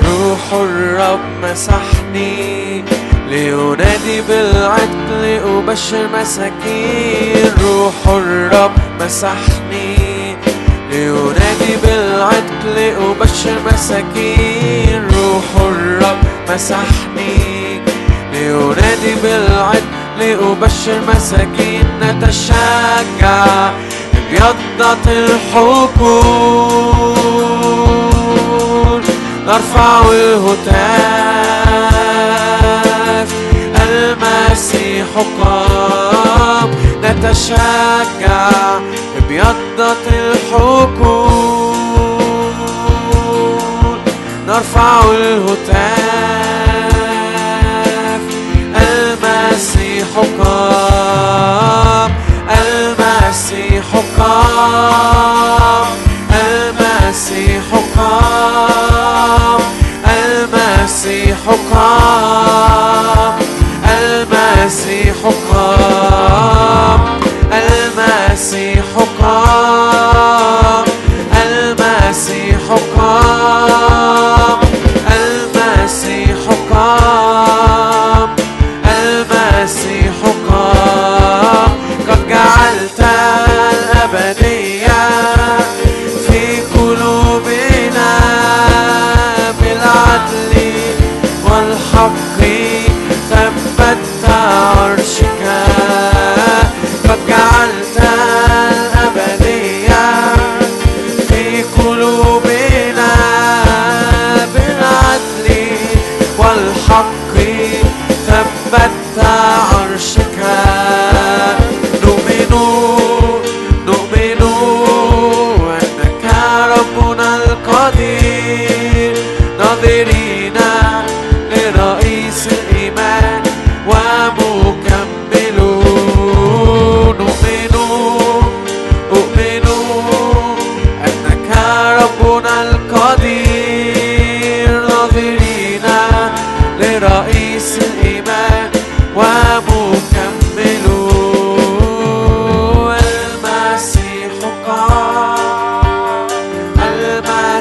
روح 0.04 0.52
الرب 0.52 1.20
مسحني 1.42 2.84
لأنادي 3.30 4.20
بالعدل 4.28 5.22
أبشر 5.44 6.08
مساكين. 6.14 7.52
روح 7.62 7.94
الرب 8.08 8.72
مسحني 9.00 10.36
لأنادي 10.90 11.76
بالعدل 11.82 12.76
أبشر 12.78 13.56
مساكين. 13.72 15.02
روح 15.14 15.48
الرب 15.60 16.18
مسحني 16.50 17.80
لأنادي 18.32 19.14
بالعدل 19.22 19.84
لأبشر 20.18 21.00
مساكين. 21.14 21.86
نتشجع 22.02 23.70
ابيضت 24.14 25.06
الحقول 25.08 26.74
نرفع 29.46 30.02
الهتاف. 30.10 30.74
المسيح 33.82 35.06
قام. 35.42 36.70
نتشجع 37.02 38.50
ابيضت 39.18 40.04
الحقول. 40.12 41.74
نرفع 44.48 45.00
الهتاف. 45.10 45.84
المسيح 48.76 50.06
قام. 50.40 52.10
المسيح 52.50 53.84
قام. 54.18 56.03
المسيح 61.06 61.38
قام. 61.72 63.04
لأنادي 63.84 65.03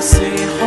ser 0.03 0.62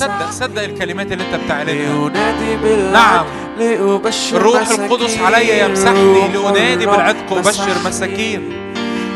صدق 0.00 0.30
صدق 0.30 0.62
الكلمات 0.62 1.12
اللي 1.12 1.24
انت 1.24 1.44
بتعلنها. 1.44 2.10
نعم. 2.92 3.24
لأبشر 3.58 4.36
الروح 4.36 4.68
القدس 4.68 5.18
علي 5.18 5.60
يمسحني 5.60 6.28
لأنادي 6.28 6.86
بالعتق 6.86 7.32
مسحني. 7.32 7.72
مساكين. 7.86 8.52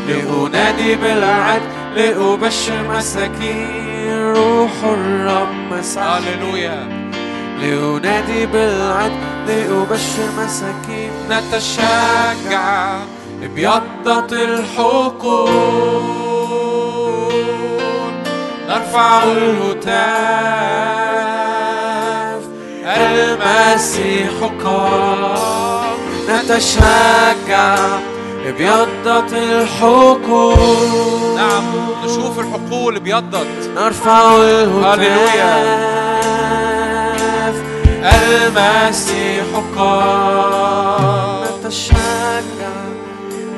لأنادي 0.07 0.95
بالعدل 0.95 1.61
لأبشر 1.95 2.87
مساكين. 2.97 4.33
روح 4.35 4.71
الرب 4.83 5.71
مسحني 5.71 6.07
هللويا. 6.07 7.11
لأنادي 7.61 8.45
بالعدل 8.45 9.13
لأبشر 9.47 10.27
مساكين. 10.37 11.11
نتشجع. 11.29 12.97
ابيضت 13.43 14.33
الحقول 14.33 16.24
نرفع 18.75 19.23
الهتاف. 19.23 19.95
المسيح 22.85 24.31
قام. 24.63 25.97
نتشجع 26.29 27.75
ابيضت 28.45 29.33
الحقول. 29.33 30.55
نعم 31.35 31.63
نشوف 32.05 32.39
الحقول 32.39 32.95
ابيضت 32.95 33.69
نرفع. 33.75 34.35
الهتاف. 34.37 35.95
المسيح 38.03 39.45
قام. 39.77 41.43
نتشجع 41.59 42.75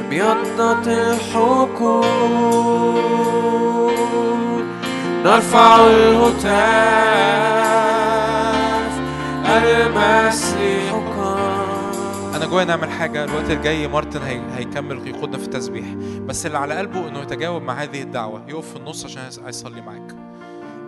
ابيضت 0.06 0.88
الحقول. 0.88 2.18
نرفع 5.23 5.88
الهتاف 5.88 6.57
المسيح 9.45 10.94
أنا 12.35 12.45
جوايا 12.45 12.65
نعمل 12.65 12.89
حاجة 12.89 13.23
الوقت 13.23 13.49
الجاي 13.49 13.88
مارتن 13.88 14.22
هي... 14.22 14.41
هيكمل 14.56 15.07
يقودنا 15.07 15.38
في 15.38 15.45
التسبيح. 15.45 15.85
بس 16.19 16.45
اللي 16.45 16.57
على 16.57 16.77
قلبه 16.77 17.07
إنه 17.07 17.19
يتجاوب 17.19 17.61
مع 17.61 17.73
هذه 17.73 18.02
الدعوة. 18.02 18.44
يقف 18.48 18.69
في 18.69 18.76
النص 18.76 19.06
عشان 19.06 19.22
عايز 19.22 19.39
يصلي 19.48 19.81
معاك. 19.81 20.15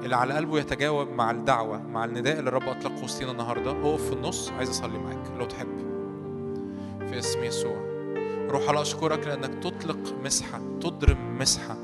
اللي 0.04 0.16
على 0.16 0.34
قلبه 0.34 0.60
يتجاوب 0.60 1.10
مع 1.10 1.32
الدعوة 1.32 1.82
مع 1.82 2.06
النداء 2.06 2.40
اللي 2.40 2.50
الرب 2.50 2.70
اطلقه 2.70 3.04
وسطينا 3.04 3.32
النهارده. 3.32 3.72
اقف 3.72 4.08
في 4.08 4.14
النص 4.14 4.52
عايز 4.58 4.70
اصلي 4.70 4.98
معاك. 4.98 5.24
لو 5.40 5.46
تحب. 5.46 5.68
في 7.10 7.20
اسم 7.20 7.44
يسوع. 7.44 7.78
روح 8.50 8.70
الله 8.70 8.82
أشكرك 8.82 9.28
لأنك 9.28 9.64
تطلق 9.64 10.00
مسحة 10.24 10.60
تضرم 10.82 11.38
مسحة. 11.40 11.76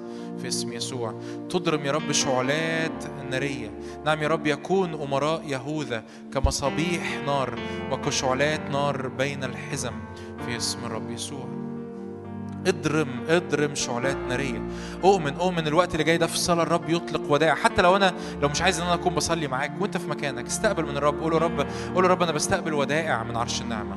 في 0.41 0.47
اسم 0.47 0.73
يسوع. 0.73 1.19
تضرم 1.49 1.85
يا 1.85 1.91
رب 1.91 2.11
شعلات 2.11 3.03
نارية. 3.29 3.71
نعم 4.05 4.23
يا 4.23 4.27
رب 4.27 4.47
يكون 4.47 4.93
أمراء 4.93 5.41
يهوذا 5.47 6.03
كمصابيح 6.33 7.17
نار 7.25 7.59
وكشعلات 7.91 8.61
نار 8.71 9.07
بين 9.07 9.43
الحزم 9.43 9.93
في 10.45 10.57
اسم 10.57 10.85
الرب 10.85 11.11
يسوع. 11.11 11.47
اضرم 12.67 13.09
اضرم 13.27 13.75
شعلات 13.75 14.17
نارية. 14.29 14.63
أؤمن 15.03 15.33
أؤمن 15.33 15.67
الوقت 15.67 15.91
اللي 15.91 16.03
جاي 16.03 16.17
ده 16.17 16.27
في 16.27 16.33
الصلاه 16.33 16.63
الرب 16.63 16.89
يطلق 16.89 17.31
ودائع 17.31 17.55
حتى 17.55 17.81
لو 17.81 17.95
أنا 17.95 18.13
لو 18.41 18.49
مش 18.49 18.61
عايز 18.61 18.79
إن 18.79 18.85
أنا 18.85 18.93
أكون 18.93 19.13
بصلي 19.13 19.47
معاك 19.47 19.71
وأنت 19.81 19.97
في 19.97 20.09
مكانك 20.09 20.45
استقبل 20.45 20.85
من 20.85 20.97
الرب. 20.97 21.21
قول 21.21 21.41
رب 21.41 21.67
قول 21.95 22.09
رب 22.09 22.23
أنا 22.23 22.31
بستقبل 22.31 22.73
ودائع 22.73 23.23
من 23.23 23.37
عرش 23.37 23.61
النعمة. 23.61 23.95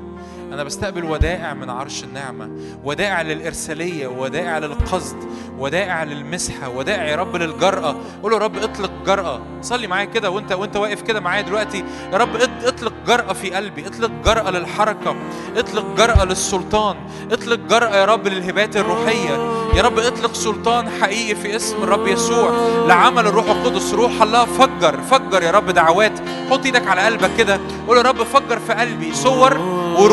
أنا 0.52 0.64
بستقبل 0.64 1.04
ودائع 1.04 1.54
من 1.54 1.70
عرش 1.70 2.04
النعمة 2.04 2.50
ودائع 2.84 3.22
للإرسالية 3.22 4.06
ودائع 4.06 4.58
للقصد 4.58 5.16
ودائع 5.58 6.04
للمسحة 6.04 6.68
ودائع 6.68 7.04
يا 7.04 7.16
رب 7.16 7.36
للجرأة. 7.36 7.96
قول 8.22 8.32
له 8.32 8.38
رب 8.38 8.56
اطلق 8.56 8.90
جرأة. 9.06 9.40
صلي 9.62 9.86
معايا 9.86 10.04
كده 10.04 10.30
وانت 10.30 10.52
وأنت 10.52 10.76
واقف 10.76 11.02
كده 11.02 11.20
معايا 11.20 11.42
دلوقتي. 11.42 11.84
يا 12.12 12.18
رب 12.18 12.36
اط- 12.36 12.64
اطلق 12.64 12.92
جرأة 13.06 13.32
في 13.32 13.50
قلبي 13.50 13.86
اطلق 13.86 14.10
جرأة 14.24 14.50
للحركة 14.50 15.16
اطلق 15.56 15.84
جرأة 15.96 16.24
للسلطان 16.24 16.96
اطلق 17.32 17.58
جرأة 17.70 17.96
يا 17.96 18.04
رب 18.04 18.28
للهبات 18.28 18.76
الروحية. 18.76 19.52
يا 19.74 19.82
رب 19.82 19.98
اطلق 19.98 20.34
سلطان 20.34 20.88
حقيقي 21.00 21.34
في 21.34 21.56
اسم 21.56 21.82
الرب 21.82 22.06
يسوع 22.06 22.50
لعمل 22.86 23.26
الروح 23.26 23.50
القدس. 23.50 23.94
روح 23.94 24.22
الله 24.22 24.44
فجر 24.44 25.00
فجر 25.10 25.42
يا 25.42 25.50
رب 25.50 25.70
دعوات. 25.70 26.18
حط 26.50 26.64
إيدك 26.64 26.86
على 26.86 27.00
قلبك 27.00 27.30
كده. 27.38 27.60
قول 27.88 27.96
يا 27.96 28.02
رب 28.02 28.22
فجر 28.22 28.58
في 28.58 28.72
قلبي 28.72 29.14
صور 29.14 29.58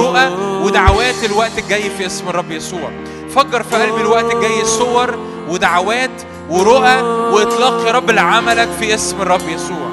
ورؤى 0.06 0.27
ودعوات 0.64 1.23
الوقت 1.23 1.57
الجاي 1.57 1.90
في 1.98 2.06
اسم 2.06 2.30
الرب 2.30 2.52
يسوع. 2.52 2.91
فجر 3.36 3.64
في 3.64 3.76
قلبي 3.76 4.02
الوقت 4.02 4.34
الجاي 4.34 4.65
صور 4.65 5.15
ودعوات 5.49 6.22
ورؤى 6.49 7.02
وإطلاق 7.02 7.88
يا 7.88 7.91
رب 7.91 8.11
لعملك 8.11 8.69
في 8.80 8.94
اسم 8.94 9.22
الرب 9.22 9.49
يسوع. 9.49 9.90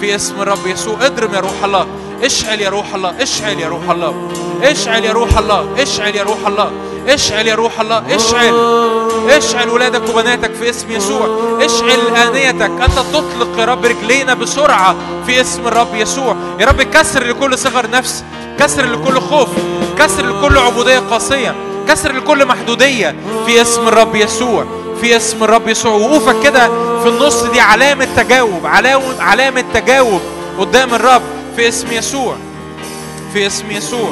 في 0.00 0.14
اسم 0.14 0.42
الرب 0.42 0.66
يسوع. 0.66 0.96
اضرم 1.06 1.34
يا 1.34 1.40
روح 1.40 1.64
الله. 1.64 1.86
اشعل 2.22 2.60
يا 2.60 2.68
روح 2.68 2.94
الله. 2.94 3.22
اشعل 3.22 3.60
يا 3.60 3.68
روح 3.68 3.90
الله. 3.90 4.14
اشعل 4.62 5.04
يا 5.04 5.12
روح 5.12 5.38
الله. 5.38 5.82
اشعل 5.82 6.16
يا 6.16 6.22
روح 6.22 6.46
الله. 6.46 6.70
اشعل 7.08 7.46
يا 7.46 7.54
روح 7.54 7.80
الله 7.80 8.02
اشعل. 8.16 8.54
اشعل 9.30 9.68
ولادك 9.68 10.08
وبناتك 10.08 10.54
في 10.54 10.70
اسم 10.70 10.90
يسوع. 10.90 11.38
اشعل 11.60 12.16
آنيتك. 12.16 12.70
أنت 12.70 12.98
تطلق 13.12 13.58
يا 13.58 13.64
رب 13.64 13.84
رجلينا 13.84 14.34
بسرعة 14.34 14.96
في 15.26 15.40
اسم 15.40 15.66
الرب 15.66 15.94
يسوع. 15.94 16.36
يا 16.60 16.66
رب 16.66 16.82
كسر 16.82 17.24
لكل 17.24 17.58
صغر 17.58 17.90
نفس 17.90 18.24
كسر 18.58 18.84
لكل 18.84 19.20
خوف 19.20 19.48
كسر 19.98 20.26
لكل 20.26 20.58
عبودية 20.58 20.98
قاسية 20.98 21.54
كسر 21.88 22.12
لكل 22.12 22.46
محدودية 22.46 23.16
في 23.46 23.62
اسم 23.62 23.88
الرب 23.88 24.14
يسوع 24.14 24.64
في 25.00 25.16
اسم 25.16 25.44
الرب 25.44 25.68
يسوع. 25.68 25.92
وقوفك 25.92 26.42
كده 26.42 26.68
في 27.02 27.08
النص 27.08 27.42
دي 27.42 27.60
علامة 27.60 28.08
تجاوب 28.16 28.66
علامة 29.20 29.64
تجاوب 29.74 30.20
قدام 30.58 30.94
الرب 30.94 31.22
في 31.56 31.68
اسم 31.68 31.92
يسوع 31.92 32.36
في 33.32 33.46
اسم 33.46 33.70
يسوع. 33.70 34.10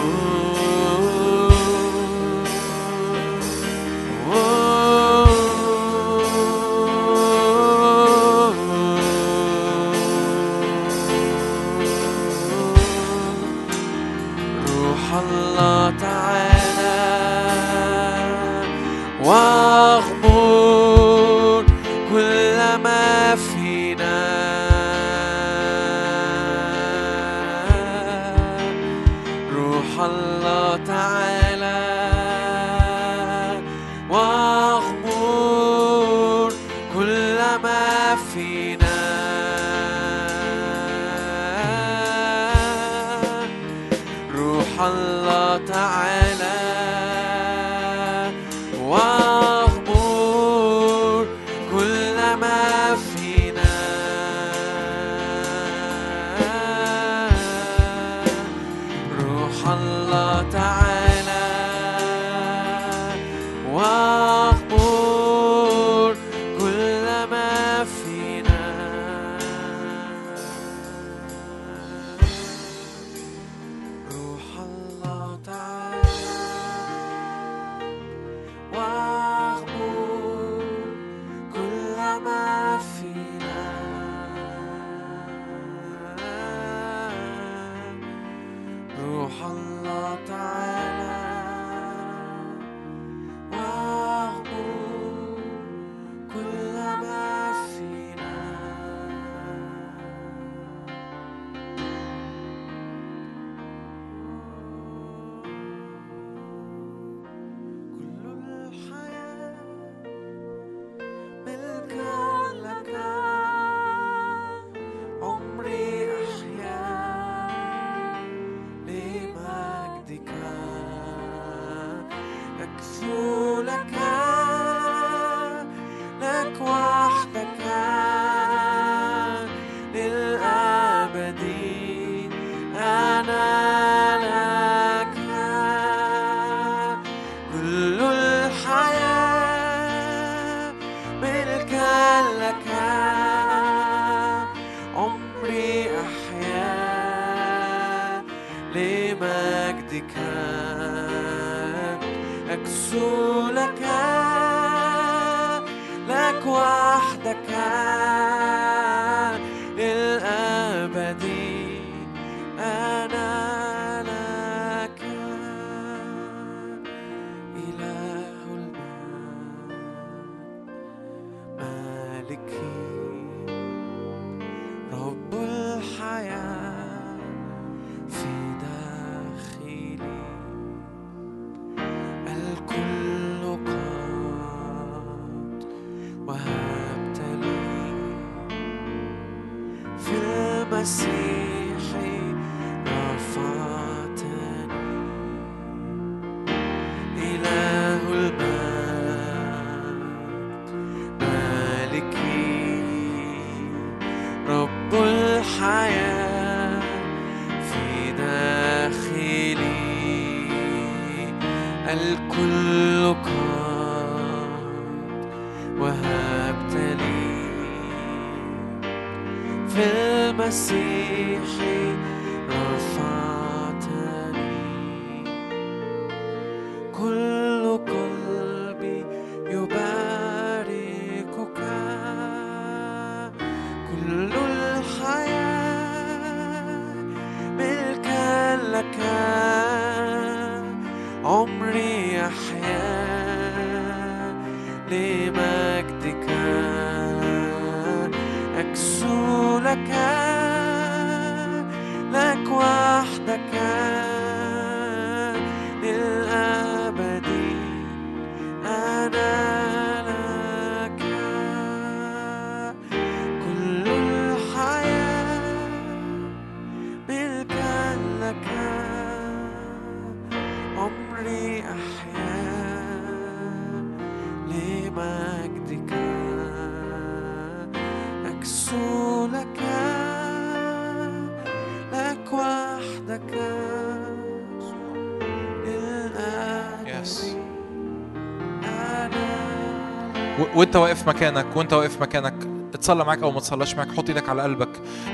وانت 290.55 290.77
واقف 290.77 291.09
مكانك 291.09 291.47
وانت 291.57 291.73
واقف 291.73 292.01
مكانك 292.01 292.35
اتصلى 292.75 293.05
معاك 293.05 293.23
أو 293.23 293.31
ما 293.31 293.41
تصلاش 293.41 293.75
معاك 293.75 293.93
حط 293.93 294.09
إيدك 294.09 294.29
على 294.29 294.43
قلبك 294.43 294.69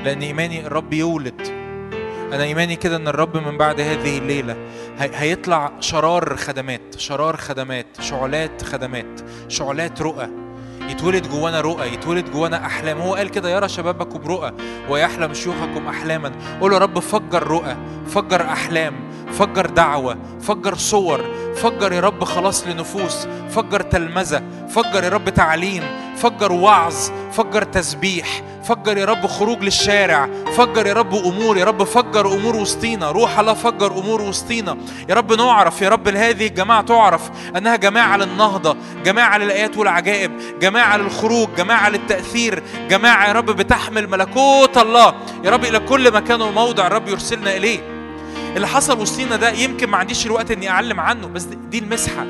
لأن 0.05 0.21
ايماني 0.21 0.65
الرب 0.67 0.93
يولد. 0.93 1.41
أنا 2.33 2.43
ايماني 2.43 2.75
كده 2.75 2.95
ان 2.95 3.07
الرب 3.07 3.37
من 3.37 3.57
بعد 3.57 3.79
هذه 3.81 4.17
الليلة 4.17 4.53
هي- 4.99 5.11
هيطلع 5.13 5.71
شرار 5.79 6.35
خدمات 6.35 6.81
شرار 6.97 7.37
خدمات 7.37 7.85
شعلات 7.99 8.63
خدمات 8.63 9.21
شعلات 9.47 10.01
رؤى. 10.01 10.27
يتولد 10.89 11.27
جوانا 11.27 11.61
رؤى 11.61 11.93
يتولد 11.93 12.31
جوانا 12.31 12.65
أحلام. 12.65 13.01
هو 13.01 13.15
قال 13.15 13.29
كده 13.29 13.49
يرى 13.49 13.69
شبابكم 13.69 14.19
برؤى 14.19 14.51
ويحلم 14.89 15.33
شيوخكم 15.33 15.87
أحلاما. 15.87 16.31
قول 16.61 16.73
يا 16.73 16.77
رب 16.77 16.99
فجر 16.99 17.47
رؤى 17.47 17.77
فجر 18.07 18.41
أحلام 18.41 19.11
فجر 19.31 19.65
دعوة 19.65 20.17
فجر 20.41 20.75
صور 20.75 21.21
فجر 21.55 21.93
يا 21.93 21.99
رب 21.99 22.23
خلاص 22.23 22.67
لنفوس 22.67 23.27
فجر 23.49 23.81
تلمذة 23.81 24.43
فجر 24.75 25.03
يا 25.03 25.09
رب 25.09 25.29
تعليم 25.29 25.83
فجر 26.17 26.51
وعظ 26.51 26.95
فجر 27.31 27.63
تسبيح 27.63 28.41
فجر 28.63 28.97
يا 28.97 29.05
رب 29.05 29.27
خروج 29.27 29.63
للشارع 29.63 30.29
فجر 30.57 30.87
يا 30.87 30.93
رب 30.93 31.15
أمور 31.15 31.57
يا 31.57 31.65
رب 31.65 31.83
فجر 31.83 32.33
أمور 32.33 32.55
وسطينا 32.55 33.11
روح 33.11 33.39
الله 33.39 33.53
فجر 33.53 33.91
أمور 33.91 34.21
وسطينا. 34.21 34.77
يا 35.09 35.15
رب 35.15 35.33
نعرف 35.33 35.81
يا 35.81 35.89
رب 35.89 36.07
هذه 36.07 36.47
الجماعة 36.47 36.81
تعرف 36.81 37.21
أنها 37.57 37.75
جماعة 37.75 38.17
للنهضة 38.17 38.77
جماعة 39.05 39.37
للآيات 39.37 39.77
والعجائب 39.77 40.31
جماعة 40.61 40.97
للخروج 40.97 41.47
جماعة 41.57 41.89
للتأثير 41.89 42.63
جماعة 42.89 43.27
يا 43.27 43.33
رب 43.33 43.45
بتحمل 43.45 44.09
ملكوت 44.09 44.77
الله. 44.77 45.13
يا 45.43 45.51
رب 45.51 45.65
إلى 45.65 45.79
كل 45.79 46.13
مكان 46.13 46.41
وموضع 46.41 46.87
الرب 46.87 47.07
يرسلنا 47.07 47.57
إليه. 47.57 47.79
اللي 48.55 48.67
حصل 48.67 48.99
وسطينا 49.01 49.35
ده 49.35 49.49
يمكن 49.49 49.89
ما 49.89 49.97
عنديش 49.97 50.25
الوقت 50.25 50.51
إني 50.51 50.69
أعلم 50.69 50.99
عنه 50.99 51.27
بس 51.27 51.43
دي 51.43 51.79
المسحة 51.79 52.23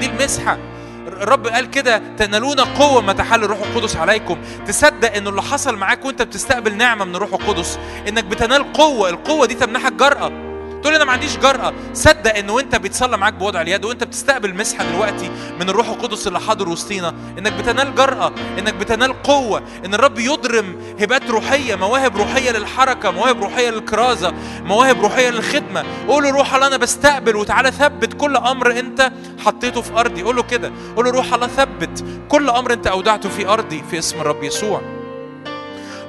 دي 0.00 0.06
المسحة. 0.06 0.58
الرب 1.06 1.46
قال 1.46 1.70
كده 1.70 2.02
تنالون 2.16 2.60
قوة 2.60 3.00
ما 3.00 3.12
تحل 3.12 3.44
الروح 3.44 3.58
القدس 3.58 3.96
عليكم. 3.96 4.38
تصدق 4.66 5.14
انه 5.16 5.30
اللي 5.30 5.42
حصل 5.42 5.76
معاك 5.76 6.04
وأنت 6.04 6.22
بتستقبل 6.22 6.76
نعمة 6.76 7.04
من 7.04 7.16
الروح 7.16 7.32
القدس 7.32 7.78
إنك 8.08 8.24
بتنال 8.24 8.72
قوة 8.72 9.10
القوة 9.10 9.46
دي 9.46 9.54
تمنحك 9.54 9.92
جرأة. 9.92 10.51
تقول 10.82 10.94
أنا 10.94 11.04
ما 11.04 11.12
عنديش 11.12 11.36
جرأة. 11.36 11.72
صدق 11.94 12.36
انه 12.36 12.52
وانت 12.52 12.76
بيتصلى 12.76 13.16
معاك 13.16 13.34
بوضع 13.34 13.60
اليد 13.60 13.84
وانت 13.84 14.04
بتستقبل 14.04 14.54
مسحة 14.54 14.84
دلوقتي 14.84 15.30
من 15.60 15.68
الروح 15.68 15.88
القدس 15.88 16.26
اللي 16.26 16.40
حاضر 16.40 16.68
وسطينا 16.68 17.14
انك 17.38 17.52
بتنال 17.52 17.94
جرأة 17.94 18.32
انك 18.58 18.74
بتنال 18.74 19.22
قوة 19.22 19.62
ان 19.84 19.94
الرب 19.94 20.18
يضرم 20.18 20.76
هبات 21.00 21.30
روحية 21.30 21.74
مواهب 21.74 22.16
روحية 22.16 22.50
للحركة 22.50 23.10
مواهب 23.10 23.42
روحية 23.42 23.70
للكرازة 23.70 24.32
مواهب 24.64 25.00
روحية 25.00 25.30
للخدمة. 25.30 25.84
قول 26.08 26.22
له 26.22 26.30
روح 26.30 26.54
الله 26.54 26.66
أنا 26.66 26.76
بستقبل 26.76 27.36
وتعالى 27.36 27.70
ثبت 27.70 28.14
كل 28.14 28.36
أمر 28.36 28.78
انت 28.78 29.12
حطيته 29.44 29.80
في 29.80 29.92
أرضي. 29.92 30.22
قول 30.22 30.36
له 30.36 30.42
كده 30.42 30.72
قول 30.96 31.04
له 31.04 31.10
روح 31.10 31.34
الله 31.34 31.46
ثبت 31.46 32.04
كل 32.28 32.50
أمر 32.50 32.72
انت 32.72 32.86
أودعته 32.86 33.28
في 33.28 33.48
أرضي 33.48 33.82
في 33.90 33.98
اسم 33.98 34.20
الرب 34.20 34.42
يسوع. 34.42 34.82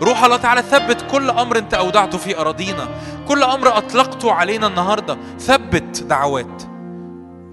روح 0.02 0.24
الله 0.24 0.38
تعالى 0.38 0.62
ثبت 0.62 1.06
كل 1.12 1.30
أمر 1.30 1.58
انت 1.58 1.74
أودعته 1.74 2.18
في 2.18 2.38
أراضينا. 2.38 2.90
كل 3.28 3.44
أمر 3.44 3.78
أطلقته 3.78 4.32
علينا 4.32 4.68
النهارده. 4.68 5.18
ثبت 5.40 6.04
دعوات. 6.04 6.64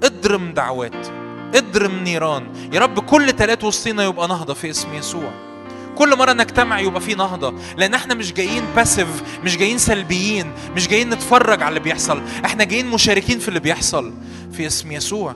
اضرم 0.05 0.53
دعوات. 0.53 1.07
اضرم 1.55 2.05
نيران. 2.05 2.47
يا 2.73 2.81
رب 2.81 3.01
كل 3.01 3.33
تلات 3.33 3.65
وسطينا 3.65 4.05
يبقى 4.05 4.29
نهضة 4.29 4.55
في 4.55 4.71
اسم 4.71 4.95
يسوع. 4.95 5.31
كل 5.99 6.17
مرة 6.17 6.33
نجتمع 6.33 6.81
يبقى 6.81 7.01
في 7.01 7.15
نهضة. 7.15 7.55
لأن 7.77 7.95
إحنا 7.95 8.15
مش 8.15 8.33
جايين 8.33 8.65
باسيف 8.77 9.23
مش 9.45 9.57
جايين 9.57 9.79
سلبيين 9.79 10.53
مش 10.77 10.89
جايين 10.89 11.11
نتفرج 11.11 11.63
على 11.63 11.69
اللي 11.69 11.81
بيحصل. 11.81 12.23
إحنا 12.45 12.65
جايين 12.65 12.87
مشاركين 12.87 13.39
في 13.39 13.49
اللي 13.49 13.61
بيحصل. 13.61 14.13
في 14.53 14.67
اسم 14.67 14.93
يسوع. 14.93 15.35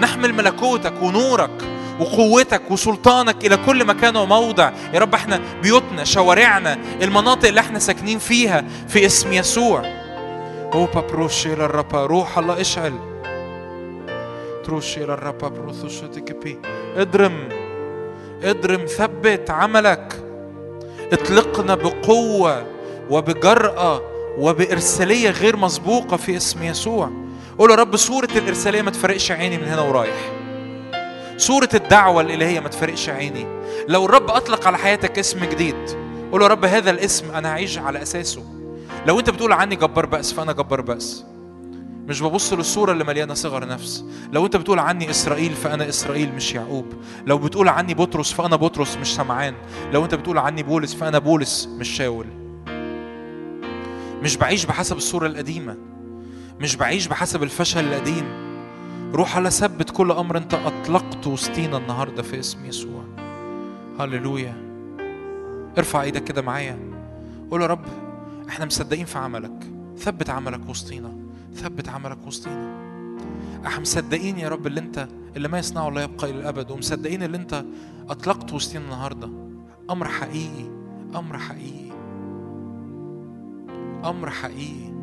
نحمل 0.00 0.34
ملكوتك 0.34 1.02
ونورك. 1.02 1.64
وقوتك 2.00 2.70
وسلطانك 2.70 3.44
إلى 3.46 3.56
كل 3.56 3.84
مكان 3.84 4.16
وموضع. 4.16 4.72
يا 4.94 4.98
رب 4.98 5.14
إحنا 5.14 5.40
بيوتنا 5.62 6.04
شوارعنا 6.04 6.78
المناطق 7.02 7.48
اللي 7.48 7.60
إحنا 7.60 7.78
ساكنين 7.78 8.18
فيها 8.18 8.64
في 8.88 9.06
اسم 9.06 9.32
يسوع. 9.32 9.82
أو 10.72 10.86
بابروش 10.86 11.46
إلى 11.46 11.64
الرب 11.64 11.94
روح 11.94 12.38
الله 12.38 12.60
اشعل. 12.60 12.92
تروشي 14.64 15.04
إلى 15.04 15.14
الرب 15.14 15.38
بروثوشتك 15.38 16.32
بي 16.44 16.58
اضرم 16.96 17.48
اضرم 18.44 18.86
ثبت 18.86 19.50
عملك. 19.50 20.14
اطلقنا 21.12 21.74
بقوة 21.74 22.66
وبجرأة 23.10 24.02
وبإرسالية 24.38 25.30
غير 25.30 25.56
مسبوقة 25.56 26.16
في 26.16 26.36
اسم 26.36 26.62
يسوع. 26.62 27.10
قول 27.58 27.70
يا 27.70 27.76
رب 27.76 27.96
صورة 27.96 28.28
الإرسالية 28.36 28.82
ما 28.82 28.90
تفرقش 28.90 29.30
عيني 29.30 29.58
من 29.58 29.64
هنا 29.64 29.82
ورايح. 29.82 30.33
صورة 31.36 31.68
الدعوة 31.74 32.22
الإلهية 32.22 32.60
ما 32.60 32.68
تفرقش 32.68 33.08
عيني. 33.08 33.46
لو 33.88 34.04
الرب 34.04 34.30
أطلق 34.30 34.66
على 34.66 34.78
حياتك 34.78 35.18
اسم 35.18 35.44
جديد 35.44 35.74
قول 36.32 36.42
يا 36.42 36.46
رب 36.46 36.64
هذا 36.64 36.90
الاسم 36.90 37.30
أنا 37.30 37.48
هعيش 37.48 37.78
على 37.78 38.02
أساسه. 38.02 38.42
لو 39.06 39.18
أنت 39.18 39.30
بتقول 39.30 39.52
عني 39.52 39.76
جبار 39.76 40.06
بأس 40.06 40.32
فأنا 40.32 40.52
جبار 40.52 40.80
بأس. 40.80 41.24
مش 42.06 42.22
ببص 42.22 42.52
للصورة 42.52 42.92
اللي 42.92 43.04
مليانة 43.04 43.34
صغر 43.34 43.68
نفس. 43.68 44.04
لو 44.32 44.44
أنت 44.46 44.56
بتقول 44.56 44.78
عني 44.78 45.10
إسرائيل 45.10 45.52
فأنا 45.52 45.88
إسرائيل 45.88 46.34
مش 46.34 46.54
يعقوب. 46.54 46.86
لو 47.26 47.38
بتقول 47.38 47.68
عني 47.68 47.94
بطرس 47.94 48.32
فأنا 48.32 48.56
بطرس 48.56 48.96
مش 48.96 49.14
سمعان. 49.14 49.54
لو 49.92 50.04
أنت 50.04 50.14
بتقول 50.14 50.38
عني 50.38 50.62
بولس 50.62 50.94
فأنا 50.94 51.18
بولس 51.18 51.68
مش 51.78 51.88
شاول. 51.88 52.26
مش 54.22 54.36
بعيش 54.36 54.64
بحسب 54.64 54.96
الصورة 54.96 55.26
القديمة. 55.26 55.76
مش 56.60 56.76
بعيش 56.76 57.06
بحسب 57.06 57.42
الفشل 57.42 57.84
القديم. 57.84 58.53
روح 59.14 59.36
على 59.36 59.50
ثبت 59.50 59.90
كل 59.90 60.12
أمر 60.12 60.36
أنت 60.36 60.54
أطلقته 60.54 61.30
وسطينا 61.30 61.76
النهاردة 61.76 62.22
في 62.22 62.40
اسم 62.40 62.64
يسوع. 62.64 63.04
هللويا. 64.00 64.54
ارفع 65.78 66.02
إيدك 66.02 66.24
كده 66.24 66.42
معايا. 66.42 66.78
قول 67.50 67.62
يا 67.62 67.66
رب 67.66 67.84
إحنا 68.48 68.64
مصدقين 68.64 69.04
في 69.06 69.18
عملك. 69.18 69.70
ثبت 69.98 70.30
عملك 70.30 70.68
وسطينا. 70.68 71.12
ثبت 71.54 71.88
عملك 71.88 72.26
وسطينا. 72.26 72.74
إحنا 73.66 73.80
مصدقين 73.80 74.38
يا 74.38 74.48
رب 74.48 74.66
اللي 74.66 74.80
أنت 74.80 75.08
اللي 75.36 75.48
ما 75.48 75.58
يصنعه 75.58 75.88
الله 75.88 76.02
يبقى 76.02 76.30
إلى 76.30 76.40
الأبد. 76.40 76.70
ومصدقين 76.70 77.22
اللي 77.22 77.36
أنت 77.36 77.64
أطلقته 78.08 78.56
وسطينا 78.56 78.84
النهارده. 78.84 79.28
أمر 79.90 80.08
حقيقي. 80.08 80.66
أمر 81.14 81.38
حقيقي. 81.38 81.90
أمر 84.04 84.30
حقيقي. 84.30 84.94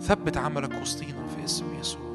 ثبت 0.00 0.36
عملك 0.36 0.82
وسطينا 0.82 1.26
في 1.36 1.44
اسم 1.44 1.64
يسوع. 1.80 2.13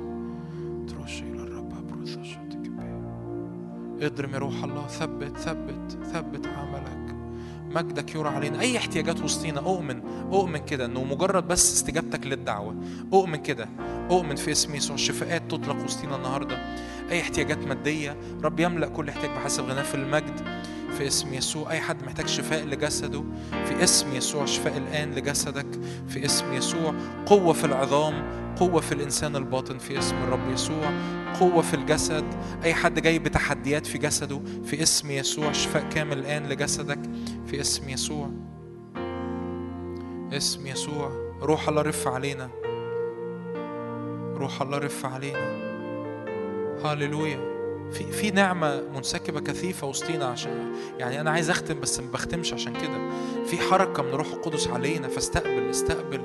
اضرم 4.01 4.33
يا 4.33 4.37
روح 4.39 4.63
الله. 4.63 4.87
ثبت 4.87 5.37
ثبت 5.37 5.97
ثبت 6.13 6.47
عملك. 6.47 7.15
مجدك 7.75 8.15
يرى 8.15 8.29
علينا. 8.29 8.59
أي 8.59 8.77
احتياجات 8.77 9.21
وسطينا 9.21 9.59
أؤمن 9.59 10.01
أؤمن 10.31 10.57
كده 10.57 10.85
إنه 10.85 11.03
مجرد 11.03 11.47
بس 11.47 11.73
استجابتك 11.73 12.27
للدعوة. 12.27 12.75
أؤمن 13.13 13.35
كده 13.35 13.69
أؤمن 14.11 14.35
في 14.35 14.51
اسم 14.51 14.75
يسوع. 14.75 14.95
الشفاءات 14.95 15.51
تطلق 15.51 15.83
وسطينا 15.83 16.15
النهارده. 16.15 16.57
أي 17.11 17.21
احتياجات 17.21 17.67
مادية. 17.67 18.17
رب 18.43 18.59
يملأ 18.59 18.87
كل 18.87 19.09
احتياج 19.09 19.31
بحسب 19.31 19.63
غناه 19.63 19.83
في 19.83 19.95
المجد. 19.95 20.41
في 20.99 21.07
اسم 21.07 21.33
يسوع. 21.33 21.71
أي 21.71 21.79
حد 21.79 22.03
محتاج 22.03 22.27
شفاء 22.27 22.65
لجسده 22.65 23.23
في 23.51 23.83
اسم 23.83 24.15
يسوع 24.15 24.45
شفاء 24.45 24.77
الآن 24.77 25.11
لجسدك 25.11 25.65
في 26.07 26.25
اسم 26.25 26.53
يسوع 26.53 26.93
قوة 27.25 27.53
في 27.53 27.65
العظام 27.65 28.23
قوة 28.55 28.81
في 28.81 28.91
الإنسان 28.91 29.35
الباطن 29.35 29.77
في 29.77 29.99
اسم 29.99 30.15
الرب 30.15 30.51
يسوع 30.53 30.91
قوة 31.39 31.61
في 31.61 31.73
الجسد. 31.73 32.25
أي 32.63 32.73
حد 32.73 32.99
جاي 32.99 33.19
بتحديات 33.19 33.85
في 33.85 33.97
جسده 33.97 34.41
في 34.65 34.83
اسم 34.83 35.11
يسوع 35.11 35.51
شفاء 35.51 35.89
كامل 35.89 36.19
الآن 36.19 36.49
لجسدك 36.49 36.99
في 37.47 37.61
اسم 37.61 37.89
يسوع. 37.89 38.29
اسم 40.33 40.67
يسوع. 40.67 41.11
روح 41.41 41.69
الله 41.69 41.81
رف 41.81 42.07
علينا. 42.07 42.49
روح 44.35 44.61
الله 44.61 44.77
رف 44.77 45.05
علينا. 45.05 45.69
هاليلويا 46.83 47.48
في 47.93 48.11
في 48.11 48.31
نعمة 48.31 48.81
منسكبة 48.95 49.39
كثيفة 49.39 49.87
وسطينا 49.87 50.25
عشان 50.25 50.73
يعني 50.99 51.21
أنا 51.21 51.31
عايز 51.31 51.49
أختم 51.49 51.79
بس 51.79 51.99
ما 51.99 52.11
بختمش 52.11 52.53
عشان 52.53 52.73
كده. 52.73 53.09
في 53.45 53.57
حركة 53.57 54.03
من 54.03 54.11
روح 54.11 54.27
القدس 54.27 54.67
علينا 54.67 55.07
فاستقبل 55.07 55.69
استقبل. 55.69 56.21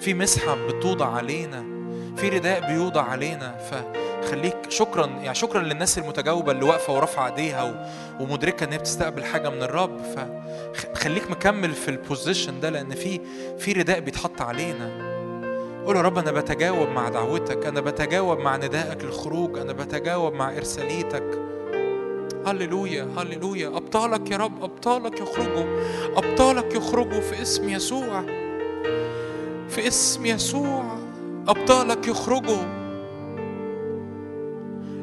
في 0.00 0.14
مسحة 0.14 0.66
بتوضع 0.66 1.06
علينا. 1.16 1.64
في 2.16 2.28
رداء 2.28 2.66
بيوضع 2.72 3.02
علينا. 3.02 3.56
فخليك 3.56 4.56
شكرا 4.68 5.06
يعني 5.06 5.34
شكرا 5.34 5.62
للناس 5.62 5.98
المتجاوبة 5.98 6.52
اللي 6.52 6.64
واقفة 6.64 6.92
ورافعة 6.92 7.26
ايديها 7.26 7.90
ومدركة 8.20 8.64
إن 8.64 8.72
هي 8.72 8.78
بتستقبل 8.78 9.24
حاجة 9.24 9.48
من 9.50 9.62
الرب. 9.62 10.00
فخليك 10.94 11.30
مكمل 11.30 11.72
في 11.72 11.88
البوزيشن 11.90 12.60
ده 12.60 12.70
لأن 12.70 12.94
في 12.94 13.20
في 13.58 13.72
رداء 13.72 14.00
بيتحط 14.00 14.42
علينا. 14.42 15.15
قول 15.86 15.96
يا 15.96 16.02
رب 16.02 16.18
أنا 16.18 16.30
بتجاوب 16.30 16.88
مع 16.88 17.08
دعوتك 17.08 17.66
أنا 17.66 17.80
بتجاوب 17.80 18.38
مع 18.38 18.56
ندائك 18.56 19.04
للخروج 19.04 19.58
أنا 19.58 19.72
بتجاوب 19.72 20.34
مع 20.34 20.56
إرساليتك. 20.56 21.38
هللويا 22.46 23.08
هللويا. 23.16 23.68
أبطالك 23.68 24.30
يا 24.30 24.36
رب 24.36 24.64
أبطالك 24.64 25.20
يخرجوا 25.20 25.64
أبطالك 26.16 26.74
يخرجوا 26.74 27.20
في 27.20 27.42
اسم 27.42 27.68
يسوع 27.68 28.22
في 29.68 29.88
اسم 29.88 30.26
يسوع. 30.26 30.98
أبطالك 31.48 32.08
يخرجوا. 32.08 32.62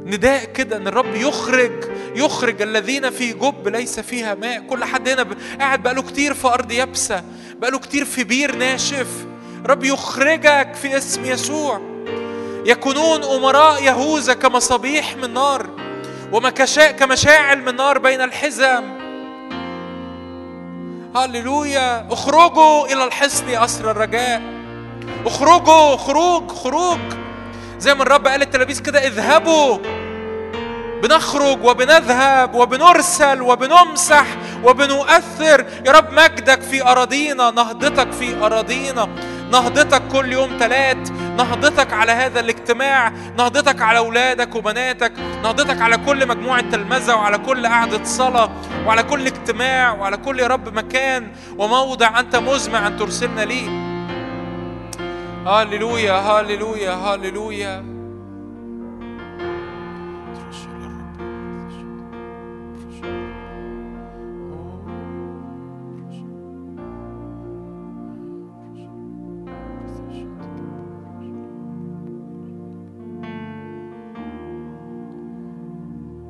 نداء 0.06 0.46
كده 0.46 0.78
إن 0.78 0.88
الرب 0.88 1.16
يخرج 1.16 1.72
يخرج 2.16 2.62
الذين 2.62 3.10
في 3.10 3.34
جب 3.34 3.68
ليس 3.68 4.00
فيها 4.00 4.36
ماء. 4.36 4.68
كل 4.68 4.84
حد 4.84 5.10
هنا 5.10 5.28
قاعد 5.60 5.84
بقاله 5.84 6.02
كتير 6.02 6.34
في 6.34 6.48
أرض 6.48 6.72
يابسة 6.72 7.24
بقاله 7.62 7.80
كتير 7.80 8.06
في 8.06 8.24
بير 8.24 8.56
ناشف. 8.56 9.26
رب 9.66 9.84
يخرجك 9.84 10.74
في 10.82 10.98
اسم 10.98 11.26
يسوع. 11.26 11.82
يكونون 12.66 13.24
أمراء 13.24 13.84
يهوذا 13.84 14.34
كمصابيح 14.34 15.16
من 15.16 15.34
نار 15.34 15.70
كمشاعل 17.00 17.62
من 17.62 17.76
نار 17.76 17.98
بين 17.98 18.22
الحزم 18.22 18.84
هللويا. 21.16 22.08
اخرجوا 22.12 22.86
إلى 22.86 23.04
الحصن 23.04 23.50
أسر 23.50 23.92
الرجاء. 23.92 24.42
اخرجوا 25.26 25.98
خروج 25.98 26.52
خروج. 26.52 27.00
زي 27.80 27.94
ما 27.94 28.04
الرب 28.04 28.28
قال 28.28 28.40
للتلاميذ 28.40 28.82
كده 28.82 29.08
اذهبوا. 29.08 29.78
بنخرج 31.04 31.66
وبنذهب 31.66 32.56
وبنرسل 32.56 33.42
وبنمسح 33.42 34.26
وبنؤثر. 34.64 35.66
يا 35.86 35.92
رب 35.92 36.14
مجدك 36.14 36.62
في 36.62 36.84
أراضينا 36.84 37.52
نهضتك 37.52 38.12
في 38.12 38.36
أراضينا. 38.36 39.10
نهضتك 39.54 40.02
كل 40.08 40.32
يوم 40.32 40.50
ثلاث 40.60 41.12
نهضتك 41.12 41.94
على 41.94 42.12
هذا 42.12 42.40
الاجتماع 42.40 43.10
نهضتك 43.38 43.82
على 43.82 43.98
أولادك 43.98 44.56
وبناتك 44.56 45.12
نهضتك 45.44 45.82
على 45.82 45.98
كل 45.98 46.28
مجموعة 46.28 46.62
تلمذة 46.62 47.16
وعلى 47.16 47.38
كل 47.38 47.68
قعدة 47.68 48.04
صلاة 48.04 48.50
وعلى 48.86 49.04
كل 49.04 49.26
اجتماع 49.26 49.94
وعلى 49.94 50.18
كل 50.18 50.40
يا 50.40 50.48
رب 50.48 50.76
مكان 50.76 51.32
وموضع 51.58 52.20
أنت 52.20 52.36
مزمع 52.36 52.88
أن 52.88 52.98
ترسلنا 52.98 53.42
ليه. 53.42 53.70
هاللويا 55.46 56.14
هاللويا 56.14 56.92
هاللويا 56.94 57.93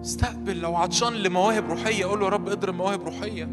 استقبل. 0.03 0.61
لو 0.61 0.75
عطشان 0.75 1.13
لمواهب 1.13 1.69
روحية 1.69 2.05
قول 2.05 2.19
له 2.19 2.25
يا 2.25 2.31
رب 2.31 2.49
اضرم 2.49 2.77
مواهب 2.77 3.03
روحية. 3.03 3.49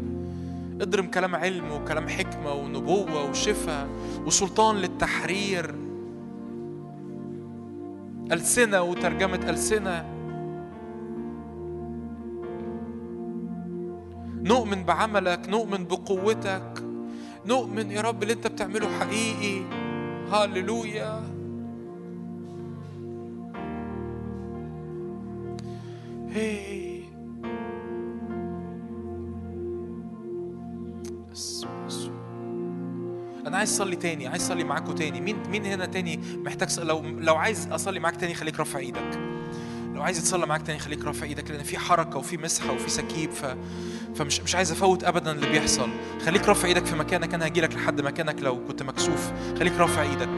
اضرم 0.81 1.05
كلام 1.05 1.35
علم 1.35 1.71
وكلام 1.71 2.09
حكمة 2.09 2.53
ونبوة 2.53 3.29
وشفاء 3.29 3.87
وسلطان 4.25 4.75
للتحرير. 4.75 5.75
ألسنة 8.31 8.81
وترجمة 8.81 9.49
ألسنة. 9.49 10.05
نؤمن 14.43 14.83
بعملك 14.83 15.49
نؤمن 15.49 15.85
بقوتك. 15.85 16.83
نؤمن 17.45 17.91
يا 17.91 18.01
رب 18.01 18.23
اللي 18.23 18.33
انت 18.33 18.47
بتعمله 18.47 18.99
حقيقي. 18.99 19.61
هاللويا. 20.31 21.30
أنا 33.47 33.57
عايز 33.57 33.69
أصلي 33.71 33.95
تاني 33.95 34.27
عايز 34.27 34.43
أصلي 34.43 34.63
معاكم 34.63 34.95
تاني. 34.95 35.21
مين 35.21 35.37
مين 35.49 35.65
هنا 35.65 35.85
تاني 35.85 36.19
محتاج 36.37 36.79
لو 36.79 37.01
لو 37.01 37.35
عايز 37.35 37.67
أصلي 37.71 37.99
معاك 37.99 38.15
تاني 38.15 38.33
خليك 38.33 38.59
رافع 38.59 38.79
إيدك. 38.79 39.19
لو 39.93 40.01
عايز 40.01 40.17
يتصلى 40.17 40.45
معاك 40.45 40.61
تاني 40.61 40.79
خليك 40.79 41.05
رافع 41.05 41.25
إيدك 41.25 41.51
لأن 41.51 41.63
في 41.63 41.77
حركة 41.77 42.17
وفي 42.17 42.37
مسحة 42.37 42.73
وفي 42.73 42.89
سكيب 42.89 43.31
ف... 43.31 43.55
فمش 44.15 44.41
مش 44.41 44.55
عايز 44.55 44.71
أفوت 44.71 45.03
ابدا 45.03 45.31
اللي 45.31 45.49
بيحصل. 45.49 45.89
خليك 46.25 46.47
رافع 46.47 46.67
إيدك 46.67 46.85
في 46.85 46.95
مكانك 46.95 47.33
أنا 47.33 47.47
هجي 47.47 47.61
لك 47.61 47.75
لحد 47.75 48.01
مكانك 48.01 48.41
لو 48.41 48.65
كنت 48.67 48.83
مكسوف. 48.83 49.31
خليك 49.59 49.73
رافع 49.73 50.01
إيدك. 50.01 50.29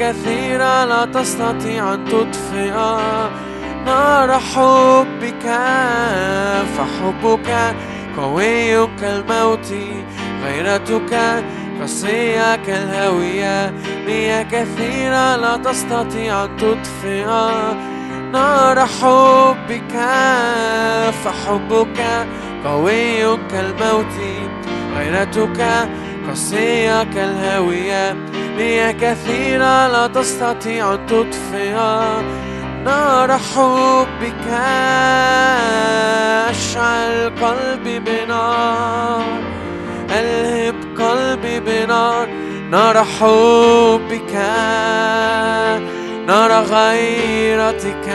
كثيرة 0.00 0.84
لا 0.84 1.04
تستطيع 1.04 1.94
أن 1.94 2.04
تطفئ 2.04 2.70
نار 3.86 4.32
حبك 4.32 5.46
فحبك 6.76 7.74
قوي 8.16 8.86
كالموت 8.86 9.74
غيرتك 10.44 11.42
قاسية 11.80 12.56
كالهاوية 12.56 13.72
مياه 14.06 14.42
كثيرة 14.42 15.36
لا 15.36 15.56
تستطيع 15.56 16.44
أن 16.44 16.56
تطفئ 16.56 17.26
نار 18.32 18.86
حبك 18.86 19.94
فحبك 21.24 22.26
قوي 22.64 23.36
كالموت 23.50 24.14
غيرتك 24.96 25.88
قاسية 26.28 27.04
كالهاوية 27.04 28.16
مياه 28.56 28.92
كثيرة 28.92 29.88
لا 29.88 30.06
تستطيع 30.06 30.94
أن 30.94 31.06
تطفئ 31.06 31.72
نار 32.84 33.38
حبك 33.38 34.46
أشعل 36.50 37.32
قلبي 37.42 37.98
بنار 37.98 39.24
ألهب 40.10 40.74
قلبي 40.98 41.60
بنار. 41.60 42.28
نار 42.70 43.04
حبك 43.04 44.34
نار 46.26 46.52
غيرتك 46.52 48.08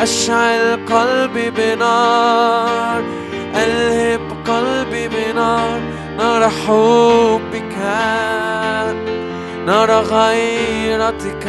أشعل 0.00 0.78
قلبي 0.90 1.50
بنار. 1.50 3.02
ألهب 3.54 4.25
بنار 5.36 5.80
نار 6.18 6.48
حبك 6.48 7.76
نار 9.66 9.90
غيرتك. 9.90 11.44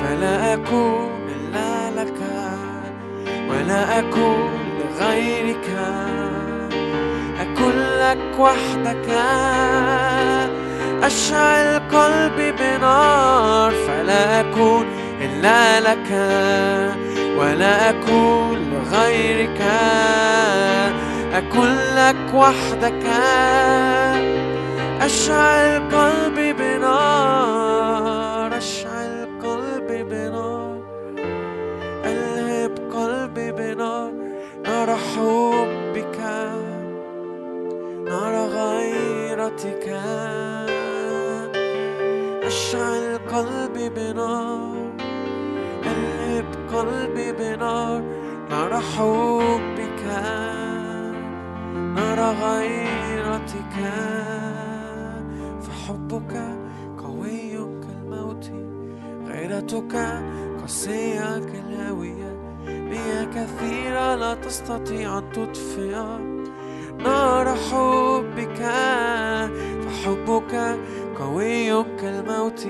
فلا 0.00 0.54
أكون 0.54 1.10
إلا 1.28 2.02
لك 2.02 2.20
ولا 3.50 3.98
أكون 3.98 4.60
لغيرك. 4.78 5.68
أكون 7.40 7.76
لك 8.00 8.38
وحدك. 8.38 9.08
أشعل 11.02 11.80
قلبي 11.92 12.52
بنار 12.52 13.72
فلا 13.86 14.40
أكون 14.40 14.86
إلا 15.20 15.80
لك 15.80 16.10
ولا 17.36 17.90
أكون 17.90 18.58
لغيرك. 18.72 19.60
أكون 21.32 21.76
لك 21.96 22.34
وحدك 22.34 23.06
أشعل 25.00 25.90
قلبي 25.90 26.52
بنار 26.52 28.56
أشعل 28.56 29.28
قلبي 29.42 30.02
بنار 30.02 30.80
ألهب 32.04 32.78
قلبي 32.94 33.52
بنار 33.52 34.12
نار 34.64 34.96
حبك 34.96 36.18
نار 38.04 38.46
غيرتك 38.46 39.88
أشعل 42.42 43.18
قلبي 43.32 43.88
بنار 43.88 44.90
ألهب 45.86 46.44
قلبي 46.74 47.32
بنار 47.32 48.02
نار 48.50 48.80
حبك. 48.80 50.69
نار 52.00 52.20
غيرتك 52.20 53.76
فحبك 55.62 56.32
قوي 57.04 57.50
كالموت 57.82 58.50
غيرتك 59.26 60.22
قاسية 60.60 61.38
كالهاوية 61.38 62.36
مياه 62.66 63.24
كثيرة 63.24 64.14
لا 64.14 64.34
تستطيع 64.34 65.18
أن 65.18 65.32
تطفئ 65.32 65.96
نار 67.04 67.54
حبك 67.54 68.60
فحبك 69.82 70.78
قوي 71.20 71.84
كالموت 71.84 72.68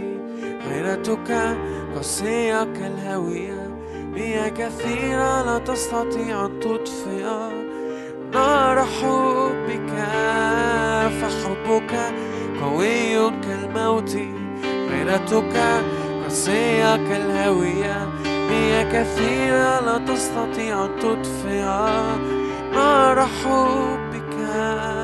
غيرتك 0.68 1.56
قاسية 1.94 2.64
كالهاوية 2.64 3.78
مياه 3.94 4.48
كثيرة 4.48 5.42
لا 5.42 5.58
تستطيع 5.58 6.46
أن 6.46 6.60
تطفئ 6.60 7.59
نار 8.34 8.84
حبك 8.84 9.90
فحبك 11.20 11.92
قوي 12.62 13.30
كالموت. 13.30 14.16
غيرتك 14.90 15.56
قاسية 16.22 16.96
كالهاوية 16.96 18.08
مياه 18.24 18.82
كثيرة 18.92 19.80
لا 19.80 19.98
تستطيع 19.98 20.84
أن 20.84 20.90
تطفئ. 21.00 21.64
نار 22.72 23.26
حبك. 23.26 24.99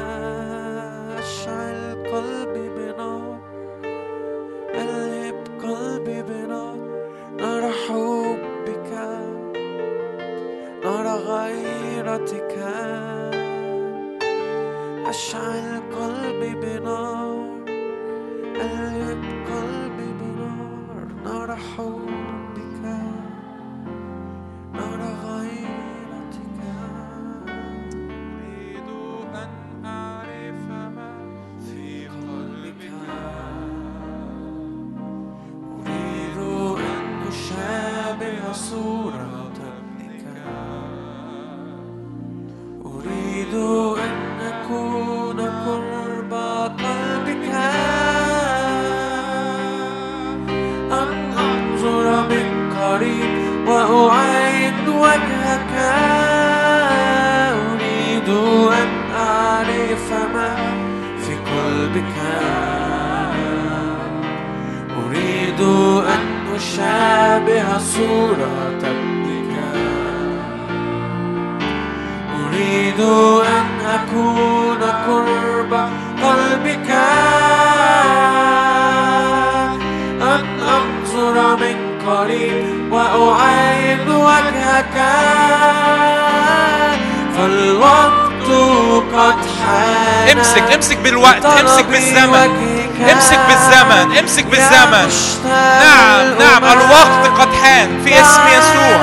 نعم 95.44 96.38
نعم 96.38 96.64
الوقت 96.64 97.40
قد 97.40 97.54
حان. 97.62 98.00
في 98.04 98.20
اسم 98.20 98.42
يسوع. 98.46 98.96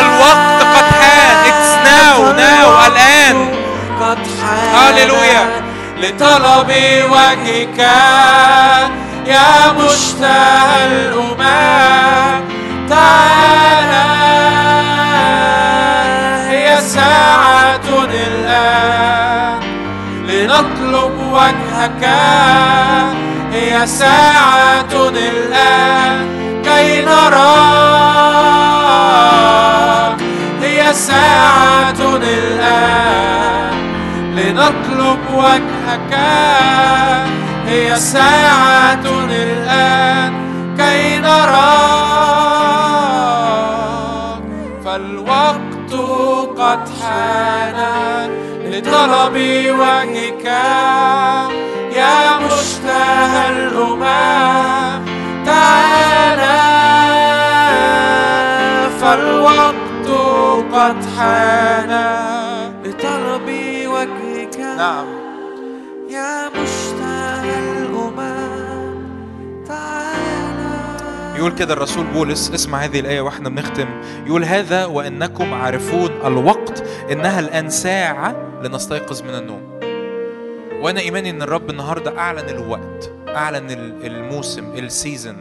الوقت 0.00 0.62
قد 0.62 0.92
حان. 1.00 1.44
It's 1.46 1.86
now 1.86 2.18
now 2.38 2.86
الآن. 2.86 3.48
قد 4.00 4.18
حان. 4.42 4.74
هاليلويا. 4.74 5.46
لطلب 6.00 6.70
وجهك 7.10 7.78
يا 9.26 9.72
مشتهى 9.78 10.86
الأمم. 10.86 12.44
تعالى. 12.90 14.04
هي 16.50 16.80
ساعة 16.80 18.04
الآن. 18.04 19.60
لنطلب 20.28 21.32
وجهك. 21.32 22.04
هي 23.74 23.86
ساعة 23.86 25.08
الآن 25.08 26.26
كي 26.62 27.02
نراك 27.02 27.40
هي 30.62 30.92
ساعة 30.92 32.16
الآن 32.16 33.74
لنطلب 34.36 35.18
وجهك. 35.34 36.14
هي 37.66 37.96
ساعة 37.96 39.04
الآن 39.30 40.32
كي 40.78 41.18
نراك 41.18 42.54
فالوقت 44.84 45.92
قد 46.58 46.88
حان 47.02 48.30
لطلب 48.64 49.36
وجهك. 49.80 50.44
يا 51.96 52.38
الأمم 53.50 55.04
تعالى 55.46 56.60
فالوقت 59.00 60.08
قد 60.72 61.04
حان. 61.18 62.24
وجهك. 64.04 64.58
نعم. 64.58 65.06
يا 66.10 66.48
مشتاق 66.48 67.44
الأمم 67.58 68.94
تعالى. 69.66 71.38
يقول 71.38 71.52
كده 71.52 71.74
الرسول 71.74 72.04
بولس 72.04 72.50
اسمع 72.54 72.78
هذه 72.78 73.00
الآية 73.00 73.20
وإحنا 73.20 73.48
بنختم. 73.48 73.88
يقول 74.26 74.44
هذا 74.44 74.84
وإنكم 74.84 75.54
عارفون 75.54 76.10
الوقت 76.24 76.84
إنها 77.10 77.40
الآن 77.40 77.70
ساعة 77.70 78.36
لنستيقظ 78.62 79.22
من 79.22 79.34
النوم. 79.34 79.73
وأنا 80.84 81.00
إيماني 81.00 81.30
إن 81.30 81.42
الرب 81.42 81.70
النهاردة 81.70 82.18
أعلن 82.18 82.48
الوقت 82.48 83.12
أعلن 83.28 83.70
ال- 83.70 84.06
الموسم 84.06 84.72
السيزن. 84.72 85.36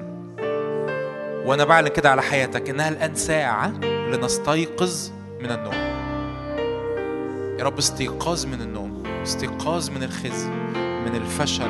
وأنا 1.46 1.64
بعلن 1.64 1.88
كده 1.88 2.12
على 2.12 2.22
حياتك 2.22 2.70
إنها 2.70 2.90
الآن 2.90 3.16
ساعة 3.16 3.68
لنستيقظ 3.84 5.10
من 5.40 5.52
النوم. 5.52 5.74
يا 7.60 7.64
رب 7.64 7.78
استيقاظ 7.78 8.46
من 8.46 8.62
النوم 8.62 9.04
استيقاظ 9.24 9.90
من 9.90 10.04
الخزي 10.04 10.50
من 10.76 11.16
الفشل 11.16 11.70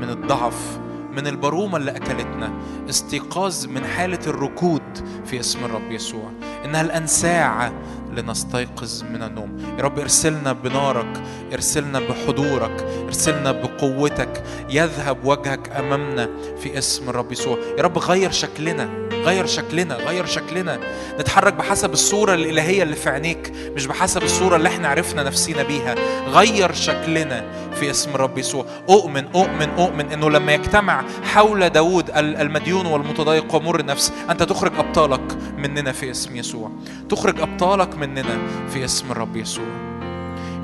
من 0.00 0.10
الضعف 0.10 0.78
من 1.12 1.26
البرومة 1.26 1.76
اللي 1.76 1.90
أكلتنا. 1.90 2.52
استيقاظ 2.88 3.66
من 3.66 3.84
حالة 3.84 4.20
الركود 4.26 4.82
في 5.24 5.40
اسم 5.40 5.64
الرب 5.64 5.90
يسوع. 5.92 6.30
إنها 6.64 6.80
الآن 6.80 7.06
ساعة 7.06 7.72
لنستيقظ 8.16 9.02
من 9.02 9.22
النوم. 9.22 9.76
يا 9.78 9.84
رب 9.84 9.98
ارسلنا 9.98 10.52
بنارك 10.52 11.22
ارسلنا 11.52 12.00
بحضورك 12.00 12.86
ارسلنا 13.06 13.52
بقوتك. 13.52 14.42
يذهب 14.70 15.24
وجهك 15.24 15.70
أمامنا 15.76 16.28
في 16.62 16.78
اسم 16.78 17.08
الرب 17.08 17.32
يسوع. 17.32 17.58
يا 17.78 17.82
رب 17.82 17.98
غير 17.98 18.30
شكلنا 18.30 18.88
غير 19.24 19.46
شكلنا 19.46 19.94
غير 19.94 20.26
شكلنا. 20.26 20.80
نتحرك 21.20 21.52
بحسب 21.54 21.92
الصورة 21.92 22.34
الإلهية 22.34 22.82
اللي 22.82 22.96
في 22.96 23.10
عينيك 23.10 23.52
مش 23.74 23.86
بحسب 23.86 24.22
الصورة 24.22 24.56
اللي 24.56 24.68
إحنا 24.68 24.88
عرفنا 24.88 25.22
نفسينا 25.22 25.62
بيها. 25.62 25.94
غير 26.28 26.72
شكلنا 26.72 27.44
في 27.74 27.90
اسم 27.90 28.14
الرب 28.14 28.38
يسوع. 28.38 28.66
أؤمن 28.90 29.24
أؤمن 29.34 29.68
أؤمن 29.78 30.12
أنه 30.12 30.30
لما 30.30 30.52
يجتمع 30.54 31.04
حول 31.24 31.68
داود 31.70 32.10
ال- 32.10 32.36
المديون 32.36 32.86
والمتضايق 32.86 33.54
ومر 33.54 33.80
النفس 33.80 34.12
أنت 34.30 34.42
تخرج 34.42 34.72
أبطالك 34.78 35.36
مننا 35.58 35.92
في 35.92 36.10
اسم 36.10 36.36
يسوع. 36.36 36.70
تخرج 37.08 37.40
أبطالك 37.40 37.94
مننا 38.10 38.66
في 38.68 38.84
اسم 38.84 39.12
الرب 39.12 39.36
يسوع. 39.36 39.64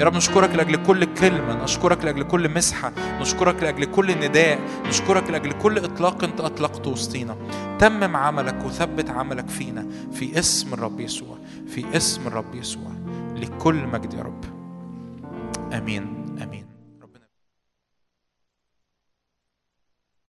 يا 0.00 0.04
رب 0.04 0.14
نشكرك 0.14 0.54
لأجل 0.54 0.76
كل 0.76 1.04
كلمة 1.04 1.64
نشكرك 1.64 2.04
لأجل 2.04 2.22
كل 2.22 2.54
مسحة 2.54 2.92
نشكرك 3.20 3.62
لأجل 3.62 3.84
كل 3.84 4.28
نداء 4.28 4.58
نشكرك 4.88 5.30
لأجل 5.30 5.52
كل 5.52 5.78
إطلاق 5.78 6.24
أنت 6.24 6.40
أطلقته 6.40 6.90
وسطينا. 6.90 7.36
تمم 7.78 8.16
عملك 8.16 8.64
وثبت 8.64 9.10
عملك 9.10 9.48
فينا 9.48 9.86
في 10.12 10.38
اسم 10.38 10.74
الرب 10.74 11.00
يسوع 11.00 11.36
في 11.66 11.96
اسم 11.96 12.26
الرب 12.26 12.54
يسوع 12.54 12.90
لكل 13.36 13.86
مجد 13.86 14.14
يا 14.14 14.22
رب. 14.22 14.44
آمين. 15.72 16.25